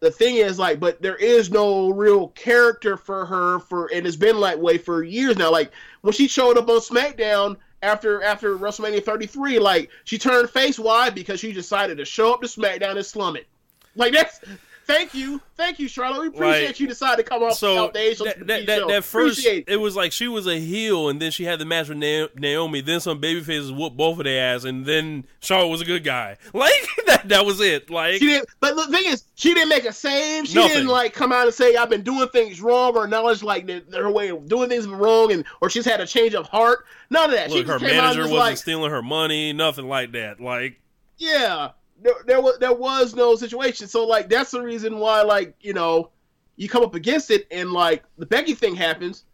the 0.00 0.10
thing 0.10 0.36
is 0.36 0.58
like 0.58 0.78
but 0.78 1.00
there 1.00 1.16
is 1.16 1.50
no 1.50 1.90
real 1.90 2.28
character 2.28 2.96
for 2.96 3.24
her 3.24 3.58
for 3.60 3.86
and 3.94 4.06
it's 4.06 4.16
been 4.16 4.40
that 4.40 4.58
way 4.58 4.76
for 4.76 5.02
years 5.02 5.36
now 5.36 5.50
like 5.50 5.72
when 6.02 6.12
she 6.12 6.28
showed 6.28 6.58
up 6.58 6.68
on 6.68 6.80
smackdown 6.80 7.56
after 7.82 8.22
after 8.22 8.58
wrestlemania 8.58 9.02
33 9.02 9.58
like 9.58 9.90
she 10.04 10.18
turned 10.18 10.50
face 10.50 10.78
Why? 10.78 11.10
because 11.10 11.40
she 11.40 11.52
decided 11.52 11.98
to 11.98 12.04
show 12.04 12.34
up 12.34 12.42
to 12.42 12.46
smackdown 12.46 12.96
and 12.96 13.06
slum 13.06 13.36
it 13.36 13.46
like 13.94 14.12
that's 14.12 14.40
thank 14.86 15.14
you 15.14 15.40
thank 15.56 15.78
you 15.78 15.88
charlotte 15.88 16.20
we 16.20 16.28
appreciate 16.28 16.66
Like, 16.66 16.80
you 16.80 16.86
decided 16.86 17.24
to 17.24 17.28
come 17.28 17.42
off 17.42 17.54
So 17.54 17.86
off 17.86 17.92
the 17.92 18.00
Asian 18.00 18.26
that, 18.26 18.46
that, 18.46 18.66
that, 18.66 18.88
that 18.88 19.04
first, 19.04 19.40
Appreciate 19.40 19.68
it 19.68 19.76
was 19.76 19.96
like 19.96 20.12
she 20.12 20.28
was 20.28 20.46
a 20.46 20.58
heel, 20.58 21.08
and 21.08 21.20
then 21.20 21.30
she 21.30 21.44
had 21.44 21.58
the 21.58 21.64
match 21.64 21.88
with 21.88 21.98
Naomi. 21.98 22.80
Then 22.80 23.00
some 23.00 23.20
babyfaces 23.20 23.76
whooped 23.76 23.96
both 23.96 24.18
of 24.18 24.24
their 24.24 24.54
ass, 24.54 24.64
and 24.64 24.86
then 24.86 25.26
Charlotte 25.40 25.68
was 25.68 25.80
a 25.80 25.84
good 25.84 26.04
guy. 26.04 26.36
Like 26.56 26.72
that, 27.06 27.28
that 27.28 27.44
was 27.44 27.60
it. 27.60 27.90
Like 27.90 28.14
She 28.14 28.26
didn't, 28.26 28.48
but 28.60 28.76
the 28.76 28.86
thing 28.86 29.04
is, 29.06 29.24
she 29.34 29.52
didn't 29.52 29.68
make 29.68 29.84
a 29.84 29.92
save. 29.92 30.46
She 30.46 30.54
Nothing. 30.54 30.72
didn't 30.72 30.88
like 30.88 31.12
come 31.12 31.32
out 31.32 31.44
and 31.46 31.54
say 31.54 31.76
I've 31.76 31.90
been 31.90 32.02
doing 32.02 32.28
things 32.28 32.60
wrong 32.60 32.96
or 32.96 33.04
acknowledge 33.04 33.42
like 33.42 33.66
that 33.66 33.92
her 33.92 34.10
way 34.10 34.28
of 34.28 34.48
doing 34.48 34.68
things 34.68 34.86
wrong 34.86 35.32
and 35.32 35.44
or 35.60 35.68
she's 35.68 35.84
had 35.84 36.00
a 36.00 36.06
change 36.06 36.34
of 36.34 36.46
heart. 36.46 36.86
None 37.10 37.30
of 37.30 37.36
that. 37.36 37.50
she 37.50 37.62
her 37.62 37.78
just 37.78 37.84
came 37.84 37.90
out 37.90 37.92
and 37.92 38.02
manager 38.02 38.22
was 38.22 38.30
wasn't 38.30 38.48
like, 38.50 38.56
stealing 38.56 38.90
her 38.90 39.02
money, 39.02 39.52
nothing 39.52 39.86
like 39.86 40.12
that. 40.12 40.40
Like 40.40 40.80
yeah, 41.18 41.70
there, 42.06 42.14
there 42.26 42.40
was 42.40 42.58
there 42.58 42.72
was 42.72 43.14
no 43.14 43.34
situation. 43.34 43.88
So 43.88 44.06
like 44.06 44.28
that's 44.28 44.52
the 44.52 44.62
reason 44.62 44.98
why 44.98 45.22
like 45.22 45.54
you 45.60 45.72
know 45.72 46.10
you 46.56 46.68
come 46.68 46.84
up 46.84 46.94
against 46.94 47.30
it 47.30 47.46
and 47.50 47.72
like 47.72 48.04
the 48.16 48.26
Becky 48.26 48.54
thing 48.54 48.76
happens, 48.76 49.24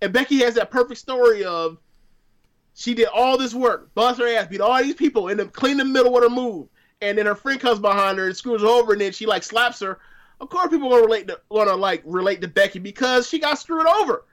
and 0.00 0.12
Becky 0.12 0.38
has 0.38 0.54
that 0.54 0.70
perfect 0.70 1.00
story 1.00 1.44
of 1.44 1.78
she 2.74 2.94
did 2.94 3.08
all 3.12 3.36
this 3.36 3.52
work, 3.52 3.92
bust 3.94 4.20
her 4.20 4.28
ass, 4.28 4.46
beat 4.46 4.60
all 4.60 4.80
these 4.80 4.94
people, 4.94 5.28
and 5.28 5.38
then 5.38 5.48
clean 5.48 5.76
the 5.76 5.84
middle 5.84 6.12
with 6.12 6.22
her 6.22 6.30
move, 6.30 6.68
and 7.02 7.18
then 7.18 7.26
her 7.26 7.34
friend 7.34 7.60
comes 7.60 7.80
behind 7.80 8.18
her 8.18 8.26
and 8.26 8.36
screws 8.36 8.62
her 8.62 8.68
over, 8.68 8.92
and 8.92 9.00
then 9.00 9.12
she 9.12 9.26
like 9.26 9.42
slaps 9.42 9.80
her. 9.80 9.98
Of 10.40 10.48
course, 10.48 10.70
people 10.70 10.88
gonna 10.88 11.02
relate 11.02 11.26
to 11.28 11.40
gonna 11.50 11.74
like 11.74 12.02
relate 12.04 12.40
to 12.42 12.48
Becky 12.48 12.78
because 12.78 13.28
she 13.28 13.40
got 13.40 13.58
screwed 13.58 13.86
over 13.86 14.24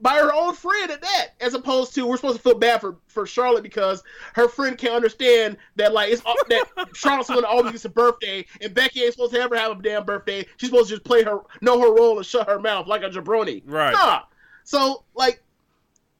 by 0.00 0.14
her 0.14 0.32
own 0.32 0.54
friend 0.54 0.90
at 0.90 1.02
that, 1.02 1.28
as 1.40 1.54
opposed 1.54 1.94
to 1.94 2.06
we're 2.06 2.16
supposed 2.16 2.36
to 2.36 2.42
feel 2.42 2.58
bad 2.58 2.80
for 2.80 2.96
for 3.08 3.26
Charlotte 3.26 3.62
because 3.62 4.02
her 4.34 4.48
friend 4.48 4.78
can't 4.78 4.94
understand 4.94 5.56
that 5.76 5.92
like 5.92 6.12
it's 6.12 6.22
that 6.22 6.66
Charlotte's 6.94 7.28
gonna 7.28 7.46
always 7.46 7.72
gets 7.72 7.84
a 7.84 7.88
birthday, 7.88 8.44
and 8.60 8.74
Becky 8.74 9.02
ain't 9.02 9.12
supposed 9.12 9.32
to 9.34 9.40
ever 9.40 9.56
have 9.56 9.78
a 9.78 9.82
damn 9.82 10.04
birthday. 10.04 10.46
She's 10.56 10.70
supposed 10.70 10.88
to 10.88 10.96
just 10.96 11.04
play 11.04 11.24
her 11.24 11.40
know 11.60 11.80
her 11.80 11.92
role 11.94 12.16
and 12.16 12.26
shut 12.26 12.48
her 12.48 12.60
mouth 12.60 12.86
like 12.86 13.02
a 13.02 13.10
jabroni. 13.10 13.62
Right. 13.66 13.92
Nah. 13.92 14.22
So 14.64 15.04
like, 15.14 15.42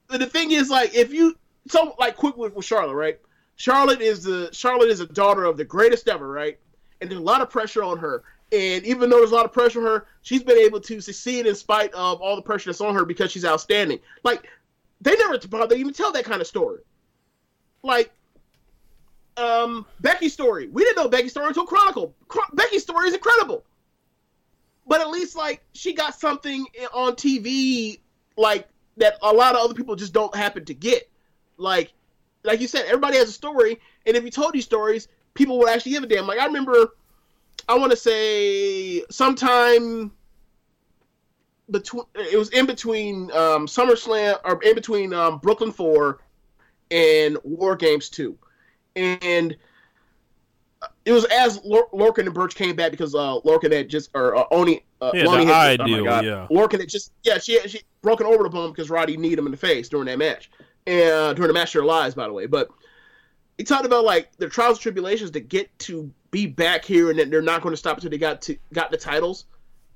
the 0.09 0.17
the 0.17 0.27
thing 0.27 0.51
is 0.51 0.69
like 0.69 0.93
if 0.93 1.13
you 1.13 1.37
so 1.67 1.95
like 1.99 2.15
quick 2.15 2.35
with, 2.35 2.55
with 2.55 2.65
Charlotte, 2.65 2.95
right? 2.95 3.19
Charlotte 3.55 4.01
is 4.01 4.23
the 4.23 4.49
Charlotte 4.51 4.89
is 4.89 4.99
a 4.99 5.05
daughter 5.05 5.45
of 5.45 5.57
the 5.57 5.65
greatest 5.65 6.07
ever, 6.07 6.29
right? 6.29 6.59
And 7.01 7.09
there's 7.09 7.19
a 7.19 7.23
lot 7.23 7.41
of 7.41 7.49
pressure 7.49 7.83
on 7.83 7.97
her. 7.97 8.23
And 8.51 8.83
even 8.85 9.09
though 9.09 9.17
there's 9.17 9.31
a 9.31 9.35
lot 9.35 9.45
of 9.45 9.53
pressure 9.53 9.79
on 9.79 9.85
her, 9.85 10.07
she's 10.21 10.43
been 10.43 10.57
able 10.57 10.79
to 10.81 11.01
succeed 11.01 11.45
in 11.45 11.55
spite 11.55 11.93
of 11.93 12.21
all 12.21 12.35
the 12.35 12.41
pressure 12.41 12.69
that's 12.69 12.81
on 12.81 12.95
her 12.95 13.05
because 13.05 13.31
she's 13.31 13.45
outstanding. 13.45 13.99
Like 14.23 14.47
they 15.01 15.15
never 15.15 15.37
bother 15.47 15.75
even 15.75 15.93
tell 15.93 16.11
that 16.11 16.25
kind 16.25 16.41
of 16.41 16.47
story. 16.47 16.79
Like 17.83 18.11
um 19.37 19.85
Becky's 19.99 20.33
story. 20.33 20.67
We 20.67 20.83
didn't 20.83 21.03
know 21.03 21.09
Becky's 21.09 21.31
story 21.31 21.47
until 21.47 21.65
Chronicle. 21.65 22.13
Chron- 22.27 22.49
Becky's 22.53 22.83
story 22.83 23.07
is 23.07 23.13
incredible. 23.13 23.63
But 24.87 25.01
at 25.01 25.09
least 25.09 25.35
like 25.35 25.63
she 25.73 25.93
got 25.93 26.19
something 26.19 26.65
on 26.93 27.13
TV 27.13 27.99
like 28.35 28.67
that 28.97 29.17
a 29.21 29.31
lot 29.31 29.55
of 29.55 29.61
other 29.61 29.73
people 29.73 29.95
just 29.95 30.13
don't 30.13 30.35
happen 30.35 30.65
to 30.65 30.73
get. 30.73 31.09
Like 31.57 31.93
like 32.43 32.61
you 32.61 32.67
said, 32.67 32.85
everybody 32.85 33.17
has 33.17 33.29
a 33.29 33.33
story, 33.33 33.79
and 34.05 34.15
if 34.15 34.23
you 34.23 34.31
told 34.31 34.53
these 34.53 34.65
stories, 34.65 35.07
people 35.39 35.57
would 35.57 35.69
actually 35.69 35.93
give 35.93 36.03
a 36.03 36.07
damn. 36.07 36.27
Like 36.27 36.37
I 36.37 36.45
remember 36.45 36.93
I 37.67 37.77
want 37.77 37.91
to 37.91 37.97
say 37.97 39.03
sometime 39.09 40.11
between 41.71 42.03
it 42.15 42.37
was 42.37 42.49
in 42.49 42.65
between 42.65 43.31
um, 43.31 43.65
SummerSlam 43.65 44.39
or 44.43 44.61
in 44.61 44.75
between 44.75 45.13
um, 45.13 45.39
Brooklyn 45.39 45.71
Four 45.71 46.19
and 46.91 47.37
War 47.43 47.75
Games 47.75 48.09
Two, 48.09 48.37
and 48.95 49.55
it 51.05 51.11
was 51.11 51.25
as 51.25 51.63
Lor- 51.63 51.89
Lorcan 51.91 52.25
and 52.25 52.33
Burch 52.33 52.53
came 52.53 52.75
back 52.75 52.91
because 52.91 53.15
uh, 53.15 53.39
Lorcan 53.45 53.71
had 53.71 53.89
just 53.89 54.09
or 54.13 54.35
uh, 54.35 54.43
Oney 54.51 54.83
uh, 55.01 55.11
Yeah, 55.13 55.23
Lonnie 55.25 55.45
had 55.45 55.79
just, 55.79 55.89
oh 55.89 55.97
my 55.97 56.03
God. 56.03 56.25
yeah. 56.25 56.47
Lorcan 56.51 56.79
had 56.79 56.89
just 56.89 57.13
yeah 57.23 57.37
she 57.37 57.59
she 57.67 57.81
broken 58.01 58.27
over 58.27 58.43
the 58.43 58.49
bone 58.49 58.71
because 58.71 58.89
Roddy 58.89 59.15
kneed 59.15 59.39
him 59.39 59.45
in 59.45 59.51
the 59.51 59.57
face 59.57 59.87
during 59.87 60.07
that 60.07 60.17
match 60.17 60.51
and 60.85 61.09
uh, 61.11 61.33
during 61.33 61.47
the 61.47 61.53
match 61.53 61.69
of 61.69 61.79
their 61.81 61.85
lives 61.85 62.13
by 62.15 62.27
the 62.27 62.33
way, 62.33 62.45
but 62.45 62.69
he 63.59 63.65
talked 63.65 63.85
about 63.85 64.05
like 64.05 64.31
the 64.37 64.47
trials 64.47 64.77
and 64.77 64.83
tribulations 64.83 65.31
to 65.31 65.41
get 65.41 65.77
to 65.79 66.09
be 66.31 66.45
back 66.45 66.85
here 66.85 67.09
and 67.09 67.19
that 67.19 67.29
they're 67.29 67.41
not 67.41 67.61
going 67.61 67.73
to 67.73 67.77
stop 67.77 67.97
until 67.97 68.09
they 68.09 68.17
got 68.17 68.41
to 68.43 68.57
got 68.71 68.89
the 68.89 68.95
titles. 68.95 69.43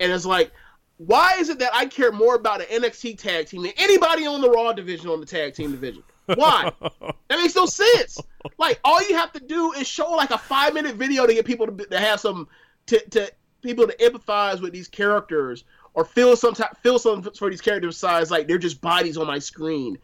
And 0.01 0.11
it's 0.11 0.25
like, 0.25 0.51
why 0.97 1.37
is 1.39 1.47
it 1.47 1.59
that 1.59 1.73
I 1.73 1.85
care 1.85 2.11
more 2.11 2.35
about 2.35 2.59
an 2.59 2.67
NXT 2.81 3.17
tag 3.17 3.47
team 3.47 3.63
than 3.63 3.71
anybody 3.77 4.27
on 4.27 4.41
the 4.41 4.49
Raw 4.49 4.73
division 4.73 5.07
on 5.07 5.21
the 5.21 5.25
tag 5.25 5.53
team 5.53 5.71
division? 5.71 6.03
Why? 6.25 6.73
that 6.81 7.39
makes 7.39 7.55
no 7.55 7.65
sense. 7.65 8.19
Like 8.57 8.81
all 8.83 9.01
you 9.01 9.15
have 9.15 9.31
to 9.31 9.39
do 9.39 9.71
is 9.71 9.87
show 9.87 10.11
like 10.11 10.31
a 10.31 10.37
five 10.37 10.73
minute 10.73 10.95
video 10.95 11.25
to 11.25 11.33
get 11.33 11.45
people 11.45 11.65
to, 11.65 11.85
to 11.85 11.99
have 11.99 12.19
some 12.19 12.49
to, 12.87 12.99
to 13.11 13.31
people 13.61 13.87
to 13.87 13.95
empathize 13.95 14.59
with 14.59 14.73
these 14.73 14.89
characters 14.89 15.63
or 15.93 16.03
feel 16.03 16.35
some 16.35 16.53
ti- 16.53 16.63
feel 16.81 16.99
some 16.99 17.21
for 17.21 17.49
these 17.49 17.61
characters 17.61 17.95
size 17.95 18.29
like 18.29 18.45
they're 18.45 18.57
just 18.57 18.81
bodies 18.81 19.15
on 19.15 19.25
my 19.25 19.39
screen, 19.39 19.97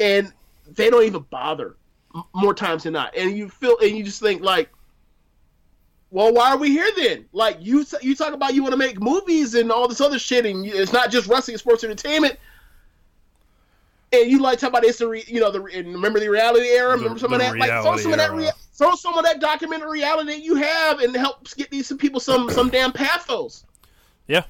and 0.00 0.32
they 0.66 0.88
don't 0.88 1.04
even 1.04 1.20
bother 1.28 1.76
more 2.34 2.54
times 2.54 2.84
than 2.84 2.92
not. 2.92 3.16
And 3.16 3.36
you 3.36 3.48
feel 3.48 3.76
and 3.78 3.96
you 3.96 4.04
just 4.04 4.20
think 4.20 4.42
like, 4.42 4.70
well, 6.10 6.32
why 6.32 6.50
are 6.52 6.58
we 6.58 6.70
here 6.70 6.88
then? 6.96 7.26
Like 7.32 7.58
you 7.60 7.84
you 8.00 8.14
talk 8.14 8.32
about 8.32 8.54
you 8.54 8.62
want 8.62 8.72
to 8.72 8.78
make 8.78 9.00
movies 9.00 9.54
and 9.54 9.72
all 9.72 9.88
this 9.88 10.00
other 10.00 10.18
shit, 10.18 10.46
and 10.46 10.64
it's 10.64 10.92
not 10.92 11.10
just 11.10 11.28
wrestling, 11.28 11.56
sports 11.56 11.84
entertainment. 11.84 12.38
And 14.12 14.30
you 14.30 14.40
like 14.40 14.60
talk 14.60 14.68
about 14.70 14.84
it's 14.84 14.98
the 14.98 15.08
re- 15.08 15.24
you 15.26 15.40
know, 15.40 15.50
the 15.50 15.64
and 15.64 15.92
remember 15.92 16.20
the 16.20 16.28
reality 16.28 16.68
era. 16.68 16.90
The- 16.92 16.98
remember 16.98 17.18
some 17.18 17.32
of 17.32 17.40
that, 17.40 17.56
like 17.58 17.70
throw 17.82 17.96
some 17.96 18.12
of 18.12 18.18
that, 18.18 18.32
rea- 18.32 18.50
throw 18.74 18.94
some 18.94 19.18
of 19.18 19.24
that 19.24 19.40
documentary 19.40 19.90
reality 19.90 20.30
that 20.32 20.42
you 20.42 20.54
have, 20.54 21.00
and 21.00 21.16
helps 21.16 21.52
get 21.52 21.70
these 21.70 21.88
some 21.88 21.98
people 21.98 22.20
some 22.20 22.48
some 22.48 22.68
damn 22.68 22.92
pathos. 22.92 23.64
Yeah, 24.28 24.44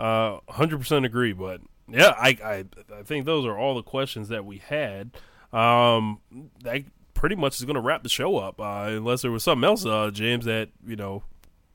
uh, 0.00 0.38
hundred 0.48 0.78
percent 0.78 1.06
agree. 1.06 1.32
But 1.32 1.60
yeah, 1.88 2.14
I, 2.18 2.36
I 2.42 2.64
I 2.92 3.02
think 3.04 3.24
those 3.24 3.46
are 3.46 3.56
all 3.56 3.76
the 3.76 3.84
questions 3.84 4.28
that 4.30 4.44
we 4.44 4.58
had. 4.58 5.12
Um, 5.52 6.20
that 6.64 6.82
pretty 7.14 7.36
much 7.36 7.58
is 7.58 7.64
going 7.64 7.74
to 7.74 7.80
wrap 7.80 8.02
the 8.02 8.08
show 8.08 8.36
up, 8.38 8.60
uh, 8.60 8.86
unless 8.88 9.22
there 9.22 9.30
was 9.30 9.44
something 9.44 9.64
else, 9.64 9.84
uh, 9.84 10.10
James, 10.12 10.44
that 10.46 10.70
you 10.86 10.96
know 10.96 11.22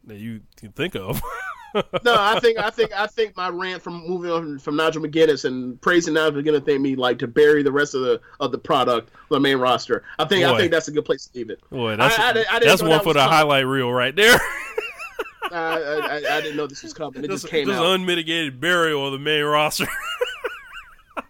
that 0.06 0.18
you 0.18 0.42
can 0.56 0.72
think 0.72 0.96
of. 0.96 1.22
no, 2.04 2.16
I 2.18 2.40
think 2.40 2.58
I 2.58 2.70
think 2.70 2.92
I 2.94 3.08
think 3.08 3.36
my 3.38 3.50
rant 3.50 3.84
from 3.84 4.06
moving 4.08 4.32
on 4.32 4.58
from 4.60 4.76
Nigel 4.78 5.04
McGuinness 5.04 5.46
and 5.46 5.80
praising 5.82 6.14
Nigel 6.16 6.42
McGuinness 6.42 6.66
think 6.66 6.82
me 6.82 6.96
like 6.96 7.20
to 7.20 7.28
bury 7.28 7.62
the 7.62 7.72
rest 7.72 7.94
of 7.94 8.02
the 8.02 8.20
of 8.40 8.52
the 8.52 8.58
product 8.58 9.12
the 9.30 9.40
main 9.40 9.58
roster. 9.58 10.04
I 10.18 10.26
think 10.26 10.46
Boy. 10.46 10.54
I 10.54 10.58
think 10.58 10.72
that's 10.72 10.88
a 10.88 10.92
good 10.92 11.06
place 11.06 11.28
to 11.28 11.38
leave 11.38 11.50
it. 11.50 11.60
Boy, 11.70 11.96
that's 11.98 12.18
I- 12.18 12.30
I 12.32 12.46
I 12.52 12.60
that's 12.60 12.82
one 12.82 12.92
that 12.92 13.04
for 13.04 13.14
the 13.14 13.20
coming. 13.20 13.34
highlight 13.34 13.66
reel 13.68 13.92
right 13.92 14.16
there. 14.16 14.40
I, 15.52 15.56
I, 15.56 16.08
I- 16.18 16.38
I 16.38 16.42
didn't 16.42 16.58
know 16.58 16.68
this 16.68 16.84
was 16.84 16.94
coming. 16.94 17.24
It 17.24 17.30
just, 17.30 17.44
just 17.44 17.52
came 17.52 17.68
just 17.68 17.80
out. 17.80 17.86
unmitigated 17.96 18.60
burial 18.60 19.06
of 19.06 19.12
the 19.14 19.20
main 19.20 19.44
roster. 19.44 19.88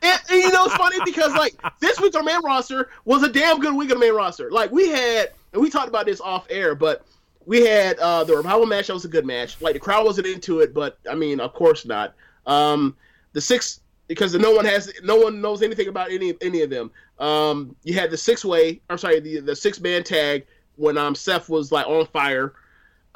And, 0.01 0.21
and 0.29 0.43
you 0.43 0.51
know 0.51 0.65
it's 0.65 0.75
funny 0.75 0.97
because 1.05 1.33
like 1.33 1.55
this 1.79 1.99
week's 1.99 2.15
our 2.15 2.23
main 2.23 2.43
roster 2.43 2.89
was 3.05 3.23
a 3.23 3.29
damn 3.29 3.59
good 3.59 3.73
week 3.73 3.89
of 3.89 3.99
the 3.99 4.05
main 4.05 4.13
roster. 4.13 4.51
Like 4.51 4.71
we 4.71 4.89
had, 4.89 5.31
and 5.53 5.61
we 5.61 5.69
talked 5.69 5.87
about 5.87 6.05
this 6.05 6.21
off 6.21 6.45
air, 6.49 6.75
but 6.75 7.05
we 7.45 7.65
had 7.65 7.97
uh 7.99 8.23
the 8.23 8.35
revival 8.35 8.65
match 8.65 8.87
that 8.87 8.93
was 8.93 9.05
a 9.05 9.09
good 9.09 9.25
match. 9.25 9.59
Like 9.61 9.73
the 9.73 9.79
crowd 9.79 10.05
wasn't 10.05 10.27
into 10.27 10.59
it, 10.59 10.73
but 10.73 10.97
I 11.09 11.15
mean, 11.15 11.39
of 11.39 11.53
course 11.53 11.85
not. 11.85 12.13
Um, 12.45 12.95
the 13.33 13.41
six 13.41 13.81
because 14.07 14.33
no 14.35 14.51
one 14.51 14.65
has 14.65 14.91
no 15.03 15.15
one 15.15 15.41
knows 15.41 15.61
anything 15.61 15.87
about 15.87 16.11
any 16.11 16.33
any 16.41 16.61
of 16.61 16.69
them. 16.69 16.91
Um, 17.19 17.75
you 17.83 17.93
had 17.93 18.11
the 18.11 18.17
six 18.17 18.43
way. 18.45 18.81
I'm 18.89 18.97
sorry, 18.97 19.19
the 19.19 19.39
the 19.39 19.55
six 19.55 19.79
man 19.79 20.03
tag 20.03 20.45
when 20.75 20.97
um 20.97 21.15
Seth 21.15 21.49
was 21.49 21.71
like 21.71 21.87
on 21.87 22.05
fire. 22.07 22.53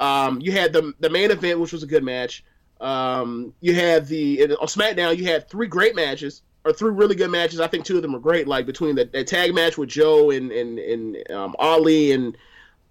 Um, 0.00 0.40
you 0.40 0.52
had 0.52 0.72
the 0.72 0.94
the 1.00 1.10
main 1.10 1.30
event, 1.30 1.60
which 1.60 1.72
was 1.72 1.82
a 1.82 1.86
good 1.86 2.04
match. 2.04 2.44
Um, 2.80 3.54
you 3.60 3.74
had 3.74 4.06
the 4.06 4.42
on 4.42 4.66
SmackDown. 4.66 5.16
You 5.16 5.24
had 5.24 5.48
three 5.48 5.68
great 5.68 5.94
matches 5.94 6.42
or 6.64 6.72
three 6.72 6.90
really 6.90 7.14
good 7.14 7.30
matches. 7.30 7.60
I 7.60 7.66
think 7.66 7.84
two 7.84 7.96
of 7.96 8.02
them 8.02 8.12
were 8.12 8.20
great. 8.20 8.46
Like 8.46 8.66
between 8.66 8.94
the, 8.94 9.04
the 9.04 9.24
tag 9.24 9.54
match 9.54 9.78
with 9.78 9.88
Joe 9.88 10.30
and 10.30 10.50
and 10.52 10.78
and 10.78 11.30
um, 11.30 11.56
Ali 11.58 12.12
and 12.12 12.36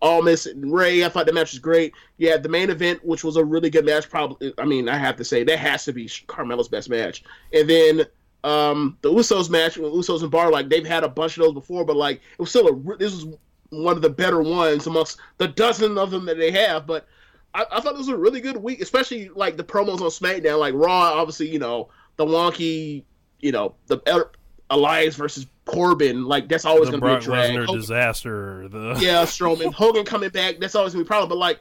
Almas 0.01 0.45
and 0.47 0.73
Rey. 0.73 1.05
I 1.05 1.09
thought 1.09 1.25
the 1.25 1.33
match 1.33 1.51
was 1.51 1.59
great. 1.59 1.93
Yeah, 2.17 2.37
the 2.37 2.49
main 2.49 2.69
event, 2.69 3.03
which 3.05 3.23
was 3.23 3.37
a 3.37 3.45
really 3.45 3.69
good 3.69 3.85
match. 3.85 4.09
Probably, 4.09 4.53
I 4.57 4.65
mean, 4.65 4.89
I 4.89 4.97
have 4.97 5.15
to 5.17 5.25
say 5.25 5.43
that 5.43 5.59
has 5.59 5.85
to 5.85 5.93
be 5.93 6.09
Carmelo's 6.27 6.67
best 6.67 6.89
match. 6.89 7.23
And 7.53 7.69
then 7.69 8.05
um, 8.43 8.97
the 9.01 9.11
Usos 9.11 9.49
match 9.49 9.77
with 9.77 9.93
Usos 9.93 10.21
and 10.21 10.31
Bar, 10.31 10.51
like 10.51 10.69
they've 10.69 10.85
had 10.85 11.03
a 11.03 11.09
bunch 11.09 11.37
of 11.37 11.43
those 11.43 11.53
before, 11.53 11.85
but 11.85 11.95
like 11.95 12.17
it 12.17 12.39
was 12.39 12.49
still 12.49 12.67
a 12.67 12.97
this 12.97 13.13
was 13.13 13.37
one 13.69 13.95
of 13.95 14.01
the 14.01 14.09
better 14.09 14.41
ones 14.41 14.87
amongst 14.87 15.19
the 15.37 15.47
dozen 15.47 15.97
of 15.97 16.11
them 16.11 16.25
that 16.25 16.37
they 16.37 16.51
have. 16.51 16.85
But 16.87 17.07
I, 17.53 17.65
I 17.71 17.79
thought 17.79 17.93
it 17.93 17.99
was 17.99 18.09
a 18.09 18.17
really 18.17 18.41
good 18.41 18.57
week, 18.57 18.81
especially 18.81 19.29
like 19.29 19.57
the 19.57 19.63
promos 19.63 20.01
on 20.01 20.09
SmackDown. 20.09 20.59
Like 20.59 20.73
Raw, 20.73 21.13
obviously, 21.13 21.49
you 21.49 21.59
know 21.59 21.89
the 22.17 22.25
wonky, 22.25 23.03
you 23.41 23.51
know 23.51 23.75
the 23.87 24.01
El- 24.05 24.31
Elias 24.69 25.15
versus 25.15 25.47
Corbin. 25.65 26.25
Like 26.25 26.47
that's 26.47 26.65
always 26.65 26.89
going 26.89 27.01
to 27.01 27.07
be 27.07 27.13
a 27.13 27.19
drag. 27.19 27.51
Lesnar 27.51 27.65
Hogan- 27.65 27.81
disaster. 27.81 28.67
The 28.69 28.97
yeah, 29.01 29.23
Strowman, 29.23 29.73
Hogan 29.75 30.05
coming 30.05 30.29
back. 30.29 30.59
That's 30.59 30.75
always 30.75 30.93
gonna 30.93 31.03
be 31.03 31.07
a 31.07 31.09
problem. 31.09 31.29
But 31.29 31.37
like 31.37 31.59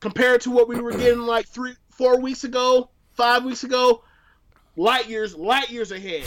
compared 0.00 0.40
to 0.42 0.50
what 0.50 0.68
we 0.68 0.80
were 0.80 0.92
getting 0.92 1.20
like 1.26 1.46
three, 1.46 1.74
four 1.90 2.20
weeks 2.20 2.44
ago, 2.44 2.90
five 3.12 3.44
weeks 3.44 3.64
ago, 3.64 4.02
light 4.76 5.08
years, 5.08 5.34
light 5.36 5.70
years 5.70 5.92
ahead. 5.92 6.24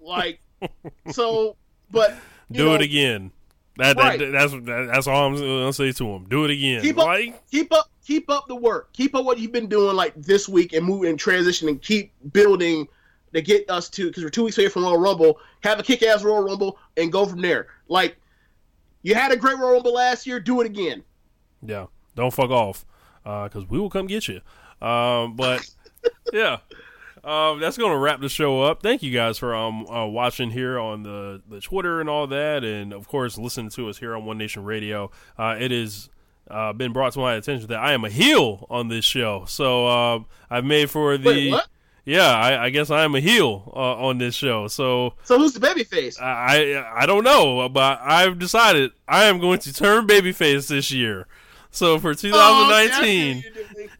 Like 0.00 0.40
so, 1.10 1.56
but 1.90 2.14
do 2.52 2.66
know, 2.66 2.74
it 2.74 2.82
again. 2.82 3.30
That, 3.76 3.96
Right. 3.96 4.20
that 4.20 4.30
that's 4.30 4.54
that's 4.64 5.06
all 5.08 5.26
I'm 5.26 5.34
gonna 5.34 5.72
say 5.72 5.90
to 5.90 6.06
him. 6.06 6.26
Do 6.28 6.44
it 6.44 6.50
again. 6.52 6.80
Keep 6.82 6.98
up, 6.98 7.06
Like, 7.06 7.50
keep 7.50 7.72
up, 7.72 7.90
keep 8.06 8.30
up 8.30 8.46
the 8.46 8.54
work. 8.54 8.92
Keep 8.92 9.16
up 9.16 9.24
what 9.24 9.38
you've 9.38 9.50
been 9.50 9.66
doing 9.66 9.96
like 9.96 10.14
this 10.14 10.48
week 10.48 10.72
and 10.74 10.86
move 10.86 11.02
and 11.02 11.18
transition 11.18 11.68
and 11.68 11.82
keep 11.82 12.12
building 12.32 12.86
to 13.34 13.42
get 13.42 13.68
us 13.68 13.88
to 13.90 14.06
because 14.06 14.22
we're 14.22 14.30
two 14.30 14.44
weeks 14.44 14.56
away 14.58 14.68
from 14.68 14.84
Royal 14.84 14.98
Rumble. 14.98 15.38
Have 15.62 15.78
a 15.78 15.82
kick-ass 15.82 16.22
Royal 16.24 16.42
Rumble 16.44 16.78
and 16.96 17.12
go 17.12 17.26
from 17.26 17.40
there. 17.42 17.66
Like 17.88 18.16
you 19.02 19.14
had 19.14 19.32
a 19.32 19.36
great 19.36 19.58
Royal 19.58 19.74
Rumble 19.74 19.92
last 19.94 20.26
year. 20.26 20.40
Do 20.40 20.60
it 20.60 20.66
again. 20.66 21.02
yeah, 21.62 21.86
don't 22.14 22.32
fuck 22.32 22.50
off, 22.50 22.84
because 23.22 23.68
we 23.68 23.78
will 23.78 23.90
come 23.90 24.06
get 24.06 24.28
you. 24.28 24.40
Um, 24.86 25.34
but 25.36 25.68
yeah, 26.32 26.58
um, 27.22 27.58
that's 27.60 27.76
gonna 27.78 27.98
wrap 27.98 28.20
the 28.20 28.28
show 28.28 28.62
up. 28.62 28.82
Thank 28.82 29.02
you 29.02 29.10
guys 29.12 29.38
for 29.38 29.54
um 29.54 29.86
uh, 29.86 30.06
watching 30.06 30.50
here 30.50 30.78
on 30.78 31.02
the 31.02 31.42
the 31.48 31.60
Twitter 31.60 32.00
and 32.00 32.08
all 32.08 32.26
that, 32.28 32.64
and 32.64 32.92
of 32.92 33.08
course 33.08 33.38
listening 33.38 33.70
to 33.70 33.88
us 33.88 33.98
here 33.98 34.14
on 34.14 34.24
One 34.24 34.38
Nation 34.38 34.64
Radio. 34.64 35.10
Uh, 35.38 35.56
has 35.56 36.08
Uh, 36.50 36.74
been 36.74 36.92
brought 36.92 37.14
to 37.14 37.18
my 37.20 37.32
attention 37.34 37.66
that 37.68 37.78
I 37.78 37.94
am 37.94 38.04
a 38.04 38.10
heel 38.10 38.66
on 38.68 38.88
this 38.88 39.04
show, 39.06 39.46
so 39.48 39.86
um, 39.88 40.26
I've 40.50 40.66
made 40.66 40.90
for 40.90 41.16
the 41.16 41.26
Wait, 41.26 41.50
what? 41.52 41.66
Yeah. 42.04 42.30
I, 42.30 42.64
I 42.64 42.70
guess 42.70 42.90
I 42.90 43.04
am 43.04 43.14
a 43.14 43.20
heel 43.20 43.72
uh, 43.74 44.06
on 44.06 44.18
this 44.18 44.34
show. 44.34 44.68
So 44.68 45.14
So 45.24 45.38
who's 45.38 45.52
the 45.54 45.60
baby 45.60 45.84
face? 45.84 46.18
I 46.20 46.74
I 46.84 47.02
I 47.02 47.06
don't 47.06 47.24
know, 47.24 47.68
but 47.68 48.00
I've 48.02 48.38
decided 48.38 48.92
I 49.08 49.24
am 49.24 49.38
going 49.40 49.58
to 49.60 49.72
turn 49.72 50.06
babyface 50.06 50.68
this 50.68 50.90
year. 50.90 51.26
So 51.70 51.98
for 51.98 52.14
2019, 52.14 53.42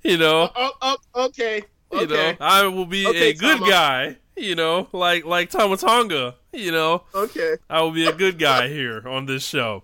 you 0.05 0.17
know, 0.19 0.51
Oh, 0.55 0.73
oh, 0.81 0.97
okay. 1.27 1.63
you 1.93 2.01
Okay. 2.03 2.07
know, 2.07 2.37
I 2.41 2.67
will 2.67 2.87
be 2.87 3.07
Okay, 3.07 3.31
a 3.31 3.35
good 3.35 3.59
Tama. 3.59 3.71
guy. 3.71 4.17
You 4.37 4.55
know, 4.57 4.89
like 4.93 5.25
like 5.25 5.51
Tama 5.51 5.77
Tonga. 5.77 6.35
You 6.53 6.71
know, 6.73 7.03
Okay. 7.15 7.57
I 7.71 7.83
will 7.83 7.91
be 7.93 8.07
a 8.07 8.13
good 8.13 8.39
guy 8.39 8.69
here 8.69 9.03
on 9.09 9.27
this 9.27 9.45
show. 9.45 9.83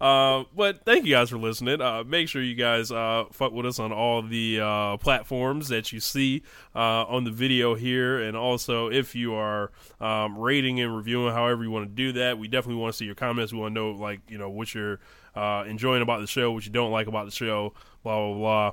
Uh, 0.00 0.44
but 0.54 0.84
thank 0.84 1.04
you 1.04 1.12
guys 1.14 1.30
for 1.30 1.38
listening. 1.38 1.80
Uh, 1.80 2.04
make 2.04 2.28
sure 2.28 2.40
you 2.42 2.54
guys 2.54 2.92
uh, 2.92 3.24
fuck 3.32 3.52
with 3.52 3.66
us 3.66 3.78
on 3.78 3.92
all 3.92 4.22
the 4.22 4.60
uh, 4.60 4.96
platforms 4.98 5.68
that 5.68 5.92
you 5.92 5.98
see 5.98 6.42
uh, 6.74 7.04
on 7.04 7.24
the 7.24 7.30
video 7.30 7.74
here, 7.74 8.20
and 8.20 8.36
also 8.36 8.88
if 8.90 9.14
you 9.14 9.34
are 9.34 9.72
um, 10.00 10.38
rating 10.38 10.80
and 10.80 10.96
reviewing, 10.96 11.34
however 11.34 11.64
you 11.64 11.70
want 11.70 11.88
to 11.88 11.94
do 11.94 12.12
that, 12.12 12.38
we 12.38 12.46
definitely 12.46 12.80
want 12.80 12.92
to 12.92 12.96
see 12.96 13.06
your 13.06 13.16
comments. 13.16 13.52
We 13.52 13.58
want 13.58 13.74
to 13.74 13.80
know, 13.80 13.90
like 13.90 14.20
you 14.28 14.38
know, 14.38 14.50
what 14.50 14.74
you're 14.74 15.00
enjoying 15.34 16.02
about 16.02 16.20
the 16.20 16.26
show, 16.26 16.52
what 16.52 16.64
you 16.64 16.72
don't 16.72 16.92
like 16.92 17.08
about 17.08 17.24
the 17.24 17.32
show, 17.32 17.74
blah 18.04 18.18
blah 18.18 18.34
blah. 18.34 18.72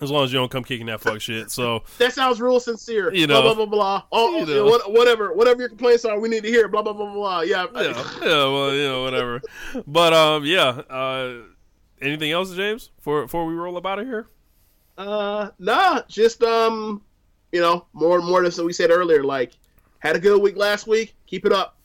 As 0.00 0.10
long 0.10 0.24
as 0.24 0.32
you 0.32 0.38
don't 0.38 0.50
come 0.50 0.62
kicking 0.62 0.86
that 0.86 1.00
fuck 1.00 1.20
shit. 1.20 1.50
So 1.50 1.82
That 1.98 2.12
sounds 2.12 2.40
real 2.40 2.60
sincere. 2.60 3.12
You 3.12 3.26
know. 3.26 3.42
blah 3.42 3.54
blah 3.54 3.66
blah. 3.66 4.02
Oh, 4.12 4.40
You 4.40 4.46
know. 4.46 4.54
know. 4.54 4.64
what, 4.66 4.92
whatever, 4.92 5.32
whatever 5.34 5.60
your 5.60 5.68
complaints 5.68 6.04
are, 6.04 6.18
we 6.20 6.28
need 6.28 6.42
to 6.44 6.48
hear. 6.48 6.68
Blah 6.68 6.82
blah 6.82 6.92
blah 6.92 7.06
blah. 7.06 7.14
blah. 7.14 7.40
Yeah. 7.40 7.66
yeah, 7.74 7.82
yeah, 8.22 8.28
well, 8.28 8.72
you 8.74 8.84
know, 8.88 9.02
whatever. 9.02 9.40
But 9.86 10.12
um, 10.12 10.44
yeah. 10.44 10.68
Uh, 10.68 11.42
anything 12.00 12.30
else, 12.30 12.54
James? 12.54 12.90
For 13.00 13.22
before 13.22 13.44
we 13.46 13.54
roll 13.54 13.76
up 13.76 13.86
out 13.86 13.98
of 13.98 14.06
here. 14.06 14.28
Uh, 14.96 15.50
nah, 15.58 16.02
just 16.08 16.42
um, 16.42 17.02
you 17.52 17.60
know, 17.60 17.86
more 17.92 18.18
and 18.18 18.26
more 18.26 18.42
than 18.42 18.50
so 18.50 18.64
we 18.64 18.72
said 18.72 18.90
earlier. 18.90 19.22
Like, 19.24 19.52
had 20.00 20.16
a 20.16 20.18
good 20.20 20.40
week 20.42 20.56
last 20.56 20.86
week. 20.86 21.14
Keep 21.26 21.46
it 21.46 21.52
up. 21.52 21.77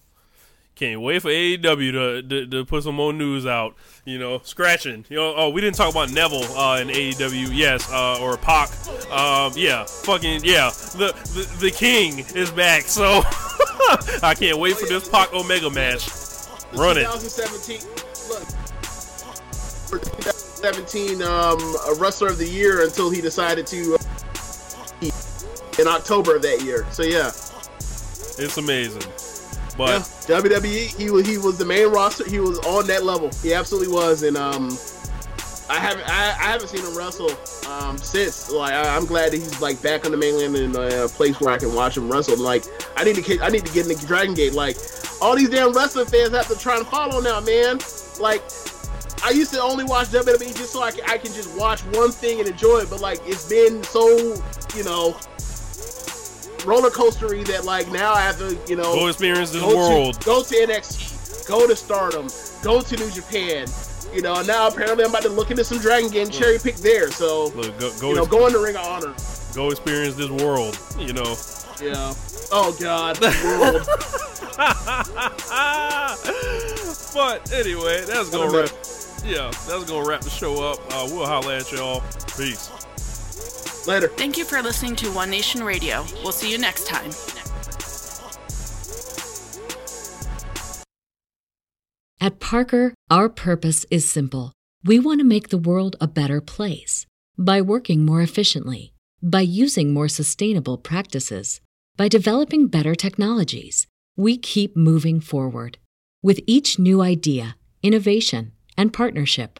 Can't 0.75 1.01
wait 1.01 1.21
for 1.21 1.29
AEW 1.29 1.91
to, 1.91 2.21
to 2.23 2.47
to 2.47 2.65
put 2.65 2.83
some 2.83 2.95
more 2.95 3.13
news 3.13 3.45
out. 3.45 3.75
You 4.05 4.17
know, 4.17 4.41
scratching. 4.43 5.05
You 5.07 5.17
know, 5.17 5.33
oh, 5.35 5.49
we 5.49 5.61
didn't 5.61 5.75
talk 5.75 5.91
about 5.91 6.11
Neville 6.11 6.43
uh, 6.57 6.79
in 6.79 6.87
AEW. 6.87 7.49
Yes, 7.51 7.91
uh, 7.91 8.19
or 8.19 8.37
Pac. 8.37 8.69
Um, 9.11 9.53
yeah, 9.55 9.85
fucking 9.85 10.41
yeah. 10.43 10.71
The, 10.97 11.13
the 11.35 11.57
the 11.59 11.71
King 11.71 12.19
is 12.35 12.49
back. 12.49 12.83
So 12.83 13.21
I 14.23 14.33
can't 14.35 14.57
wait 14.57 14.75
for 14.75 14.87
this 14.87 15.07
Pac 15.07 15.31
Omega 15.33 15.69
match. 15.69 16.09
Run 16.73 16.97
it. 16.97 17.03
2017. 17.03 17.79
Look, 18.29 18.47
2017, 20.01 21.21
um, 21.21 21.59
a 21.91 21.99
wrestler 21.99 22.29
of 22.29 22.39
the 22.39 22.47
year 22.47 22.83
until 22.83 23.11
he 23.11 23.21
decided 23.21 23.67
to 23.67 23.95
uh, 23.95 25.09
in 25.79 25.87
October 25.87 26.35
of 26.35 26.41
that 26.41 26.63
year. 26.63 26.85
So 26.91 27.03
yeah, 27.03 27.27
It's 27.27 28.57
amazing. 28.57 29.03
Yeah, 29.77 29.99
But 29.99 30.01
WWE. 30.01 30.97
He 30.97 31.09
was 31.09 31.27
he 31.27 31.37
was 31.37 31.57
the 31.57 31.65
main 31.65 31.87
roster. 31.91 32.27
He 32.29 32.39
was 32.39 32.59
on 32.59 32.87
that 32.87 33.03
level. 33.03 33.31
He 33.41 33.53
absolutely 33.53 33.93
was. 33.93 34.23
And 34.23 34.37
um, 34.37 34.77
I 35.69 35.79
haven't 35.79 36.07
I, 36.07 36.29
I 36.29 36.51
haven't 36.51 36.67
seen 36.67 36.85
him 36.85 36.95
wrestle 36.95 37.31
um 37.69 37.97
since. 37.97 38.51
Like 38.51 38.73
I, 38.73 38.95
I'm 38.95 39.05
glad 39.05 39.31
that 39.31 39.37
he's 39.37 39.61
like 39.61 39.81
back 39.81 40.05
on 40.05 40.11
the 40.11 40.17
mainland 40.17 40.55
in 40.55 40.75
a 40.75 41.07
place 41.07 41.39
where 41.39 41.53
I 41.53 41.57
can 41.57 41.73
watch 41.73 41.97
him 41.97 42.11
wrestle. 42.11 42.37
Like 42.37 42.63
I 42.95 43.03
need 43.03 43.15
to 43.15 43.41
I 43.41 43.49
need 43.49 43.65
to 43.65 43.73
get 43.73 43.89
into 43.89 44.05
Dragon 44.05 44.33
Gate. 44.33 44.53
Like 44.53 44.77
all 45.21 45.35
these 45.35 45.49
damn 45.49 45.73
wrestling 45.73 46.07
fans 46.07 46.31
have 46.31 46.47
to 46.47 46.57
try 46.57 46.77
and 46.77 46.87
follow 46.87 47.19
now, 47.19 47.39
man. 47.41 47.79
Like. 48.19 48.41
I 49.25 49.29
used 49.29 49.53
to 49.53 49.61
only 49.61 49.85
watch 49.85 50.07
WWE 50.07 50.53
just 50.53 50.73
so 50.73 50.83
I 50.83 50.91
can, 50.91 51.05
I 51.09 51.17
can 51.17 51.31
just 51.31 51.57
watch 51.57 51.79
one 51.95 52.11
thing 52.11 52.41
and 52.41 52.49
enjoy 52.49 52.79
it, 52.79 52.89
but 52.89 52.99
like 52.99 53.21
it's 53.25 53.47
been 53.47 53.81
so, 53.83 54.05
you 54.75 54.83
know, 54.83 55.15
roller 56.65 56.90
coastery 56.90 57.45
that 57.48 57.65
like 57.65 57.91
now 57.91 58.14
I 58.14 58.22
have 58.22 58.38
to, 58.40 58.57
you 58.68 58.76
know, 58.76 58.95
go 58.95 59.07
experience 59.07 59.52
this 59.52 59.61
go 59.61 59.76
world. 59.76 60.19
To, 60.19 60.26
go 60.26 60.44
to 60.44 60.56
NXT, 60.56 61.48
go 61.48 61.68
to 61.68 61.76
Stardom, 61.76 62.27
go 62.61 62.81
to 62.81 62.98
New 62.98 63.10
Japan. 63.11 63.68
You 64.14 64.22
know, 64.22 64.41
now 64.44 64.68
apparently 64.68 65.03
I'm 65.03 65.10
about 65.10 65.23
to 65.23 65.30
look 65.30 65.49
into 65.49 65.64
some 65.64 65.80
Dragon 65.80 66.10
Gate 66.10 66.23
and 66.23 66.34
cherry 66.34 66.60
pick 66.60 66.76
there. 66.76 67.10
So, 67.11 67.48
Look, 67.48 67.80
go 67.80 67.91
go, 67.99 68.10
you 68.10 68.15
know, 68.15 68.26
go 68.26 68.48
in 68.48 68.53
the 68.53 68.60
Ring 68.60 68.76
of 68.76 68.85
Honor. 68.85 69.14
go 69.56 69.69
experience 69.69 70.15
this 70.15 70.30
world. 70.30 70.77
You 70.99 71.14
know. 71.14 71.35
Yeah. 71.81 72.14
Oh 72.52 72.76
God. 72.80 73.19
World. 73.44 73.88
but 77.14 77.52
anyway, 77.52 78.03
that's 78.06 78.30
gonna 78.30 78.56
wrap. 78.56 78.69
Yeah, 79.26 79.49
that's 79.68 79.84
gonna 79.85 80.07
wrap 80.07 80.22
the 80.22 80.30
show 80.30 80.64
up. 80.64 80.77
Uh, 80.94 81.07
we'll 81.10 81.26
holla 81.26 81.57
at 81.57 81.72
y'all. 81.72 82.03
Peace. 82.38 82.69
Later. 83.88 84.07
Thank 84.07 84.38
you 84.38 84.45
for 84.45 84.61
listening 84.61 84.95
to 84.97 85.11
One 85.11 85.30
Nation 85.30 85.64
Radio. 85.64 86.05
We'll 86.23 86.31
see 86.31 86.51
you 86.51 86.57
next 86.57 86.88
time. 86.88 87.11
At 92.22 92.39
Parker, 92.39 92.93
our 93.10 93.27
purpose 93.27 93.85
is 93.91 94.10
simple. 94.10 94.53
We 94.85 94.97
want 94.97 95.19
to 95.19 95.26
make 95.26 95.49
the 95.49 95.57
world 95.57 95.97
a 95.99 96.07
better 96.07 96.39
place 96.39 97.05
by 97.38 97.61
working 97.61 98.05
more 98.05 98.22
efficiently, 98.22 98.93
by 99.22 99.41
using 99.41 99.93
more 99.93 100.07
sustainable 100.07 100.77
practices, 100.77 101.60
by 101.97 102.07
developing 102.07 102.68
better 102.68 102.95
technologies. 102.95 103.88
We 104.15 104.38
keep 104.38 104.77
moving 104.77 105.19
forward. 105.19 105.77
With 106.22 106.39
each 106.47 106.80
new 106.80 107.01
idea, 107.01 107.57
innovation, 107.81 108.53
and 108.77 108.93
partnership, 108.93 109.60